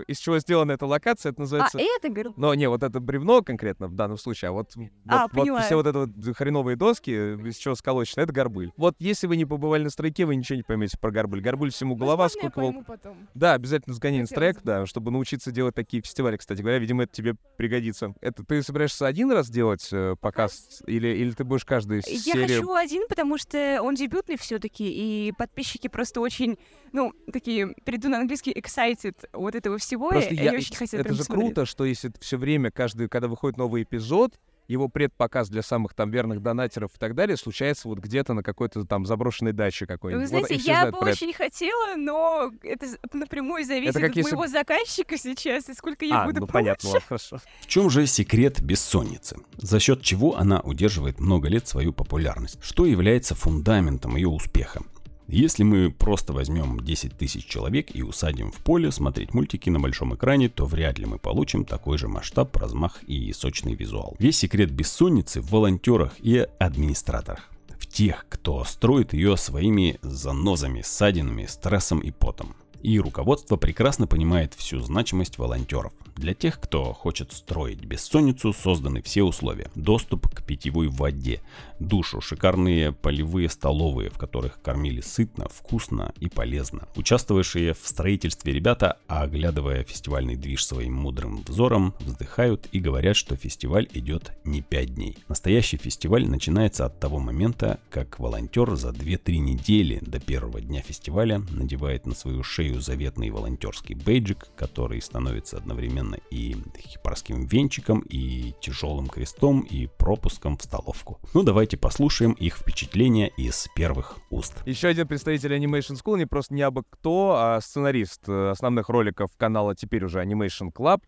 Из 0.07 0.19
чего 0.19 0.39
сделана 0.39 0.73
эта 0.73 0.87
локация, 0.87 1.31
это 1.33 1.41
А, 1.41 1.43
называется... 1.43 1.79
это 1.79 2.09
горбыль. 2.09 2.35
Но 2.37 2.55
не, 2.55 2.69
вот 2.69 2.83
это 2.83 3.01
бревно 3.01 3.43
конкретно 3.43 3.89
в 3.89 3.95
данном 3.95 4.19
случае, 4.19 4.51
а 4.51 4.53
вот, 4.53 4.73
А, 5.09 5.27
вот, 5.33 5.49
вот 5.49 5.63
все 5.63 5.77
вот 5.77 5.87
это 5.87 6.01
вот 6.07 6.37
хреновые 6.37 6.77
доски, 6.77 7.11
из 7.11 7.57
чего 7.57 7.75
сколочено, 7.75 8.23
это 8.23 8.33
горбыль. 8.33 8.73
Вот 8.77 8.95
если 8.99 9.27
вы 9.27 9.37
не 9.37 9.45
побывали 9.45 9.85
на 9.85 9.91
стройке, 9.91 10.25
вы 10.25 10.37
ничего 10.37 10.57
не 10.57 10.63
поймете 10.63 10.99
про 10.99 11.11
горбыль. 11.11 11.41
Горбыль 11.41 11.71
всему 11.71 11.97
голова, 11.97 12.25
Возможно, 12.25 12.47
я 12.47 12.51
сколько 12.51 12.61
волк. 12.61 12.73
пойму 12.75 12.85
потом. 12.85 13.29
Да, 13.35 13.53
обязательно 13.55 13.95
сгони 13.95 14.21
инстрек, 14.21 14.57
бы. 14.57 14.63
да, 14.65 14.87
чтобы 14.87 15.11
научиться 15.11 15.51
делать 15.53 15.75
такие 15.75 16.03
фестивали, 16.03 16.37
кстати 16.37 16.61
говоря. 16.61 16.79
Видимо, 16.79 17.05
это 17.05 17.13
тебе 17.13 17.35
пригодится. 17.57 18.15
Это 18.21 18.45
ты 18.45 18.63
собираешься 18.63 19.07
один 19.07 19.31
раз 19.33 19.49
делать 19.51 19.89
э, 19.93 20.17
показ, 20.21 20.83
или, 20.87 21.09
или 21.09 21.31
ты 21.33 21.45
будешь 21.45 21.65
каждую 21.65 22.03
Я 22.07 22.19
серию... 22.19 22.49
хочу 22.49 22.73
один, 22.75 23.07
потому 23.09 23.39
что 23.39 23.81
он 23.83 23.95
дебютный 23.95 24.37
все-таки, 24.39 24.85
и 25.29 25.33
подписчики 25.33 25.89
просто 25.89 26.21
очень, 26.21 26.59
ну, 26.93 27.13
такие, 27.33 27.75
перейду 27.85 28.09
на 28.09 28.19
английский, 28.19 28.53
excited 28.53 29.15
от 29.33 29.55
этого 29.75 29.79
всего, 29.79 30.09
Просто 30.11 30.31
и 30.35 30.37
я- 30.37 30.51
они 30.51 30.59
очень 30.59 30.77
хотят 30.77 31.01
это 31.01 31.15
же 31.15 31.25
круто, 31.25 31.67
что 31.67 31.85
если 31.85 32.13
все 32.21 32.37
время, 32.37 32.71
каждый, 32.71 33.09
когда 33.09 33.29
выходит 33.29 33.57
новый 33.59 33.83
эпизод, 33.83 34.35
его 34.67 34.89
предпоказ 34.89 35.51
для 35.51 35.61
самых 35.63 35.93
там 35.93 36.11
верных 36.11 36.41
донатеров 36.41 36.91
и 36.95 36.99
так 36.99 37.15
далее 37.15 37.37
случается 37.37 37.87
вот 37.87 37.99
где-то 37.99 38.33
на 38.33 38.43
какой-то 38.43 38.85
там 38.87 39.05
заброшенной 39.05 39.53
даче 39.53 39.87
какой-нибудь. 39.87 40.31
Вы 40.31 40.39
Вот, 40.39 40.47
знаете, 40.47 40.63
все 40.63 40.73
я 40.73 40.83
бы 40.91 40.97
это. 40.97 41.07
очень 41.11 41.35
хотела, 41.35 41.97
но 41.97 42.51
это 42.63 42.87
напрямую 43.13 43.67
зависит 43.67 43.93
как 43.93 44.11
от 44.11 44.17
если 44.17 44.31
моего 44.35 44.47
заказчика 44.47 45.19
сейчас, 45.19 45.69
и 45.69 45.75
сколько 45.75 46.07
я 46.07 46.23
А, 46.23 46.27
буду 46.27 46.41
ну 46.41 46.47
понятно, 46.47 46.81
получать. 46.93 47.11
ладно, 47.11 47.19
хорошо. 47.31 47.41
В 47.61 47.67
чем 47.67 47.91
же 47.91 48.07
секрет 48.07 48.63
бессонницы? 48.63 49.37
За 49.59 49.79
счет 49.81 50.01
чего 50.01 50.39
она 50.39 50.61
удерживает 50.61 51.21
много 51.21 51.49
лет 51.49 51.69
свою 51.69 51.93
популярность? 51.93 52.59
Что 52.63 52.87
является 52.87 53.35
фундаментом 53.35 54.17
ее 54.17 54.29
успеха? 54.29 54.81
Если 55.27 55.63
мы 55.63 55.91
просто 55.91 56.33
возьмем 56.33 56.81
10 56.81 57.17
тысяч 57.17 57.47
человек 57.47 57.95
и 57.95 58.03
усадим 58.03 58.53
в 58.53 58.59
поле 58.59 58.91
смотреть 58.91 59.33
мультики 59.33 59.71
на 59.71 59.81
большом 59.81 60.15
экране, 60.15 60.49
то 60.49 60.67
вряд 60.67 60.99
ли 60.99 61.07
мы 61.07 61.19
получим 61.19 61.65
такой 61.65 61.97
же 61.97 62.09
масштаб, 62.09 62.55
размах 62.57 63.03
и 63.05 63.33
сочный 63.33 63.75
визуал. 63.75 64.17
Весь 64.19 64.39
секрет 64.39 64.71
бессонницы 64.71 65.41
в 65.41 65.51
волонтерах 65.51 66.15
и 66.21 66.47
администраторах. 66.59 67.51
В 67.79 67.87
тех, 67.87 68.27
кто 68.29 68.65
строит 68.65 69.13
ее 69.13 69.37
своими 69.37 69.99
занозами, 70.03 70.83
ссадинами, 70.83 71.47
стрессом 71.47 72.01
и 72.01 72.11
потом. 72.11 72.55
И 72.85 73.01
руководство 73.01 73.57
прекрасно 73.57 74.07
понимает 74.07 74.53
всю 74.53 74.79
значимость 74.79 75.39
волонтеров. 75.39 75.95
Для 76.17 76.35
тех, 76.35 76.61
кто 76.61 76.93
хочет 76.93 77.33
строить 77.33 77.83
бессонницу, 77.83 78.53
созданы 78.53 79.01
все 79.01 79.23
условия. 79.23 79.71
Доступ 79.75 80.29
к 80.29 80.43
питьевой 80.43 80.89
воде, 80.89 81.41
душу, 81.81 82.21
шикарные 82.21 82.93
полевые 82.93 83.49
столовые, 83.49 84.11
в 84.11 84.19
которых 84.19 84.61
кормили 84.61 85.01
сытно, 85.01 85.49
вкусно 85.49 86.13
и 86.21 86.29
полезно. 86.29 86.87
Участвовавшие 86.95 87.73
в 87.73 87.89
строительстве 87.89 88.53
ребята, 88.53 88.99
оглядывая 89.09 89.83
фестивальный 89.83 90.37
движ 90.37 90.67
своим 90.67 90.93
мудрым 90.93 91.43
взором, 91.43 91.95
вздыхают 92.01 92.69
и 92.71 92.81
говорят, 92.81 93.17
что 93.17 93.35
фестиваль 93.35 93.89
идет 93.95 94.33
не 94.45 94.61
5 94.61 94.95
дней. 94.95 95.17
Настоящий 95.29 95.79
фестиваль 95.79 96.29
начинается 96.29 96.85
от 96.85 97.01
того 97.01 97.19
момента, 97.19 97.81
как 97.89 98.21
волонтер 98.21 98.77
за 98.77 98.91
2-3 98.91 99.39
недели 99.39 100.01
до 100.03 100.21
первого 100.21 100.61
дня 100.61 100.83
фестиваля 100.83 101.43
надевает 101.51 102.05
на 102.05 102.15
свою 102.15 102.43
шею 102.43 102.74
заветный 102.81 103.31
волонтерский 103.31 103.95
бейджик, 103.95 104.49
который 104.57 105.01
становится 105.01 105.57
одновременно 105.57 106.17
и 106.31 106.57
хипарским 106.79 107.47
венчиком, 107.47 108.01
и 108.01 108.55
тяжелым 108.61 109.09
крестом, 109.09 109.61
и 109.61 109.87
пропуском 109.87 110.57
в 110.57 110.63
столовку. 110.63 111.19
Ну 111.35 111.43
давайте 111.43 111.77
послушаем 111.77 112.33
их 112.33 112.57
впечатления 112.57 113.29
из 113.37 113.69
первых 113.75 114.19
уст. 114.31 114.55
Еще 114.67 114.89
один 114.89 115.07
представитель 115.07 115.55
Animation 115.55 115.97
School, 116.03 116.19
не 116.19 116.27
просто 116.27 116.55
не 116.55 116.63
абы 116.63 116.83
кто, 116.89 117.37
а 117.37 117.61
сценарист 117.61 118.29
э, 118.29 118.51
основных 118.51 118.89
роликов 118.89 119.31
канала 119.37 119.75
теперь 119.75 120.05
уже 120.05 120.23
Animation 120.23 120.73
Club. 120.73 121.03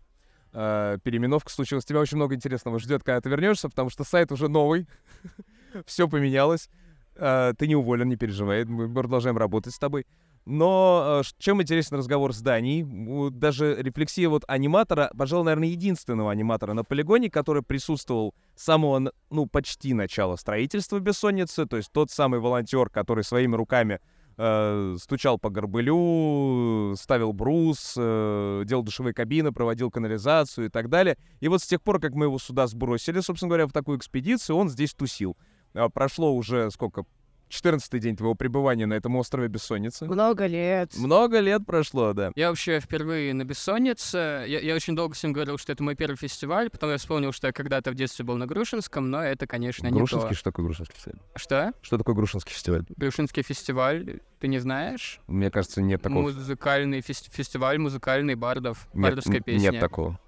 Э, 0.53 0.97
Переименовка 1.03 1.51
случилась. 1.51 1.85
Тебя 1.85 1.99
очень 1.99 2.17
много 2.17 2.35
интересного 2.35 2.79
ждет, 2.79 3.03
когда 3.03 3.21
ты 3.21 3.29
вернешься, 3.29 3.69
потому 3.69 3.89
что 3.89 4.03
сайт 4.03 4.31
уже 4.31 4.47
новый. 4.47 4.87
Все 5.85 6.07
поменялось. 6.07 6.69
Э, 7.15 7.53
Ты 7.57 7.67
не 7.67 7.75
уволен, 7.75 8.07
не 8.09 8.15
переживай. 8.15 8.65
Мы 8.65 8.91
продолжаем 8.91 9.37
работать 9.37 9.73
с 9.73 9.79
тобой. 9.79 10.05
Но 10.49 11.21
э, 11.25 11.29
чем 11.39 11.61
интересен 11.61 11.97
разговор 11.97 12.33
с 12.33 12.39
Данией? 12.39 12.85
Даже 13.31 13.75
рефлексия 13.81 14.29
вот 14.29 14.45
аниматора, 14.47 15.11
пожалуй, 15.17 15.43
наверное, 15.43 15.67
единственного 15.67 16.31
аниматора 16.31 16.71
на 16.71 16.85
полигоне, 16.85 17.29
который 17.29 17.63
присутствовал 17.63 18.33
с 18.55 18.63
самого, 18.63 19.11
ну, 19.29 19.45
почти 19.45 19.93
начала 19.93 20.37
строительства 20.37 20.99
бессонницы, 20.99 21.65
то 21.65 21.75
есть 21.75 21.91
тот 21.91 22.11
самый 22.11 22.39
волонтер, 22.39 22.89
который 22.89 23.25
своими 23.25 23.57
руками 23.57 23.99
э, 24.37 24.95
стучал 25.01 25.37
по 25.37 25.49
горбылю, 25.49 26.95
ставил 26.95 27.33
брус, 27.33 27.95
э, 27.97 28.63
делал 28.65 28.83
душевые 28.83 29.13
кабины, 29.13 29.51
проводил 29.51 29.91
канализацию 29.91 30.67
и 30.67 30.69
так 30.69 30.87
далее. 30.87 31.17
И 31.41 31.49
вот 31.49 31.61
с 31.61 31.67
тех 31.67 31.81
пор, 31.81 31.99
как 31.99 32.13
мы 32.13 32.27
его 32.27 32.39
сюда 32.39 32.67
сбросили, 32.67 33.19
собственно 33.19 33.49
говоря, 33.49 33.67
в 33.67 33.73
такую 33.73 33.97
экспедицию, 33.97 34.55
он 34.55 34.69
здесь 34.69 34.93
тусил. 34.93 35.35
А, 35.73 35.89
Прошло 35.89 36.33
уже 36.33 36.71
сколько? 36.71 37.03
14 37.49 38.01
день 38.01 38.15
твоего 38.17 38.35
пребывания 38.35 38.85
на 38.85 38.93
этом 38.93 39.15
острове 39.15 39.47
Бессонницы. 39.47 40.05
Много 40.05 40.45
лет. 40.47 40.95
Много 40.97 41.39
лет 41.39 41.65
прошло, 41.65 42.13
да. 42.13 42.31
Я 42.35 42.49
вообще 42.49 42.79
впервые 42.79 43.33
на 43.33 43.45
Бессоннице. 43.45 44.43
Я, 44.47 44.59
я 44.59 44.75
очень 44.75 44.95
долго 44.95 45.15
всем 45.15 45.31
говорил, 45.33 45.57
что 45.57 45.71
это 45.71 45.81
мой 45.83 45.95
первый 45.95 46.15
фестиваль. 46.17 46.69
Потом 46.69 46.89
я 46.89 46.97
вспомнил, 46.97 47.31
что 47.31 47.47
я 47.47 47.53
когда-то 47.53 47.91
в 47.91 47.95
детстве 47.95 48.25
был 48.25 48.35
на 48.37 48.45
Грушинском, 48.47 49.09
но 49.09 49.23
это, 49.23 49.47
конечно, 49.47 49.87
не 49.87 49.93
Грушинский, 49.93 50.29
то. 50.29 50.35
что 50.35 50.43
такое 50.45 50.65
Грушинский 50.65 50.95
фестиваль? 50.95 51.19
Что? 51.35 51.73
Что 51.81 51.97
такое 51.97 52.15
Грушинский 52.15 52.53
фестиваль? 52.53 52.83
Грушинский 52.97 53.43
фестиваль, 53.43 54.19
ты 54.39 54.47
не 54.47 54.59
знаешь? 54.59 55.19
Мне 55.27 55.49
кажется, 55.49 55.81
нет 55.81 56.01
такого. 56.01 56.23
Музыкальный 56.23 56.99
фес- 57.01 57.29
фестиваль 57.31 57.77
музыкальный 57.79 58.35
бардов, 58.35 58.87
Нет, 58.93 59.03
бардовская 59.03 59.37
н- 59.37 59.43
песня. 59.43 59.71
нет 59.71 59.79
такого. 59.79 60.19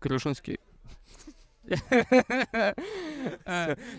Грушинский. 0.00 0.58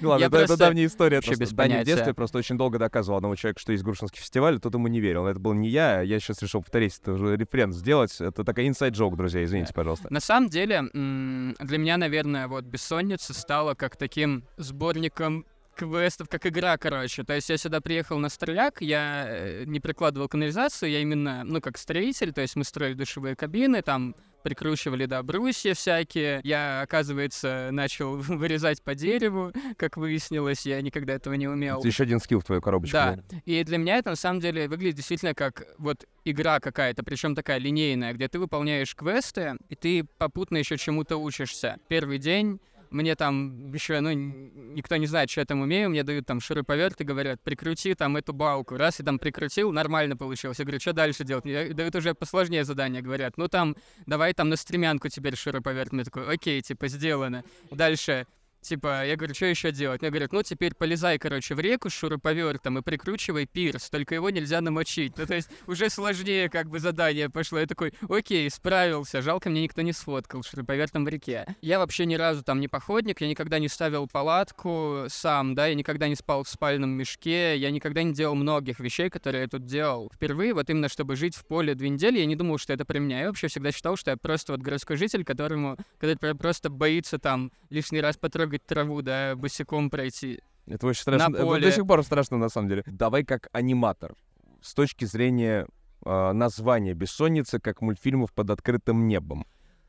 Ну 0.02 0.10
ладно, 0.10 0.24
Я 0.24 0.44
это, 0.44 0.58
давняя 0.58 0.86
история. 0.86 1.18
вообще 1.18 1.36
без 1.36 1.52
Даня 1.52 1.54
в 1.54 1.56
понятия. 1.56 1.86
детстве 1.86 2.14
просто 2.14 2.38
очень 2.38 2.58
долго 2.58 2.80
доказывал 2.80 3.18
одному 3.18 3.36
человеку, 3.36 3.60
что 3.60 3.72
есть 3.72 3.84
Грушинский 3.84 4.20
фестиваль, 4.20 4.58
а 4.58 4.60
тот 4.60 4.74
ему 4.74 4.88
не 4.88 5.00
верил. 5.00 5.26
Это 5.28 5.40
был 5.40 5.54
не 5.54 5.70
я, 5.70 6.00
а 6.00 6.04
я 6.04 6.20
сейчас 6.20 6.42
решил 6.42 6.62
повторить, 6.62 6.98
это 7.02 7.14
уже 7.14 7.36
референс 7.36 7.76
сделать. 7.76 8.20
Это 8.20 8.44
такая 8.44 8.66
joke, 8.72 9.16
друзья, 9.16 9.44
извините, 9.44 9.74
пожалуйста. 9.74 10.08
На 10.12 10.20
самом 10.20 10.50
деле, 10.50 10.84
для 10.94 11.78
меня, 11.78 11.98
наверное, 11.98 12.48
вот 12.48 12.66
«Бессонница» 12.66 13.34
стала 13.34 13.74
как 13.74 13.98
таким 13.98 14.44
сборником 14.58 15.46
квестов, 15.76 16.30
как 16.30 16.46
игра, 16.46 16.78
короче. 16.78 17.24
То 17.24 17.34
есть 17.34 17.50
я 17.50 17.58
сюда 17.58 17.82
приехал 17.82 18.18
на 18.20 18.30
строляк, 18.30 18.82
я 18.82 19.26
э, 19.28 19.64
не 19.66 19.80
прикладывал 19.80 20.28
канализацию, 20.28 20.92
я 20.92 21.00
именно, 21.00 21.44
ну, 21.44 21.62
как 21.62 21.78
строитель, 21.78 22.34
то 22.34 22.42
есть 22.42 22.56
мы 22.56 22.64
строили 22.64 22.94
душевые 22.94 23.36
кабины, 23.36 23.82
там 23.82 24.16
прикручивали, 24.42 25.06
да, 25.06 25.24
брусья 25.24 25.74
всякие. 25.74 26.42
Я, 26.44 26.82
оказывается, 26.82 27.70
начал 27.72 28.16
вырезать 28.18 28.82
по 28.82 28.96
дереву, 28.96 29.52
как 29.78 29.98
выяснилось, 29.98 30.66
я 30.66 30.82
никогда 30.82 31.14
этого 31.14 31.34
не 31.34 31.48
умел. 31.48 31.80
Это 31.80 31.88
еще 31.88 32.04
один 32.04 32.20
скилл 32.20 32.40
в 32.40 32.44
твою 32.44 32.62
коробочку. 32.62 32.94
Да, 32.94 33.20
и 33.46 33.64
для 33.64 33.78
меня 33.78 33.98
это 33.98 34.12
на 34.12 34.16
самом 34.16 34.40
деле 34.40 34.68
выглядит 34.68 34.96
действительно 34.96 35.34
как 35.34 35.66
вот 35.78 36.06
игра 36.26 36.60
какая-то, 36.60 37.04
причем 37.04 37.36
такая 37.36 37.58
линейная, 37.58 38.14
где 38.14 38.28
ты 38.28 38.40
выполняешь 38.40 38.96
квесты, 38.96 39.56
и 39.70 39.76
ты 39.76 40.06
попутно 40.18 40.58
еще 40.58 40.78
чему-то 40.78 41.18
учишься. 41.18 41.78
Первый 41.88 42.18
день 42.18 42.60
мне 42.92 43.16
там 43.16 43.72
еще, 43.72 44.00
ну, 44.02 44.12
никто 44.12 44.96
не 44.98 45.08
знает, 45.08 45.30
что 45.30 45.42
я 45.42 45.46
там 45.46 45.62
умею, 45.62 45.90
мне 45.90 46.04
дают 46.04 46.26
там 46.26 46.40
шуруповерт 46.40 47.02
и 47.02 47.04
говорят, 47.04 47.42
прикрути 47.42 47.94
там 47.96 48.18
эту 48.18 48.34
балку. 48.34 48.78
Раз 48.78 49.00
я 49.00 49.06
там 49.06 49.18
прикрутил, 49.18 49.72
нормально 49.72 50.18
получилось. 50.18 50.60
Я 50.60 50.66
говорю, 50.66 50.80
что 50.80 50.94
дальше 50.94 51.24
делать? 51.24 51.46
Мне 51.46 51.74
дают 51.74 51.96
уже 51.96 52.14
посложнее 52.14 52.64
задание, 52.64 53.02
говорят, 53.02 53.38
ну 53.38 53.48
там, 53.48 53.76
давай 54.06 54.34
там 54.34 54.50
на 54.50 54.56
стремянку 54.56 55.10
теперь 55.10 55.36
шуруповерт. 55.36 55.92
Мне 55.94 56.04
такой, 56.04 56.28
окей, 56.28 56.62
типа, 56.62 56.88
сделано. 56.88 57.44
Дальше, 57.72 58.28
Типа, 58.62 59.06
я 59.06 59.16
говорю, 59.16 59.34
что 59.34 59.48
еще 59.48 59.72
делать? 59.72 60.02
Мне 60.02 60.12
говорят, 60.12 60.32
ну 60.32 60.44
теперь 60.44 60.76
полезай, 60.76 61.18
короче, 61.18 61.56
в 61.56 61.60
реку 61.60 61.90
с 61.90 61.94
шуруповертом 61.94 62.78
и 62.78 62.84
прикручивай 62.84 63.48
пирс, 63.48 63.90
только 63.90 64.14
его 64.14 64.30
нельзя 64.30 64.62
намочить. 64.62 65.18
Ну, 65.18 65.26
то 65.26 65.34
есть 65.34 65.50
уже 65.66 65.90
сложнее 65.90 66.48
как 66.48 66.70
бы 66.70 66.80
задание 66.80 67.28
пошло. 67.30 67.58
Я 67.58 67.66
такой, 67.66 67.92
окей, 68.08 68.48
справился, 68.52 69.24
жалко, 69.24 69.50
мне 69.50 69.64
никто 69.64 69.82
не 69.82 69.94
сфоткал 69.94 70.44
шуруповертом 70.44 71.06
в 71.06 71.08
реке. 71.08 71.56
Я 71.62 71.80
вообще 71.80 72.06
ни 72.06 72.14
разу 72.14 72.44
там 72.44 72.60
не 72.60 72.68
походник, 72.68 73.20
я 73.22 73.28
никогда 73.28 73.58
не 73.58 73.68
ставил 73.68 74.08
палатку 74.08 75.06
сам, 75.08 75.56
да, 75.56 75.66
я 75.66 75.74
никогда 75.74 76.08
не 76.08 76.16
спал 76.16 76.44
в 76.44 76.50
спальном 76.50 76.92
мешке, 76.92 77.58
я 77.58 77.72
никогда 77.72 78.04
не 78.04 78.14
делал 78.14 78.36
многих 78.36 78.80
вещей, 78.80 79.10
которые 79.10 79.42
я 79.42 79.48
тут 79.48 79.66
делал. 79.66 80.12
Впервые, 80.14 80.54
вот 80.54 80.70
именно 80.70 80.88
чтобы 80.88 81.16
жить 81.16 81.36
в 81.36 81.46
поле 81.48 81.74
две 81.74 81.90
недели, 81.90 82.20
я 82.20 82.26
не 82.28 82.36
думал, 82.36 82.60
что 82.60 82.74
это 82.74 82.86
про 82.86 83.00
меня. 83.00 83.22
Я 83.22 83.28
вообще 83.28 83.48
всегда 83.48 83.72
считал, 83.72 83.96
что 83.98 84.12
я 84.12 84.18
просто 84.18 84.52
вот 84.52 84.62
городской 84.62 84.98
житель, 84.98 85.24
которому, 85.26 85.78
который 85.98 86.16
про- 86.16 86.36
просто 86.36 86.70
боится 86.70 87.18
там 87.18 87.52
лишний 87.72 88.02
раз 88.02 88.18
потрогать 88.18 88.51
траву, 88.60 89.02
да, 89.02 89.36
босиком 89.36 89.90
пройти. 89.90 90.40
Это 90.68 90.88
очень 90.88 91.02
страшно. 91.02 91.30
На 91.30 91.36
Это 91.36 91.46
поле. 91.46 91.62
до 91.62 91.72
сих 91.72 91.86
пор 91.86 92.04
страшно, 92.04 92.38
на 92.38 92.50
самом 92.50 92.70
деле. 92.70 92.84
Давай 92.86 93.24
как 93.24 93.50
аниматор. 93.52 94.14
С 94.62 94.74
точки 94.74 95.06
зрения 95.06 95.68
э, 96.06 96.32
названия 96.34 96.94
«Бессонница» 96.94 97.60
как 97.60 97.82
мультфильмов 97.82 98.32
под 98.34 98.50
открытым 98.52 99.08
небом. 99.08 99.46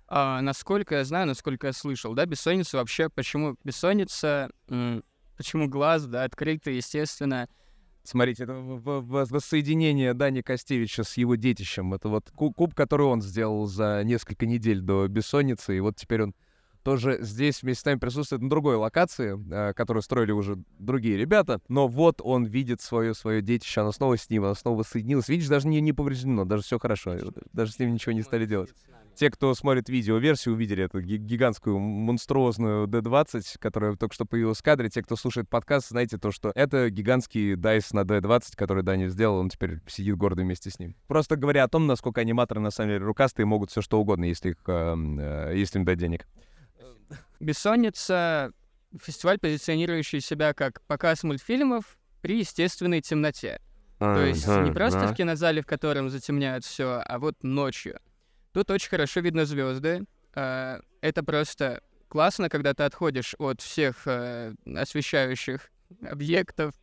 А, 0.08 0.40
насколько 0.40 0.96
я 0.96 1.04
знаю, 1.04 1.26
насколько 1.26 1.68
я 1.68 1.72
слышал, 1.72 2.14
да, 2.14 2.26
бессонница 2.26 2.76
вообще, 2.78 3.08
почему 3.08 3.56
бессонница, 3.64 4.50
почему 5.36 5.68
глаз, 5.68 6.06
да, 6.06 6.24
открытый, 6.24 6.76
естественно, 6.76 7.48
Смотрите, 8.04 8.42
это 8.44 8.54
воссоединение 8.54 10.12
Дани 10.12 10.40
Костевича 10.40 11.04
с 11.04 11.16
его 11.16 11.36
детищем. 11.36 11.94
Это 11.94 12.08
вот 12.08 12.30
ку- 12.32 12.52
куб, 12.52 12.74
который 12.74 13.06
он 13.06 13.22
сделал 13.22 13.66
за 13.66 14.02
несколько 14.04 14.44
недель 14.44 14.80
до 14.80 15.06
бессонницы, 15.06 15.76
и 15.76 15.80
вот 15.80 15.96
теперь 15.96 16.24
он 16.24 16.34
тоже 16.82 17.18
здесь 17.20 17.62
вместе 17.62 17.82
с 17.82 17.84
нами 17.84 17.98
присутствует 17.98 18.42
на 18.42 18.50
другой 18.50 18.76
локации, 18.76 19.38
э, 19.52 19.72
которую 19.74 20.02
строили 20.02 20.32
уже 20.32 20.58
другие 20.78 21.16
ребята. 21.16 21.60
Но 21.68 21.88
вот 21.88 22.20
он 22.22 22.44
видит 22.44 22.80
свое 22.80 23.14
свое 23.14 23.42
детище, 23.42 23.80
оно 23.80 23.92
снова 23.92 24.16
с 24.16 24.28
ним, 24.28 24.44
оно 24.44 24.54
снова 24.54 24.82
соединилось. 24.82 25.28
Видишь, 25.28 25.48
даже 25.48 25.68
не, 25.68 25.80
не 25.80 25.92
повреждено, 25.92 26.44
даже 26.44 26.62
все 26.62 26.78
хорошо, 26.78 27.14
э, 27.14 27.20
даже 27.52 27.72
с 27.72 27.78
ним 27.78 27.94
ничего 27.94 28.12
не 28.12 28.22
стали 28.22 28.46
делать. 28.46 28.70
Те, 29.14 29.30
кто 29.30 29.54
смотрит 29.54 29.90
видео-версию, 29.90 30.54
увидели 30.54 30.84
эту 30.84 31.02
ги- 31.02 31.18
гигантскую 31.18 31.78
монструозную 31.78 32.86
D20, 32.86 33.58
которая 33.58 33.94
только 33.96 34.14
что 34.14 34.24
появилась 34.24 34.58
в 34.58 34.62
кадре. 34.62 34.88
Те, 34.88 35.02
кто 35.02 35.16
слушает 35.16 35.50
подкаст, 35.50 35.90
знаете 35.90 36.16
то, 36.16 36.30
что 36.30 36.50
это 36.54 36.88
гигантский 36.88 37.56
дайс 37.56 37.92
на 37.92 38.00
D20, 38.00 38.56
который 38.56 38.82
Даня 38.82 39.08
сделал, 39.08 39.36
он 39.36 39.50
теперь 39.50 39.80
сидит 39.86 40.16
гордо 40.16 40.42
вместе 40.42 40.70
с 40.70 40.78
ним. 40.78 40.96
Просто 41.08 41.36
говоря 41.36 41.64
о 41.64 41.68
том, 41.68 41.86
насколько 41.86 42.22
аниматоры 42.22 42.60
на 42.60 42.70
самом 42.70 42.90
деле 42.90 43.04
рукастые 43.04 43.44
могут 43.44 43.70
все 43.70 43.82
что 43.82 44.00
угодно, 44.00 44.24
если, 44.24 44.50
их, 44.50 44.56
эм, 44.66 45.18
э, 45.20 45.52
если 45.56 45.78
им 45.78 45.84
дать 45.84 45.98
денег. 45.98 46.26
Бессонница— 47.40 48.52
фестиваль, 49.00 49.38
позиционирующий 49.38 50.20
себя 50.20 50.54
как 50.54 50.80
показ 50.82 51.22
мультфильмов 51.22 51.98
при 52.20 52.38
естественной 52.38 53.00
темноте. 53.00 53.60
То 53.98 54.20
есть 54.24 54.46
не 54.46 54.72
просто 54.72 55.06
в 55.06 55.14
кинозале, 55.14 55.62
в 55.62 55.66
котором 55.66 56.10
затемняют 56.10 56.64
все, 56.64 57.02
а 57.04 57.18
вот 57.18 57.42
ночью. 57.42 58.00
Тут 58.52 58.70
очень 58.70 58.90
хорошо 58.90 59.20
видно 59.20 59.44
звезды. 59.44 60.04
Это 60.32 61.22
просто 61.24 61.82
классно, 62.08 62.48
когда 62.48 62.74
ты 62.74 62.82
отходишь 62.82 63.34
от 63.38 63.60
всех 63.60 64.06
э, 64.06 64.54
освещающих 64.66 65.70
объектов 66.02 66.74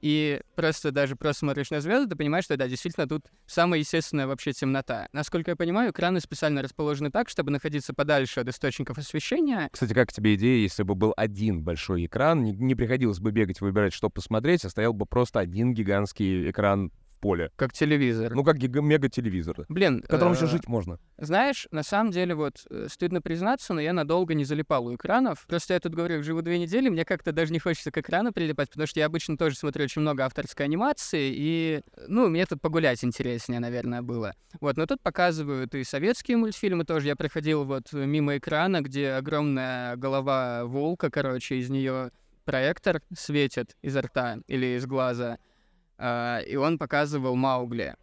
и 0.00 0.40
просто 0.54 0.90
даже 0.92 1.16
просто 1.16 1.40
смотришь 1.40 1.70
на 1.70 1.80
звезды, 1.80 2.10
ты 2.10 2.16
понимаешь, 2.16 2.44
что 2.44 2.56
да, 2.56 2.68
действительно 2.68 3.06
тут 3.06 3.26
самая 3.46 3.80
естественная 3.80 4.26
вообще 4.26 4.52
темнота. 4.52 5.08
Насколько 5.12 5.52
я 5.52 5.56
понимаю, 5.56 5.90
экраны 5.90 6.20
специально 6.20 6.62
расположены 6.62 7.10
так, 7.10 7.28
чтобы 7.28 7.50
находиться 7.50 7.94
подальше 7.94 8.40
от 8.40 8.48
источников 8.48 8.98
освещения. 8.98 9.68
Кстати, 9.72 9.92
как 9.92 10.12
тебе 10.12 10.34
идея, 10.34 10.58
если 10.60 10.82
бы 10.82 10.94
был 10.94 11.12
один 11.16 11.62
большой 11.62 12.06
экран, 12.06 12.42
не, 12.42 12.52
не 12.52 12.74
приходилось 12.74 13.20
бы 13.20 13.30
бегать, 13.30 13.60
выбирать, 13.60 13.92
что 13.92 14.10
посмотреть, 14.10 14.64
а 14.64 14.70
стоял 14.70 14.92
бы 14.92 15.06
просто 15.06 15.40
один 15.40 15.74
гигантский 15.74 16.50
экран 16.50 16.92
поле. 17.26 17.50
Как 17.56 17.72
телевизор. 17.72 18.32
Ну, 18.34 18.44
как 18.44 18.56
гига- 18.56 18.80
мега-телевизор, 18.80 19.66
Блин, 19.68 20.00
в 20.04 20.08
котором 20.08 20.32
еще 20.34 20.44
э, 20.44 20.48
жить 20.48 20.68
можно. 20.68 21.00
Знаешь, 21.18 21.66
на 21.72 21.82
самом 21.82 22.12
деле, 22.12 22.36
вот, 22.36 22.64
э, 22.70 22.86
стыдно 22.88 23.20
признаться, 23.20 23.74
но 23.74 23.80
я 23.80 23.92
надолго 23.92 24.34
не 24.34 24.44
залипал 24.44 24.86
у 24.86 24.94
экранов. 24.94 25.44
Просто 25.48 25.74
я 25.74 25.80
тут 25.80 25.92
говорю, 25.94 26.22
живу 26.22 26.40
две 26.42 26.56
недели, 26.60 26.88
мне 26.88 27.04
как-то 27.04 27.32
даже 27.32 27.52
не 27.52 27.58
хочется 27.58 27.90
к 27.90 27.98
экрану 27.98 28.32
прилипать, 28.32 28.70
потому 28.70 28.86
что 28.86 29.00
я 29.00 29.06
обычно 29.06 29.36
тоже 29.36 29.56
смотрю 29.56 29.82
очень 29.84 30.02
много 30.02 30.24
авторской 30.24 30.66
анимации, 30.66 31.32
и, 31.34 31.80
ну, 32.06 32.28
мне 32.28 32.46
тут 32.46 32.60
погулять 32.60 33.02
интереснее, 33.02 33.58
наверное, 33.58 34.02
было. 34.02 34.32
Вот, 34.60 34.76
но 34.76 34.86
тут 34.86 35.02
показывают 35.02 35.74
и 35.74 35.82
советские 35.82 36.36
мультфильмы 36.36 36.84
тоже. 36.84 37.08
Я 37.08 37.16
проходил 37.16 37.64
вот 37.64 37.92
мимо 37.92 38.36
экрана, 38.36 38.82
где 38.82 39.10
огромная 39.10 39.96
голова 39.96 40.64
волка, 40.64 41.10
короче, 41.10 41.56
из 41.56 41.70
нее 41.70 42.12
проектор 42.44 43.02
светит 43.12 43.76
изо 43.82 44.02
рта 44.02 44.38
или 44.46 44.76
из 44.76 44.86
глаза, 44.86 45.38
а, 45.98 46.40
и 46.40 46.56
он 46.56 46.78
показывал 46.78 47.36
Маугли. 47.36 47.94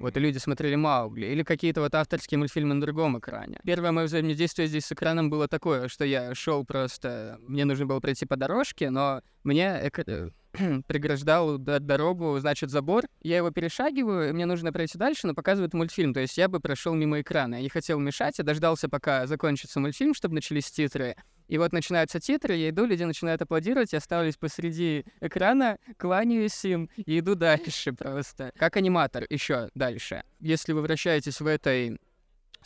Вот 0.00 0.16
и 0.16 0.20
люди 0.20 0.38
смотрели 0.38 0.74
Маугли. 0.74 1.26
Или 1.26 1.42
какие-то 1.42 1.80
вот 1.80 1.94
авторские 1.94 2.38
мультфильмы 2.38 2.74
на 2.74 2.80
другом 2.80 3.18
экране. 3.18 3.58
Первое 3.64 3.92
мое 3.92 4.06
взаимодействие 4.06 4.68
здесь 4.68 4.86
с 4.86 4.92
экраном 4.92 5.30
было 5.30 5.48
такое, 5.48 5.88
что 5.88 6.04
я 6.04 6.34
шел 6.34 6.64
просто... 6.64 7.38
Мне 7.46 7.64
нужно 7.64 7.86
было 7.86 8.00
пройти 8.00 8.26
по 8.26 8.36
дорожке, 8.36 8.90
но 8.90 9.22
мне 9.44 9.80
эк- 9.84 10.04
э, 10.06 10.30
преграждал 10.86 11.58
дорогу, 11.58 12.38
значит, 12.38 12.70
забор. 12.70 13.04
Я 13.22 13.38
его 13.38 13.50
перешагиваю, 13.50 14.34
мне 14.34 14.46
нужно 14.46 14.72
пройти 14.72 14.98
дальше, 14.98 15.26
но 15.26 15.34
показывает 15.34 15.74
мультфильм. 15.74 16.14
То 16.14 16.20
есть 16.20 16.36
я 16.38 16.48
бы 16.48 16.60
прошел 16.60 16.94
мимо 16.94 17.20
экрана. 17.20 17.56
Я 17.56 17.62
не 17.62 17.68
хотел 17.68 17.98
мешать, 17.98 18.38
я 18.38 18.44
дождался, 18.44 18.88
пока 18.88 19.26
закончится 19.26 19.80
мультфильм, 19.80 20.14
чтобы 20.14 20.34
начались 20.34 20.70
титры. 20.70 21.16
И 21.48 21.58
вот 21.58 21.72
начинаются 21.72 22.18
титры, 22.18 22.54
я 22.54 22.70
иду, 22.70 22.86
люди 22.86 23.04
начинают 23.04 23.40
аплодировать, 23.40 23.92
я 23.92 24.00
ставлюсь 24.00 24.36
посреди 24.36 25.04
экрана, 25.20 25.78
кланяюсь 25.96 26.64
им 26.64 26.90
и 26.96 27.20
иду 27.20 27.34
дальше 27.36 27.92
просто. 27.92 28.50
Как 28.56 28.76
аниматор 28.76 29.24
еще 29.28 29.68
дальше. 29.74 30.22
Если 30.40 30.72
вы 30.72 30.82
вращаетесь 30.82 31.40
в 31.40 31.46
этой 31.46 31.98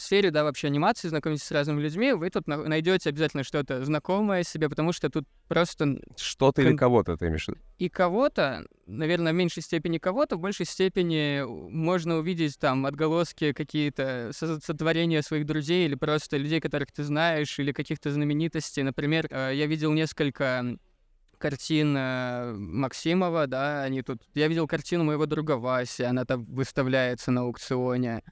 сфере, 0.00 0.30
да, 0.30 0.44
вообще 0.44 0.66
анимации, 0.68 1.08
знакомитесь 1.08 1.44
с 1.44 1.50
разными 1.50 1.80
людьми, 1.80 2.12
вы 2.12 2.30
тут 2.30 2.46
на- 2.46 2.56
найдете 2.64 3.10
обязательно 3.10 3.44
что-то 3.44 3.84
знакомое 3.84 4.42
себе, 4.42 4.68
потому 4.68 4.92
что 4.92 5.10
тут 5.10 5.26
просто 5.48 6.00
Что-то 6.16 6.62
или 6.62 6.70
кон- 6.70 6.78
кого-то 6.78 7.16
ты 7.16 7.26
имеешь 7.26 7.44
в 7.44 7.48
виду? 7.48 7.60
и 7.78 7.88
кого-то, 7.88 8.64
наверное, 8.86 9.32
в 9.32 9.36
меньшей 9.36 9.62
степени 9.62 9.98
кого-то, 9.98 10.36
в 10.36 10.40
большей 10.40 10.66
степени 10.66 11.42
можно 11.70 12.18
увидеть 12.18 12.58
там 12.58 12.86
отголоски 12.86 13.52
какие-то 13.52 14.30
со- 14.32 14.60
сотворения 14.60 15.22
своих 15.22 15.46
друзей 15.46 15.86
или 15.86 15.94
просто 15.94 16.36
людей, 16.36 16.60
которых 16.60 16.92
ты 16.92 17.04
знаешь, 17.04 17.58
или 17.58 17.72
каких-то 17.72 18.10
знаменитостей. 18.10 18.82
Например, 18.82 19.26
э, 19.30 19.52
я 19.54 19.66
видел 19.66 19.92
несколько 19.92 20.76
картин 21.38 21.94
э, 21.96 22.52
Максимова, 22.54 23.46
да, 23.46 23.82
они 23.82 24.02
тут... 24.02 24.22
Я 24.34 24.46
видел 24.48 24.66
картину 24.66 25.04
моего 25.04 25.24
друга 25.24 25.52
Васи, 25.52 26.02
она 26.02 26.24
там 26.26 26.44
выставляется 26.44 27.30
на 27.30 27.42
аукционе. 27.42 28.22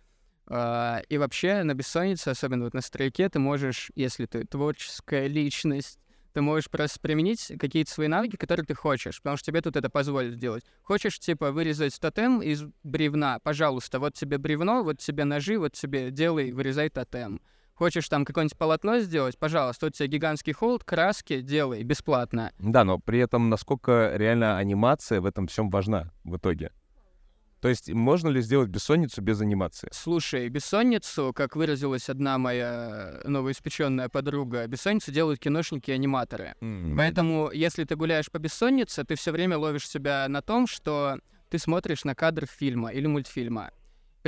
А, 0.50 1.02
И 1.08 1.18
вообще 1.18 1.62
на 1.62 1.74
бессоннице, 1.74 2.28
особенно 2.28 2.64
вот 2.64 2.74
на 2.74 2.80
стройке, 2.80 3.28
ты 3.28 3.38
можешь, 3.38 3.90
если 3.94 4.26
ты 4.26 4.44
творческая 4.44 5.26
личность, 5.26 5.98
ты 6.32 6.40
можешь 6.40 6.70
просто 6.70 7.00
применить 7.00 7.52
какие-то 7.58 7.90
свои 7.90 8.06
навыки, 8.08 8.36
которые 8.36 8.64
ты 8.64 8.74
хочешь, 8.74 9.18
потому 9.20 9.36
что 9.36 9.46
тебе 9.46 9.60
тут 9.60 9.76
это 9.76 9.90
позволит 9.90 10.34
сделать. 10.34 10.64
Хочешь, 10.82 11.18
типа, 11.18 11.50
вырезать 11.52 11.98
тотем 12.00 12.40
из 12.40 12.64
бревна? 12.82 13.38
Пожалуйста, 13.42 13.98
вот 13.98 14.14
тебе 14.14 14.38
бревно, 14.38 14.82
вот 14.82 14.98
тебе 14.98 15.24
ножи, 15.24 15.58
вот 15.58 15.72
тебе 15.72 16.10
делай, 16.10 16.52
вырезай 16.52 16.90
тотем. 16.90 17.40
Хочешь 17.74 18.08
там 18.08 18.24
какое-нибудь 18.24 18.58
полотно 18.58 18.98
сделать? 18.98 19.38
Пожалуйста, 19.38 19.86
вот 19.86 19.94
тебе 19.94 20.08
гигантский 20.08 20.52
холод, 20.52 20.82
краски, 20.84 21.40
делай, 21.40 21.82
бесплатно. 21.84 22.52
Да, 22.58 22.84
но 22.84 22.98
при 22.98 23.20
этом 23.20 23.50
насколько 23.50 24.12
реально 24.16 24.58
анимация 24.58 25.20
в 25.20 25.26
этом 25.26 25.46
всем 25.46 25.70
важна 25.70 26.12
в 26.24 26.36
итоге? 26.36 26.72
То 27.60 27.68
есть 27.68 27.90
можно 27.90 28.28
ли 28.28 28.40
сделать 28.40 28.68
бессонницу 28.68 29.20
без 29.20 29.40
анимации? 29.40 29.88
Слушай, 29.92 30.48
бессонницу, 30.48 31.32
как 31.34 31.56
выразилась 31.56 32.08
одна 32.08 32.38
моя 32.38 33.20
новоиспеченная 33.24 34.08
подруга, 34.08 34.66
бессонницу 34.66 35.10
делают 35.10 35.40
киношники 35.40 35.90
и 35.90 35.94
аниматоры. 35.94 36.54
Поэтому, 36.96 37.50
если 37.52 37.84
ты 37.84 37.96
гуляешь 37.96 38.30
по 38.30 38.38
бессоннице, 38.38 39.04
ты 39.04 39.16
все 39.16 39.32
время 39.32 39.58
ловишь 39.58 39.88
себя 39.88 40.26
на 40.28 40.42
том, 40.42 40.66
что 40.66 41.18
ты 41.48 41.58
смотришь 41.58 42.04
на 42.04 42.14
кадр 42.14 42.46
фильма 42.46 42.90
или 42.90 43.06
мультфильма. 43.06 43.70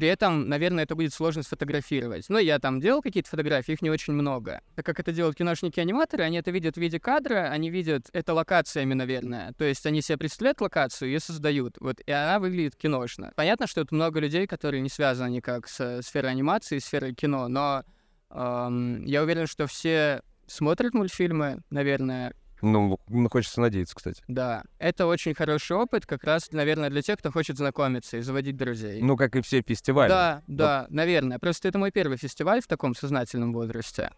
При 0.01 0.09
этом, 0.09 0.49
наверное, 0.49 0.85
это 0.85 0.95
будет 0.95 1.13
сложно 1.13 1.43
сфотографировать. 1.43 2.31
Но 2.31 2.39
я 2.39 2.59
там 2.59 2.81
делал 2.81 3.03
какие-то 3.03 3.29
фотографии, 3.29 3.73
их 3.73 3.83
не 3.83 3.91
очень 3.91 4.15
много. 4.15 4.63
Так 4.75 4.87
как 4.87 4.99
это 4.99 5.13
делают 5.13 5.37
киношники-аниматоры, 5.37 6.25
они 6.25 6.39
это 6.39 6.51
видят 6.51 6.77
в 6.77 6.81
виде 6.81 6.99
кадра, 6.99 7.51
они 7.51 7.69
видят 7.69 8.09
это 8.15 8.33
локациями, 8.33 8.95
наверное. 8.95 9.53
То 9.59 9.65
есть 9.65 9.85
они 9.85 10.01
себе 10.01 10.17
представляют 10.17 10.63
локацию 10.63 11.15
и 11.15 11.19
создают. 11.19 11.77
Вот, 11.81 12.01
и 12.01 12.11
она 12.11 12.39
выглядит 12.39 12.77
киношно. 12.77 13.35
Понятно, 13.37 13.67
что 13.67 13.83
тут 13.83 13.93
много 13.93 14.21
людей, 14.21 14.47
которые 14.47 14.81
не 14.81 14.89
связаны 14.89 15.33
никак 15.33 15.69
с 15.69 16.01
сферой 16.01 16.31
анимации, 16.31 16.79
сферой 16.79 17.13
кино, 17.13 17.49
но 17.49 17.85
эм, 18.31 19.05
я 19.05 19.23
уверен, 19.23 19.47
что 19.47 19.67
все 19.67 20.23
смотрят 20.47 20.95
мультфильмы, 20.95 21.59
наверное, 21.69 22.33
Ну, 22.62 22.99
ну, 23.09 23.28
хочется 23.28 23.61
надеяться, 23.61 23.95
кстати. 23.95 24.23
да. 24.28 24.65
Это 24.78 25.07
очень 25.07 25.35
хороший 25.35 25.77
опыт, 25.77 26.07
как 26.07 26.24
раз, 26.24 26.51
наверное, 26.53 26.91
для 26.91 27.03
тех, 27.03 27.19
кто 27.19 27.31
хочет 27.31 27.57
знакомиться 27.57 28.16
и 28.16 28.20
заводить 28.20 28.57
друзей. 28.57 29.03
Ну, 29.03 29.16
как 29.16 29.37
и 29.37 29.41
все 29.41 29.62
фестивали. 29.62 30.09
Да, 30.09 30.43
да, 30.47 30.87
наверное. 30.91 31.39
Просто 31.39 31.69
это 31.69 31.78
мой 31.78 31.91
первый 31.91 32.16
фестиваль 32.16 32.61
в 32.61 32.66
таком 32.66 32.95
сознательном 32.95 33.53
возрасте. 33.53 34.11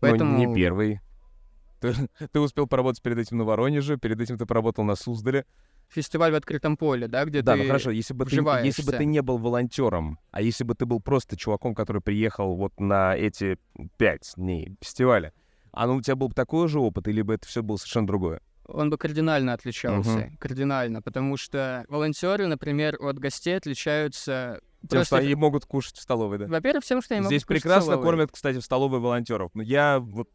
Поэтому... 0.00 0.38
не 0.38 0.54
первый. 0.54 1.00
Ты, 1.80 1.92
ты 2.32 2.40
успел 2.40 2.66
поработать 2.66 3.02
перед 3.02 3.18
этим 3.18 3.36
на 3.36 3.44
Воронеже, 3.44 3.98
перед 3.98 4.18
этим 4.18 4.38
ты 4.38 4.46
поработал 4.46 4.84
на 4.84 4.94
Суздале. 4.96 5.44
Фестиваль 5.88 6.32
в 6.32 6.34
открытом 6.34 6.78
поле, 6.78 7.08
да, 7.08 7.26
где 7.26 7.42
Да, 7.42 7.52
ты 7.52 7.58
ну 7.58 7.66
хорошо, 7.66 7.90
если 7.90 8.14
бы, 8.14 8.24
ты, 8.24 8.36
если 8.64 8.82
бы 8.82 8.92
ты 8.92 9.04
не 9.04 9.20
был 9.20 9.36
волонтером, 9.36 10.18
а 10.30 10.40
если 10.40 10.64
бы 10.64 10.74
ты 10.74 10.86
был 10.86 11.00
просто 11.00 11.36
чуваком, 11.36 11.74
который 11.74 12.00
приехал 12.00 12.56
вот 12.56 12.80
на 12.80 13.14
эти 13.14 13.58
пять 13.98 14.32
дней 14.36 14.74
фестиваля, 14.80 15.34
а 15.74 15.86
ну 15.86 15.96
у 15.96 16.02
тебя 16.02 16.16
был 16.16 16.28
бы 16.28 16.34
такой 16.34 16.68
же 16.68 16.80
опыт, 16.80 17.08
или 17.08 17.22
бы 17.22 17.34
это 17.34 17.46
все 17.46 17.62
было 17.62 17.76
совершенно 17.76 18.06
другое? 18.06 18.40
он 18.66 18.90
бы 18.90 18.98
кардинально 18.98 19.52
отличался. 19.52 20.10
Мгм. 20.10 20.36
Кардинально. 20.38 21.02
Потому 21.02 21.36
что 21.36 21.84
волонтеры, 21.88 22.46
например, 22.46 22.96
от 23.00 23.18
гостей 23.18 23.56
отличаются... 23.56 24.60
Тем, 24.80 24.88
просто 24.88 25.16
что 25.16 25.24
они 25.24 25.34
могут 25.34 25.64
кушать 25.64 25.96
в 25.96 26.02
столовой, 26.02 26.38
да? 26.38 26.46
Во-первых, 26.46 26.84
тем, 26.84 27.00
что 27.00 27.14
они 27.14 27.22
могут 27.22 27.32
Здесь 27.32 27.44
кушать 27.44 27.60
в 27.60 27.62
прекрасно 27.62 27.92
столовой. 27.92 28.04
кормят, 28.04 28.30
кстати, 28.32 28.58
в 28.58 28.64
столовой 28.64 29.00
волонтеров. 29.00 29.50
Но 29.54 29.62
я 29.62 29.98
вот 29.98 30.28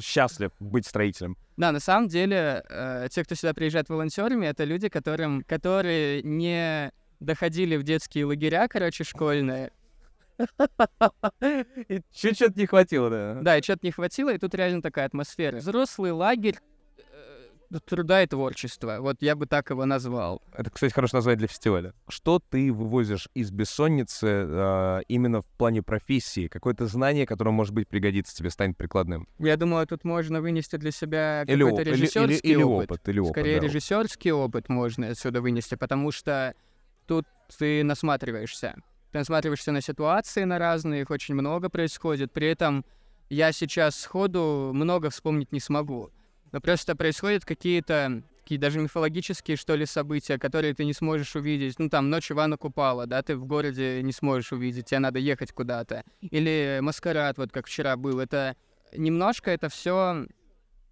счастлив 0.00 0.50
быть 0.60 0.86
строителем. 0.86 1.36
Да, 1.56 1.72
на 1.72 1.80
самом 1.80 2.08
деле, 2.08 2.64
э, 2.68 3.08
те, 3.10 3.24
кто 3.24 3.34
сюда 3.34 3.54
приезжает 3.54 3.88
волонтерами, 3.88 4.46
это 4.46 4.64
люди, 4.64 4.88
которым, 4.88 5.42
которые 5.42 6.22
не 6.22 6.92
доходили 7.20 7.76
в 7.76 7.82
детские 7.82 8.26
лагеря, 8.26 8.68
короче, 8.68 9.04
школьные. 9.04 9.72
И 11.88 12.00
чуть-чуть 12.12 12.56
не 12.56 12.66
хватило, 12.66 13.10
да. 13.10 13.38
Да, 13.42 13.56
и 13.58 13.62
что-то 13.62 13.80
не 13.86 13.90
хватило, 13.92 14.32
и 14.32 14.38
тут 14.38 14.54
реально 14.54 14.82
такая 14.82 15.06
атмосфера. 15.06 15.56
Взрослый 15.58 16.12
лагерь, 16.12 16.56
э, 16.98 17.78
труда 17.84 18.22
и 18.22 18.26
творчества. 18.26 18.98
Вот 19.00 19.16
я 19.20 19.34
бы 19.36 19.46
так 19.46 19.70
его 19.70 19.84
назвал. 19.84 20.40
Это, 20.52 20.70
кстати, 20.70 20.92
хорошее 20.92 21.18
название 21.18 21.38
для 21.38 21.48
фестиваля. 21.48 21.92
Что 22.08 22.40
ты 22.50 22.72
вывозишь 22.72 23.28
из 23.34 23.50
бессонницы 23.50 24.26
э, 24.26 25.00
именно 25.08 25.42
в 25.42 25.46
плане 25.58 25.82
профессии? 25.82 26.48
Какое-то 26.48 26.86
знание, 26.86 27.26
которое, 27.26 27.50
может 27.50 27.74
быть, 27.74 27.88
пригодится 27.88 28.34
тебе, 28.34 28.50
станет 28.50 28.76
прикладным? 28.76 29.28
Я 29.38 29.56
думаю, 29.56 29.86
тут 29.86 30.04
можно 30.04 30.40
вынести 30.40 30.76
для 30.76 30.90
себя 30.92 31.42
Или 31.46 31.62
какой-то 31.64 31.74
оп- 31.74 31.80
или- 31.88 31.90
режиссерский 31.90 32.36
или- 32.50 32.54
или 32.54 32.62
опыт. 32.62 32.90
опыт, 32.90 33.08
или 33.08 33.18
опыт, 33.20 33.32
Скорее, 33.32 33.60
да. 33.60 33.66
режиссерский 33.66 34.30
опыт 34.32 34.68
можно 34.68 35.08
отсюда 35.08 35.40
вынести, 35.40 35.74
потому 35.74 36.10
что 36.12 36.54
тут 37.06 37.26
ты 37.58 37.82
насматриваешься. 37.84 38.74
Ты 39.12 39.18
насматриваешься 39.18 39.72
на 39.72 39.80
ситуации, 39.80 40.44
на 40.44 40.58
разные, 40.58 41.02
их 41.02 41.10
очень 41.10 41.34
много 41.34 41.70
происходит. 41.70 42.32
При 42.32 42.48
этом 42.48 42.84
я 43.30 43.52
сейчас 43.52 43.98
сходу 43.98 44.70
много 44.74 45.10
вспомнить 45.10 45.52
не 45.52 45.60
смогу. 45.60 46.10
Но 46.52 46.60
просто 46.60 46.96
происходят 46.96 47.44
какие-то 47.44 48.22
такие 48.48 48.58
даже 48.58 48.80
мифологические, 48.80 49.58
что 49.58 49.74
ли, 49.74 49.84
события, 49.84 50.38
которые 50.38 50.72
ты 50.72 50.86
не 50.86 50.94
сможешь 50.94 51.36
увидеть. 51.36 51.78
Ну, 51.78 51.90
там, 51.90 52.08
ночь 52.08 52.32
Ивана 52.32 52.56
Купала, 52.56 53.06
да, 53.06 53.22
ты 53.22 53.36
в 53.36 53.44
городе 53.44 54.02
не 54.02 54.12
сможешь 54.12 54.52
увидеть, 54.52 54.86
тебе 54.86 55.00
надо 55.00 55.18
ехать 55.18 55.52
куда-то. 55.52 56.02
Или 56.22 56.78
маскарад, 56.80 57.36
вот 57.36 57.52
как 57.52 57.66
вчера 57.66 57.98
был. 57.98 58.20
Это 58.20 58.56
немножко 58.96 59.50
это 59.50 59.68
все 59.68 60.26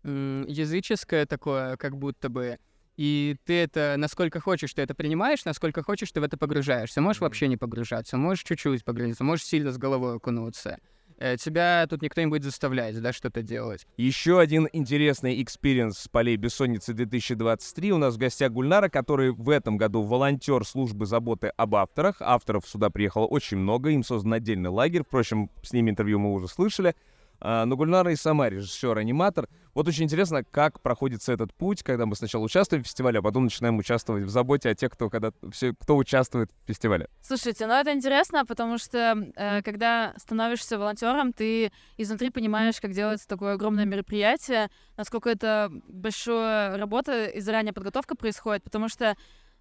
языческое 0.05 1.25
такое, 1.25 1.79
как 1.79 1.97
будто 1.97 2.29
бы. 2.29 2.59
И 2.97 3.37
ты 3.45 3.55
это, 3.55 3.95
насколько 3.99 4.41
хочешь, 4.41 4.73
ты 4.73 4.83
это 4.83 4.95
принимаешь, 4.95 5.45
насколько 5.45 5.83
хочешь, 5.83 6.11
ты 6.13 6.21
в 6.21 6.25
это 6.25 6.39
погружаешься. 6.39 7.01
Можешь 7.01 7.21
вообще 7.21 7.47
не 7.49 7.57
погружаться, 7.57 8.17
можешь 8.17 8.45
чуть-чуть 8.45 8.85
погрузиться, 8.85 9.25
можешь 9.25 9.45
сильно 9.45 9.71
с 9.71 9.79
головой 9.79 10.17
окунуться. 10.17 10.79
Э, 11.19 11.37
Тебя 11.37 11.87
тут 11.89 12.03
никто 12.03 12.21
не 12.21 12.27
будет 12.27 12.45
заставлять, 12.45 13.01
да, 13.01 13.13
что-то 13.13 13.43
делать. 13.43 13.87
Еще 13.97 14.39
один 14.39 14.69
интересный 14.73 15.43
experience 15.43 15.99
с 15.99 16.09
полей 16.09 16.37
бессонницы 16.37 16.93
2023. 16.93 17.93
У 17.93 17.99
нас 17.99 18.15
в 18.15 18.19
гостях 18.19 18.53
Гульнара, 18.53 18.89
который 18.89 19.31
в 19.33 19.49
этом 19.51 19.77
году 19.77 20.03
волонтер 20.03 20.65
службы 20.65 21.07
заботы 21.07 21.49
об 21.57 21.75
авторах. 21.75 22.17
Авторов 22.21 22.69
сюда 22.69 22.91
приехало 22.91 23.27
очень 23.27 23.57
много, 23.59 23.91
им 23.91 24.05
создан 24.05 24.35
отдельный 24.35 24.71
лагерь. 24.71 25.03
Впрочем, 25.05 25.51
с 25.63 25.73
ними 25.73 25.91
интервью 25.91 26.19
мы 26.19 26.33
уже 26.33 26.49
слышали. 26.49 26.95
А, 27.41 27.65
Но 27.65 27.77
Гульнара 27.77 28.13
и 28.13 28.17
сама 28.17 28.49
режиссер, 28.49 28.97
аниматор. 28.99 29.49
Вот 29.75 29.89
очень 29.89 30.05
интересно, 30.05 30.43
как 30.43 30.81
проходится 30.81 31.33
этот 31.33 31.53
путь, 31.53 31.83
когда 31.83 32.07
мы 32.07 32.17
сначала 32.17 32.43
участвуем 32.43 32.83
в 32.83 32.87
фестивале, 32.87 33.19
а 33.19 33.23
потом 33.23 33.45
начинаем 33.45 33.77
участвовать 33.77 34.25
в 34.25 34.29
заботе 34.31 34.71
о 34.71 34.75
тех, 34.75 34.91
кто, 34.91 35.11
когда, 35.11 35.33
все, 35.53 35.75
кто 35.75 35.97
участвует 35.97 36.51
в 36.65 36.67
фестивале. 36.67 37.09
Слушайте, 37.21 37.67
ну 37.67 37.75
это 37.75 37.93
интересно, 37.93 38.47
потому 38.47 38.79
что 38.79 39.31
э, 39.37 39.63
когда 39.63 40.15
становишься 40.17 40.79
волонтером, 40.79 41.33
ты 41.33 41.73
изнутри 41.99 42.31
понимаешь, 42.31 42.81
как 42.81 42.93
делается 42.93 43.29
такое 43.29 43.55
огромное 43.55 43.85
мероприятие, 43.85 44.71
насколько 44.97 45.29
это 45.29 45.71
большая 45.89 46.79
работа 46.79 47.27
и 47.27 47.41
заранее 47.41 47.75
подготовка 47.75 48.17
происходит, 48.17 48.63
потому 48.63 48.89
что 48.89 49.15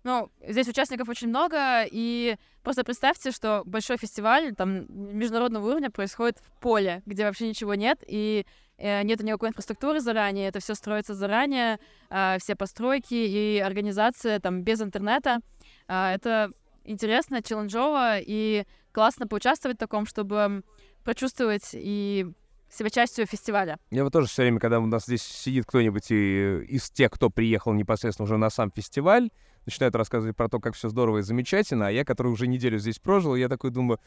ну, 0.06 0.32
здесь 0.48 0.68
участников 0.68 1.10
очень 1.10 1.30
много, 1.30 1.84
и 1.90 2.36
просто 2.62 2.84
представьте, 2.84 3.32
что 3.32 3.64
большой 3.66 3.98
фестиваль 3.98 4.54
там 4.54 4.86
международного 4.88 5.68
уровня 5.68 5.90
происходит 5.90 6.38
в 6.38 6.62
поле, 6.62 7.02
где 7.08 7.26
вообще 7.26 7.50
ничего 7.50 7.74
нет, 7.74 8.04
и 8.08 8.46
э, 8.78 9.02
нет 9.02 9.24
никакой 9.24 9.50
инфраструктуры 9.50 10.00
заранее, 10.00 10.48
это 10.48 10.60
все 10.60 10.76
строится 10.76 11.16
заранее, 11.16 11.80
а, 12.12 12.38
все 12.38 12.56
постройки 12.56 13.16
и 13.16 13.58
организация 13.58 14.40
там 14.40 14.62
без 14.62 14.80
интернета. 14.80 15.40
А, 15.88 16.14
это 16.14 16.52
интересно, 16.84 17.42
челленджово, 17.42 18.20
и 18.20 18.66
классно 18.92 19.26
поучаствовать 19.26 19.78
в 19.78 19.80
таком, 19.80 20.06
чтобы 20.06 20.62
прочувствовать 21.04 21.72
и 21.74 22.28
себя 22.70 22.92
частью 22.92 23.26
фестиваля. 23.26 23.80
Я 23.90 24.04
вот 24.04 24.14
тоже 24.14 24.28
все 24.28 24.44
время, 24.44 24.60
когда 24.60 24.80
у 24.80 24.86
нас 24.86 25.06
здесь 25.06 25.24
сидит 25.24 25.66
кто-нибудь 25.66 26.12
из 26.12 26.92
тех, 26.92 27.10
кто 27.10 27.32
приехал 27.32 27.74
непосредственно 27.74 28.26
уже 28.26 28.38
на 28.38 28.52
сам 28.52 28.72
фестиваль, 28.72 29.32
начинает 29.66 29.96
рассказывать 29.96 30.36
про 30.36 30.50
то, 30.50 30.60
как 30.60 30.76
все 30.76 30.90
здорово 30.90 31.20
и 31.20 31.22
замечательно, 31.22 31.88
а 31.88 31.92
я, 31.92 32.06
который 32.06 32.32
уже 32.32 32.48
неделю 32.48 32.78
здесь 32.80 33.00
прожил, 33.00 33.36
я 33.36 33.50
такой 33.50 33.72
думаю, 33.72 34.00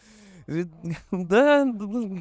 «Э, 0.47 0.65
да, 1.11 1.67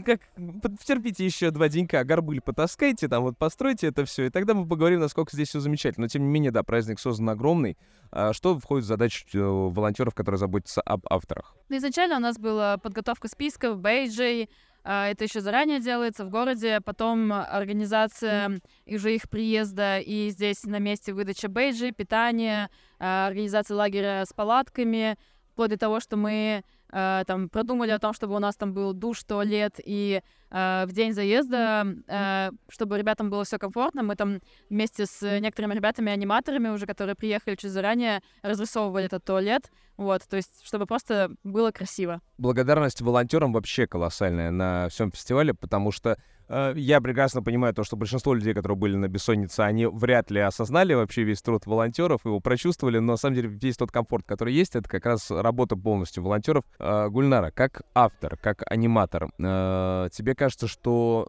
как, 0.06 0.22
потерпите 0.62 1.26
еще 1.26 1.50
два 1.52 1.70
денька, 1.70 2.04
горбыль 2.04 2.42
потаскайте, 2.42 3.08
там 3.08 3.24
вот 3.24 3.38
постройте 3.38 3.88
это 3.88 4.06
все, 4.06 4.26
и 4.26 4.30
тогда 4.30 4.54
мы 4.54 4.68
поговорим, 4.68 5.00
насколько 5.00 5.32
здесь 5.34 5.50
все 5.50 5.60
замечательно. 5.60 6.06
Но 6.06 6.10
тем 6.10 6.24
не 6.24 6.30
менее, 6.30 6.52
да, 6.52 6.64
праздник 6.64 7.00
создан 7.00 7.30
огромный. 7.30 7.78
А 8.12 8.34
что 8.34 8.60
входит 8.60 8.86
в 8.86 8.88
задачу 8.88 9.26
э, 9.34 9.40
волонтеров, 9.40 10.14
которые 10.14 10.40
заботятся 10.40 10.82
об 10.82 11.06
авторах? 11.10 11.56
Ну, 11.70 11.78
изначально 11.78 12.18
у 12.18 12.20
нас 12.20 12.38
была 12.38 12.78
подготовка 12.78 13.28
списков, 13.28 13.80
бейджей, 13.80 14.50
это 14.88 15.26
еще 15.26 15.42
заранее 15.42 15.82
делается 15.82 16.24
в 16.24 16.30
городе, 16.30 16.80
потом 16.80 17.34
организация 17.34 18.62
уже 18.86 19.16
их 19.16 19.30
приезда, 19.30 20.00
и 20.00 20.30
здесь 20.30 20.64
на 20.64 20.80
месте 20.80 21.12
выдача 21.12 21.50
бейджей, 21.50 21.92
питание, 21.92 22.70
а, 22.98 23.28
организация 23.28 23.76
лагеря 23.76 24.24
с 24.26 24.32
палатками, 24.32 25.18
вплоть 25.52 25.72
до 25.72 25.78
того, 25.78 26.00
что 26.00 26.16
мы 26.16 26.64
а, 26.90 27.24
там 27.26 27.50
продумали 27.50 27.92
о 27.92 28.00
том, 28.00 28.14
чтобы 28.14 28.36
у 28.36 28.40
нас 28.40 28.56
там 28.56 28.74
был 28.74 28.94
душ, 28.94 29.24
туалет, 29.24 29.80
и 29.84 30.22
а, 30.50 30.86
в 30.86 30.92
день 30.94 31.14
заезда, 31.14 31.86
а, 32.08 32.52
чтобы 32.70 32.98
ребятам 32.98 33.30
было 33.30 33.44
все 33.44 33.58
комфортно, 33.58 34.04
мы 34.04 34.16
там 34.16 34.40
вместе 34.70 35.06
с 35.06 35.22
некоторыми 35.40 35.74
ребятами-аниматорами 35.74 36.70
уже, 36.70 36.86
которые 36.86 37.16
приехали 37.16 37.56
чуть 37.56 37.72
заранее, 37.72 38.22
разрисовывали 38.42 39.06
этот 39.06 39.24
туалет, 39.24 39.70
вот, 39.98 40.24
то 40.30 40.38
есть, 40.38 40.66
чтобы 40.66 40.86
просто 40.86 41.32
было 41.44 41.72
красиво. 41.72 42.22
благодарность 42.38 43.02
волонтерам 43.02 43.52
вообще 43.52 43.88
колоссальная 43.88 44.52
на 44.52 44.90
всем 44.90 45.12
фестивале, 45.12 45.54
потому 45.54 45.92
что 45.92 46.12
э, 46.12 46.18
я 46.50 47.02
прекрасно 47.02 47.42
понимаю 47.42 47.74
то, 47.74 47.84
что 47.84 47.96
большинство 47.96 48.34
людей, 48.34 48.54
которые 48.54 48.78
были 48.78 48.96
на 48.96 49.08
бессоннице, 49.08 49.62
они 49.62 49.86
вряд 49.86 50.32
ли 50.32 50.40
осознали 50.40 50.94
вообще 50.94 51.24
весь 51.24 51.42
труд 51.42 51.66
волонтеров, 51.66 52.26
его 52.26 52.40
прочувствовали, 52.40 53.00
но 53.00 53.14
на 53.14 53.18
самом 53.18 53.36
деле 53.36 53.50
весь 53.50 53.78
тот 53.78 53.92
комфорт, 53.92 54.26
который 54.26 54.54
есть, 54.54 54.76
это 54.76 54.88
как 54.88 55.06
раз 55.06 55.30
работа 55.30 55.76
полностью 55.76 56.24
волонтеров. 56.24 56.64
Э, 56.80 57.10
Гульнара, 57.10 57.52
как 57.52 57.82
автор, 57.94 58.38
как 58.38 58.64
аниматор, 58.72 59.30
э, 59.38 60.10
тебе 60.12 60.36
кажется, 60.36 60.68
что 60.68 61.28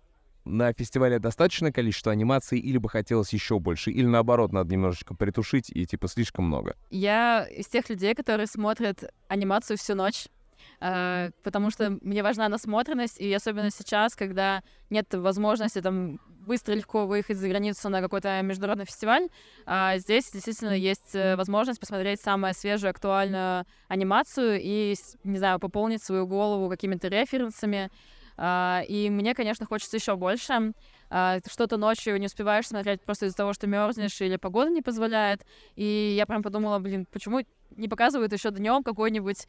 на 0.49 0.73
фестивале 0.73 1.19
достаточное 1.19 1.73
количество 1.73 2.11
анимаций, 2.11 2.59
или 2.59 2.79
бы 2.79 2.89
хотелось 2.89 3.33
еще 3.33 3.59
больше, 3.59 3.91
или 3.91 4.07
наоборот, 4.07 4.53
надо 4.53 4.73
немножечко 4.73 5.15
притушить 5.15 5.71
и 5.71 5.87
типа 5.87 6.09
слишком 6.09 6.47
много? 6.47 6.75
Я 6.91 7.47
из 7.47 7.67
тех 7.67 7.89
людей, 7.89 8.15
которые 8.15 8.47
смотрят 8.47 9.13
анимацию 9.29 9.77
всю 9.77 9.95
ночь, 9.95 10.27
э, 10.27 10.31
потому 10.81 11.71
что 11.71 11.99
мне 12.03 12.23
важна 12.23 12.49
насмотренность, 12.49 13.21
и 13.21 13.33
особенно 13.33 13.71
сейчас, 13.71 14.15
когда 14.15 14.63
нет 14.91 15.13
возможности 15.15 15.81
там 15.81 16.19
быстро 16.49 16.73
легко 16.73 17.07
выехать 17.07 17.37
за 17.37 17.49
границу 17.49 17.89
на 17.91 18.01
какой-то 18.01 18.41
международный 18.43 18.87
фестиваль, 18.87 19.29
а 19.67 19.99
здесь 19.99 20.31
действительно 20.33 20.73
есть 20.73 21.15
э, 21.15 21.37
возможность 21.37 21.79
посмотреть 21.79 22.21
самую 22.21 22.55
свежую, 22.55 22.91
актуальную 22.91 23.67
анимацию 23.87 24.59
и, 24.61 24.97
не 25.25 25.39
знаю, 25.39 25.61
пополнить 25.61 26.03
свою 26.03 26.27
голову 26.27 26.71
какими-то 26.71 27.09
референсами. 27.09 27.91
А, 28.39 28.83
И 28.89 29.11
мне, 29.11 29.35
конечно, 29.35 29.67
хочется 29.67 29.97
еще 29.97 30.17
больше. 30.17 30.73
А, 31.11 31.39
Что-то 31.47 31.77
ночью 31.77 32.19
не 32.19 32.27
успеваешь 32.27 32.67
смотреть 32.67 33.03
просто 33.03 33.27
из-за 33.27 33.37
того, 33.37 33.53
что 33.53 33.67
мерзнешь 33.67 34.21
или 34.21 34.37
погода 34.37 34.71
не 34.71 34.81
позволяет. 34.81 35.45
И 35.77 36.15
я 36.17 36.25
прям 36.25 36.43
подумала, 36.43 36.79
блин, 36.79 37.07
почему 37.13 37.41
не 37.77 37.89
показывают 37.89 38.33
еще 38.33 38.51
днем 38.51 38.83
какой-нибудь 38.83 39.47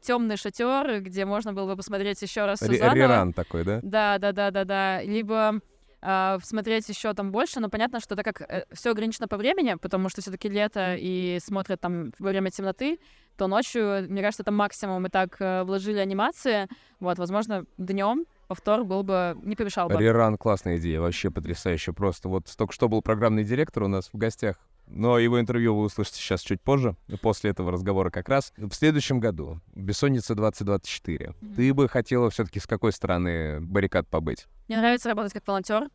темный 0.00 0.36
шатер, 0.36 1.00
где 1.00 1.24
можно 1.24 1.52
было 1.52 1.66
бы 1.66 1.76
посмотреть 1.76 2.20
еще 2.22 2.46
раз 2.46 2.60
заново. 2.60 2.94
Реран 2.94 3.32
такой, 3.32 3.64
да? 3.64 3.80
Да, 3.82 4.18
да, 4.18 4.32
да, 4.32 4.50
да, 4.50 4.64
да. 4.64 5.02
Либо 5.02 5.60
а, 6.00 6.38
смотреть 6.42 6.88
еще 6.88 7.12
там 7.14 7.32
больше, 7.32 7.60
но 7.60 7.68
понятно, 7.68 8.00
что 8.00 8.14
так 8.14 8.24
как 8.24 8.66
все 8.72 8.90
ограничено 8.90 9.26
по 9.26 9.36
времени, 9.36 9.74
потому 9.74 10.08
что 10.08 10.20
все-таки 10.20 10.48
лето 10.48 10.94
и 10.96 11.38
смотрят 11.42 11.80
там 11.80 12.12
во 12.18 12.30
время 12.30 12.50
темноты, 12.50 12.98
то 13.36 13.46
ночью, 13.46 14.06
мне 14.08 14.22
кажется, 14.22 14.42
это 14.42 14.52
максимум. 14.52 15.02
Мы 15.02 15.08
так 15.10 15.36
э, 15.40 15.62
вложили 15.62 15.98
анимации. 15.98 16.68
Вот, 16.98 17.18
возможно, 17.18 17.64
днем 17.78 18.26
повтор 18.48 18.84
был 18.84 19.02
бы 19.02 19.36
не 19.42 19.54
помешал 19.54 19.88
бы. 19.88 19.96
Реран 19.96 20.36
классная 20.36 20.78
идея, 20.78 21.00
вообще 21.00 21.30
потрясающе 21.30 21.92
просто. 21.92 22.28
Вот 22.28 22.52
только 22.56 22.72
что 22.72 22.88
был 22.88 23.02
программный 23.02 23.44
директор 23.44 23.84
у 23.84 23.88
нас 23.88 24.10
в 24.12 24.16
гостях, 24.16 24.56
но 24.90 25.18
его 25.18 25.40
интервью 25.40 25.76
вы 25.76 25.84
услышите 25.84 26.18
сейчас 26.18 26.40
чуть 26.40 26.60
позже, 26.60 26.96
после 27.20 27.50
этого 27.50 27.70
разговора 27.70 28.10
как 28.10 28.28
раз. 28.28 28.52
В 28.56 28.72
следующем 28.72 29.20
году, 29.20 29.60
Бессонница 29.74 30.34
2024, 30.34 31.34
ты 31.56 31.74
бы 31.74 31.88
хотела 31.88 32.30
все-таки 32.30 32.60
с 32.60 32.66
какой 32.66 32.92
стороны 32.92 33.60
баррикад 33.60 34.08
побыть? 34.08 34.46
Мне 34.68 34.78
нравится 34.78 35.08
работать 35.08 35.32
как 35.32 35.46
волонтер, 35.46 35.88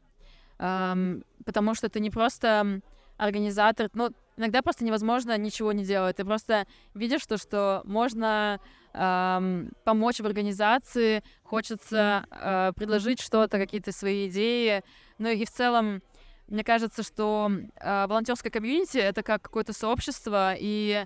ам, 0.60 1.24
потому 1.46 1.76
что 1.76 1.90
ты 1.90 2.00
не 2.00 2.10
просто 2.10 2.82
организатор, 3.18 3.90
ну, 3.94 4.10
иногда 4.38 4.62
просто 4.62 4.84
невозможно 4.84 5.38
ничего 5.38 5.72
не 5.72 5.86
делать. 5.86 6.18
Ты 6.18 6.26
просто 6.26 6.66
видишь 6.94 7.26
то, 7.26 7.38
что 7.38 7.82
можно 7.86 8.60
ам, 8.94 9.70
помочь 9.84 10.20
в 10.20 10.26
организации, 10.26 11.24
хочется 11.44 12.26
а, 12.30 12.72
предложить 12.74 13.22
что-то, 13.22 13.58
какие-то 13.58 13.92
свои 13.92 14.28
идеи. 14.28 14.84
Ну 15.18 15.30
и 15.30 15.46
в 15.46 15.52
целом, 15.52 16.02
мне 16.48 16.64
кажется, 16.64 17.04
что 17.04 17.52
а, 17.80 18.08
волонтерское 18.08 18.52
комьюнити 18.52 18.98
это 18.98 19.24
как 19.24 19.42
какое-то 19.42 19.74
сообщество, 19.74 20.54
и 20.58 21.06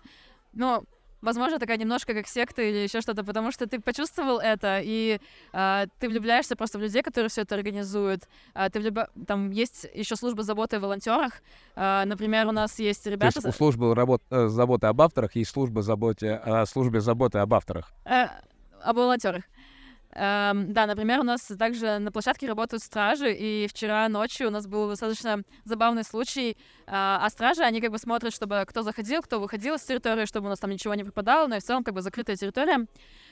ну, 0.54 0.84
возможно, 1.22 1.60
такая 1.60 1.78
немножко 1.78 2.14
как 2.14 2.28
секта 2.28 2.62
или 2.62 2.78
еще 2.78 3.02
что-то, 3.02 3.24
потому 3.24 3.52
что 3.52 3.68
ты 3.68 3.80
почувствовал 3.80 4.40
это, 4.40 4.80
и 4.84 5.20
э, 5.54 5.86
ты 6.00 6.10
влюбляешься 6.10 6.56
просто 6.56 6.78
в 6.78 6.82
людей, 6.82 7.02
которые 7.02 7.30
все 7.30 7.42
это 7.42 7.56
организуют. 7.56 8.28
Э, 8.54 8.70
ты 8.70 8.80
влюб... 8.80 9.00
Там 9.28 9.52
есть 9.52 9.88
еще 9.94 10.16
служба 10.16 10.44
заботы 10.44 10.78
о 10.78 10.80
волонтерах. 10.80 11.34
Э, 11.76 12.04
например, 12.06 12.48
у 12.48 12.52
нас 12.52 12.80
есть 12.80 13.06
ребята... 13.06 13.42
То 13.42 13.48
есть 13.48 13.56
у 13.56 13.58
службы 13.58 13.94
работ... 13.96 14.22
э, 14.30 14.48
заботы 14.48 14.88
об 14.88 15.02
авторах 15.02 15.36
есть 15.36 15.52
служба 15.52 15.82
заботы... 15.82 16.34
о 16.34 16.66
службе 16.66 17.02
заботы 17.02 17.40
об 17.40 17.54
авторах. 17.54 17.92
Э, 18.06 18.28
об 18.82 18.98
волонтерах. 18.98 19.44
Эм, 20.12 20.74
да, 20.74 20.86
например, 20.86 21.20
у 21.20 21.24
нас 21.24 21.42
также 21.60 22.00
на 22.00 22.12
площадке 22.12 22.48
работают 22.48 22.82
стражи, 22.82 23.34
и 23.34 23.68
вчера 23.68 24.08
ночью 24.10 24.48
у 24.48 24.52
нас 24.52 24.66
был 24.66 24.90
достаточно 24.90 25.44
забавный 25.64 26.04
случай. 26.04 26.58
Э, 26.88 26.92
а 27.22 27.30
стражи, 27.30 27.62
они 27.62 27.82
как 27.82 27.92
бы 27.92 27.98
смотрят, 27.98 28.34
чтобы 28.34 28.64
кто 28.68 28.84
заходил, 28.84 29.22
кто 29.22 29.40
выходил 29.40 29.78
с 29.78 29.84
территории, 29.84 30.26
чтобы 30.26 30.48
у 30.48 30.50
нас 30.50 30.60
там 30.60 30.72
ничего 30.72 30.96
не 30.96 31.04
пропадало, 31.04 31.48
но 31.48 31.58
и 31.58 31.60
в 31.60 31.64
целом 31.64 31.84
как 31.84 31.94
бы 31.94 32.02
закрытая 32.02 32.36
территория. 32.36 32.88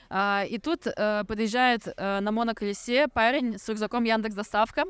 Э, 0.10 0.46
и 0.48 0.58
тут 0.58 0.86
э, 0.86 1.24
подъезжает 1.28 1.88
э, 1.88 2.20
на 2.20 2.32
моноколесе 2.32 3.08
парень 3.08 3.58
с 3.58 3.68
рюкзаком 3.70 4.04
Яндекс 4.04 4.36
Доставка, 4.36 4.84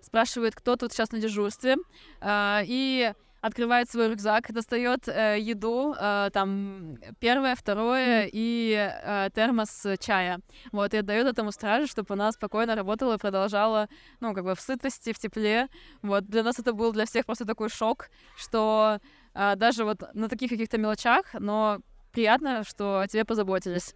спрашивает, 0.00 0.54
кто 0.54 0.76
тут 0.76 0.92
сейчас 0.92 1.12
на 1.12 1.18
дежурстве, 1.18 1.76
э, 2.20 2.60
и 2.64 3.12
открывает 3.42 3.90
свой 3.90 4.08
рюкзак, 4.08 4.52
достает 4.52 5.08
э, 5.08 5.36
еду, 5.40 5.94
э, 5.98 6.30
там 6.32 6.96
первое, 7.18 7.54
второе 7.56 8.30
и 8.32 8.72
э, 8.72 9.30
термос 9.34 9.84
чая. 9.98 10.40
Вот, 10.70 10.94
и 10.94 10.98
отдает 10.98 11.26
этому 11.26 11.50
стражу, 11.50 11.88
чтобы 11.88 12.14
она 12.14 12.30
спокойно 12.32 12.76
работала 12.76 13.16
и 13.16 13.18
продолжала, 13.18 13.88
ну, 14.20 14.32
как 14.32 14.44
бы 14.44 14.54
в 14.54 14.60
сытости, 14.60 15.12
в 15.12 15.18
тепле. 15.18 15.68
Вот, 16.02 16.24
для 16.26 16.44
нас 16.44 16.60
это 16.60 16.72
был 16.72 16.92
для 16.92 17.04
всех 17.04 17.26
просто 17.26 17.44
такой 17.44 17.68
шок, 17.68 18.10
что 18.36 19.00
э, 19.34 19.56
даже 19.56 19.84
вот 19.84 20.02
на 20.14 20.28
таких 20.28 20.48
каких-то 20.48 20.78
мелочах, 20.78 21.26
но 21.34 21.80
приятно, 22.12 22.62
что 22.62 23.00
о 23.00 23.08
тебе 23.08 23.24
позаботились. 23.24 23.94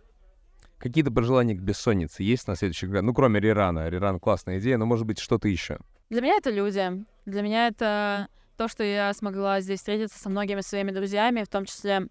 Какие-то 0.78 1.12
пожелания 1.12 1.55
к 1.55 1.62
бессоннице 1.62 2.24
есть 2.24 2.48
на 2.48 2.56
следующий 2.56 2.89
год? 2.89 3.02
Ну, 3.02 3.14
кроме 3.14 3.40
Рирана. 3.40 3.89
Риран 3.89 4.18
классная 4.18 4.59
идея, 4.59 4.77
но, 4.77 4.86
может 4.86 5.06
быть, 5.06 5.20
что-то 5.20 5.47
еще. 5.47 5.78
Для 6.10 6.20
меня 6.20 6.35
это 6.35 6.51
люди. 6.51 7.05
Для 7.24 7.43
меня 7.43 7.68
это 7.68 8.28
то, 8.57 8.69
что 8.69 8.83
я 8.85 9.12
смогла 9.12 9.61
здесь 9.61 9.78
встретиться 9.78 10.19
со 10.19 10.28
многими 10.28 10.61
своими 10.61 10.91
друзьями, 10.91 11.45
в 11.45 11.49
том 11.49 11.65
числе 11.65 12.09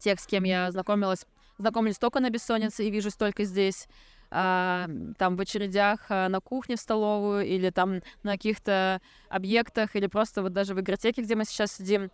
тех, 0.00 0.20
с 0.20 0.26
кем 0.26 0.44
я 0.44 0.70
знакомилась, 0.70 1.26
знакомились 1.58 1.98
только 1.98 2.20
на 2.20 2.30
бессоннице 2.30 2.84
и 2.84 2.90
вижусь 2.90 3.14
только 3.14 3.44
здесь, 3.44 3.88
а, 4.34 4.88
там 5.18 5.36
в 5.36 5.40
очередях 5.40 6.06
а, 6.08 6.28
на 6.28 6.40
кухне 6.40 6.76
в 6.76 6.80
столовую 6.80 7.44
или 7.44 7.68
там 7.68 8.00
на 8.22 8.32
каких-то 8.32 9.00
объектах 9.28 9.94
или 9.94 10.06
просто 10.06 10.40
вот 10.42 10.54
даже 10.54 10.74
в 10.74 10.80
игротеке, 10.80 11.22
где 11.22 11.34
мы 11.34 11.44
сейчас 11.44 11.72
сидим. 11.72 12.10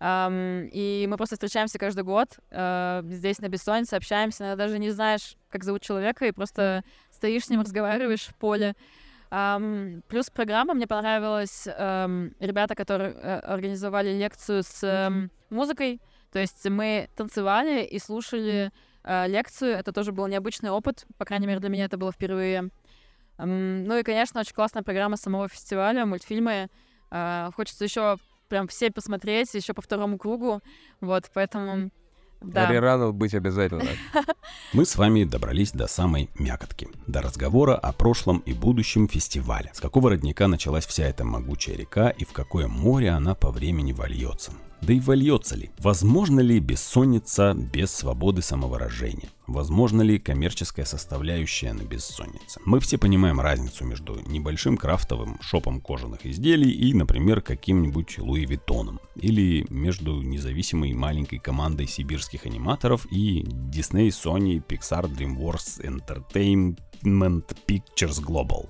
Um, 0.00 0.68
и 0.72 1.06
мы 1.08 1.16
просто 1.16 1.36
встречаемся 1.36 1.78
каждый 1.78 2.02
год 2.02 2.40
uh, 2.50 3.08
здесь 3.08 3.38
на 3.38 3.46
бессоннице, 3.46 3.94
общаемся, 3.94 4.42
иногда 4.42 4.64
даже 4.64 4.80
не 4.80 4.90
знаешь, 4.90 5.36
как 5.48 5.62
зовут 5.62 5.82
человека, 5.82 6.26
и 6.26 6.32
просто 6.32 6.82
стоишь 7.12 7.44
с 7.44 7.50
ним, 7.50 7.60
разговариваешь 7.60 8.26
в 8.26 8.34
поле. 8.34 8.74
Um, 9.32 10.02
плюс 10.08 10.28
программа 10.28 10.74
мне 10.74 10.86
понравилась. 10.86 11.66
Um, 11.66 12.34
ребята, 12.38 12.74
которые 12.74 13.12
uh, 13.12 13.40
организовали 13.40 14.10
лекцию 14.10 14.62
с 14.62 14.84
um, 14.84 15.30
музыкой. 15.48 16.02
То 16.32 16.38
есть 16.38 16.68
мы 16.68 17.08
танцевали 17.16 17.82
и 17.82 17.98
слушали 17.98 18.70
uh, 19.04 19.26
лекцию. 19.26 19.72
Это 19.72 19.90
тоже 19.92 20.12
был 20.12 20.26
необычный 20.26 20.68
опыт. 20.68 21.06
По 21.16 21.24
крайней 21.24 21.46
мере, 21.46 21.60
для 21.60 21.70
меня 21.70 21.86
это 21.86 21.96
было 21.96 22.12
впервые. 22.12 22.68
Um, 23.38 23.84
ну 23.86 23.96
и, 23.96 24.02
конечно, 24.02 24.38
очень 24.38 24.54
классная 24.54 24.82
программа 24.82 25.16
самого 25.16 25.48
фестиваля, 25.48 26.04
мультфильмы. 26.04 26.68
Uh, 27.10 27.50
хочется 27.54 27.84
еще 27.84 28.18
прям 28.50 28.68
все 28.68 28.90
посмотреть, 28.90 29.54
еще 29.54 29.72
по 29.72 29.80
второму 29.80 30.18
кругу. 30.18 30.60
Вот, 31.00 31.30
поэтому 31.32 31.90
да. 32.42 32.70
Рирану 32.70 33.12
быть 33.12 33.34
обязательно. 33.34 33.90
Мы 34.72 34.84
с 34.84 34.96
вами 34.96 35.24
добрались 35.24 35.72
до 35.72 35.86
самой 35.86 36.30
мякотки, 36.38 36.88
до 37.06 37.22
разговора 37.22 37.74
о 37.74 37.92
прошлом 37.92 38.38
и 38.38 38.52
будущем 38.52 39.08
фестиваля. 39.08 39.70
С 39.74 39.80
какого 39.80 40.10
родника 40.10 40.48
началась 40.48 40.86
вся 40.86 41.04
эта 41.04 41.24
могучая 41.24 41.76
река 41.76 42.10
и 42.10 42.24
в 42.24 42.32
какое 42.32 42.68
море 42.68 43.10
она 43.10 43.34
по 43.34 43.50
времени 43.50 43.92
вольется. 43.92 44.52
Да 44.82 44.92
и 44.92 44.98
вольется 44.98 45.56
ли? 45.56 45.70
Возможно 45.78 46.40
ли 46.40 46.58
бессонница 46.58 47.54
без 47.54 47.92
свободы 47.92 48.42
самовыражения? 48.42 49.28
Возможно 49.46 50.02
ли 50.02 50.18
коммерческая 50.18 50.84
составляющая 50.84 51.72
на 51.72 51.82
бессоннице? 51.82 52.60
Мы 52.64 52.80
все 52.80 52.98
понимаем 52.98 53.40
разницу 53.40 53.84
между 53.84 54.18
небольшим 54.26 54.76
крафтовым 54.76 55.38
шопом 55.40 55.80
кожаных 55.80 56.26
изделий 56.26 56.70
и, 56.70 56.94
например, 56.94 57.42
каким-нибудь 57.42 58.18
Луи 58.18 58.44
Виттоном. 58.44 58.98
Или 59.14 59.64
между 59.70 60.20
независимой 60.20 60.92
маленькой 60.94 61.38
командой 61.38 61.86
сибирских 61.86 62.46
аниматоров 62.46 63.06
и 63.12 63.42
Disney, 63.42 64.08
Sony, 64.08 64.60
Pixar, 64.66 65.04
DreamWorks 65.04 65.80
Entertainment 65.84 66.78
Pictures 67.66 68.22
Global. 68.22 68.68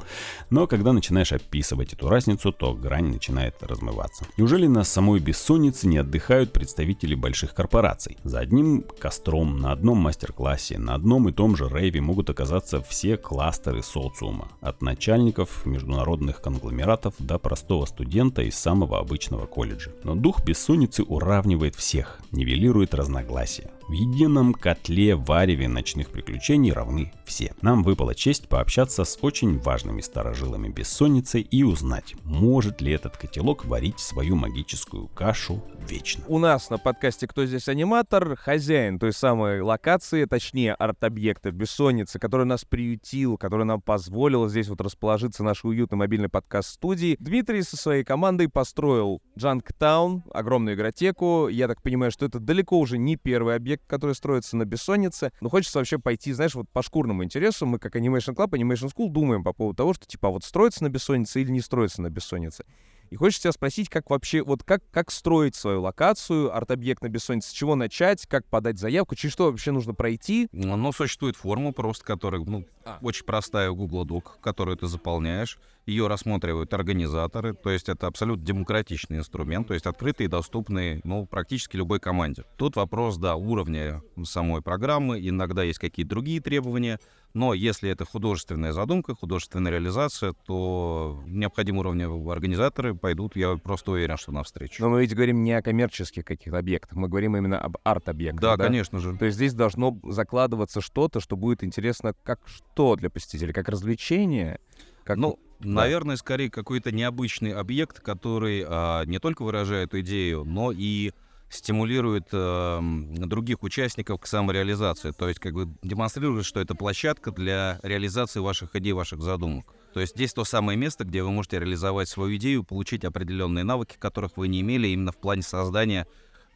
Но 0.50 0.66
когда 0.66 0.92
начинаешь 0.92 1.32
описывать 1.32 1.92
эту 1.92 2.08
разницу, 2.08 2.52
то 2.52 2.74
грань 2.74 3.06
начинает 3.06 3.62
размываться. 3.62 4.26
Неужели 4.36 4.66
на 4.66 4.84
самой 4.84 5.20
бессоннице 5.20 5.86
не 5.88 5.98
отдыхают 5.98 6.52
представители 6.52 7.14
больших 7.14 7.54
корпораций? 7.54 8.16
За 8.24 8.40
одним 8.40 8.84
костром, 8.98 9.58
на 9.58 9.72
одном 9.72 9.98
мастер-классе, 9.98 10.78
на 10.78 10.94
одном 10.94 11.28
и 11.28 11.32
том 11.32 11.56
же 11.56 11.68
рейве 11.68 12.00
могут 12.00 12.30
оказаться 12.30 12.82
все 12.82 13.16
кластеры 13.16 13.82
социума. 13.82 14.48
От 14.60 14.82
начальников 14.82 15.66
международных 15.66 16.40
конгломератов 16.40 17.14
до 17.18 17.38
простого 17.38 17.86
студента 17.86 18.42
из 18.42 18.54
самого 18.54 18.98
обычного 18.98 19.46
колледжа. 19.46 19.92
Но 20.04 20.14
дух 20.14 20.44
бессонницы 20.44 21.02
уравнивает 21.02 21.74
всех, 21.74 22.18
нивелирует 22.30 22.94
разногласия. 22.94 23.70
В 23.92 23.94
едином 23.94 24.54
котле 24.54 25.16
вареве 25.16 25.68
ночных 25.68 26.08
приключений 26.08 26.72
равны 26.72 27.12
все. 27.26 27.52
Нам 27.60 27.82
выпала 27.82 28.14
честь 28.14 28.48
пообщаться 28.48 29.04
с 29.04 29.18
очень 29.20 29.58
важными 29.58 30.00
старожилами 30.00 30.70
бессонницы 30.70 31.42
и 31.42 31.62
узнать, 31.62 32.14
может 32.24 32.80
ли 32.80 32.92
этот 32.92 33.18
котелок 33.18 33.66
варить 33.66 34.00
свою 34.00 34.34
магическую 34.34 35.08
кашу 35.08 35.62
вечно. 35.86 36.24
У 36.26 36.38
нас 36.38 36.70
на 36.70 36.78
подкасте 36.78 37.26
«Кто 37.26 37.44
здесь 37.44 37.68
аниматор?» 37.68 38.34
хозяин 38.34 38.98
той 38.98 39.12
самой 39.12 39.60
локации, 39.60 40.24
точнее 40.24 40.72
арт-объекта 40.72 41.50
бессонницы, 41.50 42.18
который 42.18 42.46
нас 42.46 42.64
приютил, 42.64 43.36
который 43.36 43.66
нам 43.66 43.82
позволил 43.82 44.48
здесь 44.48 44.68
вот 44.68 44.80
расположиться 44.80 45.44
нашей 45.44 45.66
уютной 45.66 45.98
мобильной 45.98 46.30
подкаст-студии. 46.30 47.18
Дмитрий 47.20 47.62
со 47.62 47.76
своей 47.76 48.04
командой 48.04 48.48
построил 48.48 49.20
Джанктаун, 49.38 50.24
огромную 50.32 50.76
игротеку. 50.76 51.48
Я 51.48 51.68
так 51.68 51.82
понимаю, 51.82 52.10
что 52.10 52.24
это 52.24 52.40
далеко 52.40 52.78
уже 52.78 52.96
не 52.96 53.16
первый 53.16 53.54
объект, 53.54 53.81
который 53.86 54.14
строится 54.14 54.56
на 54.56 54.64
бессоннице. 54.64 55.32
Но 55.40 55.48
хочется 55.48 55.78
вообще 55.78 55.98
пойти, 55.98 56.32
знаешь, 56.32 56.54
вот 56.54 56.68
по 56.70 56.82
шкурному 56.82 57.24
интересу. 57.24 57.66
Мы 57.66 57.78
как 57.78 57.96
Animation 57.96 58.34
Club, 58.34 58.50
Animation 58.50 58.92
School 58.94 59.10
думаем 59.10 59.44
по 59.44 59.52
поводу 59.52 59.76
того, 59.76 59.94
что 59.94 60.06
типа 60.06 60.30
вот 60.30 60.44
строится 60.44 60.82
на 60.84 60.88
бессоннице 60.88 61.40
или 61.40 61.50
не 61.50 61.60
строится 61.60 62.02
на 62.02 62.10
бессоннице. 62.10 62.64
И 63.12 63.16
хочется 63.16 63.42
тебя 63.42 63.52
спросить, 63.52 63.90
как 63.90 64.08
вообще, 64.08 64.42
вот 64.42 64.62
как, 64.64 64.82
как 64.90 65.10
строить 65.10 65.54
свою 65.54 65.82
локацию, 65.82 66.56
арт-объект 66.56 67.02
на 67.02 67.10
бессоннице, 67.10 67.50
с 67.50 67.52
чего 67.52 67.74
начать, 67.74 68.26
как 68.26 68.46
подать 68.46 68.78
заявку, 68.78 69.16
через 69.16 69.34
что 69.34 69.50
вообще 69.50 69.70
нужно 69.70 69.92
пройти? 69.92 70.48
Ну, 70.50 70.92
существует 70.92 71.36
форма 71.36 71.72
просто, 71.72 72.06
которая, 72.06 72.40
ну, 72.40 72.64
а. 72.86 72.96
очень 73.02 73.26
простая 73.26 73.70
у 73.70 73.76
Google 73.76 74.06
Doc, 74.06 74.40
которую 74.40 74.78
ты 74.78 74.86
заполняешь. 74.86 75.58
Ее 75.84 76.06
рассматривают 76.06 76.72
организаторы, 76.72 77.52
то 77.52 77.68
есть 77.68 77.90
это 77.90 78.06
абсолютно 78.06 78.46
демократичный 78.46 79.18
инструмент, 79.18 79.68
то 79.68 79.74
есть 79.74 79.84
открытый 79.84 80.24
и 80.24 80.28
доступный, 80.28 81.02
ну, 81.04 81.26
практически 81.26 81.76
любой 81.76 82.00
команде. 82.00 82.44
Тут 82.56 82.76
вопрос, 82.76 83.18
да, 83.18 83.36
уровня 83.36 84.00
самой 84.24 84.62
программы, 84.62 85.20
иногда 85.20 85.64
есть 85.64 85.80
какие-то 85.80 86.08
другие 86.08 86.40
требования, 86.40 86.98
но 87.34 87.54
если 87.54 87.90
это 87.90 88.04
художественная 88.04 88.72
задумка, 88.72 89.14
художественная 89.14 89.72
реализация, 89.72 90.34
то 90.46 91.22
необходимые 91.26 91.80
уровни 91.80 92.30
организаторы 92.30 92.94
пойдут, 92.94 93.36
я 93.36 93.56
просто 93.56 93.92
уверен, 93.92 94.16
что 94.16 94.32
навстречу. 94.32 94.82
Но 94.82 94.90
мы 94.90 95.00
ведь 95.00 95.14
говорим 95.14 95.42
не 95.42 95.52
о 95.52 95.62
коммерческих 95.62 96.24
каких-то 96.24 96.58
объектах, 96.58 96.92
мы 96.92 97.08
говорим 97.08 97.36
именно 97.36 97.58
об 97.58 97.76
арт-объектах. 97.84 98.40
Да, 98.40 98.56
да, 98.56 98.64
конечно 98.64 98.98
же. 98.98 99.16
То 99.16 99.26
есть 99.26 99.36
здесь 99.36 99.54
должно 99.54 99.98
закладываться 100.04 100.80
что-то, 100.80 101.20
что 101.20 101.36
будет 101.36 101.64
интересно 101.64 102.14
как 102.22 102.40
что 102.46 102.96
для 102.96 103.10
посетителя, 103.10 103.52
как 103.52 103.68
развлечение, 103.68 104.60
как... 105.04 105.16
Ну, 105.16 105.38
да. 105.60 105.68
наверное, 105.68 106.16
скорее 106.16 106.50
какой-то 106.50 106.92
необычный 106.92 107.52
объект, 107.52 108.00
который 108.00 108.64
а, 108.66 109.04
не 109.04 109.18
только 109.18 109.42
выражает 109.42 109.94
идею, 109.94 110.44
но 110.44 110.72
и 110.72 111.12
стимулирует 111.54 112.28
э, 112.32 112.80
других 112.80 113.62
участников 113.62 114.20
к 114.20 114.26
самореализации. 114.26 115.12
То 115.12 115.28
есть 115.28 115.40
как 115.40 115.54
бы 115.54 115.68
демонстрирует, 115.82 116.44
что 116.44 116.60
это 116.60 116.74
площадка 116.74 117.30
для 117.30 117.78
реализации 117.82 118.40
ваших 118.40 118.74
идей, 118.76 118.92
ваших 118.92 119.22
задумок. 119.22 119.66
То 119.92 120.00
есть 120.00 120.14
здесь 120.14 120.32
то 120.32 120.44
самое 120.44 120.78
место, 120.78 121.04
где 121.04 121.22
вы 121.22 121.30
можете 121.30 121.58
реализовать 121.58 122.08
свою 122.08 122.36
идею, 122.36 122.64
получить 122.64 123.04
определенные 123.04 123.64
навыки, 123.64 123.96
которых 123.98 124.36
вы 124.36 124.48
не 124.48 124.60
имели 124.62 124.88
именно 124.88 125.12
в 125.12 125.18
плане 125.18 125.42
создания 125.42 126.06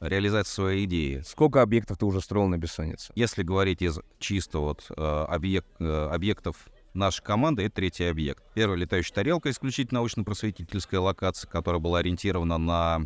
реализации 0.00 0.52
своей 0.52 0.84
идеи. 0.86 1.22
Сколько 1.26 1.62
объектов 1.62 1.98
ты 1.98 2.06
уже 2.06 2.20
строил 2.20 2.48
на 2.48 2.58
бессоннице? 2.58 3.12
Если 3.14 3.42
говорить 3.42 3.82
из 3.82 4.00
чисто 4.18 4.58
вот 4.60 4.86
э, 4.96 5.24
объект, 5.28 5.68
э, 5.78 6.08
объектов 6.12 6.56
нашей 6.96 7.22
команды, 7.22 7.62
это 7.64 7.76
третий 7.76 8.04
объект. 8.04 8.42
Первая 8.54 8.78
летающая 8.78 9.14
тарелка, 9.14 9.50
исключительно 9.50 10.00
научно-просветительская 10.00 11.00
локация, 11.00 11.48
которая 11.48 11.80
была 11.80 12.00
ориентирована 12.00 12.58
на 12.58 13.02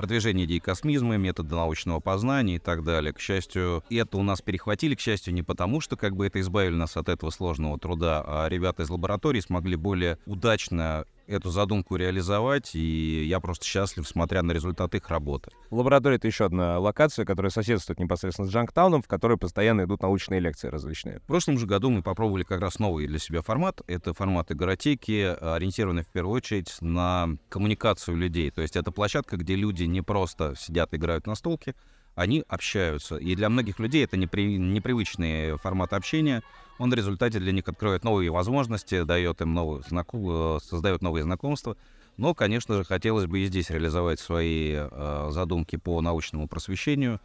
продвижение 0.00 0.46
идей 0.46 0.60
космизма, 0.60 1.18
методы 1.18 1.54
научного 1.54 2.00
познания 2.00 2.54
и 2.54 2.58
так 2.58 2.84
далее. 2.84 3.12
К 3.12 3.20
счастью, 3.20 3.84
это 3.90 4.16
у 4.16 4.22
нас 4.22 4.40
перехватили, 4.40 4.94
к 4.94 5.00
счастью, 5.00 5.34
не 5.34 5.42
потому, 5.42 5.82
что 5.82 5.98
как 5.98 6.16
бы 6.16 6.26
это 6.26 6.40
избавили 6.40 6.74
нас 6.74 6.96
от 6.96 7.10
этого 7.10 7.28
сложного 7.28 7.78
труда, 7.78 8.24
а 8.26 8.48
ребята 8.48 8.82
из 8.82 8.88
лаборатории 8.88 9.40
смогли 9.40 9.76
более 9.76 10.16
удачно 10.24 11.04
эту 11.30 11.50
задумку 11.50 11.96
реализовать, 11.96 12.74
и 12.74 13.24
я 13.24 13.40
просто 13.40 13.64
счастлив, 13.64 14.06
смотря 14.06 14.42
на 14.42 14.52
результаты 14.52 14.98
их 14.98 15.08
работы. 15.08 15.50
Лаборатория— 15.70 16.16
это 16.18 16.26
еще 16.26 16.46
одна 16.46 16.78
локация, 16.78 17.24
которая 17.24 17.50
соседствует 17.50 18.00
непосредственно 18.00 18.48
с 18.48 18.52
Джанктауном, 18.52 19.02
в 19.02 19.08
которой 19.08 19.38
постоянно 19.38 19.84
идут 19.84 20.02
научные 20.02 20.40
лекции 20.40 20.68
различные. 20.68 21.20
В 21.20 21.22
прошлом 21.22 21.58
же 21.58 21.66
году 21.66 21.90
мы 21.90 22.02
попробовали 22.02 22.42
как 22.42 22.60
раз 22.60 22.78
новый 22.78 23.06
для 23.06 23.18
себя 23.18 23.42
формат. 23.42 23.80
Это 23.86 24.12
формат 24.12 24.50
игротеки, 24.50 25.36
ориентированный 25.40 26.02
в 26.02 26.08
первую 26.08 26.34
очередь 26.36 26.76
на 26.80 27.28
коммуникацию 27.48 28.16
людей. 28.16 28.50
То 28.50 28.62
есть 28.62 28.76
это 28.76 28.90
площадка, 28.90 29.36
где 29.36 29.54
люди 29.54 29.84
не 29.84 30.02
просто 30.02 30.54
сидят, 30.58 30.92
играют 30.94 31.26
на 31.26 31.36
столке, 31.36 31.74
они 32.16 32.44
общаются. 32.48 33.16
И 33.16 33.36
для 33.36 33.48
многих 33.48 33.78
людей 33.78 34.04
это 34.04 34.16
непри... 34.16 34.58
непривычный 34.58 35.56
формат 35.58 35.92
общения. 35.92 36.42
Он 36.80 36.90
в 36.90 36.94
результате 36.94 37.38
для 37.40 37.52
них 37.52 37.68
откроет 37.68 38.04
новые 38.04 38.30
возможности, 38.30 39.02
дает 39.02 39.42
им 39.42 39.52
новые 39.52 39.82
знаком... 39.82 40.56
Э, 40.56 40.58
создает 40.62 41.02
новые 41.02 41.24
знакомства. 41.24 41.76
Но, 42.16 42.34
конечно 42.34 42.74
же, 42.74 42.84
хотелось 42.84 43.26
бы 43.26 43.40
и 43.40 43.46
здесь 43.46 43.68
реализовать 43.68 44.18
свои 44.18 44.76
э, 44.76 45.28
задумки 45.30 45.76
по 45.76 46.00
научному 46.00 46.48
просвещению. 46.48 47.20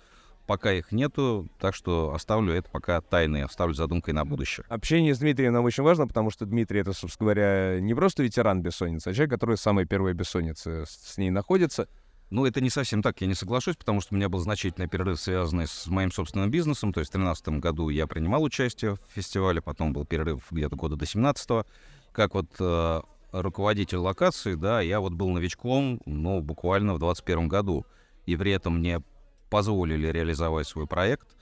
Пока 0.45 0.73
их 0.73 0.91
нету, 0.91 1.47
так 1.57 1.73
что 1.73 2.13
оставлю 2.13 2.53
это 2.53 2.69
пока 2.69 2.99
тайной, 2.99 3.45
оставлю 3.45 3.73
задумкой 3.73 4.13
на 4.13 4.25
будущее. 4.25 4.65
Общение 4.67 5.15
с 5.15 5.19
Дмитрием 5.19 5.53
нам 5.53 5.63
очень 5.63 5.83
важно, 5.83 6.05
потому 6.05 6.31
что 6.31 6.45
Дмитрий 6.45 6.81
это, 6.81 6.91
собственно 6.91 7.27
говоря, 7.27 7.79
не 7.79 7.95
просто 7.95 8.23
ветеран 8.23 8.61
бессонницы, 8.61 9.07
а 9.07 9.13
человек, 9.13 9.31
который 9.31 9.57
самые 9.57 9.87
первые 9.87 10.13
бессонницы 10.13 10.83
с 10.85 11.17
ней 11.17 11.29
находится. 11.29 11.87
Ну, 12.35 12.45
это 12.45 12.59
не 12.59 12.69
совсем 12.69 13.01
так, 13.01 13.21
я 13.21 13.27
не 13.27 13.33
соглашусь, 13.33 13.77
потому 13.77 14.01
что 14.01 14.13
у 14.13 14.17
меня 14.17 14.27
был 14.27 14.39
значительный 14.39 14.89
перерыв, 14.89 15.21
связанный 15.21 15.67
с 15.67 15.87
моим 15.87 16.11
собственным 16.11 16.51
бизнесом. 16.51 16.91
То 16.91 16.99
есть 16.99 17.11
в 17.11 17.13
2013 17.13 17.61
году 17.63 17.87
я 17.87 18.07
принимал 18.07 18.43
участие 18.43 18.95
в 18.95 18.99
фестивале, 19.15 19.61
потом 19.61 19.93
был 19.93 20.05
перерыв 20.05 20.43
где-то 20.51 20.75
года 20.75 20.97
до 20.97 21.05
17 21.05 21.49
-го. 21.49 21.65
Как 22.11 22.33
вот 22.33 22.47
э, 22.59 23.01
руководитель 23.31 23.99
локации, 23.99 24.55
да, 24.55 24.81
я 24.81 24.99
вот 24.99 25.13
был 25.13 25.29
новичком, 25.29 26.01
ну, 26.05 26.41
буквально 26.41 26.93
в 26.95 26.99
21 26.99 27.47
году. 27.47 27.85
И 28.25 28.35
при 28.35 28.51
этом 28.51 28.79
мне 28.79 29.01
позволили 29.49 30.07
реализовать 30.07 30.67
свой 30.67 30.87
проект. 30.87 31.34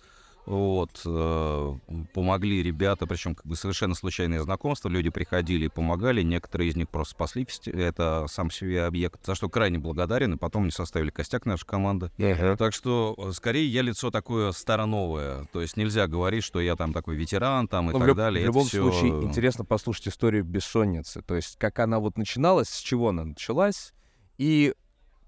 Вот, 0.46 1.02
э, 1.06 1.78
помогли 2.14 2.62
ребята, 2.62 3.08
причем 3.08 3.34
как 3.34 3.46
бы 3.46 3.56
совершенно 3.56 3.96
случайные 3.96 4.42
знакомства, 4.42 4.90
люди 4.90 5.10
приходили 5.10 5.66
и 5.66 5.70
помогали, 5.70 6.22
некоторые 6.22 6.70
из 6.70 6.76
них 6.76 6.90
просто 6.90 7.14
спасли 7.14 7.48
это 7.66 8.26
сам 8.30 8.52
себе 8.52 8.84
объект, 8.84 9.26
за 9.26 9.36
что 9.36 9.50
крайне 9.50 9.80
благодарен, 9.80 10.34
и 10.34 10.38
потом 10.38 10.66
не 10.66 10.72
составили 10.72 11.12
костяк 11.12 11.46
нашей 11.46 11.66
команды. 11.66 12.12
Uh-huh. 12.18 12.58
Так 12.58 12.74
что, 12.74 13.16
э, 13.18 13.32
скорее, 13.32 13.68
я 13.68 13.82
лицо 13.82 14.12
такое 14.12 14.52
староновое, 14.52 15.48
то 15.54 15.62
есть 15.62 15.78
нельзя 15.78 16.08
говорить, 16.08 16.44
что 16.44 16.60
я 16.60 16.76
там 16.76 16.92
такой 16.92 17.16
ветеран 17.16 17.68
там 17.68 17.90
и 17.90 17.94
Но 17.94 18.00
так 18.00 18.06
в 18.06 18.08
люб- 18.10 18.18
далее. 18.18 18.44
В 18.44 18.48
любом 18.48 18.68
это 18.68 18.78
случае, 18.78 19.24
интересно 19.24 19.64
послушать 19.64 20.10
историю 20.10 20.44
бессонницы, 20.44 21.22
то 21.22 21.36
есть 21.36 21.58
как 21.58 21.80
она 21.80 22.00
вот 22.00 22.18
начиналась, 22.18 22.70
с 22.70 22.80
чего 22.80 23.10
она 23.10 23.24
началась, 23.24 23.94
и 24.38 24.74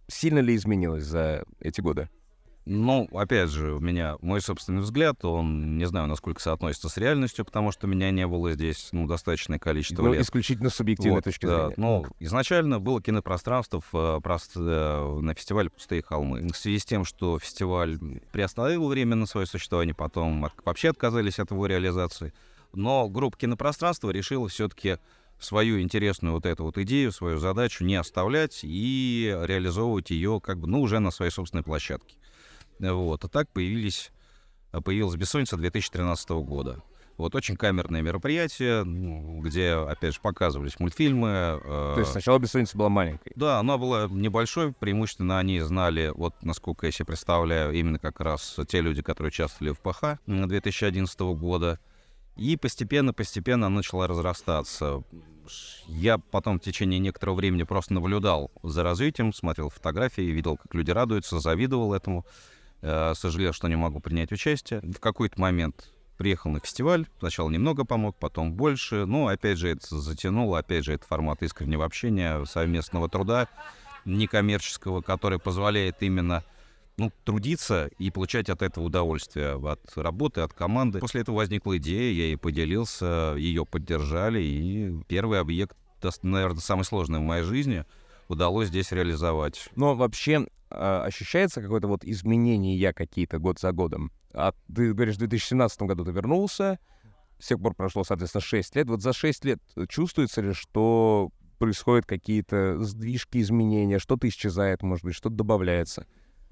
сильно 0.07 0.39
ли 0.39 0.55
изменилась 0.55 1.03
за 1.05 1.45
эти 1.59 1.79
годы? 1.79 2.09
Ну, 2.65 3.07
опять 3.13 3.49
же, 3.51 3.73
у 3.73 3.79
меня 3.79 4.15
мой 4.21 4.41
собственный 4.41 4.81
взгляд, 4.81 5.23
он 5.23 5.77
не 5.77 5.85
знаю, 5.85 6.07
насколько 6.07 6.41
соотносится 6.41 6.89
с 6.89 6.97
реальностью, 6.97 7.45
потому 7.45 7.71
что 7.71 7.85
меня 7.85 8.09
не 8.09 8.25
было 8.25 8.53
здесь, 8.53 8.89
ну, 8.91 9.05
достаточное 9.05 9.59
количество 9.59 10.01
Ну, 10.01 10.13
лет. 10.13 10.23
исключительно 10.23 10.71
субъективной 10.71 11.17
Вот, 11.17 11.23
точки 11.25 11.45
да. 11.45 11.67
зрения. 11.67 11.75
Ну, 11.77 12.05
изначально 12.19 12.79
было 12.79 13.03
кинопространство 13.03 13.81
в, 13.91 14.19
прост- 14.21 14.53
э, 14.55 15.19
на 15.21 15.35
фестивале 15.35 15.69
«Пустые 15.69 16.01
холмы». 16.01 16.47
В 16.51 16.57
связи 16.57 16.79
с 16.79 16.85
тем, 16.85 17.05
что 17.05 17.37
фестиваль 17.37 17.99
приостановил 18.31 18.87
временно 18.87 19.27
свое 19.27 19.45
существование, 19.45 19.93
потом 19.93 20.45
от- 20.45 20.53
вообще 20.65 20.89
отказались 20.89 21.37
от 21.37 21.51
его 21.51 21.67
реализации. 21.67 22.33
Но 22.73 23.07
группа 23.09 23.37
кинопространства 23.37 24.09
решила 24.09 24.49
все-таки 24.49 24.97
свою 25.39 25.79
интересную 25.81 26.33
вот 26.33 26.47
эту 26.47 26.63
вот 26.63 26.79
идею, 26.79 27.11
свою 27.11 27.37
задачу 27.37 27.83
не 27.83 27.95
оставлять 27.95 28.61
и 28.63 29.37
реализовывать 29.43 30.09
ее 30.09 30.39
как 30.43 30.57
бы, 30.59 30.67
ну, 30.67 30.81
уже 30.81 30.97
на 30.99 31.11
своей 31.11 31.31
собственной 31.31 31.63
площадке. 31.63 32.15
Вот. 32.79 33.23
А 33.23 33.27
так 33.27 33.49
появились, 33.49 34.11
появилась 34.83 35.15
«Бессонница» 35.15 35.57
2013 35.57 36.29
года. 36.29 36.81
Вот 37.17 37.33
очень 37.33 37.55
камерное 37.55 38.01
мероприятие, 38.01 38.83
ну, 38.83 39.39
где, 39.39 39.71
опять 39.71 40.15
же, 40.15 40.19
показывались 40.19 40.79
мультфильмы. 40.79 41.29
э, 41.63 41.93
То 41.95 41.99
есть 41.99 42.11
сначала 42.11 42.39
бессонница 42.39 42.77
была 42.77 42.89
маленькой. 42.89 43.31
Да, 43.37 43.59
она 43.59 43.77
была 43.77 44.07
небольшой, 44.09 44.73
преимущественно 44.73 45.39
они 45.39 45.61
знали, 45.61 46.11
вот 46.13 46.35
насколько 46.43 46.87
я 46.87 46.91
себе 46.91 47.05
представляю, 47.05 47.71
именно 47.71 47.99
как 47.99 48.19
раз 48.19 48.59
те 48.67 48.81
люди, 48.81 49.01
которые 49.01 49.29
участвовали 49.29 49.73
в 49.73 49.79
ПХ 49.79 50.19
2011 50.27 51.19
года. 51.37 51.79
И 52.35 52.57
постепенно-постепенно 52.57 53.67
она 53.67 53.77
начала 53.77 54.07
разрастаться. 54.07 55.03
Я 55.87 56.17
потом 56.17 56.59
в 56.59 56.63
течение 56.63 56.99
некоторого 56.99 57.35
времени 57.35 57.63
просто 57.63 57.93
наблюдал 57.93 58.51
за 58.61 58.83
развитием, 58.83 59.31
смотрел 59.31 59.69
фотографии, 59.69 60.21
видел, 60.21 60.57
как 60.57 60.73
люди 60.73 60.91
радуются, 60.91 61.39
завидовал 61.39 61.93
этому. 61.93 62.25
Э, 62.87 63.13
Сожалел, 63.15 63.51
что 63.51 63.67
не 63.67 63.75
могу 63.75 63.99
принять 63.99 64.31
участие. 64.31 64.79
В 64.81 64.99
какой-то 64.99 65.41
момент 65.41 65.91
приехал 66.17 66.51
на 66.51 66.59
фестиваль, 66.59 67.07
сначала 67.17 67.49
немного 67.49 67.83
помог, 67.83 68.15
потом 68.15 68.53
больше. 68.53 69.05
Но, 69.05 69.27
опять 69.27 69.57
же, 69.57 69.69
это 69.69 69.97
затянуло, 69.97 70.59
опять 70.59 70.85
же, 70.85 70.93
это 70.93 71.05
формат 71.07 71.41
искреннего 71.41 71.83
общения, 71.83 72.45
совместного 72.45 73.09
труда, 73.09 73.47
некоммерческого, 74.05 75.01
который 75.01 75.39
позволяет 75.39 76.03
именно 76.03 76.43
ну, 76.97 77.11
трудиться 77.23 77.89
и 77.97 78.11
получать 78.11 78.49
от 78.49 78.61
этого 78.61 78.85
удовольствие, 78.85 79.55
от 79.55 79.81
работы, 79.95 80.41
от 80.41 80.53
команды. 80.53 80.99
После 80.99 81.21
этого 81.21 81.37
возникла 81.37 81.77
идея, 81.77 82.13
я 82.13 82.25
ей 82.25 82.37
поделился, 82.37 83.33
ее 83.35 83.65
поддержали, 83.65 84.43
и 84.43 84.95
первый 85.07 85.39
объект, 85.39 85.75
наверное, 86.21 86.61
самый 86.61 86.83
сложный 86.83 87.17
в 87.17 87.23
моей 87.23 87.43
жизни, 87.43 87.83
удалось 88.27 88.67
здесь 88.67 88.91
реализовать. 88.91 89.69
Но 89.75 89.95
вообще 89.95 90.45
ощущается 91.03 91.61
какое-то 91.61 91.87
вот 91.87 92.03
изменение 92.03 92.93
какие-то 92.93 93.39
год 93.39 93.59
за 93.59 93.71
годом? 93.71 94.11
А 94.33 94.53
ты 94.73 94.93
говоришь, 94.93 95.15
в 95.15 95.19
2017 95.19 95.81
году 95.83 96.03
ты 96.03 96.11
вернулся, 96.11 96.79
с 97.39 97.47
тех 97.47 97.59
пор 97.59 97.73
прошло, 97.75 98.03
соответственно, 98.03 98.41
6 98.41 98.75
лет. 98.75 98.89
Вот 98.89 99.01
за 99.01 99.13
6 99.13 99.45
лет 99.45 99.59
чувствуется 99.87 100.41
ли, 100.41 100.53
что 100.53 101.31
происходят 101.57 102.05
какие-то 102.05 102.83
сдвижки, 102.83 103.39
изменения, 103.39 103.99
что-то 103.99 104.27
исчезает, 104.27 104.81
может 104.81 105.05
быть, 105.05 105.15
что-то 105.15 105.35
добавляется? 105.35 106.05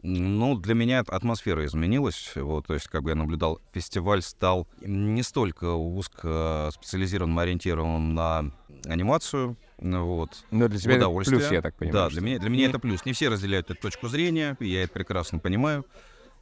Ну, 0.05 0.57
для 0.57 0.73
меня 0.73 0.99
атмосфера 1.07 1.65
изменилась. 1.65 2.33
Вот, 2.35 2.67
то 2.67 2.73
есть, 2.73 2.87
как 2.89 3.03
бы 3.03 3.11
я 3.11 3.15
наблюдал, 3.15 3.61
фестиваль 3.73 4.21
стал 4.21 4.67
не 4.81 5.23
столько 5.23 5.71
узко 5.71 6.69
специализированным, 6.73 7.39
ориентированным 7.39 8.13
на 8.13 8.51
анимацию. 8.85 9.55
Вот, 9.77 10.43
Но 10.51 10.67
для 10.67 10.77
тебя 10.77 10.95
это 10.95 11.09
плюс, 11.09 11.51
я 11.51 11.61
так 11.61 11.75
понимаю, 11.75 11.93
Да, 11.93 12.09
что- 12.09 12.19
для 12.19 12.25
меня, 12.25 12.39
для 12.39 12.49
меня 12.49 12.67
это 12.69 12.79
плюс. 12.79 13.05
Не 13.05 13.13
все 13.13 13.29
разделяют 13.29 13.71
эту 13.71 13.81
точку 13.81 14.09
зрения, 14.09 14.57
я 14.59 14.83
это 14.83 14.93
прекрасно 14.93 15.39
понимаю. 15.39 15.85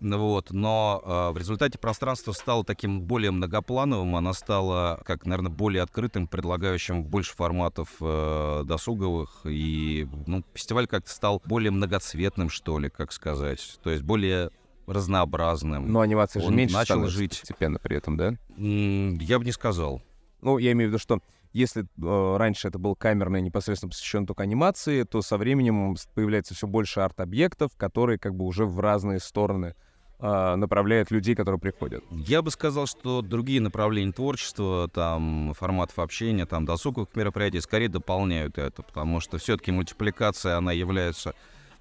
Вот, 0.02 0.50
но 0.50 1.02
э, 1.06 1.34
в 1.34 1.38
результате 1.38 1.78
пространство 1.78 2.32
стало 2.32 2.66
таким 2.66 3.02
более 3.02 3.30
многоплановым, 3.30 4.16
оно 4.16 4.34
стало, 4.34 5.00
как, 5.06 5.28
наверное, 5.28 5.52
более 5.52 5.84
открытым, 5.84 6.28
предлагающим 6.28 7.04
больше 7.04 7.36
форматов 7.36 7.90
э, 8.02 8.64
досуговых, 8.66 9.42
и 9.46 10.08
ну, 10.26 10.44
фестиваль 10.56 10.88
как-то 10.88 11.12
стал 11.12 11.40
более 11.46 11.70
многоцветным, 11.70 12.50
что 12.50 12.80
ли, 12.80 12.90
как 12.90 13.12
сказать, 13.12 13.80
то 13.84 13.92
есть 13.92 14.02
более 14.02 14.50
разнообразным. 14.88 15.92
Но 15.92 16.00
анимация 16.00 16.42
же 16.42 16.48
Он 16.48 16.56
меньше 16.56 16.74
начал 16.74 17.06
жить. 17.06 17.40
постепенно 17.40 17.78
при 17.78 17.98
этом, 17.98 18.18
да? 18.18 18.34
Я 18.58 19.38
бы 19.38 19.46
не 19.46 19.52
сказал. 19.52 20.02
Ну, 20.42 20.58
я 20.58 20.72
имею 20.72 20.90
в 20.90 20.94
виду, 20.94 21.00
что 21.00 21.20
если 21.54 21.84
э, 21.84 22.38
раньше 22.38 22.70
это 22.70 22.80
был 22.80 22.96
камерный, 22.96 23.42
непосредственно 23.42 23.92
посвящен 23.92 24.26
только 24.26 24.42
анимации, 24.42 25.04
то 25.04 25.22
со 25.22 25.38
временем 25.38 25.96
появляется 26.16 26.56
все 26.56 26.66
больше 26.66 27.02
арт-объектов, 27.02 27.76
которые 27.78 28.18
как 28.18 28.34
бы 28.34 28.46
уже 28.46 28.66
в 28.66 28.80
разные 28.80 29.20
стороны 29.20 29.76
э, 30.22 30.56
направляют 30.56 31.12
людей, 31.12 31.36
которые 31.36 31.60
приходят. 31.60 32.04
Я 32.12 32.42
бы 32.42 32.52
сказал, 32.52 32.88
что 32.88 33.22
другие 33.22 33.60
направления 33.60 34.14
творчества, 34.14 34.88
там, 34.94 35.54
форматов 35.58 36.00
общения, 36.00 36.46
там, 36.46 36.66
досуговых 36.66 37.10
мероприятий 37.16 37.60
скорее 37.62 37.90
дополняют 37.90 38.58
это, 38.58 38.84
потому 38.84 39.20
что 39.20 39.38
все-таки 39.38 39.72
мультипликация, 39.72 40.58
она 40.58 40.72
является 40.72 41.34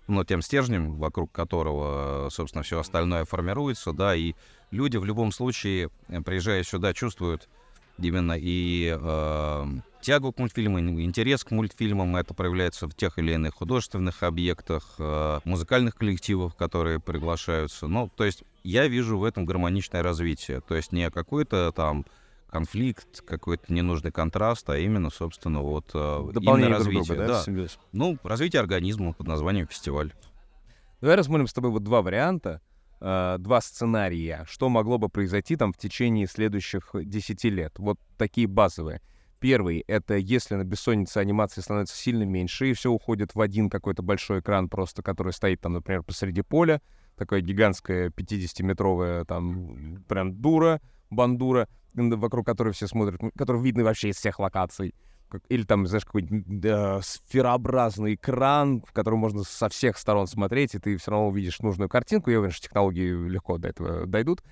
ну, 0.08 0.24
тем 0.24 0.42
стержнем, 0.42 0.96
вокруг 0.96 1.30
которого, 1.30 2.28
собственно, 2.30 2.64
все 2.64 2.80
остальное 2.80 3.24
формируется, 3.24 3.92
да, 3.92 4.14
и 4.16 4.34
люди 4.70 4.96
в 4.96 5.04
любом 5.04 5.30
случае, 5.30 5.90
приезжая 6.24 6.64
сюда, 6.64 6.92
чувствуют 6.92 7.48
именно 7.98 8.36
и 8.36 8.96
э, 8.98 9.64
тягу 10.01 10.32
к 10.32 10.39
мультфильмам, 10.39 11.01
интерес 11.01 11.44
к 11.44 11.51
мультфильмам. 11.51 12.16
Это 12.16 12.35
проявляется 12.35 12.89
в 12.89 12.94
тех 12.94 13.18
или 13.18 13.32
иных 13.32 13.55
художественных 13.55 14.22
объектах, 14.22 14.94
э, 14.98 15.40
музыкальных 15.44 15.97
коллективах, 15.97 16.56
которые 16.56 17.01
приглашаются. 17.01 17.86
Ну, 17.86 18.10
то 18.14 18.24
есть 18.24 18.44
я 18.64 18.89
вижу 18.89 19.18
в 19.18 19.24
этом 19.24 19.44
гармоничное 19.44 20.02
развитие. 20.02 20.60
То 20.60 20.74
есть 20.74 20.93
не 20.93 21.10
какой-то 21.10 21.72
там 21.72 22.05
конфликт, 22.51 23.22
какой-то 23.22 23.72
ненужный 23.72 24.10
контраст, 24.10 24.68
а 24.68 24.77
именно, 24.77 25.10
собственно, 25.10 25.60
вот 25.60 25.90
э, 25.94 26.31
Дополнение 26.32 26.70
именно 26.70 26.85
друг 26.85 26.94
развитие. 26.94 27.16
друга, 27.16 27.27
да, 27.27 27.44
да. 27.47 27.68
Ну, 27.93 28.18
развитие 28.24 28.60
организма 28.60 29.12
под 29.12 29.27
названием 29.28 29.68
фестиваль. 29.68 30.12
Давай 31.01 31.16
рассмотрим 31.16 31.47
с 31.47 31.52
тобой 31.52 31.70
вот 31.70 31.85
два 31.85 32.02
варианта, 32.02 32.60
э, 33.01 33.36
два 33.39 33.60
сценария, 33.60 34.44
что 34.48 34.68
могло 34.68 34.98
бы 34.98 35.09
произойти 35.09 35.56
там 35.56 35.72
в 35.72 35.78
течение 35.78 36.27
следующих 36.27 36.90
10 36.93 37.44
лет. 37.44 37.74
Вот 37.78 37.98
такие 38.18 38.47
базовые. 38.47 39.01
Первый— 39.40 39.82
это 39.86 40.16
если 40.16 40.54
на 40.54 40.64
бессоннице 40.64 41.16
анимации 41.18 41.62
становится 41.62 41.96
сильно 41.96 42.24
меньше, 42.24 42.70
и 42.70 42.74
все 42.74 42.90
уходит 42.90 43.34
в 43.34 43.40
один 43.40 43.70
какой-то 43.70 44.02
большой 44.02 44.40
экран 44.40 44.68
просто, 44.68 45.02
который 45.02 45.32
стоит 45.32 45.62
там, 45.62 45.72
например, 45.72 46.02
посреди 46.02 46.42
поля, 46.42 46.82
такая 47.16 47.40
гигантская 47.40 48.10
50-метровая 48.10 49.24
там 49.24 50.04
прям 50.08 50.34
дура, 50.34 50.80
бандура, 51.08 51.68
вокруг 51.94 52.44
которой 52.44 52.74
все 52.74 52.86
смотрят, 52.86 53.18
который 53.36 53.62
видно 53.62 53.82
вообще 53.82 54.10
из 54.10 54.16
всех 54.16 54.38
локаций. 54.38 54.94
Или 55.48 55.62
там, 55.62 55.86
знаешь, 55.86 56.04
какой-нибудь 56.04 56.60
да, 56.60 57.00
сферообразный 57.02 58.14
экран, 58.14 58.82
в 58.82 58.92
котором 58.92 59.20
можно 59.20 59.44
со 59.44 59.68
всех 59.68 59.96
сторон 59.96 60.26
смотреть, 60.26 60.74
и 60.74 60.78
ты 60.78 60.96
все 60.96 61.12
равно 61.12 61.28
увидишь 61.28 61.60
нужную 61.60 61.88
картинку. 61.88 62.30
Я 62.30 62.40
уверен, 62.40 62.52
что 62.52 62.64
технологии 62.66 63.28
легко 63.28 63.56
до 63.56 63.68
этого 63.68 64.06
дойдут. 64.06 64.42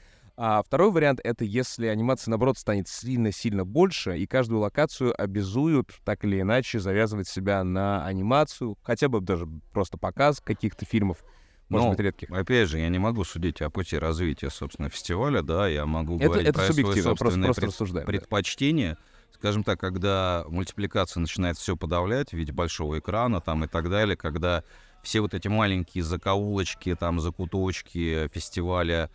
А 0.41 0.63
второй 0.63 0.93
вариант— 0.93 1.19
это 1.25 1.45
если 1.45 1.89
анимация, 1.89 2.31
наоборот, 2.31 2.57
станет 2.59 2.87
сильно-сильно 2.87 3.65
больше, 3.65 4.17
и 4.17 4.25
каждую 4.29 4.61
локацию 4.61 5.13
обязуют 5.21 5.91
так 6.05 6.25
или 6.25 6.41
иначе 6.41 6.79
завязывать 6.79 7.27
себя 7.27 7.65
на 7.65 8.07
анимацию, 8.07 8.79
хотя 8.85 9.09
бы 9.09 9.21
даже 9.21 9.49
просто 9.73 9.99
показ 9.99 10.41
каких-то 10.41 10.85
фильмов, 10.85 11.25
может 11.69 11.87
Ну, 11.87 11.91
быть, 11.91 11.99
редких. 12.01 12.31
Опять 12.31 12.69
же, 12.69 12.79
я 12.79 12.89
не 12.89 13.01
могу 13.01 13.25
судить 13.25 13.61
о 13.63 13.69
пути 13.69 13.99
развития, 13.99 14.49
собственно, 14.51 14.89
фестиваля, 14.91 15.43
да, 15.43 15.67
я 15.67 15.87
могу 15.87 16.15
Это- 16.19 16.27
говорить 16.27 16.47
это 16.47 16.55
про 16.61 16.63
свои 16.67 16.69
субъективно, 16.77 17.03
просто- 17.11 17.25
собственные 17.25 17.47
просто 17.49 17.61
пред- 17.63 17.71
рассуждаем, 17.73 18.07
да. 18.07 18.13
предпочтения. 18.13 18.99
Скажем 19.33 19.65
так, 19.65 19.81
когда 19.81 20.45
мультипликация 20.49 21.21
начинает 21.21 21.57
все 21.59 21.77
подавлять 21.77 22.31
в 22.31 22.35
виде 22.35 22.53
большого 22.53 23.01
экрана 23.01 23.41
там 23.41 23.65
и 23.65 23.67
так 23.67 23.91
далее, 23.91 24.17
когда 24.17 24.63
все 25.03 25.21
вот 25.21 25.35
эти 25.35 25.49
маленькие 25.49 26.05
закоулочки, 26.05 26.95
там, 26.95 27.19
закуточки 27.19 28.29
фестиваля, 28.33 29.11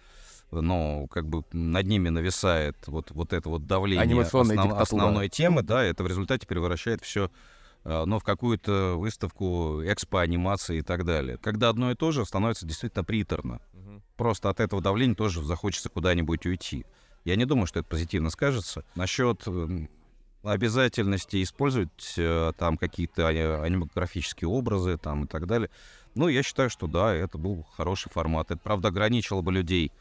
ну, 0.62 1.08
как 1.10 1.28
бы 1.28 1.44
над 1.52 1.86
ними 1.88 2.10
нависает 2.10 2.78
вот, 2.88 3.12
вот 3.12 3.34
это 3.34 3.50
вот 3.50 3.66
давление 3.68 4.06
основ- 4.58 4.72
основной 4.82 5.30
темы, 5.30 5.64
да, 5.64 5.84
это 5.84 6.04
в 6.04 6.08
результате 6.08 6.48
превращает 6.48 7.02
все 7.04 7.30
но 7.86 8.18
в 8.18 8.24
какую-то 8.24 8.96
выставку 8.98 9.82
экспо-анимации 9.84 10.78
и 10.78 10.82
так 10.82 11.04
далее. 11.04 11.38
Когда 11.38 11.68
одно 11.68 11.92
и 11.92 11.96
то 11.96 12.12
же 12.14 12.26
становится 12.26 12.66
действительно 12.66 13.04
приторно. 13.04 13.60
Просто 14.16 14.50
от 14.50 14.62
этого 14.62 14.82
давления 14.82 15.16
тоже 15.16 15.44
захочется 15.44 15.90
куда-нибудь 15.90 16.46
уйти. 16.46 16.86
Я 17.26 17.36
не 17.36 17.44
думаю, 17.46 17.68
что 17.68 17.80
это 17.80 17.90
позитивно 17.90 18.30
скажется. 18.30 18.86
Насчет 18.96 19.46
м, 19.48 19.90
обязательности 20.44 21.42
использовать 21.42 22.14
э, 22.18 22.52
там 22.58 22.78
какие-то 22.78 23.28
а- 23.28 23.64
анимографические 23.64 24.48
образы 24.50 24.98
там 24.98 25.26
и 25.26 25.28
так 25.28 25.48
далее. 25.48 25.70
Ну, 26.16 26.28
я 26.28 26.44
считаю, 26.44 26.70
что 26.70 26.88
да, 26.88 27.14
это 27.14 27.38
был 27.38 27.66
хороший 27.76 28.10
формат. 28.12 28.52
Это, 28.52 28.60
правда, 28.62 28.90
ограничило 28.90 29.42
бы 29.42 29.52
людей 29.52 29.92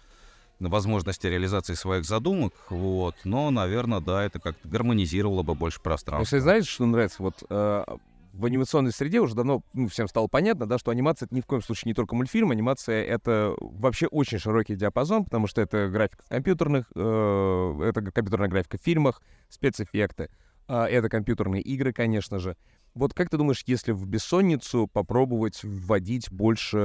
возможности 0.68 1.26
реализации 1.26 1.74
своих 1.74 2.05
задумок, 2.05 2.52
вот, 2.70 3.14
но, 3.24 3.51
наверное, 3.51 4.01
да, 4.01 4.24
это 4.24 4.40
как-то 4.40 4.68
гармонизировало 4.68 5.43
бы 5.43 5.55
больше 5.55 5.80
пространства. 5.80 6.36
Если 6.36 6.43
знаете, 6.43 6.68
что 6.68 6.86
нравится, 6.86 7.22
вот 7.22 7.43
э, 7.48 7.84
в 8.32 8.44
анимационной 8.44 8.93
среде 8.93 9.20
уже 9.20 9.34
давно 9.34 9.62
ну, 9.74 9.89
всем 9.89 10.09
стало 10.09 10.26
понятно, 10.26 10.66
да, 10.66 10.78
что 10.78 10.90
анимация 10.90 11.26
это 11.26 11.34
ни 11.34 11.40
в 11.40 11.47
коем 11.47 11.62
случае 11.62 11.90
не 11.90 11.94
только 11.94 12.14
мультфильм, 12.14 12.51
анимация 12.51 13.05
это 13.05 13.55
вообще 13.60 14.06
очень 14.06 14.39
широкий 14.39 14.74
диапазон, 14.74 15.24
потому 15.24 15.47
что 15.47 15.60
это 15.60 15.89
графика 15.89 16.24
компьютерных, 16.28 16.90
э, 16.94 17.80
это 17.84 18.02
компьютерная 18.10 18.48
графика 18.48 18.78
в 18.78 18.82
фильмах, 18.82 19.22
спецэффекты, 19.48 20.30
э, 20.68 20.84
это 20.84 21.09
компьютерные 21.09 21.62
игры, 21.62 21.93
конечно 21.93 22.39
же. 22.39 22.56
Вот 22.94 23.14
как 23.14 23.30
ты 23.30 23.39
думаешь, 23.39 23.62
если 23.66 23.93
в 23.93 24.06
бессонницу 24.06 24.86
попробовать 24.86 25.62
вводить 25.62 26.30
больше 26.30 26.78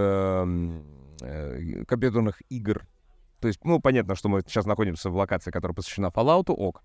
э, 1.22 1.84
компьютерных 1.86 2.42
игр? 2.50 2.86
То 3.40 3.48
есть, 3.48 3.64
ну, 3.64 3.80
понятно, 3.80 4.16
что 4.16 4.30
мы 4.30 4.42
сейчас 4.42 4.66
находимся 4.66 5.10
в 5.10 5.16
локации, 5.16 5.52
которая 5.52 5.76
посвящена 5.76 6.08
Fallout, 6.08 6.52
ок. 6.52 6.84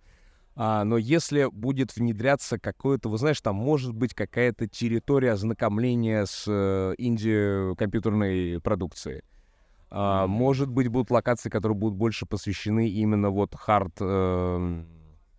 А, 0.54 0.84
но 0.84 0.98
если 0.98 1.48
будет 1.50 1.96
внедряться 1.96 2.58
какое-то, 2.58 3.08
вы 3.08 3.16
знаешь, 3.16 3.40
там 3.40 3.56
может 3.56 3.94
быть 3.94 4.14
какая-то 4.14 4.68
территория 4.68 5.32
ознакомления 5.32 6.26
с 6.26 6.44
э, 6.46 6.94
инди-компьютерной 6.98 8.60
продукцией. 8.60 9.22
А, 9.90 10.26
может 10.26 10.68
быть, 10.68 10.88
будут 10.88 11.10
локации, 11.10 11.48
которые 11.48 11.76
будут 11.76 11.96
больше 11.96 12.26
посвящены 12.26 12.88
именно 12.88 13.30
вот 13.30 13.54
хард 13.54 13.94
эм, 14.00 14.86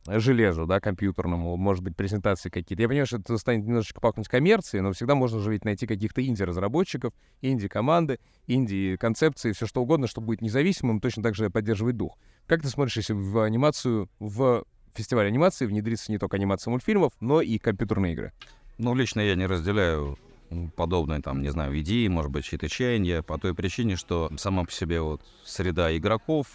железу, 0.08 0.66
да, 0.66 0.80
компьютерному, 0.80 1.56
может 1.58 1.84
быть, 1.84 1.96
презентации 1.96 2.50
какие-то. 2.50 2.82
Я 2.82 2.88
понимаю, 2.88 3.06
что 3.06 3.18
это 3.18 3.38
станет 3.38 3.66
немножечко 3.66 4.02
пахнуть 4.02 4.28
коммерцией, 4.28 4.82
но 4.82 4.92
всегда 4.92 5.16
можно 5.16 5.40
же 5.40 5.52
ведь 5.52 5.66
найти 5.66 5.88
каких-то 5.88 6.26
инди-разработчиков, 6.26 7.14
инди-команды, 7.42 8.20
инди-концепции, 8.48 9.54
все 9.54 9.66
что 9.66 9.82
угодно, 9.82 10.08
что 10.08 10.22
будет 10.22 10.42
независимым, 10.42 11.00
точно 11.00 11.24
так 11.24 11.36
же 11.36 11.50
поддерживать 11.50 11.98
дух. 11.98 12.18
Как 12.48 12.62
ты 12.62 12.68
смотришь, 12.68 12.98
если 12.98 13.14
в 13.14 13.40
анимацию, 13.40 14.10
в 14.20 14.66
фестиваль 14.94 15.28
анимации 15.28 15.66
внедрится 15.66 16.12
не 16.12 16.18
только 16.18 16.38
анимация 16.38 16.72
мультфильмов, 16.72 17.14
но 17.20 17.42
и 17.42 17.58
компьютерные 17.58 18.14
игры? 18.14 18.34
Ну, 18.78 18.96
лично 18.96 19.22
я 19.22 19.36
не 19.36 19.46
разделяю 19.46 20.18
подобные, 20.76 21.22
там, 21.22 21.42
не 21.42 21.50
знаю, 21.50 21.80
идеи, 21.80 22.08
может 22.08 22.32
быть, 22.32 22.46
чьи-то 22.46 22.70
чаяния, 22.70 23.22
по 23.22 23.38
той 23.38 23.56
причине, 23.56 23.96
что 23.96 24.32
сама 24.38 24.66
по 24.66 24.72
себе 24.72 25.02
вот 25.02 25.22
среда 25.46 25.96
игроков, 25.96 26.48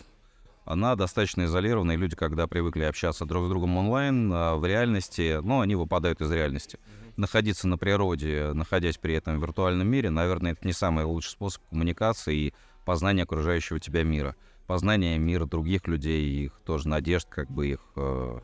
она 0.69 0.97
достаточно 0.97 1.47
изолирована, 1.47 1.93
и 1.93 1.97
люди, 1.97 2.15
когда 2.15 2.47
привыкли 2.47 2.83
общаться 2.83 3.25
друг 3.25 3.47
с 3.47 3.49
другом 3.49 3.79
онлайн, 3.79 4.31
а 4.35 4.57
в 4.57 4.67
реальности, 4.67 5.39
ну, 5.43 5.61
они 5.61 5.75
выпадают 5.75 6.21
из 6.21 6.31
реальности. 6.31 6.79
Находиться 7.17 7.67
на 7.67 7.79
природе, 7.79 8.53
находясь 8.53 8.99
при 8.99 9.15
этом 9.15 9.39
в 9.39 9.43
виртуальном 9.43 9.89
мире, 9.89 10.11
наверное, 10.11 10.53
это 10.53 10.67
не 10.67 10.75
самый 10.75 11.05
лучший 11.05 11.31
способ 11.31 11.63
коммуникации 11.71 12.37
и 12.37 12.55
познания 12.85 13.23
окружающего 13.23 13.81
тебя 13.81 14.03
мира. 14.03 14.37
Познание 14.67 15.17
мира 15.17 15.47
других 15.47 15.87
людей, 15.87 16.45
их 16.45 16.61
тоже 16.67 16.87
надежд, 16.87 17.29
как 17.31 17.51
бы 17.51 17.69
их 17.69 17.81
э, 17.97 18.41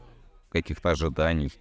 каких-то 0.50 0.90
ожиданий. 0.90 1.52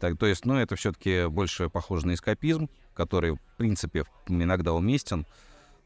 Так, 0.00 0.16
то 0.16 0.24
есть, 0.24 0.46
ну, 0.46 0.56
это 0.56 0.74
все-таки 0.76 1.26
больше 1.26 1.68
похоже 1.68 2.06
на 2.06 2.14
эскапизм, 2.14 2.70
который, 2.94 3.32
в 3.32 3.56
принципе, 3.58 4.04
иногда 4.26 4.72
уместен, 4.72 5.26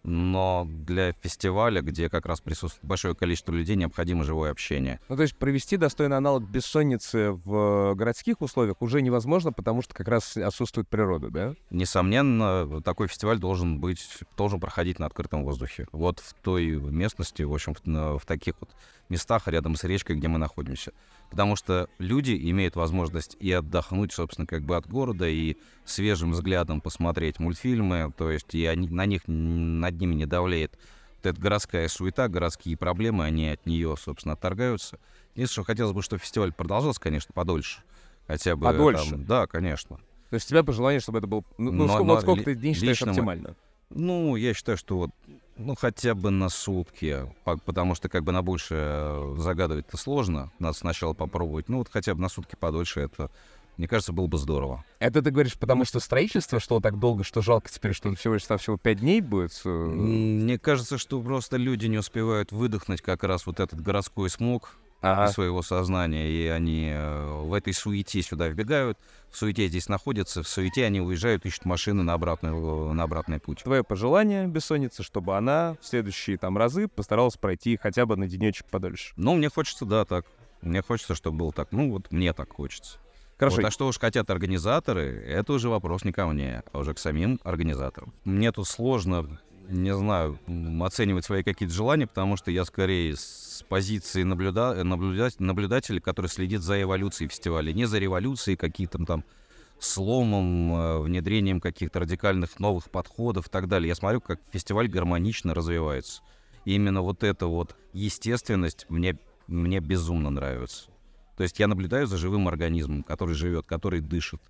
но 0.04 0.66
для 0.68 1.12
фестиваля, 1.12 1.80
где 1.80 2.08
как 2.08 2.26
раз 2.26 2.40
присутствует 2.40 2.84
большое 2.84 3.14
количество 3.14 3.52
людей, 3.52 3.76
необходимо 3.76 4.24
живое 4.24 4.50
общение. 4.50 5.00
Ну, 5.08 5.16
то 5.16 5.22
есть 5.22 5.36
провести 5.36 5.76
достойный 5.76 6.16
аналог 6.16 6.42
бессонницы 6.42 7.32
в 7.32 7.94
городских 7.94 8.40
условиях 8.40 8.80
уже 8.80 9.02
невозможно, 9.02 9.52
потому 9.52 9.82
что 9.82 9.94
как 9.94 10.08
раз 10.08 10.36
отсутствует 10.36 10.88
природа, 10.88 11.30
да? 11.30 11.54
Несомненно, 11.70 12.82
такой 12.82 13.08
фестиваль 13.08 13.38
должен 13.38 13.80
быть, 13.80 14.06
должен 14.36 14.60
проходить 14.60 14.98
на 14.98 15.06
открытом 15.06 15.44
воздухе. 15.44 15.86
Вот 15.92 16.20
в 16.20 16.34
той 16.34 16.66
местности, 16.70 17.42
в 17.42 17.52
общем, 17.52 17.74
в, 17.74 18.18
в 18.18 18.26
таких 18.26 18.54
вот 18.60 18.70
местах 19.08 19.46
рядом 19.46 19.76
с 19.76 19.84
речкой, 19.84 20.16
где 20.16 20.28
мы 20.28 20.38
находимся. 20.38 20.92
Потому 21.32 21.56
что 21.56 21.88
люди 21.98 22.38
имеют 22.50 22.76
возможность 22.76 23.38
и 23.40 23.50
отдохнуть, 23.52 24.12
собственно, 24.12 24.46
как 24.46 24.64
бы 24.64 24.76
от 24.76 24.86
города, 24.86 25.26
и 25.26 25.56
свежим 25.86 26.32
взглядом 26.32 26.82
посмотреть 26.82 27.38
мультфильмы, 27.38 28.12
то 28.18 28.30
есть 28.30 28.54
и 28.54 28.66
они, 28.66 28.86
на 28.90 29.06
них, 29.06 29.22
над 29.26 29.98
ними 29.98 30.14
не 30.14 30.26
давляет 30.26 30.78
вот 31.16 31.30
эта 31.30 31.40
городская 31.40 31.88
суета, 31.88 32.28
городские 32.28 32.76
проблемы, 32.76 33.24
они 33.24 33.48
от 33.48 33.64
нее, 33.64 33.96
собственно, 33.98 34.34
отторгаются. 34.34 34.98
Единственное, 35.34 35.64
что 35.64 35.64
хотелось 35.64 35.94
бы, 35.94 36.02
чтобы 36.02 36.20
фестиваль 36.20 36.52
продолжался, 36.52 37.00
конечно, 37.00 37.32
подольше. 37.32 37.80
Хотя 38.26 38.54
бы... 38.54 38.66
Подольше? 38.66 39.12
там- 39.12 39.24
да, 39.24 39.46
конечно. 39.46 39.96
То 40.28 40.34
есть 40.34 40.48
у 40.48 40.50
тебя 40.50 40.62
пожелание, 40.62 41.00
чтобы 41.00 41.16
это 41.16 41.26
был... 41.26 41.46
Ну, 41.56 41.72
ну, 41.72 41.86
Но- 41.86 41.94
сколько, 41.94 42.04
но 42.04 42.20
сколько 42.20 42.44
ты 42.44 42.54
дней 42.56 42.74
считаешь 42.74 42.90
лично 43.00 43.06
мы- 43.06 43.12
оптимально? 43.12 43.56
Ну, 43.88 44.36
я 44.36 44.52
считаю, 44.52 44.76
что 44.76 44.98
вот, 44.98 45.10
ну, 45.56 45.74
хотя 45.74 46.14
бы 46.14 46.30
на 46.30 46.48
сутки, 46.48 47.26
по- 47.44 47.56
потому 47.58 47.94
что 47.94 48.08
как 48.08 48.24
бы 48.24 48.32
на 48.32 48.42
больше 48.42 48.74
э, 48.78 49.34
загадывать-то 49.38 49.96
сложно, 49.96 50.50
надо 50.58 50.76
сначала 50.76 51.12
попробовать. 51.14 51.68
Ну, 51.68 51.78
вот 51.78 51.88
хотя 51.90 52.14
бы 52.14 52.20
на 52.20 52.28
сутки 52.28 52.56
подольше 52.58 53.00
это, 53.00 53.30
мне 53.76 53.86
кажется, 53.88 54.12
было 54.12 54.26
бы 54.26 54.38
здорово. 54.38 54.84
Это 54.98 55.22
ты 55.22 55.30
говоришь, 55.30 55.58
потому 55.58 55.84
что 55.84 56.00
строительство 56.00 56.60
шло 56.60 56.80
так 56.80 56.98
долго, 56.98 57.24
что 57.24 57.42
жалко 57.42 57.70
теперь, 57.70 57.92
что 57.92 58.14
всего 58.14 58.34
лишь 58.34 58.42
всего 58.44 58.76
пять 58.76 59.00
дней 59.00 59.20
будет? 59.20 59.60
э, 59.64 59.68
Мне 59.68 60.58
кажется, 60.58 60.98
что 60.98 61.20
просто 61.22 61.56
люди 61.56 61.86
не 61.86 61.98
успевают 61.98 62.52
выдохнуть 62.52 63.02
как 63.02 63.24
раз 63.24 63.46
вот 63.46 63.60
этот 63.60 63.80
городской 63.80 64.30
смог 64.30 64.76
Ага. 65.02 65.26
из 65.26 65.32
своего 65.32 65.62
сознания, 65.62 66.30
и 66.30 66.46
они 66.46 66.90
э, 66.92 67.42
в 67.42 67.52
этой 67.52 67.74
суете 67.74 68.22
сюда 68.22 68.48
вбегают, 68.48 68.98
в 69.30 69.36
суете 69.36 69.66
здесь 69.66 69.88
находятся, 69.88 70.42
в 70.42 70.48
суете 70.48 70.84
они 70.84 71.00
уезжают, 71.00 71.44
ищут 71.44 71.64
машины 71.64 72.02
на, 72.02 72.14
обратную, 72.14 72.92
на 72.92 73.02
обратный 73.02 73.40
путь. 73.40 73.62
Твое 73.64 73.82
пожелание, 73.82 74.46
бессонница, 74.46 75.02
чтобы 75.02 75.36
она 75.36 75.76
в 75.80 75.86
следующие 75.86 76.38
там 76.38 76.56
разы 76.56 76.86
постаралась 76.86 77.36
пройти 77.36 77.76
хотя 77.76 78.06
бы 78.06 78.16
на 78.16 78.28
денечек 78.28 78.66
подольше. 78.66 79.12
Ну, 79.16 79.34
мне 79.34 79.48
хочется, 79.48 79.84
да, 79.84 80.04
так. 80.04 80.24
Мне 80.60 80.80
хочется, 80.82 81.16
чтобы 81.16 81.38
было 81.38 81.52
так. 81.52 81.72
Ну, 81.72 81.90
вот 81.90 82.12
мне 82.12 82.32
так 82.32 82.52
хочется. 82.52 82.98
Хорошо. 83.38 83.56
Вот, 83.56 83.64
а 83.66 83.70
что 83.72 83.88
уж 83.88 83.98
хотят 83.98 84.30
организаторы, 84.30 85.24
это 85.26 85.52
уже 85.54 85.68
вопрос 85.68 86.04
не 86.04 86.12
ко 86.12 86.26
мне, 86.26 86.62
а 86.72 86.78
уже 86.78 86.94
к 86.94 87.00
самим 87.00 87.40
организаторам. 87.42 88.14
Мне 88.24 88.52
тут 88.52 88.68
сложно, 88.68 89.40
не 89.68 89.94
знаю, 89.94 90.38
оценивать 90.82 91.24
свои 91.24 91.42
какие-то 91.42 91.74
желания, 91.74 92.06
потому 92.06 92.36
что 92.36 92.50
я 92.50 92.64
скорее 92.64 93.16
с 93.16 93.64
позиции 93.68 94.22
наблюда... 94.22 94.82
наблюдать... 94.84 95.40
наблюдателя, 95.40 96.00
который 96.00 96.26
следит 96.26 96.62
за 96.62 96.82
эволюцией 96.82 97.28
фестиваля, 97.28 97.72
не 97.72 97.86
за 97.86 97.98
революцией 97.98 98.56
какие-то 98.56 99.04
там 99.04 99.24
сломом, 99.78 100.74
э, 100.74 100.98
внедрением 101.00 101.60
каких-то 101.60 102.00
радикальных 102.00 102.60
новых 102.60 102.90
подходов 102.90 103.48
и 103.48 103.50
так 103.50 103.68
далее. 103.68 103.88
Я 103.88 103.94
смотрю, 103.94 104.20
как 104.20 104.40
фестиваль 104.52 104.88
гармонично 104.88 105.54
развивается. 105.54 106.22
И 106.64 106.74
именно 106.74 107.02
вот 107.02 107.24
эта 107.24 107.46
вот 107.46 107.76
естественность 107.92 108.86
мне, 108.88 109.18
мне 109.48 109.80
безумно 109.80 110.30
нравится. 110.30 110.90
То 111.36 111.42
есть 111.42 111.58
я 111.58 111.66
наблюдаю 111.66 112.06
за 112.06 112.18
живым 112.18 112.46
организмом, 112.46 113.02
который 113.02 113.34
живет, 113.34 113.66
который 113.66 114.00
дышит. 114.00 114.40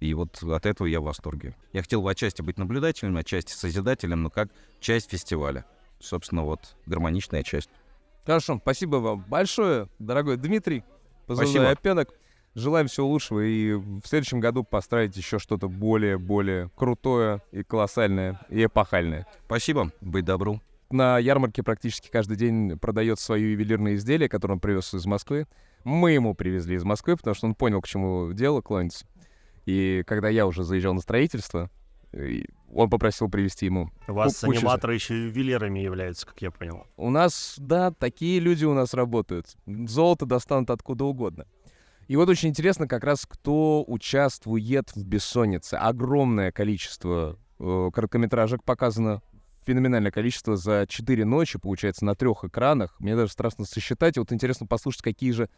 И 0.00 0.12
вот 0.14 0.42
от 0.42 0.66
этого 0.66 0.86
я 0.86 1.00
в 1.00 1.04
восторге. 1.04 1.56
Я 1.72 1.82
хотел 1.82 2.02
бы 2.02 2.10
отчасти 2.10 2.42
быть 2.42 2.58
наблюдателем, 2.58 3.16
отчасти 3.16 3.52
созидателем, 3.52 4.22
но 4.22 4.30
как 4.30 4.50
часть 4.80 5.10
фестиваля. 5.10 5.64
Собственно, 6.00 6.42
вот 6.42 6.76
гармоничная 6.86 7.42
часть. 7.42 7.70
Хорошо, 8.26 8.58
спасибо 8.60 8.96
вам 8.96 9.24
большое, 9.28 9.88
дорогой 9.98 10.36
Дмитрий. 10.36 10.84
Позывной 11.26 11.52
Спасибо. 11.52 11.70
Опенок. 11.70 12.14
Желаем 12.54 12.86
всего 12.86 13.08
лучшего 13.08 13.40
и 13.40 13.72
в 13.72 14.02
следующем 14.04 14.38
году 14.38 14.62
построить 14.62 15.16
еще 15.16 15.40
что-то 15.40 15.68
более-более 15.68 16.70
крутое 16.76 17.42
и 17.50 17.64
колоссальное 17.64 18.40
и 18.48 18.64
эпохальное. 18.64 19.26
Спасибо, 19.46 19.90
быть 20.00 20.24
добру. 20.24 20.60
На 20.90 21.18
ярмарке 21.18 21.64
практически 21.64 22.08
каждый 22.10 22.36
день 22.36 22.78
продает 22.78 23.18
свое 23.18 23.52
ювелирное 23.52 23.96
изделие, 23.96 24.28
которое 24.28 24.54
он 24.54 24.60
привез 24.60 24.94
из 24.94 25.04
Москвы. 25.04 25.48
Мы 25.82 26.12
ему 26.12 26.34
привезли 26.34 26.76
из 26.76 26.84
Москвы, 26.84 27.16
потому 27.16 27.34
что 27.34 27.46
он 27.46 27.56
понял, 27.56 27.82
к 27.82 27.88
чему 27.88 28.32
дело 28.32 28.60
клонится. 28.60 29.04
И 29.66 30.02
когда 30.06 30.28
я 30.28 30.46
уже 30.46 30.64
заезжал 30.64 30.94
на 30.94 31.00
строительство, 31.00 31.70
и 32.12 32.46
он 32.72 32.90
попросил 32.90 33.28
привезти 33.28 33.66
ему. 33.66 33.90
У 34.06 34.12
вас 34.12 34.40
ку- 34.40 34.46
кучу- 34.46 34.58
аниматоры 34.60 34.94
еще 34.94 35.24
ювелирами 35.26 35.80
являются, 35.80 36.26
как 36.26 36.40
я 36.42 36.50
понял. 36.50 36.86
У 36.96 37.10
нас, 37.10 37.54
да, 37.58 37.90
такие 37.90 38.40
люди 38.40 38.64
у 38.64 38.74
нас 38.74 38.94
работают. 38.94 39.56
Золото 39.66 40.26
достанут 40.26 40.70
откуда 40.70 41.04
угодно. 41.04 41.46
И 42.06 42.16
вот 42.16 42.28
очень 42.28 42.50
интересно 42.50 42.86
как 42.86 43.02
раз, 43.02 43.24
кто 43.26 43.82
участвует 43.86 44.90
в 44.94 45.04
«Бессоннице». 45.04 45.74
Огромное 45.74 46.52
количество 46.52 47.38
э, 47.58 47.90
короткометражек 47.92 48.62
показано, 48.62 49.22
феноменальное 49.66 50.10
количество 50.10 50.56
за 50.56 50.84
четыре 50.86 51.24
ночи, 51.24 51.58
получается, 51.58 52.04
на 52.04 52.14
трех 52.14 52.44
экранах. 52.44 52.94
Мне 53.00 53.16
даже 53.16 53.32
страшно 53.32 53.64
сосчитать. 53.64 54.16
И 54.16 54.20
вот 54.20 54.32
интересно 54.32 54.66
послушать, 54.66 55.02
какие 55.02 55.30
же... 55.32 55.48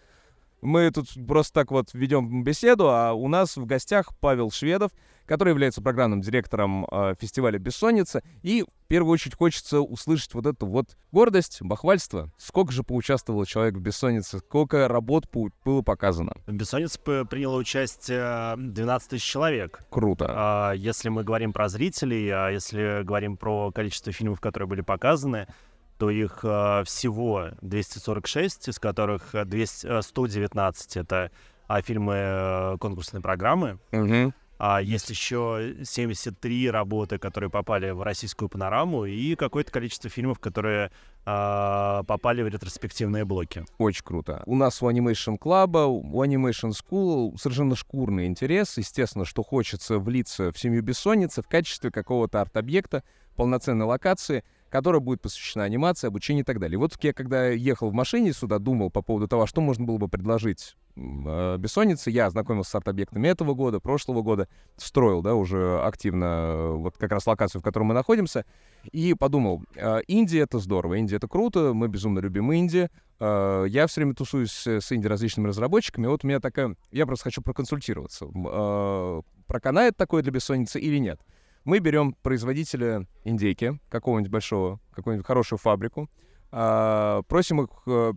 Мы 0.63 0.91
тут 0.91 1.07
просто 1.27 1.53
так 1.55 1.71
вот 1.71 1.91
ведем 1.93 2.43
беседу, 2.43 2.89
а 2.91 3.13
у 3.13 3.29
нас 3.29 3.57
в 3.57 3.67
гостях 3.67 4.09
Павел 4.21 4.51
Шведов, 4.51 4.91
который 5.27 5.51
является 5.51 5.83
программным 5.83 6.21
директором 6.21 6.87
э, 6.91 7.15
фестиваля 7.21 7.59
«Бессонница». 7.59 8.23
И 8.43 8.63
в 8.63 8.87
первую 8.89 9.13
очередь 9.13 9.35
хочется 9.37 9.81
услышать 9.81 10.33
вот 10.35 10.47
эту 10.47 10.67
вот 10.67 10.97
гордость, 11.11 11.59
бахвальство. 11.63 12.31
Сколько 12.39 12.73
же 12.73 12.85
поучаствовал 12.85 13.45
человек 13.45 13.75
в 13.75 13.81
«Бессоннице», 13.81 14.39
сколько 14.39 14.87
работ 14.89 15.27
пу- 15.31 15.51
было 15.65 15.83
показано. 15.83 16.33
В 16.47 16.53
«Бессоннице» 16.53 16.99
приняло 17.29 17.57
участие 17.57 18.55
12 18.57 19.11
тысяч 19.11 19.25
человек. 19.25 19.81
Круто. 19.91 20.27
А, 20.29 20.73
Если 20.73 21.09
мы 21.09 21.25
говорим 21.25 21.53
про 21.53 21.69
зрителей, 21.69 22.29
а 22.31 22.49
если 22.51 23.03
говорим 23.03 23.37
про 23.37 23.73
количество 23.73 24.13
фильмов, 24.13 24.41
которые 24.41 24.69
были 24.69 24.81
показаны, 24.83 25.49
то 25.99 26.11
их 26.11 26.41
а, 26.43 26.85
всего 26.85 27.51
246, 27.63 28.69
из 28.69 28.79
которых 28.79 29.35
а, 29.35 29.45
200, 29.45 29.87
а, 29.87 30.03
119— 30.03 30.97
это 30.99 31.31
а, 31.69 31.83
фильмы 31.83 32.15
э, 32.17 32.77
конкурсной 32.79 33.21
программы. 33.21 33.79
Мгм. 33.91 34.33
А 34.59 34.81
есть 34.81 35.11
еще 35.11 35.75
73 35.85 36.71
работы, 36.71 37.19
которые 37.19 37.51
попали 37.51 37.91
в 37.91 38.03
российскую 38.03 38.49
панораму, 38.49 39.05
и 39.05 39.35
какое-то 39.35 39.71
количество 39.71 40.09
фильмов, 40.09 40.39
которые 40.39 40.91
а, 41.27 42.05
попали 42.05 42.43
в 42.43 42.49
ретроспективные 42.49 43.27
блоки. 43.27 43.65
Очень 43.79 44.05
круто. 44.05 44.43
У 44.47 44.57
нас 44.57 44.83
у 44.83 44.89
Animation 44.89 45.39
Club, 45.39 45.87
у 45.87 46.25
Animation 46.25 46.71
School 46.71 47.37
совершенно 47.37 47.77
шкурный 47.77 48.27
интерес. 48.27 48.79
Естественно, 48.79 49.27
что 49.27 49.43
хочется 49.43 49.99
влиться 49.99 50.53
в 50.53 50.59
семью 50.59 50.83
бессонницы 50.83 51.43
в 51.43 51.49
качестве 51.49 51.91
какого-то 51.91 52.41
арт-объекта, 52.41 53.03
полноценной 53.35 53.85
локации, 53.85 54.43
которая 54.71 55.01
будет 55.01 55.21
посвящена 55.21 55.65
анимации, 55.65 56.07
обучению 56.07 56.43
и 56.43 56.47
так 56.47 56.59
далее. 56.59 56.75
И 56.75 56.79
вот 56.79 56.97
я, 57.03 57.13
когда 57.13 57.49
ехал 57.49 57.91
в 57.91 57.95
машине 57.95 58.33
сюда, 58.33 58.59
думал 58.59 58.91
по 58.91 59.03
поводу 59.03 59.29
того, 59.29 59.47
что 59.47 59.61
можно 59.61 59.85
было 59.85 59.99
бы 59.99 60.09
предложить 60.09 60.77
э, 60.97 61.57
бессоннице. 61.59 62.11
Я 62.11 62.27
ознакомился 62.27 62.71
с 62.71 62.75
арт-объектами 62.75 63.29
этого 63.29 63.55
года, 63.55 63.81
прошлого 63.81 64.23
года, 64.23 64.49
строил, 64.77 65.23
да, 65.23 65.35
уже 65.35 65.81
активно 65.81 66.25
э, 66.25 66.71
вот 66.77 66.97
как 66.97 67.13
раз 67.13 67.27
локацию, 67.27 67.61
в 67.61 67.65
которой 67.65 67.85
мы 67.85 67.95
находимся, 67.95 68.45
и 68.93 69.15
подумал, 69.15 69.63
э, 69.75 70.01
Индия— 70.07 70.41
это 70.43 70.59
здорово, 70.59 70.95
Индия— 70.95 71.17
это 71.19 71.29
круто, 71.29 71.73
мы 71.75 71.89
безумно 71.89 72.21
любим 72.21 72.53
Индию, 72.53 72.91
Э, 73.19 73.65
я 73.69 73.87
все 73.87 74.01
время 74.01 74.15
тусуюсь 74.15 74.53
с 74.53 74.67
с 74.81 74.93
инди-различными 74.93 75.49
разработчиками. 75.49 76.07
Вот 76.07 76.25
у 76.25 76.27
меня 76.27 76.41
такая... 76.41 76.77
Я 76.91 77.07
просто 77.07 77.25
хочу 77.25 77.43
проконсультироваться. 77.43 78.27
Э, 78.27 79.23
Проканает 79.47 79.97
такое 79.97 80.23
для 80.23 80.33
бессонницы 80.33 80.81
или 80.81 80.99
нет? 80.99 81.21
Мы 81.67 81.81
берем 81.81 82.13
производителя 82.23 83.09
индейки, 83.25 83.81
какого-нибудь 83.89 84.31
большого, 84.31 84.79
какую-нибудь 84.93 85.27
хорошую 85.27 85.59
фабрику, 85.59 86.09
а, 86.53 87.23
просим 87.23 87.61
их 87.61 87.71
э, 87.89 88.13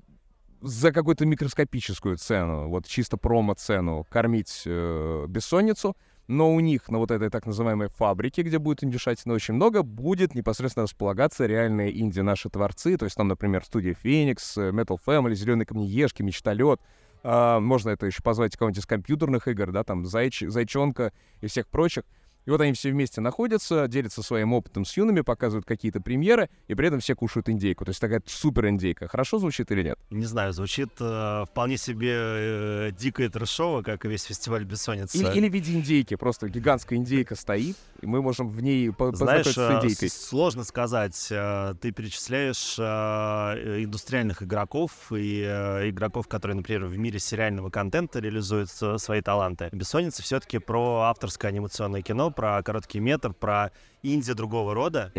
за 0.61 0.91
какую-то 0.91 1.25
микроскопическую 1.25 2.17
цену, 2.17 2.69
вот 2.69 2.85
чисто 2.85 3.17
промо-цену, 3.17 4.05
кормить 4.11 4.61
э, 4.67 5.25
бессонницу, 5.27 5.97
но 6.27 6.53
у 6.53 6.59
них 6.59 6.89
на 6.89 6.99
вот 6.99 7.09
этой 7.09 7.31
так 7.31 7.47
называемой 7.47 7.87
фабрике, 7.87 8.43
где 8.43 8.59
будет 8.59 8.83
индюшатина 8.83 9.33
очень 9.33 9.55
много, 9.55 9.81
будет 9.81 10.35
непосредственно 10.35 10.83
располагаться 10.83 11.47
реальные 11.47 11.99
инди 11.99 12.19
наши 12.19 12.51
творцы, 12.51 12.97
то 12.97 13.05
есть 13.05 13.17
там, 13.17 13.29
например, 13.29 13.65
студия 13.65 13.95
Феникс, 13.95 14.57
э, 14.57 14.69
Metal 14.69 14.99
Family, 15.03 15.33
Зеленые 15.33 15.65
камнеежки, 15.65 16.21
Мечталет, 16.21 16.81
а, 17.23 17.59
можно 17.59 17.89
это 17.89 18.05
еще 18.05 18.21
позвать 18.21 18.55
кого-нибудь 18.55 18.83
из 18.83 18.85
компьютерных 18.85 19.47
игр, 19.47 19.71
да, 19.71 19.83
там 19.83 20.05
Зайч, 20.05 20.43
Зайчонка 20.47 21.11
и 21.41 21.47
всех 21.47 21.67
прочих. 21.67 22.03
И 22.45 22.49
вот 22.51 22.61
они 22.61 22.73
все 22.73 22.91
вместе 22.91 23.21
находятся, 23.21 23.87
делятся 23.87 24.23
своим 24.23 24.53
опытом 24.53 24.85
с 24.85 24.95
юными, 24.97 25.21
показывают 25.21 25.65
какие-то 25.65 26.01
премьеры, 26.01 26.49
и 26.67 26.73
при 26.75 26.87
этом 26.87 26.99
все 26.99 27.15
кушают 27.15 27.47
индейку. 27.49 27.85
То 27.85 27.89
есть 27.89 27.99
такая 28.01 28.21
супер 28.25 28.67
индейка. 28.69 29.07
Хорошо 29.07 29.37
звучит 29.39 29.71
или 29.71 29.83
нет? 29.83 29.99
Не 30.09 30.25
знаю, 30.25 30.53
звучит 30.53 30.89
э, 30.99 31.43
вполне 31.47 31.77
себе 31.77 32.13
э, 32.15 32.91
дико 32.97 33.23
и 33.23 33.27
трэшово, 33.29 33.81
как 33.83 34.05
и 34.05 34.07
весь 34.07 34.23
фестиваль 34.23 34.63
«Бессонница». 34.63 35.17
Или, 35.17 35.37
или 35.37 35.49
в 35.49 35.53
виде 35.53 35.73
индейки. 35.73 36.15
Просто 36.15 36.49
гигантская 36.49 36.97
индейка 36.97 37.35
стоит, 37.35 37.75
и 38.01 38.05
мы 38.07 38.21
можем 38.21 38.49
в 38.49 38.61
ней 38.63 38.91
по- 38.91 39.15
Знаешь, 39.15 39.45
познакомиться 39.45 39.51
с 39.51 39.57
э, 39.83 39.85
индейкой. 39.85 40.09
сложно 40.09 40.63
сказать. 40.63 41.27
Э, 41.31 41.75
Ты 41.79 41.91
перечисляешь 41.91 42.77
э, 42.79 43.83
индустриальных 43.83 44.43
игроков 44.43 45.11
и 45.11 45.43
э, 45.45 45.89
игроков, 45.89 46.27
которые, 46.27 46.55
например, 46.55 46.85
в 46.85 46.97
мире 46.97 47.19
сериального 47.19 47.69
контента 47.69 48.19
реализуют 48.19 48.69
с- 48.69 48.97
свои 48.97 49.21
таланты. 49.21 49.69
«Бессонница» 49.71 50.23
все-таки 50.23 50.57
про 50.59 51.01
авторское 51.09 51.51
анимационное 51.51 52.01
кино, 52.01 52.28
про 52.31 52.61
короткий 52.63 52.99
метр, 52.99 53.33
про 53.33 53.71
инди 54.03 54.33
другого 54.33 54.73
рода. 54.73 55.11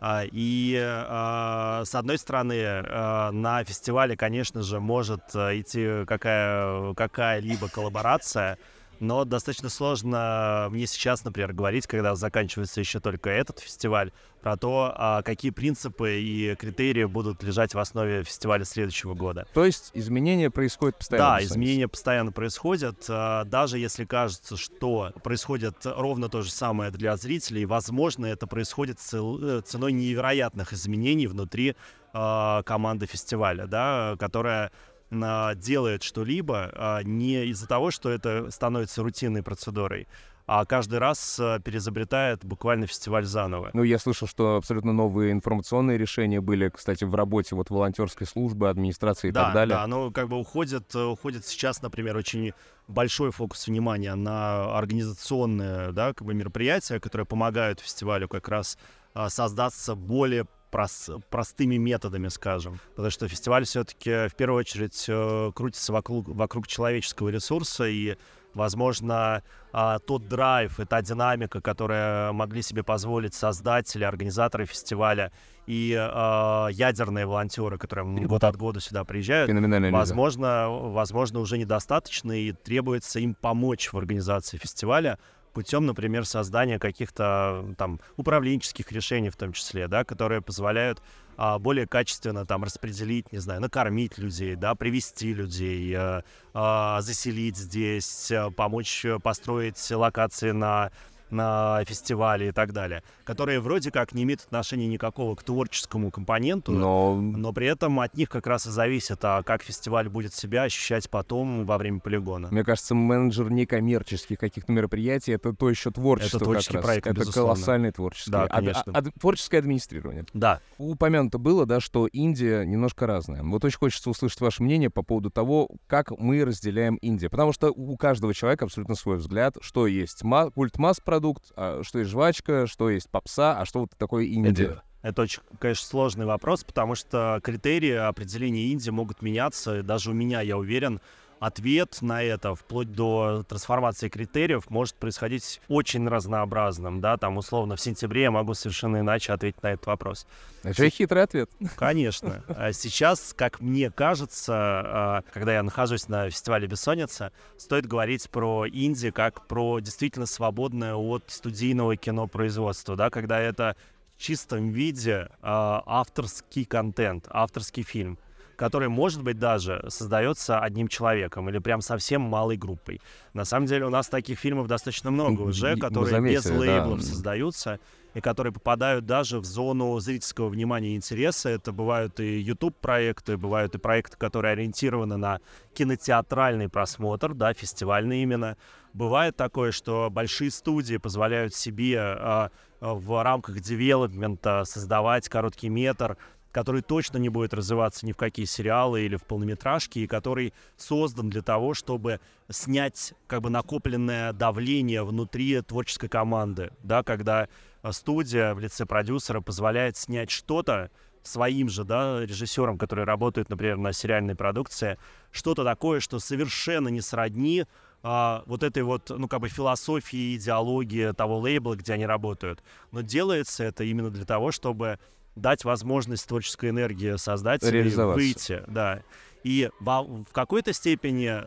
А, 0.00 0.24
И, 0.30 0.76
а, 0.80 1.82
с 1.84 1.94
одной 1.94 2.18
стороны, 2.18 2.62
а, 2.64 3.30
на 3.32 3.64
фестивале, 3.64 4.16
конечно 4.16 4.62
же, 4.62 4.80
может 4.80 5.22
идти 5.34 6.04
какая, 6.06 6.94
какая-либо 6.94 7.68
коллаборация, 7.68 8.58
но 9.00 9.24
достаточно 9.24 9.68
сложно 9.68 10.68
мне 10.70 10.86
сейчас, 10.86 11.24
например, 11.24 11.52
говорить, 11.52 11.86
когда 11.86 12.14
заканчивается 12.14 12.80
еще 12.80 13.00
только 13.00 13.30
этот 13.30 13.60
фестиваль, 13.60 14.12
про 14.40 14.56
то, 14.56 14.92
а, 14.96 15.22
какие 15.22 15.50
принципы 15.50 16.20
и 16.20 16.54
критерии 16.54 17.04
будут 17.04 17.42
лежать 17.42 17.74
в 17.74 17.78
основе 17.78 18.22
фестиваля 18.22 18.64
следующего 18.64 19.14
года. 19.14 19.46
То 19.52 19.64
есть 19.64 19.90
изменения 19.94 20.50
происходят 20.50 20.96
постоянно. 20.96 21.38
Да, 21.38 21.44
изменения 21.44 21.88
постоянно 21.88 22.32
происходят. 22.32 23.04
а, 23.08 23.44
Даже 23.44 23.78
если 23.78 24.04
кажется, 24.04 24.56
что 24.56 25.12
происходит 25.22 25.76
ровно 25.84 26.28
то 26.28 26.42
же 26.42 26.50
самое 26.50 26.90
для 26.90 27.16
зрителей, 27.16 27.64
возможно, 27.64 28.26
это 28.26 28.46
происходит 28.46 28.98
э, 29.12 29.60
ценой 29.64 29.92
невероятных 29.92 30.72
изменений 30.72 31.26
внутри 31.26 31.74
а, 32.12 32.62
команды 32.62 33.06
фестиваля, 33.06 33.66
да, 33.66 34.16
которая 34.18 34.66
а, 34.66 34.70
делает 35.10 36.02
что-либо 36.02 36.70
а, 36.74 37.02
не 37.02 37.46
из-за 37.46 37.66
того, 37.66 37.90
что 37.90 38.10
это 38.10 38.50
становится 38.50 39.02
рутинной 39.02 39.42
процедурой, 39.42 40.06
а 40.46 40.64
каждый 40.64 40.98
раз 40.98 41.38
а, 41.40 41.58
переизобретает 41.60 42.44
буквально 42.44 42.86
фестиваль 42.86 43.24
заново. 43.24 43.70
Ну, 43.72 43.82
я 43.82 43.98
слышал, 43.98 44.26
что 44.28 44.56
абсолютно 44.56 44.92
новые 44.92 45.32
информационные 45.32 45.98
решения 45.98 46.40
были, 46.40 46.68
кстати, 46.68 47.04
в 47.04 47.14
работе 47.14 47.54
вот 47.54 47.70
волонтерской 47.70 48.26
службы, 48.26 48.68
администрации 48.68 49.28
и 49.28 49.30
да, 49.30 49.44
так 49.44 49.54
далее. 49.54 49.76
Да, 49.76 49.86
ну 49.86 50.10
как 50.10 50.28
бы 50.28 50.36
уходит, 50.36 50.94
э, 50.94 51.04
уходит 51.04 51.46
сейчас, 51.46 51.82
например, 51.82 52.16
очень 52.16 52.52
большой 52.86 53.30
фокус 53.30 53.66
внимания 53.66 54.14
на 54.14 54.76
организационные, 54.76 55.92
да, 55.92 56.14
как 56.14 56.26
бы 56.26 56.34
мероприятия, 56.34 56.98
которые 57.00 57.26
помогают 57.26 57.80
фестивалю 57.80 58.28
как 58.28 58.48
раз 58.48 58.78
а, 59.14 59.28
создаться 59.30 59.94
более 59.94 60.46
прос- 60.70 61.22
простыми 61.30 61.76
методами, 61.76 62.28
скажем. 62.28 62.80
Потому 62.90 63.10
что 63.10 63.28
фестиваль 63.28 63.64
все-таки 63.64 64.28
в 64.28 64.34
первую 64.34 64.60
очередь 64.60 65.04
э, 65.08 65.52
крутится 65.54 65.92
вокруг, 65.92 66.28
вокруг 66.28 66.66
человеческого 66.66 67.28
ресурса, 67.28 67.84
и 67.86 68.16
возможно, 68.54 69.42
а, 69.72 69.98
тот 70.00 70.26
драйв 70.26 70.80
и 70.80 70.84
та 70.84 71.00
динамика, 71.02 71.60
которая 71.60 72.32
могли 72.32 72.62
себе 72.62 72.82
позволить 72.82 73.34
создатели, 73.34 74.04
организаторы 74.04 74.64
фестиваля 74.66 75.30
и 75.66 75.92
э, 75.92 76.68
ядерные 76.72 77.26
волонтеры, 77.26 77.76
которые 77.78 78.26
год 78.26 78.42
от 78.44 78.56
года 78.56 78.80
сюда 78.80 79.04
приезжают, 79.04 79.48
возможно, 79.92 80.68
возможно, 80.70 81.40
уже 81.40 81.58
недостаточно. 81.58 82.32
И 82.32 82.52
требуется 82.52 83.20
им 83.20 83.34
помочь 83.34 83.92
в 83.92 83.98
организации 83.98 84.56
фестиваля 84.56 85.18
путем, 85.58 85.86
например, 85.86 86.24
создания 86.24 86.78
каких-то 86.78 87.74
там 87.76 87.98
управленческих 88.16 88.92
решений 88.92 89.28
в 89.28 89.36
том 89.36 89.52
числе, 89.52 89.88
да, 89.88 90.04
которые 90.04 90.40
позволяют 90.40 91.02
а, 91.36 91.58
более 91.58 91.88
качественно 91.88 92.46
там 92.46 92.62
распределить, 92.62 93.32
не 93.32 93.40
знаю, 93.40 93.60
накормить 93.60 94.18
людей, 94.18 94.54
да, 94.54 94.76
привести 94.76 95.34
людей, 95.34 95.92
а, 95.96 96.22
а, 96.54 97.00
заселить 97.00 97.56
здесь, 97.56 98.30
а, 98.30 98.52
помочь 98.52 99.04
построить 99.20 99.84
локации 99.90 100.52
на 100.52 100.92
на 101.30 101.82
фестивале 101.86 102.48
и 102.48 102.52
так 102.52 102.72
далее, 102.72 103.02
которые 103.24 103.60
вроде 103.60 103.90
как 103.90 104.12
не 104.12 104.22
имеют 104.24 104.40
отношения 104.42 104.86
никакого 104.86 105.34
к 105.34 105.42
творческому 105.42 106.10
компоненту, 106.10 106.72
но, 106.72 107.14
но 107.16 107.52
при 107.52 107.66
этом 107.66 108.00
от 108.00 108.14
них 108.16 108.28
как 108.28 108.46
раз 108.46 108.66
и 108.66 108.70
зависит, 108.70 109.18
а 109.22 109.42
как 109.42 109.62
фестиваль 109.62 110.08
будет 110.08 110.34
себя 110.34 110.62
ощущать 110.64 111.08
потом 111.10 111.64
во 111.66 111.78
время 111.78 112.00
полигона. 112.00 112.48
Мне 112.50 112.64
кажется, 112.64 112.94
менеджер 112.94 113.50
некоммерческих 113.50 114.38
каких-то 114.38 114.72
мероприятий 114.72 115.32
это 115.32 115.52
то 115.52 115.68
еще 115.70 115.90
творчество. 115.90 116.38
Это 116.38 116.44
творческий 116.44 116.72
как 116.74 116.82
раз. 116.82 116.84
проект, 116.86 117.06
Это 117.06 117.20
безусловно. 117.20 117.54
колоссальный 117.54 117.92
творческий. 117.92 118.30
Да, 118.30 118.42
Ад- 118.44 118.50
конечно. 118.52 118.92
ад- 118.94 119.14
творческое 119.20 119.58
администрирование. 119.58 120.24
Да. 120.32 120.60
Упомянуто 120.78 121.38
было, 121.38 121.66
да, 121.66 121.80
что 121.80 122.06
Индия 122.06 122.64
немножко 122.64 123.06
разная. 123.06 123.42
Вот 123.42 123.64
очень 123.64 123.78
хочется 123.78 124.10
услышать 124.10 124.40
ваше 124.40 124.62
мнение 124.62 124.90
по 124.90 125.02
поводу 125.02 125.30
того, 125.30 125.68
как 125.86 126.10
мы 126.18 126.44
разделяем 126.44 126.96
Индию. 126.96 127.30
Потому 127.30 127.52
что 127.52 127.70
у 127.70 127.96
каждого 127.96 128.34
человека 128.34 128.64
абсолютно 128.64 128.94
свой 128.94 129.16
взгляд, 129.16 129.56
что 129.60 129.86
есть 129.86 130.22
ма- 130.22 130.50
культ 130.50 130.78
масс-продукт, 131.18 131.52
а 131.56 131.82
что 131.82 131.98
есть 131.98 132.10
жвачка, 132.10 132.66
что 132.66 132.90
есть 132.90 133.08
попса, 133.10 133.58
а 133.58 133.64
что 133.64 133.80
вот 133.80 133.90
такое 133.98 134.24
Индия. 134.24 134.64
Это, 134.64 134.82
это 135.02 135.22
очень, 135.22 135.40
конечно, 135.58 135.86
сложный 135.86 136.26
вопрос, 136.26 136.64
потому 136.64 136.94
что 136.94 137.40
критерии 137.42 137.92
определения 137.92 138.66
Индии 138.68 138.90
могут 138.90 139.22
меняться. 139.22 139.82
Даже 139.82 140.10
у 140.10 140.14
меня, 140.14 140.40
я 140.40 140.56
уверен, 140.56 141.00
ответ 141.40 141.98
на 142.00 142.22
это, 142.22 142.54
вплоть 142.54 142.92
до 142.92 143.44
трансформации 143.48 144.08
критериев, 144.08 144.70
может 144.70 144.94
происходить 144.96 145.60
очень 145.68 146.06
разнообразным. 146.08 147.00
Да? 147.00 147.16
Там, 147.16 147.36
условно, 147.36 147.76
в 147.76 147.80
сентябре 147.80 148.22
я 148.22 148.30
могу 148.30 148.54
совершенно 148.54 149.00
иначе 149.00 149.32
ответить 149.32 149.62
на 149.62 149.72
этот 149.72 149.86
вопрос. 149.86 150.26
Это 150.62 150.74
же 150.74 150.90
хитрый 150.90 151.22
ответ. 151.22 151.50
Конечно. 151.76 152.42
А 152.48 152.72
Сейчас, 152.72 153.34
как 153.36 153.60
мне 153.60 153.90
кажется, 153.90 154.54
а, 154.54 155.22
когда 155.32 155.54
я 155.54 155.62
нахожусь 155.62 156.08
на 156.08 156.30
фестивале 156.30 156.66
«Бессонница», 156.66 157.32
стоит 157.56 157.86
говорить 157.86 158.28
про 158.30 158.66
Индию 158.66 159.12
как 159.12 159.46
про 159.46 159.80
действительно 159.80 160.26
свободное 160.26 160.94
от 160.94 161.24
студийного 161.28 161.96
кинопроизводства, 161.96 162.96
да, 162.96 163.10
когда 163.10 163.40
это 163.40 163.76
в 164.16 164.20
чистом 164.20 164.70
виде 164.70 165.28
а, 165.42 165.82
авторский 165.86 166.64
контент, 166.64 167.26
авторский 167.30 167.82
фильм 167.82 168.18
который, 168.58 168.88
может 168.88 169.22
быть, 169.22 169.38
даже 169.38 169.84
создается 169.88 170.58
одним 170.58 170.88
человеком 170.88 171.48
или 171.48 171.58
прям 171.58 171.80
совсем 171.80 172.22
малой 172.22 172.56
группой. 172.56 173.00
На 173.32 173.44
самом 173.44 173.66
деле 173.66 173.86
у 173.86 173.88
нас 173.88 174.08
таких 174.08 174.40
фильмов 174.40 174.66
достаточно 174.66 175.12
много 175.12 175.42
уже, 175.42 175.76
которые 175.76 176.20
без 176.20 176.42
заметили, 176.42 176.66
да. 176.66 176.74
лейблов 176.74 177.02
создаются 177.02 177.78
и 178.14 178.20
которые 178.20 178.52
попадают 178.52 179.06
даже 179.06 179.38
в 179.38 179.44
зону 179.44 179.96
зрительского 180.00 180.48
внимания 180.48 180.94
и 180.94 180.96
интереса. 180.96 181.50
Это 181.50 181.70
бывают 181.70 182.18
и 182.18 182.40
YouTube-проекты, 182.40 183.36
бывают 183.36 183.76
и 183.76 183.78
проекты, 183.78 184.16
которые 184.16 184.52
ориентированы 184.52 185.16
на 185.16 185.38
кинотеатральный 185.74 186.68
просмотр, 186.68 187.34
да, 187.34 187.54
фестивальный 187.54 188.22
именно. 188.22 188.56
Бывает 188.92 189.36
такое, 189.36 189.70
что 189.70 190.08
большие 190.10 190.50
студии 190.50 190.96
позволяют 190.96 191.54
себе 191.54 192.00
а, 192.00 192.50
в 192.80 193.22
рамках 193.22 193.60
девелопмента 193.60 194.64
создавать 194.64 195.28
короткий 195.28 195.68
метр, 195.68 196.16
который 196.52 196.82
точно 196.82 197.18
не 197.18 197.28
будет 197.28 197.54
развиваться 197.54 198.06
ни 198.06 198.12
в 198.12 198.16
какие 198.16 198.46
сериалы 198.46 199.02
или 199.02 199.16
в 199.16 199.24
полнометражки, 199.24 200.00
и 200.00 200.06
который 200.06 200.54
создан 200.76 201.30
для 201.30 201.42
того, 201.42 201.74
чтобы 201.74 202.20
снять 202.50 203.14
как 203.26 203.42
бы 203.42 203.50
накопленное 203.50 204.32
давление 204.32 205.04
внутри 205.04 205.60
творческой 205.60 206.08
команды, 206.08 206.70
да, 206.82 207.02
когда 207.02 207.48
а, 207.82 207.92
студия 207.92 208.54
в 208.54 208.60
лице 208.60 208.86
продюсера 208.86 209.40
позволяет 209.40 209.96
снять 209.96 210.30
что-то 210.30 210.90
своим 211.22 211.68
же, 211.68 211.84
да, 211.84 212.24
режиссерам, 212.24 212.78
которые 212.78 213.04
работают, 213.04 213.50
например, 213.50 213.76
на 213.76 213.92
сериальной 213.92 214.34
продукции, 214.34 214.98
что-то 215.30 215.64
такое, 215.64 216.00
что 216.00 216.18
совершенно 216.18 216.88
не 216.88 217.00
сродни 217.00 217.66
а, 218.02 218.42
вот 218.46 218.62
этой 218.62 218.82
вот, 218.82 219.10
ну, 219.10 219.28
как 219.28 219.40
бы 219.40 219.48
философии, 219.48 220.36
идеологии 220.36 221.12
того 221.12 221.38
лейбла, 221.38 221.76
где 221.76 221.94
они 221.94 222.06
работают. 222.06 222.62
Но 222.92 223.02
делается 223.02 223.64
это 223.64 223.84
именно 223.84 224.10
для 224.10 224.24
того, 224.24 224.52
чтобы 224.52 224.98
дать 225.40 225.64
возможность 225.64 226.26
творческой 226.26 226.70
энергии 226.70 227.16
создателей 227.16 227.90
выйти, 228.14 228.62
да. 228.66 229.02
И 229.44 229.70
в 229.80 230.32
какой-то 230.32 230.72
степени 230.72 231.40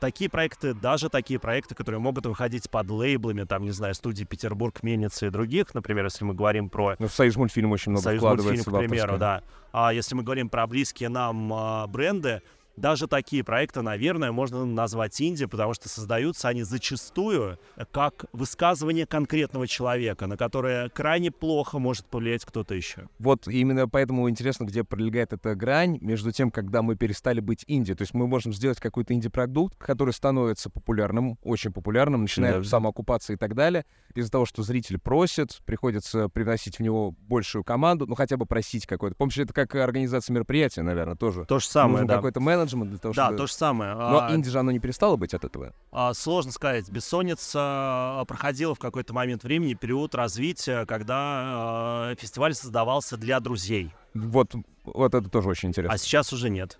такие 0.00 0.28
проекты, 0.28 0.74
даже 0.74 1.08
такие 1.08 1.38
проекты, 1.38 1.74
которые 1.74 2.00
могут 2.00 2.26
выходить 2.26 2.68
под 2.68 2.90
лейблами, 2.90 3.44
там, 3.44 3.62
не 3.62 3.70
знаю, 3.70 3.94
студии 3.94 4.24
Петербург, 4.24 4.82
Мельница 4.82 5.26
и 5.26 5.30
других, 5.30 5.74
например, 5.74 6.04
если 6.04 6.24
мы 6.24 6.34
говорим 6.34 6.68
про 6.68 6.96
Ну, 6.98 7.06
в 7.06 7.12
Союз 7.12 7.36
мультфильм 7.36 7.70
очень 7.72 7.92
много 7.92 8.04
Союз 8.04 8.20
вкладывается 8.20 8.70
мультфильм, 8.70 8.88
к 8.88 8.90
примеру, 8.90 9.18
да. 9.18 9.42
А 9.72 9.92
если 9.92 10.14
мы 10.14 10.22
говорим 10.22 10.48
про 10.48 10.66
близкие 10.66 11.08
нам 11.08 11.52
а, 11.52 11.86
бренды, 11.86 12.42
даже 12.76 13.06
такие 13.06 13.42
проекты, 13.44 13.82
наверное, 13.82 14.32
можно 14.32 14.64
назвать 14.64 15.20
инди, 15.20 15.46
потому 15.46 15.74
что 15.74 15.88
создаются 15.88 16.48
они 16.48 16.62
зачастую 16.62 17.58
как 17.90 18.26
высказывание 18.32 19.06
конкретного 19.06 19.66
человека, 19.66 20.26
на 20.26 20.36
которое 20.36 20.88
крайне 20.90 21.30
плохо 21.30 21.78
может 21.78 22.06
повлиять 22.06 22.44
кто-то 22.44 22.74
еще. 22.74 23.08
Вот 23.18 23.48
именно 23.48 23.88
поэтому 23.88 24.28
интересно, 24.28 24.64
где 24.64 24.84
пролегает 24.84 25.32
эта 25.32 25.54
грань 25.54 25.98
между 26.00 26.32
тем, 26.32 26.50
когда 26.50 26.82
мы 26.82 26.96
перестали 26.96 27.40
быть 27.40 27.64
инди. 27.66 27.94
То 27.94 28.02
есть 28.02 28.14
мы 28.14 28.26
можем 28.26 28.52
сделать 28.52 28.80
какой-то 28.80 29.14
инди-продукт, 29.14 29.76
который 29.78 30.12
становится 30.12 30.70
популярным, 30.70 31.38
очень 31.42 31.72
популярным, 31.72 32.22
начинает 32.22 32.62
Да. 32.62 32.68
самоокупаться 32.68 33.32
и 33.32 33.36
так 33.36 33.54
далее. 33.54 33.84
Из-за 34.14 34.30
того, 34.30 34.46
что 34.46 34.62
зритель 34.62 34.98
просит, 34.98 35.60
приходится 35.64 36.28
приносить 36.28 36.76
в 36.78 36.80
него 36.80 37.12
большую 37.28 37.64
команду, 37.64 38.06
ну 38.06 38.14
хотя 38.14 38.36
бы 38.36 38.46
просить 38.46 38.86
какой-то. 38.86 39.16
Помнишь, 39.16 39.38
это 39.38 39.52
как 39.52 39.74
организация 39.74 40.34
мероприятия, 40.34 40.82
наверное, 40.82 41.16
тоже. 41.16 41.44
То 41.46 41.58
же 41.58 41.66
самое, 41.66 41.92
Нужен 41.92 42.08
да. 42.08 42.16
какой-то 42.16 42.40
менеджмент 42.74 42.90
для 42.90 42.98
того, 42.98 43.14
Да, 43.14 43.24
чтобы... 43.26 43.38
то 43.38 43.46
же 43.46 43.52
самое. 43.52 43.94
Но 43.94 44.20
А, 44.26 44.34
инди 44.34 44.50
же 44.50 44.58
оно 44.58 44.70
не 44.70 44.78
перестало 44.78 45.16
быть 45.16 45.34
от 45.34 45.44
этого. 45.44 45.72
А, 45.92 46.12
Сложно 46.14 46.52
сказать. 46.52 46.88
Бессонница 46.90 47.58
а, 47.60 48.24
проходила 48.26 48.74
в 48.74 48.78
какой-то 48.78 49.14
момент 49.14 49.44
времени 49.44 49.74
период 49.74 50.14
развития, 50.14 50.84
когда 50.86 51.14
а, 51.16 52.14
фестиваль 52.18 52.54
создавался 52.54 53.16
для 53.16 53.40
друзей. 53.40 53.92
Вот, 54.14 54.54
вот 54.84 55.14
это 55.14 55.28
тоже 55.28 55.48
очень 55.48 55.68
интересно. 55.70 55.94
А 55.94 55.98
сейчас 55.98 56.32
уже 56.32 56.50
нет. 56.50 56.78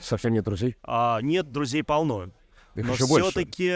Совсем 0.00 0.32
нет 0.32 0.44
друзей? 0.44 0.76
А, 0.82 1.20
нет, 1.22 1.50
друзей 1.52 1.82
полно. 1.84 2.28
Их 2.74 2.86
Но 2.86 2.92
еще 2.92 3.06
больше. 3.06 3.30
все-таки, 3.30 3.68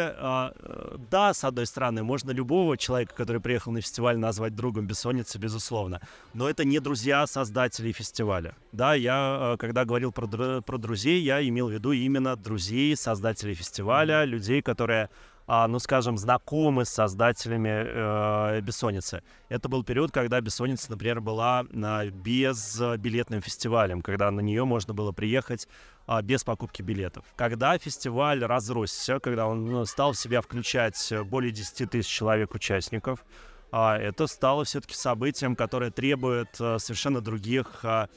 да, 1.10 1.34
с 1.34 1.44
одной 1.44 1.66
стороны, 1.66 2.02
можно 2.02 2.30
любого 2.30 2.76
человека, 2.76 3.14
который 3.14 3.40
приехал 3.40 3.72
на 3.72 3.80
фестиваль, 3.80 4.16
назвать 4.18 4.54
другом 4.54 4.86
бессонницы, 4.86 5.38
безусловно. 5.38 6.00
Но 6.34 6.48
это 6.48 6.64
не 6.64 6.78
друзья 6.78 7.26
создателей 7.26 7.92
фестиваля. 7.92 8.54
Да, 8.70 8.94
я, 8.94 9.54
э, 9.54 9.56
когда 9.58 9.84
говорил 9.84 10.12
про, 10.12 10.62
про 10.62 10.78
друзей, 10.78 11.20
я 11.22 11.46
имел 11.46 11.68
в 11.68 11.72
виду 11.72 11.92
именно 11.92 12.36
друзей 12.36 12.96
создателей 12.96 13.54
фестиваля, 13.54 14.24
людей, 14.24 14.62
которые 14.62 15.04
а, 15.04 15.08
ну, 15.46 15.78
скажем, 15.78 16.16
знакомы 16.18 16.84
с 16.84 16.90
создателями 16.90 17.68
э, 17.68 18.60
«Бессонницы». 18.60 19.22
Это 19.48 19.68
был 19.68 19.84
период, 19.84 20.12
когда 20.12 20.40
«Бессонница», 20.40 20.90
например, 20.90 21.20
была 21.20 21.64
а, 21.74 22.06
без 22.06 22.80
э, 22.80 22.96
билетным 22.96 23.42
фестивалем, 23.42 24.02
когда 24.02 24.30
на 24.30 24.40
нее 24.40 24.64
можно 24.64 24.94
было 24.94 25.12
приехать 25.12 25.68
а, 26.06 26.22
без 26.22 26.44
покупки 26.44 26.82
билетов. 26.82 27.24
Когда 27.36 27.76
фестиваль 27.78 28.44
разросся, 28.44 29.20
когда 29.20 29.46
он 29.46 29.66
ну, 29.66 29.84
стал 29.84 30.12
в 30.12 30.18
себя 30.18 30.40
включать 30.40 31.12
э, 31.12 31.22
более 31.22 31.52
10 31.52 31.90
тысяч 31.90 32.08
человек-участников, 32.08 33.24
а, 33.70 33.96
это 33.96 34.26
стало 34.26 34.64
все-таки 34.64 34.94
событием, 34.94 35.56
которое 35.56 35.90
требует 35.90 36.56
а, 36.60 36.78
совершенно 36.78 37.20
других, 37.20 37.84
а, 37.84 38.08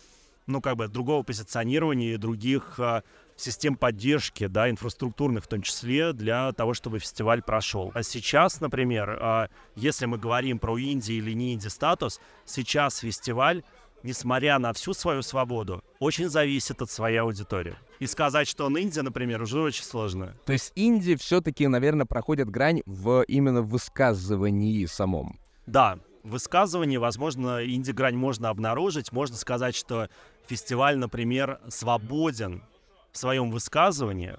ну, 0.48 0.62
как 0.62 0.78
бы, 0.78 0.88
другого 0.88 1.24
позиционирования 1.24 2.16
и 2.16 2.18
других 2.18 2.80
а, 2.80 3.04
систем 3.36 3.76
поддержки, 3.76 4.48
да, 4.48 4.70
инфраструктурных 4.70 5.44
в 5.44 5.48
том 5.48 5.62
числе, 5.62 6.14
для 6.14 6.52
того, 6.54 6.74
чтобы 6.74 7.00
фестиваль 7.00 7.42
прошел. 7.42 7.92
А 7.94 8.04
сейчас, 8.04 8.62
например, 8.62 9.18
а, 9.22 9.50
если 9.76 10.06
мы 10.06 10.18
говорим 10.18 10.60
про 10.60 10.80
инди 10.80 11.14
или 11.14 11.32
не 11.32 11.54
инди 11.54 11.68
статус, 11.68 12.20
сейчас 12.46 13.00
фестиваль 13.00 13.64
несмотря 14.06 14.60
на 14.60 14.72
всю 14.72 14.94
свою 14.94 15.24
свободу, 15.24 15.84
очень 16.00 16.30
зависит 16.30 16.82
от 16.82 16.90
своей 16.92 17.18
аудитории. 17.18 17.76
И 18.00 18.06
сказать, 18.06 18.48
что 18.48 18.66
он 18.66 18.80
инди, 18.80 19.00
например, 19.00 19.42
уже 19.42 19.60
очень 19.60 19.84
сложно. 19.84 20.36
То 20.46 20.54
есть 20.54 20.72
инди 20.76 21.16
все-таки, 21.16 21.68
наверное, 21.68 22.06
проходит 22.06 22.50
грань 22.50 22.84
в 22.86 23.24
именно 23.24 23.62
высказывании 23.64 24.86
самом. 24.86 25.40
Да, 25.66 25.98
в 26.24 26.30
высказывании, 26.30 26.98
возможно, 26.98 27.66
инди-грань 27.66 28.16
можно 28.16 28.50
обнаружить. 28.50 29.12
Можно 29.12 29.38
сказать, 29.38 29.76
что 29.76 30.10
фестиваль, 30.48 30.98
например, 30.98 31.60
свободен 31.70 32.64
в 33.16 33.18
своем 33.18 33.50
высказывании, 33.50 34.36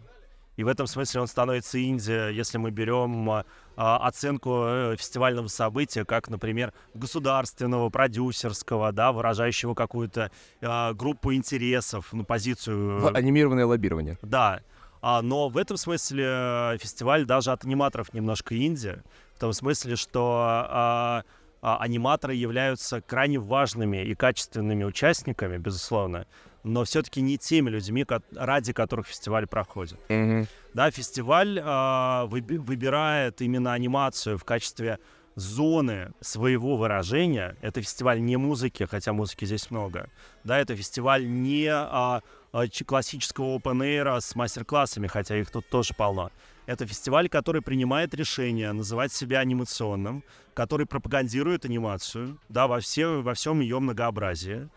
И 0.57 0.65
в 0.65 0.69
этом 0.69 0.86
смысле 0.86 1.23
он 1.23 1.27
становится 1.27 1.82
инди, 1.82 2.32
если 2.32 2.59
мы 2.59 2.70
берем 2.70 3.31
а, 3.31 3.44
оценку 3.77 4.65
э, 4.66 4.97
фестивального 4.97 5.48
события, 5.48 6.05
как, 6.05 6.28
например, 6.28 6.73
государственного, 6.94 7.90
продюсерского, 7.90 8.93
да, 8.93 9.12
выражающего 9.12 9.74
какую-то 9.74 10.31
а, 10.62 10.93
группу 10.93 11.32
интересов, 11.32 12.09
ну, 12.12 12.24
позицию... 12.24 13.01
В 13.01 13.16
анимированное 13.16 13.66
лоббирование. 13.66 14.19
Да. 14.23 14.61
А, 15.01 15.23
но 15.23 15.48
в 15.48 15.57
этом 15.57 15.78
смысле 15.78 16.24
э, 16.27 16.78
фестиваль 16.78 17.24
даже 17.24 17.53
от 17.53 17.65
аниматоров 17.65 18.12
немножко 18.12 18.57
инди, 18.57 19.03
в 19.36 19.40
том 19.40 19.53
смысле, 19.53 19.97
что 19.97 20.43
а, 20.47 21.24
а, 21.62 21.78
аниматоры 21.78 22.35
являются 22.35 23.01
крайне 23.01 23.39
важными 23.39 24.05
и 24.05 24.15
качественными 24.15 24.85
участниками, 24.85 25.59
безусловно, 25.59 26.27
но 26.66 26.84
все-таки 26.84 27.20
не 27.22 27.38
теми 27.38 27.70
людьми, 27.70 28.05
ради 28.34 28.72
которых 28.72 29.06
фестиваль 29.06 29.47
проходит. 29.47 29.98
Мгм. 30.09 30.47
Да, 30.74 30.90
фестиваль 30.90 31.59
выби- 31.59 32.59
выбирает 32.59 33.40
именно 33.40 33.72
анимацию 33.72 34.36
в 34.36 34.44
качестве 34.44 34.98
зоны 35.36 36.12
своего 36.20 36.76
выражения. 36.76 37.56
Это 37.60 37.82
фестиваль 37.82 38.20
не 38.20 38.36
музыки, 38.36 38.86
хотя 38.90 39.12
музыки 39.12 39.44
здесь 39.44 39.70
много. 39.70 40.09
Да, 40.44 40.59
это 40.59 40.74
фестиваль 40.74 41.28
не 41.28 41.66
а, 41.68 42.22
а, 42.52 42.64
классического 42.86 43.59
open 43.59 43.80
air 43.82 44.20
с 44.20 44.34
мастер-классами, 44.34 45.06
хотя 45.06 45.36
их 45.36 45.51
тут 45.51 45.68
тоже 45.68 45.94
полно. 45.94 46.30
Это 46.64 46.86
фестиваль, 46.86 47.28
который 47.28 47.62
принимает 47.62 48.14
решение 48.14 48.72
называть 48.72 49.12
себя 49.12 49.40
анимационным, 49.40 50.24
который 50.55 50.86
пропагандирует 50.86 51.64
анимацию, 51.64 52.38
да, 52.48 52.66
во, 52.66 52.80
все, 52.80 53.20
во 53.22 53.34
всем 53.34 53.60
ее 53.60 53.78
многообразии. 53.78 54.68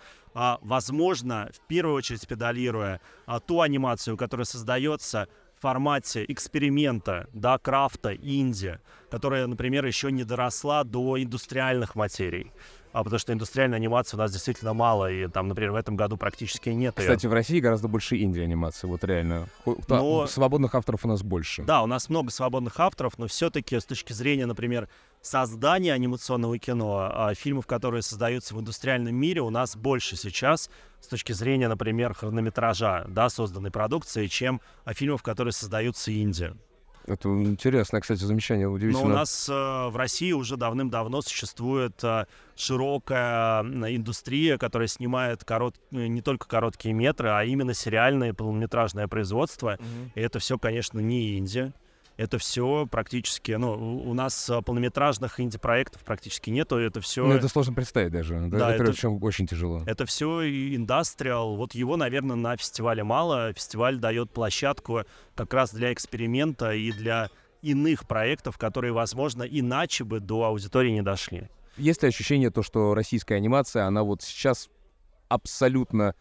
А, 0.41 0.57
возможно, 0.61 1.49
в 1.53 1.59
первую 1.67 1.95
очередь 1.95 2.25
педалируя 2.25 3.01
а, 3.25 3.41
ту 3.41 3.59
анимацию, 3.59 4.15
которая 4.15 4.45
создается 4.45 5.27
в 5.57 5.61
формате 5.61 6.23
эксперимента, 6.29 7.27
да, 7.33 7.57
крафта, 7.57 8.15
инди, 8.15 8.79
которая, 9.11 9.47
например, 9.47 9.85
еще 9.85 10.13
не 10.13 10.23
доросла 10.23 10.85
до 10.85 11.21
индустриальных 11.21 11.95
материй. 11.95 12.53
А 12.91 13.03
потому 13.03 13.19
что 13.19 13.33
индустриальной 13.33 13.77
анимации 13.77 14.17
у 14.17 14.19
нас 14.19 14.31
действительно 14.31 14.73
мало, 14.73 15.11
и 15.11 15.27
там, 15.27 15.47
например, 15.47 15.71
в 15.73 15.75
этом 15.75 15.95
году 15.95 16.17
практически 16.17 16.69
нет. 16.69 16.95
Кстати, 16.97 17.27
в 17.27 17.33
России 17.33 17.59
гораздо 17.59 17.87
больше 17.87 18.17
инди-анимации, 18.17 18.87
вот 18.87 19.03
реально. 19.03 19.47
Но- 19.87 20.25
Свободных 20.25 20.73
авторов 20.73 21.05
у 21.05 21.07
нас 21.07 21.21
больше. 21.21 21.63
Да, 21.63 21.83
у 21.83 21.85
нас 21.85 22.09
много 22.09 22.31
свободных 22.31 22.79
авторов, 22.79 23.17
но 23.19 23.27
все-таки 23.27 23.79
с 23.79 23.85
точки 23.85 24.13
зрения, 24.13 24.47
например, 24.47 24.89
создания 25.21 25.93
анимационного 25.93 26.57
кино, 26.57 27.09
а, 27.13 27.33
фильмов, 27.35 27.67
которые 27.67 28.01
создаются 28.01 28.55
в 28.55 28.59
индустриальном 28.59 29.15
мире, 29.15 29.41
у 29.41 29.49
нас 29.49 29.75
больше 29.75 30.15
сейчас 30.15 30.69
с 30.99 31.07
точки 31.07 31.31
зрения, 31.33 31.67
например, 31.67 32.13
хронометража, 32.13 33.05
да, 33.07 33.29
созданной 33.29 33.69
продукции, 33.71 34.27
чем 34.27 34.61
а, 34.85 34.93
фильмов, 34.93 35.21
которые 35.21 35.51
создаются 35.51 36.11
инди. 36.11 36.53
Это 37.09 37.29
интересное, 37.29 38.01
кстати, 38.01 38.23
замечание, 38.23 38.67
Но 38.67 38.73
удивительно. 38.73 39.05
у 39.05 39.07
нас 39.09 39.49
э, 39.49 39.51
в 39.53 39.95
России 39.95 40.31
уже 40.31 40.57
давным-давно 40.57 41.21
существует 41.21 42.03
э, 42.03 42.25
широкая 42.55 43.63
индустрия, 43.63 44.57
которая 44.57 44.87
снимает 44.87 45.43
корот... 45.43 45.75
э, 45.91 46.07
не 46.07 46.21
только 46.21 46.47
короткие 46.47 46.93
метры, 46.93 47.29
а 47.29 47.43
именно 47.43 47.73
сериальное 47.73 48.33
полнометражное 48.33 49.07
производство. 49.07 49.77
И 50.13 50.19
это 50.19 50.39
все, 50.39 50.59
конечно, 50.59 50.99
не 50.99 51.37
инди. 51.37 51.73
Это 52.19 52.37
все 52.37 52.85
практически, 52.85 53.53
ну, 53.53 54.01
у 54.05 54.13
нас 54.13 54.49
э, 54.49 54.61
полнометражных 54.61 55.39
инди-проектов 55.39 56.03
практически 56.03 56.49
нету, 56.49 56.75
это 56.75 56.99
все... 56.99 57.25
Ну, 57.25 57.33
это 57.33 57.47
сложно 57.47 57.73
представить 57.73 58.11
даже. 58.11 58.37
Да, 58.49 58.57
Да, 58.57 58.73
это, 58.73 58.83
это- 58.83 58.91
причем 58.91 59.23
очень 59.23 59.47
тяжело. 59.47 59.83
Это 59.85 60.05
все 60.05 60.41
индастриал. 60.75 61.55
Вот 61.55 61.73
его, 61.75 61.95
наверное, 61.95 62.35
на 62.35 62.57
фестивале 62.57 63.05
мало. 63.05 63.53
Фестиваль 63.53 63.99
дает 63.99 64.31
площадку 64.31 65.03
как 65.33 65.53
раз 65.53 65.73
для 65.73 65.93
эксперимента 65.93 66.73
и 66.73 66.91
для 66.91 67.29
иных 67.61 68.05
проектов, 68.05 68.57
которые, 68.57 68.91
возможно, 68.91 69.43
иначе 69.43 70.03
бы 70.03 70.19
до 70.19 70.43
аудитории 70.43 70.91
не 70.91 71.01
дошли. 71.01 71.47
Есть 71.77 72.03
ли 72.03 72.09
ощущение 72.09 72.49
то, 72.51 72.63
что 72.63 72.95
российская 72.95 73.35
анимация, 73.35 73.85
она 73.85 74.03
вот 74.03 74.23
сейчас 74.23 74.69
абсолютно 75.29 76.15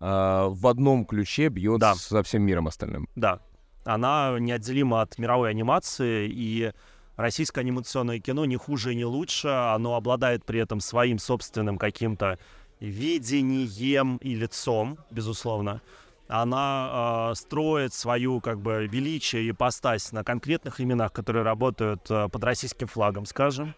а, 0.00 0.48
в 0.48 0.66
одном 0.66 1.04
ключе 1.04 1.46
бьет 1.46 1.80
со 1.96 2.24
всем 2.24 2.42
миром 2.42 2.66
остальным? 2.66 3.08
Да, 3.14 3.38
она 3.84 4.36
неотделима 4.38 5.02
от 5.02 5.18
мировой 5.18 5.50
анимации, 5.50 6.28
и 6.28 6.72
российское 7.16 7.60
анимационное 7.60 8.18
кино 8.18 8.44
не 8.44 8.56
хуже 8.56 8.92
и 8.92 8.96
не 8.96 9.04
лучше. 9.04 9.48
Оно 9.48 9.94
обладает 9.94 10.44
при 10.44 10.60
этом 10.60 10.80
своим 10.80 11.18
собственным 11.18 11.78
каким-то 11.78 12.38
видением 12.80 14.16
и 14.18 14.34
лицом, 14.34 14.98
безусловно. 15.10 15.80
Она 16.26 17.30
э, 17.30 17.34
строит 17.34 17.92
свою 17.92 18.40
как 18.40 18.60
бы 18.60 18.86
величие 18.86 19.44
и 19.44 19.52
постась 19.52 20.10
на 20.10 20.24
конкретных 20.24 20.80
именах, 20.80 21.12
которые 21.12 21.42
работают 21.42 22.10
э, 22.10 22.28
под 22.30 22.44
российским 22.44 22.86
флагом, 22.86 23.26
скажем. 23.26 23.74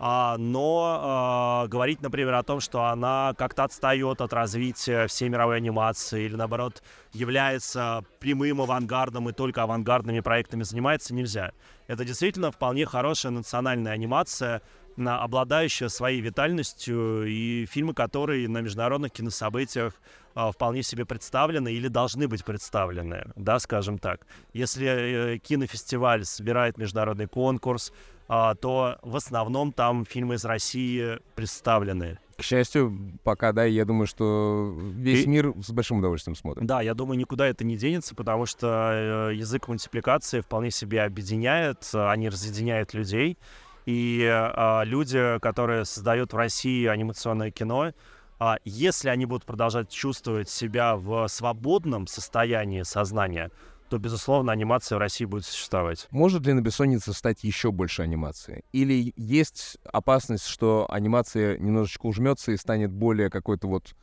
А, 0.00 0.36
но 0.38 1.64
э, 1.64 1.68
говорить, 1.68 2.00
например, 2.02 2.34
о 2.34 2.42
том, 2.44 2.60
что 2.60 2.84
она 2.84 3.34
как-то 3.36 3.64
отстает 3.64 4.20
от 4.20 4.32
развития 4.32 5.08
всей 5.08 5.28
мировой 5.28 5.56
анимации 5.56 6.24
или, 6.24 6.36
наоборот, 6.36 6.82
является 7.12 8.04
прямым 8.20 8.60
авангардом 8.60 9.28
и 9.28 9.32
только 9.32 9.64
авангардными 9.64 10.20
проектами 10.20 10.62
занимается, 10.62 11.14
нельзя. 11.14 11.52
Это 11.88 12.04
действительно 12.04 12.52
вполне 12.52 12.86
хорошая 12.86 13.32
национальная 13.32 13.92
анимация, 13.92 14.62
обладающая 14.96 15.88
своей 15.88 16.20
витальностью, 16.20 17.24
и 17.24 17.66
фильмы, 17.66 17.94
которые 17.94 18.48
на 18.48 18.58
международных 18.60 19.12
кинособытиях 19.12 19.94
а, 20.34 20.52
вполне 20.52 20.82
себе 20.82 21.04
представлены 21.04 21.72
или 21.72 21.88
должны 21.88 22.28
быть 22.28 22.44
представлены, 22.44 23.30
да, 23.36 23.58
скажем 23.58 23.98
так. 23.98 24.26
Если 24.52 24.86
э, 24.86 25.38
кинофестиваль 25.38 26.24
собирает 26.24 26.78
международный 26.78 27.26
конкурс, 27.26 27.92
а, 27.92 28.08
то 28.28 28.98
в 29.02 29.16
основном 29.16 29.72
там 29.72 30.04
фильмы 30.04 30.34
из 30.34 30.44
России 30.44 31.18
представлены. 31.34 32.18
К 32.36 32.42
счастью, 32.42 32.96
пока, 33.24 33.52
да, 33.52 33.64
я 33.64 33.84
думаю, 33.84 34.06
что 34.06 34.72
весь 34.78 35.24
И- 35.24 35.28
мир 35.28 35.54
с 35.60 35.70
большим 35.70 35.98
удовольствием 35.98 36.36
смотрит. 36.36 36.64
Да, 36.66 36.80
я 36.80 36.94
думаю, 36.94 37.18
никуда 37.18 37.48
это 37.48 37.64
не 37.64 37.76
денется, 37.76 38.14
потому 38.14 38.46
что 38.46 39.30
э, 39.30 39.34
язык 39.34 39.66
мультипликации 39.66 40.40
вполне 40.40 40.70
себе 40.70 41.02
объединяет, 41.02 41.88
а 41.94 42.14
не 42.14 42.28
разъединяет 42.28 42.94
людей. 42.94 43.38
И 43.86 44.22
а, 44.30 44.82
люди, 44.84 45.38
которые 45.40 45.86
создают 45.86 46.34
в 46.34 46.36
России 46.36 46.84
анимационное 46.86 47.50
кино, 47.50 47.92
а, 48.38 48.58
если 48.64 49.08
они 49.08 49.24
будут 49.24 49.46
продолжать 49.46 49.88
чувствовать 49.90 50.50
себя 50.50 50.94
в 50.94 51.26
свободном 51.28 52.06
состоянии 52.06 52.82
сознания, 52.82 53.50
то, 53.88 53.98
безусловно, 53.98 54.52
анимация 54.52 54.96
в 54.96 55.00
России 55.00 55.24
будет 55.24 55.44
существовать. 55.44 56.06
Может 56.10 56.46
ли 56.46 56.52
на 56.52 56.60
бессоннице 56.60 57.12
стать 57.12 57.44
еще 57.44 57.72
больше 57.72 58.02
анимации? 58.02 58.64
Или 58.72 59.12
есть 59.16 59.78
опасность, 59.84 60.46
что 60.46 60.86
анимация 60.90 61.58
немножечко 61.58 62.06
ужмется 62.06 62.52
и 62.52 62.56
станет 62.56 62.92
более 62.92 63.30
какой-то 63.30 63.68
вот 63.68 63.94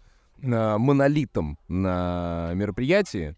а, 0.44 0.78
монолитом 0.78 1.58
на 1.68 2.52
мероприятии, 2.54 3.36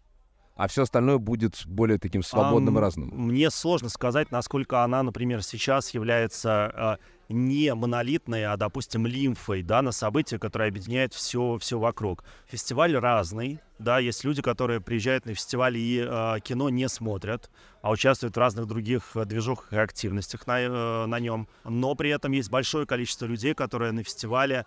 а 0.58 0.66
все 0.66 0.82
остальное 0.82 1.18
будет 1.18 1.62
более 1.66 1.98
таким 1.98 2.24
свободным 2.24 2.74
и 2.74 2.78
Ам, 2.78 2.82
разным? 2.82 3.08
Мне 3.14 3.48
сложно 3.48 3.88
сказать, 3.88 4.32
насколько 4.32 4.82
она, 4.82 5.04
например, 5.04 5.44
сейчас 5.44 5.90
является 5.90 6.50
а, 6.50 6.98
не 7.28 7.72
монолитной, 7.72 8.44
а, 8.44 8.56
допустим, 8.56 9.06
лимфой, 9.06 9.62
да, 9.62 9.82
на 9.82 9.92
событие, 9.92 10.40
которое 10.40 10.68
объединяет 10.68 11.14
все, 11.14 11.58
все 11.58 11.78
вокруг. 11.78 12.24
Фестиваль 12.48 12.96
разный, 12.96 13.60
да, 13.78 14.00
есть 14.00 14.24
люди, 14.24 14.42
которые 14.42 14.80
приезжают 14.80 15.26
на 15.26 15.34
фестиваль 15.34 15.76
и 15.76 16.04
а, 16.04 16.40
кино 16.40 16.70
не 16.70 16.88
смотрят, 16.88 17.50
а 17.80 17.92
участвуют 17.92 18.34
в 18.34 18.40
разных 18.40 18.66
других 18.66 19.12
а, 19.14 19.24
движухах 19.24 19.72
и 19.72 19.76
активностях 19.76 20.48
на, 20.48 20.60
э, 20.60 21.06
на 21.06 21.20
нем. 21.20 21.46
Но 21.62 21.94
при 21.94 22.10
этом 22.10 22.32
есть 22.32 22.50
большое 22.50 22.84
количество 22.84 23.26
людей, 23.26 23.54
которые 23.54 23.92
на 23.92 24.02
фестивале 24.02 24.66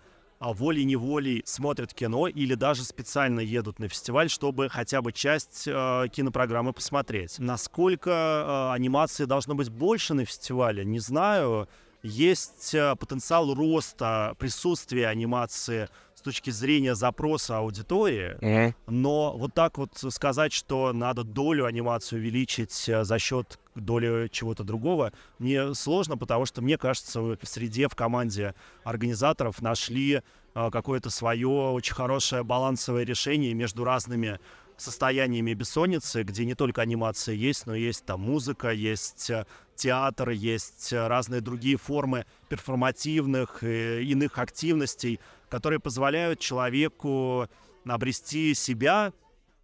волей-неволей 0.52 1.42
смотрят 1.44 1.94
кино 1.94 2.26
или 2.26 2.54
даже 2.54 2.82
специально 2.84 3.40
едут 3.40 3.78
на 3.78 3.88
фестиваль, 3.88 4.28
чтобы 4.28 4.68
хотя 4.68 5.00
бы 5.02 5.12
часть 5.12 5.64
э, 5.66 6.06
кинопрограммы 6.10 6.72
посмотреть. 6.72 7.38
Насколько 7.38 8.10
э, 8.10 8.74
анимации 8.74 9.24
должно 9.26 9.54
быть 9.54 9.68
больше 9.68 10.14
на 10.14 10.24
фестивале, 10.24 10.84
не 10.84 10.98
знаю. 10.98 11.68
Есть 12.02 12.74
э, 12.74 12.96
потенциал 12.96 13.54
роста 13.54 14.34
присутствия 14.38 15.06
анимации 15.06 15.88
с 16.16 16.20
точки 16.20 16.50
зрения 16.50 16.96
запроса 16.96 17.58
аудитории, 17.58 18.36
Мгм. 18.40 18.74
но 18.88 19.36
вот 19.36 19.54
так 19.54 19.78
вот 19.78 19.90
сказать, 20.10 20.52
что 20.52 20.92
надо 20.92 21.22
долю 21.22 21.64
анимации 21.66 22.16
увеличить 22.16 22.88
э, 22.88 23.04
за 23.04 23.18
счет 23.20 23.60
доли 23.74 24.28
чего-то 24.28 24.64
другого, 24.64 25.12
мне 25.38 25.74
сложно, 25.74 26.16
потому 26.16 26.46
что, 26.46 26.62
мне 26.62 26.78
кажется, 26.78 27.20
в 27.20 27.38
среде, 27.44 27.88
в 27.88 27.94
команде 27.94 28.54
организаторов 28.84 29.62
нашли 29.62 30.22
э, 30.54 30.70
какое-то 30.70 31.10
свое 31.10 31.48
очень 31.48 31.94
хорошее 31.94 32.44
балансовое 32.44 33.04
решение 33.04 33.54
между 33.54 33.84
разными 33.84 34.38
состояниями 34.76 35.54
бессонницы, 35.54 36.22
где 36.22 36.44
не 36.44 36.54
только 36.54 36.82
анимация 36.82 37.34
есть, 37.34 37.66
но 37.66 37.74
есть 37.74 38.04
там 38.04 38.20
музыка, 38.20 38.70
есть 38.70 39.30
э, 39.30 39.46
театр, 39.76 40.30
есть 40.30 40.92
э, 40.92 41.06
разные 41.06 41.40
другие 41.40 41.76
формы 41.76 42.26
перформативных 42.48 43.62
и 43.62 44.02
иных 44.02 44.38
активностей, 44.38 45.20
которые 45.48 45.80
позволяют 45.80 46.40
человеку 46.40 47.48
обрести 47.84 48.54
себя 48.54 49.12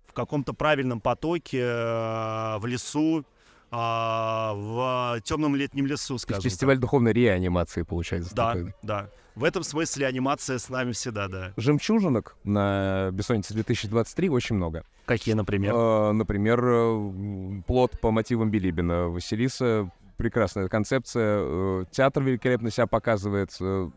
в 0.07 0.13
каком-то 0.13 0.53
правильном 0.55 1.01
потоке 1.01 1.61
э, 1.61 2.59
в 2.59 2.67
лесу, 2.67 3.25
а, 3.71 4.55
в 4.55 5.21
темном 5.23 5.57
летнем 5.57 5.87
лесу, 5.87 6.09
То 6.09 6.13
есть 6.15 6.23
скажем 6.23 6.43
фестиваль 6.43 6.79
духовной 6.79 7.13
реанимации, 7.13 7.83
получается. 7.83 8.35
так. 8.35 8.55
такой. 8.55 8.75
Да, 8.83 9.03
да. 9.03 9.11
В 9.35 9.45
этом 9.45 9.63
смысле 9.63 10.07
анимация 10.07 10.59
с 10.59 10.69
нами 10.69 10.93
всегда, 10.93 11.29
да. 11.29 11.53
Жемчужинок 11.57 12.37
на 12.43 13.11
Бессоннице 13.13 13.55
2023 13.55 14.29
очень 14.31 14.57
много. 14.57 14.85
Какие, 15.05 15.35
например? 15.35 15.73
Э, 15.77 16.13
Например, 16.13 17.63
плод 17.67 18.01
по 18.01 18.11
мотивам 18.11 18.51
Билибина. 18.51 19.09
Василиса 19.09 19.91
прекрасная 20.17 20.69
концепция. 20.69 21.39
э, 21.41 21.85
Театр 21.93 22.23
великолепно 22.25 22.71
себя 22.73 22.87
показывает. 22.89 23.57
э, 23.61 23.91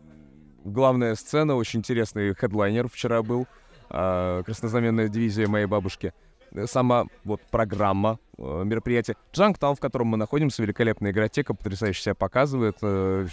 Главная 0.64 1.16
сцена, 1.16 1.56
очень 1.56 1.80
интересный 1.80 2.36
хедлайнер 2.36 2.88
вчера 2.88 3.24
был. 3.24 3.48
а, 3.90 4.44
Краснознаменная 4.44 5.08
дивизия 5.10 5.48
моей 5.48 5.66
бабушки. 5.66 6.14
Э, 6.52 6.68
Сама 6.68 7.06
вот 7.24 7.42
программа 7.50 8.20
э, 8.38 8.64
мероприятия. 8.66 9.16
Джанктаун, 9.34 9.76
в 9.76 9.80
котором 9.80 10.08
мы 10.08 10.18
находимся, 10.18 10.62
великолепная 10.62 11.12
игротека, 11.12 11.54
потрясающе 11.54 12.02
себя 12.02 12.16
показывает. 12.16 12.78
Э, 12.82 13.28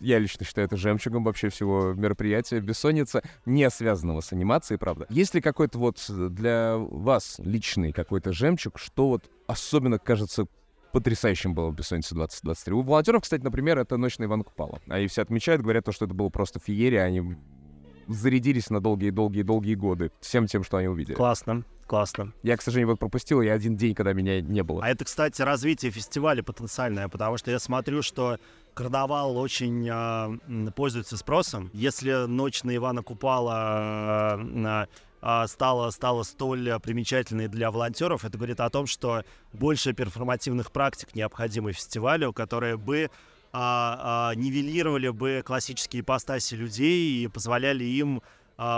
я 0.00 0.18
лично 0.18 0.44
считаю 0.46 0.66
это 0.66 0.76
жемчугом 0.76 1.24
вообще 1.24 1.48
всего 1.48 1.92
мероприятия. 1.92 2.60
Бессонница, 2.60 3.22
не 3.46 3.68
связанного 3.70 4.20
с 4.20 4.32
анимацией, 4.32 4.78
правда. 4.78 5.06
Есть 5.10 5.34
ли 5.34 5.40
какой-то 5.40 5.78
вот 5.78 6.04
для 6.08 6.76
вас 6.76 7.36
личный 7.38 7.92
какой-то 7.92 8.32
жемчуг, 8.32 8.78
что 8.78 9.08
вот 9.08 9.30
особенно 9.46 9.98
кажется 9.98 10.46
потрясающим 10.92 11.54
было 11.54 11.70
в 11.70 11.74
«Бессоннице 11.74 12.14
2023». 12.14 12.74
У 12.74 12.82
волонтеров, 12.82 13.22
кстати, 13.22 13.42
например, 13.42 13.78
это 13.78 13.96
«Ночь 13.96 14.18
на 14.18 14.24
Ивана 14.24 14.44
Купала». 14.44 14.78
Они 14.88 15.06
все 15.06 15.22
отмечают, 15.22 15.62
говорят, 15.62 15.86
то, 15.86 15.92
что 15.92 16.04
это 16.04 16.12
было 16.12 16.28
просто 16.28 16.60
феерия, 16.60 17.02
они 17.04 17.34
зарядились 18.08 18.68
на 18.68 18.80
долгие-долгие-долгие 18.80 19.74
годы 19.74 20.10
всем 20.20 20.46
тем, 20.46 20.62
что 20.62 20.76
они 20.76 20.88
увидели. 20.88 21.14
Классно, 21.14 21.64
классно. 21.86 22.32
Я, 22.42 22.56
к 22.56 22.62
сожалению, 22.62 22.88
вот 22.92 22.98
пропустил, 22.98 23.40
я 23.42 23.52
один 23.52 23.76
день, 23.76 23.94
когда 23.94 24.12
меня 24.12 24.40
не 24.40 24.62
было. 24.62 24.84
А 24.84 24.88
это, 24.88 25.04
кстати, 25.04 25.42
развитие 25.42 25.90
фестиваля 25.90 26.42
потенциальное, 26.42 27.08
потому 27.08 27.38
что 27.38 27.50
я 27.50 27.58
смотрю, 27.58 28.02
что 28.02 28.38
карнавал 28.74 29.36
очень 29.36 29.88
м, 29.88 30.72
пользуется 30.74 31.16
спросом. 31.16 31.70
Если 31.72 32.26
ночь 32.26 32.62
на 32.62 32.74
Ивана 32.74 33.02
Купала 33.02 33.54
а, 33.54 34.86
а, 35.20 35.46
стала, 35.46 35.90
стала 35.90 36.22
столь 36.22 36.80
примечательной 36.80 37.48
для 37.48 37.70
волонтеров, 37.70 38.24
это 38.24 38.36
говорит 38.36 38.60
о 38.60 38.70
том, 38.70 38.86
что 38.86 39.24
больше 39.52 39.92
перформативных 39.92 40.72
практик 40.72 41.14
необходимы 41.14 41.72
фестивалю, 41.72 42.32
которые 42.32 42.76
бы 42.76 43.10
а, 43.52 44.30
а, 44.30 44.34
нивелировали 44.34 45.10
бы 45.10 45.42
классические 45.44 46.00
ипостаси 46.00 46.54
людей 46.54 47.24
и 47.24 47.28
позволяли 47.28 47.84
им 47.84 48.22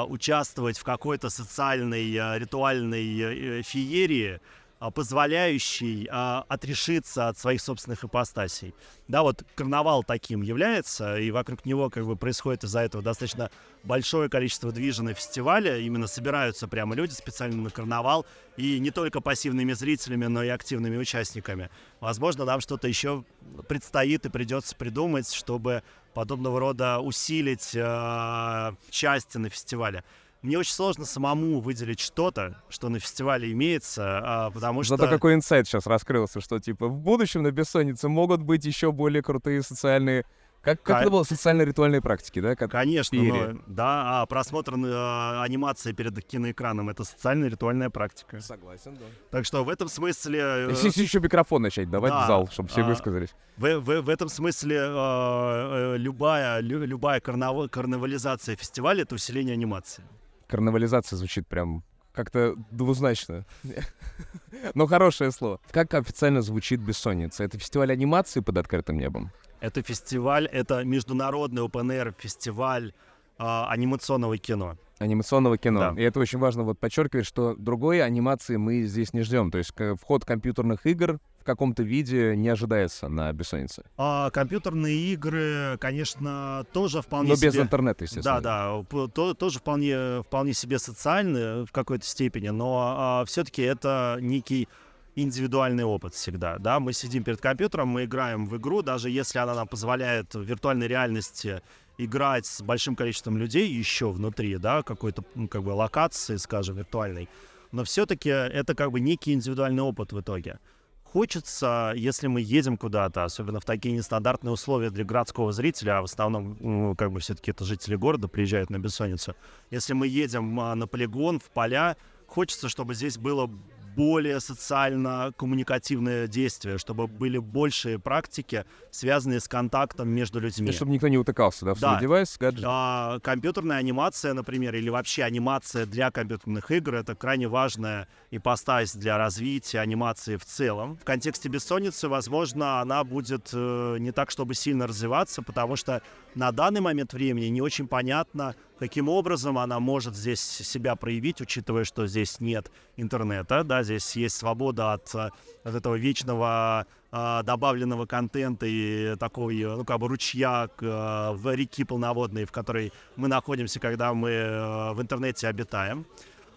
участвовать 0.09 0.79
в 0.79 0.85
какой-то 0.85 1.31
социальной, 1.31 2.17
а, 2.17 2.39
ритуальной 2.39 3.59
э, 3.59 3.63
феерии, 3.63 4.41
а, 4.85 4.91
позволяющей 4.91 6.09
а, 6.11 6.45
отрешиться 6.49 7.29
от 7.29 7.39
своих 7.39 7.63
собственных 7.63 8.05
ипостасей. 8.05 8.75
Да, 9.09 9.23
вот 9.23 9.43
карнавал 9.55 10.05
таким 10.05 10.43
является, 10.43 11.19
и 11.19 11.31
вокруг 11.31 11.65
него 11.65 11.89
как 11.89 12.05
бы 12.05 12.17
происходит 12.17 12.65
из-за 12.65 12.81
этого 12.81 13.03
достаточно 13.03 13.51
большое 13.83 14.29
количество 14.29 14.73
движа 14.73 15.03
на 15.03 15.15
фестивале. 15.15 15.83
Именно 15.87 16.07
собираются 16.07 16.69
прямо 16.69 16.95
люди 16.95 17.13
специально 17.13 17.63
на 17.63 17.71
карнавал, 17.71 18.27
и 18.59 18.79
не 18.79 18.91
только 18.91 19.21
пассивными 19.21 19.73
зрителями, 19.73 20.27
но 20.27 20.43
и 20.43 20.49
активными 20.49 20.99
участниками. 20.99 21.71
Возможно, 22.01 22.45
нам 22.45 22.61
что-то 22.61 22.87
еще 22.87 23.25
предстоит 23.69 24.27
и 24.27 24.29
придется 24.29 24.77
придумать, 24.77 25.33
чтобы 25.33 25.83
подобного 26.15 26.61
рода 26.61 27.01
усилить 27.01 27.73
э, 27.75 28.73
части 28.91 29.39
на 29.39 29.51
фестивале. 29.51 30.05
Мне 30.43 30.59
очень 30.59 30.75
сложно 30.75 31.07
самому 31.07 31.61
выделить 31.61 32.01
что-то, 32.01 32.63
что 32.69 32.91
на 32.91 33.01
фестивале 33.01 33.51
имеется, 33.53 34.21
а, 34.23 34.51
потому 34.51 34.83
что... 34.83 34.99
Зато 34.99 35.09
какой 35.09 35.33
инсайт 35.33 35.67
сейчас 35.67 35.87
раскрылся, 35.87 36.43
что 36.43 36.59
типа 36.59 36.89
в 36.89 36.99
будущем 36.99 37.43
на 37.43 37.51
Бессоннице 37.51 38.09
могут 38.09 38.43
быть 38.43 38.65
еще 38.65 38.93
более 38.93 39.23
крутые 39.23 39.63
социальные... 39.63 40.27
Как, 40.65 40.83
как 40.83 40.97
Ка- 40.97 41.01
это 41.03 41.11
было? 41.11 41.23
Социально-ритуальные 41.25 42.01
практики, 42.01 42.41
да? 42.41 42.57
Как 42.57 42.71
Конечно, 42.71 43.23
но, 43.23 43.59
да, 43.67 44.23
а 44.23 44.27
просмотр 44.27 44.75
э, 44.75 45.41
анимации 45.43 45.93
перед 45.93 46.25
киноэкраном 46.25 46.89
это 46.89 47.05
социальная 47.05 47.49
ритуальная 47.51 47.91
практика. 47.91 48.41
Согласен, 48.41 48.95
да. 48.95 49.05
Так 49.31 49.45
что 49.45 49.63
в 49.63 49.69
этом 49.69 49.89
смысле. 49.89 50.39
э, 50.41 50.71
Если 50.71 51.03
еще 51.03 51.21
микрофон 51.21 51.63
начать 51.63 51.91
давать 51.91 52.13
да, 52.13 52.25
в 52.25 52.27
зал, 52.27 52.49
чтобы 52.51 52.71
все 52.71 52.81
а, 52.81 52.85
высказались. 52.85 53.35
В, 53.59 53.79
в- 53.81 54.01
в 54.03 54.09
этом 54.09 54.29
смысле 54.31 54.77
э, 54.77 54.85
э, 54.89 55.97
любая, 55.99 56.61
лю- 56.61 56.85
любая 56.87 57.21
карнава- 57.21 57.69
карнавализация 57.69 58.57
фестиваля 58.57 59.03
это 59.03 59.15
усиление 59.17 59.53
анимации. 59.53 60.03
Карнавализация 60.49 61.17
звучит 61.19 61.47
прям 61.47 61.85
как-то 62.15 62.55
двузначно. 62.71 63.45
Но 64.75 64.87
хорошее 64.87 65.31
слово. 65.31 65.61
Как 65.73 65.93
официально 65.95 66.41
звучит 66.43 66.81
«Бессонница»? 66.81 67.45
Это 67.45 67.59
фестиваль 67.59 67.93
анимации 67.93 68.41
под 68.41 68.57
открытым 68.59 68.99
небом? 68.99 69.31
Это 69.65 69.83
фестиваль, 69.83 70.47
это 70.47 70.85
международный 70.85 71.63
open 71.63 71.87
air 71.89 72.15
фестиваль 72.19 72.93
э, 73.39 73.43
анимационного 73.43 74.37
кино. 74.37 74.77
анимационного 74.99 75.57
кино. 75.57 75.81
Да. 75.81 76.01
И 76.01 76.05
это 76.05 76.21
очень 76.21 76.39
важно 76.39 76.65
вот 76.65 76.79
подчеркивать, 76.79 77.25
что 77.25 77.55
другой 77.57 78.03
анимации 78.03 78.57
мы 78.57 78.83
здесь 78.83 79.15
не 79.15 79.23
ждем. 79.23 79.51
То 79.51 79.57
есть 79.57 79.73
вход 80.03 80.27
компьютерных 80.27 80.85
игр 80.85 81.19
в 81.41 81.45
каком-то 81.45 81.83
виде 81.83 82.37
не 82.37 82.51
ожидается 82.51 83.09
на 83.09 83.33
бессоннице. 83.33 83.85
А 83.97 84.29
компьютерные 84.31 84.97
игры, 85.15 85.79
конечно, 85.81 86.67
тоже 86.75 87.01
вполне 87.01 87.31
Но 87.31 87.37
себе... 87.37 87.49
без 87.49 87.57
интернета, 87.57 88.05
естественно. 88.05 88.43
Да, 88.43 88.85
да, 88.91 89.09
то- 89.09 89.33
тоже 89.33 89.61
вполне, 89.61 90.23
вполне 90.25 90.53
себе 90.53 90.79
социальны 90.79 91.65
в 91.65 91.73
какой-то 91.73 92.05
степени, 92.05 92.49
но 92.51 93.25
все-таки 93.27 93.63
это 93.63 94.19
некий 94.21 94.69
индивидуальный 95.17 95.85
опыт 95.85 96.15
всегда, 96.15 96.59
да, 96.59 96.81
мы 96.81 96.93
сидим 96.93 97.25
перед 97.25 97.41
компьютером, 97.41 97.89
мы 97.89 98.05
играем 98.05 98.47
в 98.47 98.57
игру, 98.57 98.83
даже 98.83 99.11
если 99.11 99.39
она 99.39 99.55
нам 99.55 99.69
позволяет 99.69 100.35
в 100.35 100.43
виртуальной 100.43 100.89
реальности 100.89 101.63
играть 101.99 102.47
с 102.47 102.63
большим 102.63 102.97
количеством 102.97 103.39
людей 103.39 103.69
еще 103.69 104.11
внутри, 104.11 104.57
да, 104.59 104.83
какой-то, 104.83 105.25
ну, 105.35 105.49
как 105.49 105.63
бы, 105.63 105.71
локации, 105.71 106.37
скажем, 106.37 106.77
виртуальной, 106.77 107.29
но 107.73 107.85
все-таки 107.85 108.29
это 108.29 108.75
как 108.75 108.91
бы 108.91 109.01
некий 109.01 109.33
индивидуальный 109.33 109.83
опыт 109.83 110.13
в 110.13 110.21
итоге. 110.21 110.59
Хочется, 111.05 111.93
если 111.95 112.27
мы 112.27 112.41
едем 112.41 112.77
куда-то, 112.77 113.23
особенно 113.23 113.61
в 113.61 113.65
такие 113.65 113.95
нестандартные 113.95 114.51
условия 114.51 114.91
для 114.91 115.05
городского 115.05 115.53
зрителя, 115.53 115.99
а 115.99 116.01
в 116.01 116.05
основном, 116.07 116.57
ну, 116.59 116.97
как 116.97 117.13
бы 117.13 117.21
все-таки 117.21 117.53
это 117.53 117.65
жители 117.65 117.95
города 117.95 118.27
приезжают 118.27 118.69
на 118.69 118.81
бессонницу, 118.81 119.37
если 119.71 119.93
мы 119.93 120.09
едем 120.09 120.59
а, 120.59 120.75
на 120.75 120.89
полигон, 120.89 121.39
в 121.39 121.51
поля, 121.51 121.97
хочется, 122.27 122.69
чтобы 122.69 122.95
здесь 122.95 123.17
было 123.17 123.49
более 123.97 124.41
социально-коммуникативное 124.41 126.27
действие, 126.27 126.79
чтобы 126.79 127.07
были 127.07 127.39
большие 127.39 127.99
практики, 127.99 128.65
связанные 128.91 129.41
с 129.41 129.49
контактом 129.49 130.09
между 130.09 130.41
людьми. 130.41 130.71
И 130.71 130.73
чтобы 130.73 130.93
никто 130.93 131.09
не 131.09 131.19
утыкался, 131.19 131.65
да, 131.65 131.75
в 131.75 131.81
Да. 131.81 132.01
девайс, 132.01 132.37
гаджет. 132.39 132.65
А, 132.67 133.19
компьютерная 133.21 133.79
анимация, 133.79 134.35
например, 134.35 134.75
или 134.75 134.89
вообще 134.89 135.23
анимация 135.25 135.87
для 135.87 136.11
компьютерных 136.11 136.71
игр, 136.71 136.95
это 136.95 137.15
крайне 137.15 137.49
важная 137.49 138.09
ипостась 138.31 138.95
для 138.95 139.19
развития 139.19 139.81
анимации 139.81 140.37
в 140.37 140.45
целом. 140.45 140.97
В 140.97 141.05
контексте 141.05 141.49
бессонницы, 141.49 142.09
возможно, 142.09 142.81
она 142.81 143.05
будет 143.05 143.51
э, 143.53 143.97
не 143.99 144.13
так, 144.13 144.31
чтобы 144.31 144.55
сильно 144.55 144.87
развиваться, 144.87 145.43
потому 145.43 145.77
что 145.77 146.03
на 146.35 146.51
данный 146.53 146.81
момент 146.81 147.13
времени 147.13 147.47
не 147.47 147.61
очень 147.61 147.87
понятно, 147.87 148.55
каким 148.85 149.09
образом 149.09 149.57
она 149.57 149.81
может 149.81 150.15
здесь 150.15 150.41
себя 150.41 150.95
проявить, 150.95 151.41
учитывая, 151.41 151.85
что 151.85 152.07
здесь 152.07 152.39
нет 152.39 152.71
интернета, 152.99 153.65
да, 153.65 153.83
здесь 153.83 154.15
есть 154.15 154.37
свобода 154.37 154.93
от, 154.93 155.15
э, 155.15 155.31
от 155.65 155.75
этого 155.75 155.95
вечного 155.95 156.87
э, 157.11 157.43
добавленного 157.45 158.05
контента 158.05 158.67
и 158.67 159.17
такой, 159.17 159.59
э, 159.59 159.77
ну, 159.77 159.85
как 159.87 159.99
бы 160.01 160.09
ручья 160.09 160.69
э, 160.69 161.31
в 161.33 161.55
реки 161.55 161.85
полноводной, 161.85 162.45
в 162.45 162.53
которой 162.53 162.93
мы 163.17 163.29
находимся, 163.29 163.81
когда 163.81 164.13
мы 164.13 164.29
э, 164.29 164.93
в 164.93 165.01
интернете 165.01 165.49
обитаем. 165.49 166.05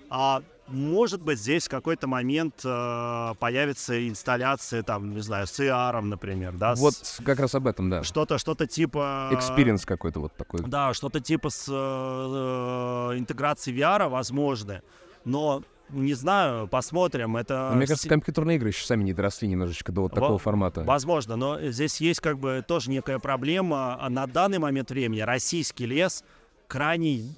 А 0.09 0.41
может 0.67 1.21
быть, 1.21 1.39
здесь 1.39 1.67
в 1.67 1.69
какой-то 1.69 2.07
момент 2.07 2.61
э, 2.65 3.33
появится 3.39 4.07
инсталляция, 4.07 4.83
там, 4.83 5.13
не 5.13 5.21
знаю, 5.21 5.47
с 5.47 5.57
AR, 5.59 6.01
например, 6.01 6.53
да? 6.57 6.75
с- 6.75 6.79
Вот 6.79 6.95
как 7.25 7.39
раз 7.39 7.55
об 7.55 7.67
этом, 7.67 7.89
да. 7.89 8.03
Что-то, 8.03 8.37
что-то 8.37 8.67
типа... 8.67 9.29
Experience 9.31 9.85
какой-то 9.85 10.19
вот 10.19 10.35
такой. 10.35 10.61
Да, 10.67 10.93
что-то 10.93 11.21
типа 11.21 11.49
с 11.49 11.67
э, 11.69 13.17
интеграцией 13.17 13.77
VR 13.79 14.09
возможно, 14.09 14.81
но 15.25 15.63
не 15.89 16.13
знаю, 16.15 16.67
посмотрим. 16.67 17.37
Это 17.37 17.69
Но 17.71 17.77
Мне 17.77 17.87
кажется, 17.87 18.09
компьютерные 18.09 18.57
игры 18.57 18.69
еще 18.69 18.85
сами 18.85 19.03
не 19.05 19.13
доросли 19.13 19.47
немножечко 19.47 19.93
до 19.93 20.01
вот 20.01 20.11
Во- 20.11 20.15
такого 20.19 20.37
формата. 20.37 20.83
Возможно, 20.83 21.37
но 21.37 21.61
здесь 21.71 22.01
есть 22.01 22.19
как 22.19 22.39
бы 22.39 22.61
тоже 22.67 22.89
некая 22.89 23.19
проблема. 23.19 23.95
А 24.01 24.09
На 24.09 24.27
данный 24.27 24.59
момент 24.59 24.89
времени 24.89 25.21
российский 25.21 25.85
лес 25.85 26.25
крайне, 26.67 27.35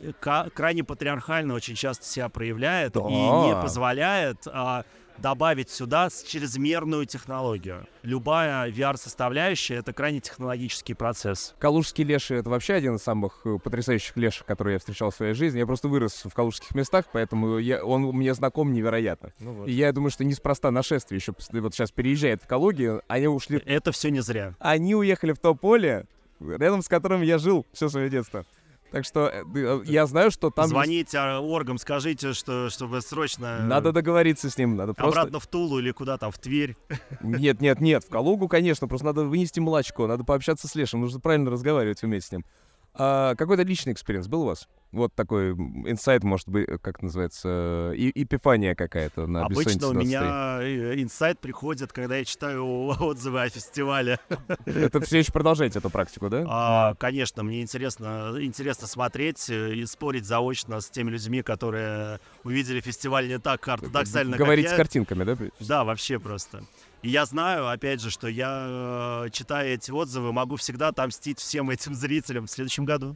крайне 0.53 0.83
патриархально 0.83 1.53
очень 1.53 1.75
часто 1.75 2.05
себя 2.05 2.29
проявляет 2.29 2.95
и 2.95 2.99
не 3.01 3.51
Да. 3.53 3.61
позволяет 3.61 4.47
а, 4.47 4.83
добавить 5.17 5.69
сюда 5.69 6.09
чрезмерную 6.09 7.05
технологию. 7.05 7.85
Любая 8.03 8.69
VR-составляющая— 8.71 9.77
это 9.79 9.93
крайне 9.93 10.19
технологический 10.21 10.93
процесс. 10.93 11.55
Калужский 11.59 12.03
леший— 12.03 12.37
это 12.39 12.49
вообще 12.49 12.73
один 12.73 12.95
из 12.95 13.03
самых 13.03 13.41
э, 13.45 13.57
потрясающих 13.59 14.15
леших, 14.17 14.45
которые 14.45 14.73
я 14.75 14.79
встречал 14.79 15.11
в 15.11 15.15
своей 15.15 15.33
жизни. 15.33 15.59
Я 15.59 15.65
просто 15.65 15.87
вырос 15.89 16.23
в 16.23 16.33
калужских 16.33 16.73
местах, 16.73 17.05
поэтому 17.11 17.57
я, 17.57 17.83
он 17.83 18.03
мне 18.03 18.33
знаком 18.33 18.71
невероятно. 18.73 19.33
Ну 19.39 19.53
вот. 19.53 19.67
И 19.67 19.73
я 19.73 19.91
думаю, 19.91 20.11
что 20.11 20.23
неспроста 20.23 20.71
нашествие 20.71 21.17
еще 21.19 21.33
вот 21.59 21.73
сейчас 21.73 21.91
переезжает 21.91 22.41
в 22.43 22.47
Калуги, 22.47 22.99
они 23.07 23.27
ушли... 23.27 23.61
Это 23.65 23.91
все 23.91 24.09
не 24.09 24.21
зря. 24.21 24.55
Они 24.59 24.95
уехали 24.95 25.33
в 25.33 25.39
то 25.39 25.53
поле, 25.53 26.05
рядом 26.39 26.81
с 26.81 26.87
которым 26.87 27.21
я 27.21 27.37
жил 27.37 27.65
все 27.73 27.89
свое 27.89 28.09
детство. 28.09 28.45
Так 28.91 29.05
что 29.05 29.27
э, 29.27 29.43
э, 29.55 29.81
я 29.85 30.05
знаю, 30.07 30.31
что 30.31 30.49
там... 30.49 30.65
есть- 30.65 30.71
Звоните 30.73 31.17
а, 31.19 31.39
оргам, 31.39 31.77
скажите, 31.77 32.33
что, 32.33 32.69
чтобы 32.69 33.01
срочно... 33.01 33.59
Надо 33.61 33.91
договориться 33.91 34.49
с 34.49 34.57
ним, 34.57 34.75
надо 34.75 34.93
просто... 34.93 35.21
Обратно 35.21 35.39
в 35.39 35.47
Тулу 35.47 35.79
или 35.79 35.91
куда 35.91 36.17
там, 36.17 36.31
в 36.31 36.39
Тверь. 36.39 36.75
Нет, 37.21 37.61
нет, 37.61 37.81
нет, 37.81 38.03
в 38.03 38.09
Калугу, 38.09 38.47
конечно, 38.47 38.87
просто 38.87 39.05
надо 39.07 39.25
вынести 39.25 39.59
молочко, 39.59 40.07
надо 40.07 40.23
пообщаться 40.23 40.67
с 40.67 40.75
Лешем, 40.75 41.01
нужно 41.01 41.19
правильно 41.19 41.51
разговаривать 41.51 42.01
вместе 42.01 42.27
с 42.27 42.31
ним. 42.31 42.45
А 42.93 43.35
какой-то 43.35 43.63
личный 43.63 43.93
experience 43.93 44.27
был 44.27 44.41
у 44.43 44.45
вас? 44.45 44.67
Вот 44.91 45.13
такой 45.13 45.51
инсайт, 45.51 46.23
может 46.23 46.49
быть, 46.49 46.67
э, 46.67 46.79
как 46.79 47.03
называется, 47.03 47.91
и, 47.95 48.11
эпифания 48.23 48.73
какая-то 48.73 49.27
на 49.27 49.45
Обычно 49.45 49.75
«Бессоннице 49.75 49.87
у 49.87 49.93
23». 49.93 50.03
меня 50.03 50.59
э, 50.61 51.01
инсайт 51.01 51.39
приходит, 51.39 51.93
когда 51.93 52.17
я 52.17 52.25
читаю 52.25 52.65
отзывы 52.99 53.43
о 53.43 53.49
фестивале. 53.49 54.19
Это 54.65 54.99
все 55.01 55.19
еще 55.19 55.31
продолжаете 55.31 55.77
эту 55.77 55.91
практику, 55.91 56.29
да? 56.29 56.43
А, 56.47 56.95
конечно, 56.95 57.43
мне 57.43 57.61
интересно, 57.61 58.33
интересно 58.39 58.87
смотреть 58.87 59.47
э, 59.51 59.75
и 59.75 59.85
спорить 59.85 60.25
заочно 60.25 60.81
с 60.81 60.89
теми 60.89 61.11
людьми, 61.11 61.43
которые 61.43 62.19
увидели 62.43 62.81
фестиваль 62.81 63.27
не 63.27 63.37
так 63.37 63.67
ортодоксально, 63.67 64.37
Говорить 64.37 64.69
с 64.69 64.73
картинками, 64.73 65.23
да? 65.23 65.37
Да, 65.59 65.83
вообще 65.83 66.17
просто. 66.17 66.63
И 67.01 67.09
я 67.09 67.25
знаю, 67.25 67.69
опять 67.69 68.01
же, 68.01 68.09
что 68.09 68.27
я, 68.27 69.25
э, 69.25 69.29
читая 69.31 69.67
эти 69.75 69.89
отзывы, 69.91 70.33
могу 70.33 70.57
всегда 70.57 70.89
отомстить 70.89 71.39
всем 71.39 71.69
этим 71.69 71.93
зрителям 71.93 72.45
в 72.45 72.51
следующем 72.51 72.85
году. 72.85 73.15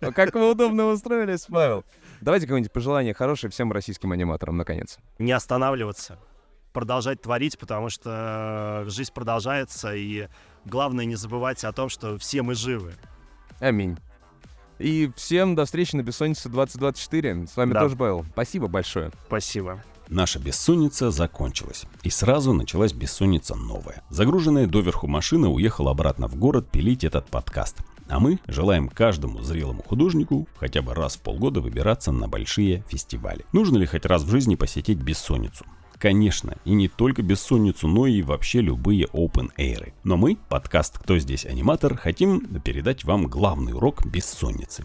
А 0.00 0.12
Как 0.12 0.34
вы 0.34 0.50
удобно 0.50 0.86
устроились, 0.86 1.46
Павел. 1.48 1.84
Давайте 2.20 2.46
какое-нибудь 2.46 2.72
пожелание 2.72 3.14
хорошее 3.14 3.50
всем 3.50 3.72
российским 3.72 4.12
аниматорам, 4.12 4.56
наконец. 4.56 4.98
Не 5.18 5.32
останавливаться, 5.32 6.18
продолжать 6.72 7.22
творить, 7.22 7.58
потому 7.58 7.88
что 7.90 8.82
э, 8.86 8.90
жизнь 8.90 9.12
продолжается, 9.14 9.94
и 9.94 10.28
главное 10.64 11.04
не 11.04 11.14
забывать 11.14 11.62
о 11.64 11.72
том, 11.72 11.88
что 11.88 12.18
все 12.18 12.42
мы 12.42 12.54
живы. 12.54 12.94
Аминь. 13.60 13.96
И 14.78 15.10
всем 15.16 15.54
до 15.54 15.64
встречи 15.64 15.96
на 15.96 16.02
Бессоннице 16.02 16.48
2024. 16.50 17.46
С 17.46 17.56
вами 17.56 17.72
Да. 17.72 17.80
тоже 17.80 17.96
Павел. 17.96 18.24
Спасибо 18.32 18.66
большое. 18.66 19.10
Спасибо. 19.26 19.82
Наша 20.08 20.38
бессонница 20.38 21.10
закончилась. 21.10 21.84
И 22.02 22.10
сразу 22.10 22.52
началась 22.52 22.92
бессонница 22.92 23.56
новая. 23.56 24.04
Загруженная 24.10 24.66
доверху 24.66 25.08
машина 25.08 25.50
уехала 25.50 25.90
обратно 25.90 26.28
в 26.28 26.36
город 26.36 26.70
пилить 26.70 27.02
этот 27.02 27.26
подкаст. 27.26 27.78
А 28.08 28.20
мы 28.20 28.38
желаем 28.46 28.88
каждому 28.88 29.42
зрелому 29.42 29.82
художнику 29.82 30.46
хотя 30.56 30.80
бы 30.80 30.94
раз 30.94 31.16
в 31.16 31.22
полгода 31.22 31.60
выбираться 31.60 32.12
на 32.12 32.28
большие 32.28 32.84
фестивали. 32.88 33.44
Нужно 33.52 33.78
ли 33.78 33.86
хоть 33.86 34.06
раз 34.06 34.22
в 34.22 34.30
жизни 34.30 34.54
посетить 34.54 34.98
бессонницу? 34.98 35.66
Конечно, 35.98 36.56
и 36.64 36.72
не 36.74 36.88
только 36.88 37.22
бессонницу, 37.22 37.88
но 37.88 38.06
и 38.06 38.22
вообще 38.22 38.60
любые 38.60 39.06
open 39.06 39.50
air. 39.58 39.92
Но 40.04 40.16
мы, 40.16 40.36
подкаст 40.48 40.98
«Кто 40.98 41.18
здесь 41.18 41.46
аниматор», 41.46 41.96
хотим 41.96 42.40
передать 42.60 43.04
вам 43.04 43.26
главный 43.26 43.72
урок 43.72 44.06
бессонницы. 44.06 44.84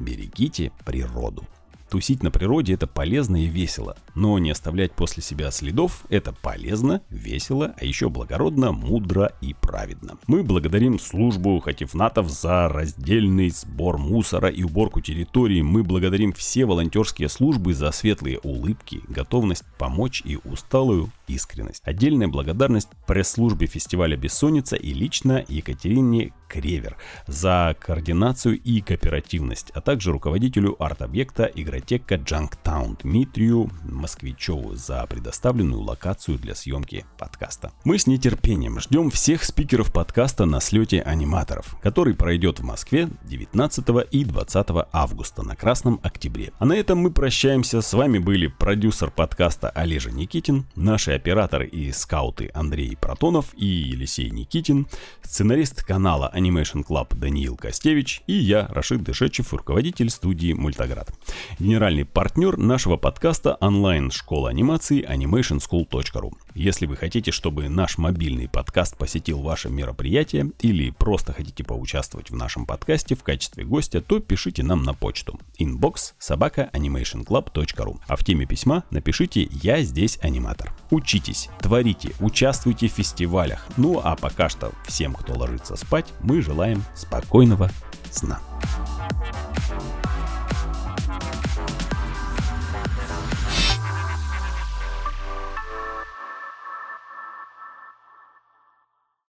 Берегите 0.00 0.72
природу. 0.84 1.44
Тусить 1.90 2.22
на 2.22 2.30
природе 2.30 2.74
это 2.74 2.86
полезно 2.86 3.44
и 3.44 3.46
весело, 3.46 3.96
но 4.14 4.38
не 4.38 4.50
оставлять 4.50 4.92
после 4.92 5.22
себя 5.22 5.50
следов 5.50 6.04
это 6.08 6.32
полезно, 6.32 7.00
весело, 7.10 7.74
а 7.80 7.84
еще 7.84 8.08
благородно, 8.08 8.72
мудро 8.72 9.32
и 9.40 9.54
праведно. 9.54 10.18
Мы 10.26 10.42
благодарим 10.42 10.98
службу 10.98 11.60
Хатифнатов 11.60 12.28
за 12.28 12.68
раздельный 12.68 13.50
сбор 13.50 13.98
мусора 13.98 14.48
и 14.48 14.64
уборку 14.64 15.00
территории. 15.00 15.62
Мы 15.62 15.84
благодарим 15.84 16.32
все 16.32 16.66
волонтерские 16.66 17.28
службы 17.28 17.72
за 17.72 17.92
светлые 17.92 18.38
улыбки, 18.38 19.02
готовность 19.08 19.64
помочь 19.78 20.22
и 20.24 20.38
усталую 20.44 21.10
искренность. 21.28 21.82
Отдельная 21.84 22.28
благодарность 22.28 22.88
пресс-службе 23.06 23.66
фестиваля 23.66 24.16
«Бессонница» 24.16 24.76
и 24.76 24.92
лично 24.92 25.44
Екатерине 25.48 26.32
Кревер 26.48 26.96
за 27.26 27.76
координацию 27.78 28.58
и 28.58 28.80
кооперативность, 28.80 29.70
а 29.74 29.80
также 29.80 30.12
руководителю 30.12 30.76
арт-объекта 30.82 31.44
игротека 31.44 32.16
Джанктаун 32.16 32.96
Дмитрию 33.02 33.70
Москвичеву 33.84 34.74
за 34.74 35.04
предоставленную 35.06 35.80
локацию 35.80 36.38
для 36.38 36.54
съемки 36.54 37.04
подкаста. 37.18 37.72
Мы 37.84 37.98
с 37.98 38.06
нетерпением 38.06 38.80
ждем 38.80 39.10
всех 39.10 39.44
спикеров 39.44 39.92
подкаста 39.92 40.44
на 40.44 40.60
слете 40.60 41.00
аниматоров, 41.00 41.76
который 41.82 42.14
пройдет 42.14 42.60
в 42.60 42.64
Москве 42.64 43.08
19 43.24 43.84
и 44.10 44.24
20 44.24 44.66
августа 44.92 45.42
на 45.42 45.56
Красном 45.56 46.00
Октябре. 46.02 46.52
А 46.58 46.64
на 46.64 46.74
этом 46.74 46.98
мы 46.98 47.10
прощаемся. 47.10 47.80
С 47.80 47.92
вами 47.92 48.18
были 48.18 48.46
продюсер 48.46 49.10
подкаста 49.10 49.70
Олежа 49.70 50.10
Никитин, 50.10 50.66
наши 50.74 51.12
операторы 51.12 51.66
и 51.66 51.92
скауты 51.92 52.50
Андрей 52.54 52.96
Протонов 52.96 53.54
и 53.54 53.66
Елисей 53.66 54.30
Никитин, 54.30 54.86
сценарист 55.22 55.84
канала 55.84 56.30
Animation 56.36 56.84
Club 56.86 57.16
Даниил 57.16 57.56
Костевич 57.56 58.22
и 58.26 58.34
я, 58.34 58.66
Рашид 58.68 59.02
Дышечев, 59.02 59.52
руководитель 59.52 60.10
студии 60.10 60.52
Мультаград. 60.52 61.12
Генеральный 61.58 62.04
партнер 62.04 62.56
нашего 62.56 62.96
подкаста 62.96 63.56
онлайн-школа 63.60 64.50
анимации 64.50 65.04
animationschool.ru. 65.04 66.32
Если 66.54 66.86
вы 66.86 66.96
хотите, 66.96 67.32
чтобы 67.32 67.68
наш 67.68 67.98
мобильный 67.98 68.48
подкаст 68.48 68.96
посетил 68.96 69.40
ваше 69.40 69.68
мероприятие 69.68 70.52
или 70.60 70.90
просто 70.90 71.32
хотите 71.32 71.64
поучаствовать 71.64 72.30
в 72.30 72.34
нашем 72.34 72.66
подкасте 72.66 73.14
в 73.14 73.22
качестве 73.22 73.64
гостя, 73.64 74.00
то 74.00 74.20
пишите 74.20 74.62
нам 74.62 74.82
на 74.82 74.94
почту 74.94 75.38
inbox 75.58 76.14
собака 76.18 76.70
animationclub.ru. 76.72 77.98
А 78.06 78.16
в 78.16 78.24
теме 78.24 78.46
письма 78.46 78.84
напишите 78.90 79.48
«Я 79.50 79.82
здесь 79.82 80.18
аниматор». 80.22 80.72
Учитесь, 80.90 81.48
творите, 81.60 82.12
участвуйте 82.20 82.88
в 82.88 82.92
фестивалях. 82.92 83.66
Ну 83.76 84.00
а 84.02 84.16
пока 84.16 84.48
что 84.48 84.72
всем, 84.86 85.14
кто 85.14 85.34
ложится 85.34 85.76
спать, 85.76 86.06
мы 86.26 86.42
желаем 86.42 86.82
спокойного 86.94 87.70
сна. 88.10 88.40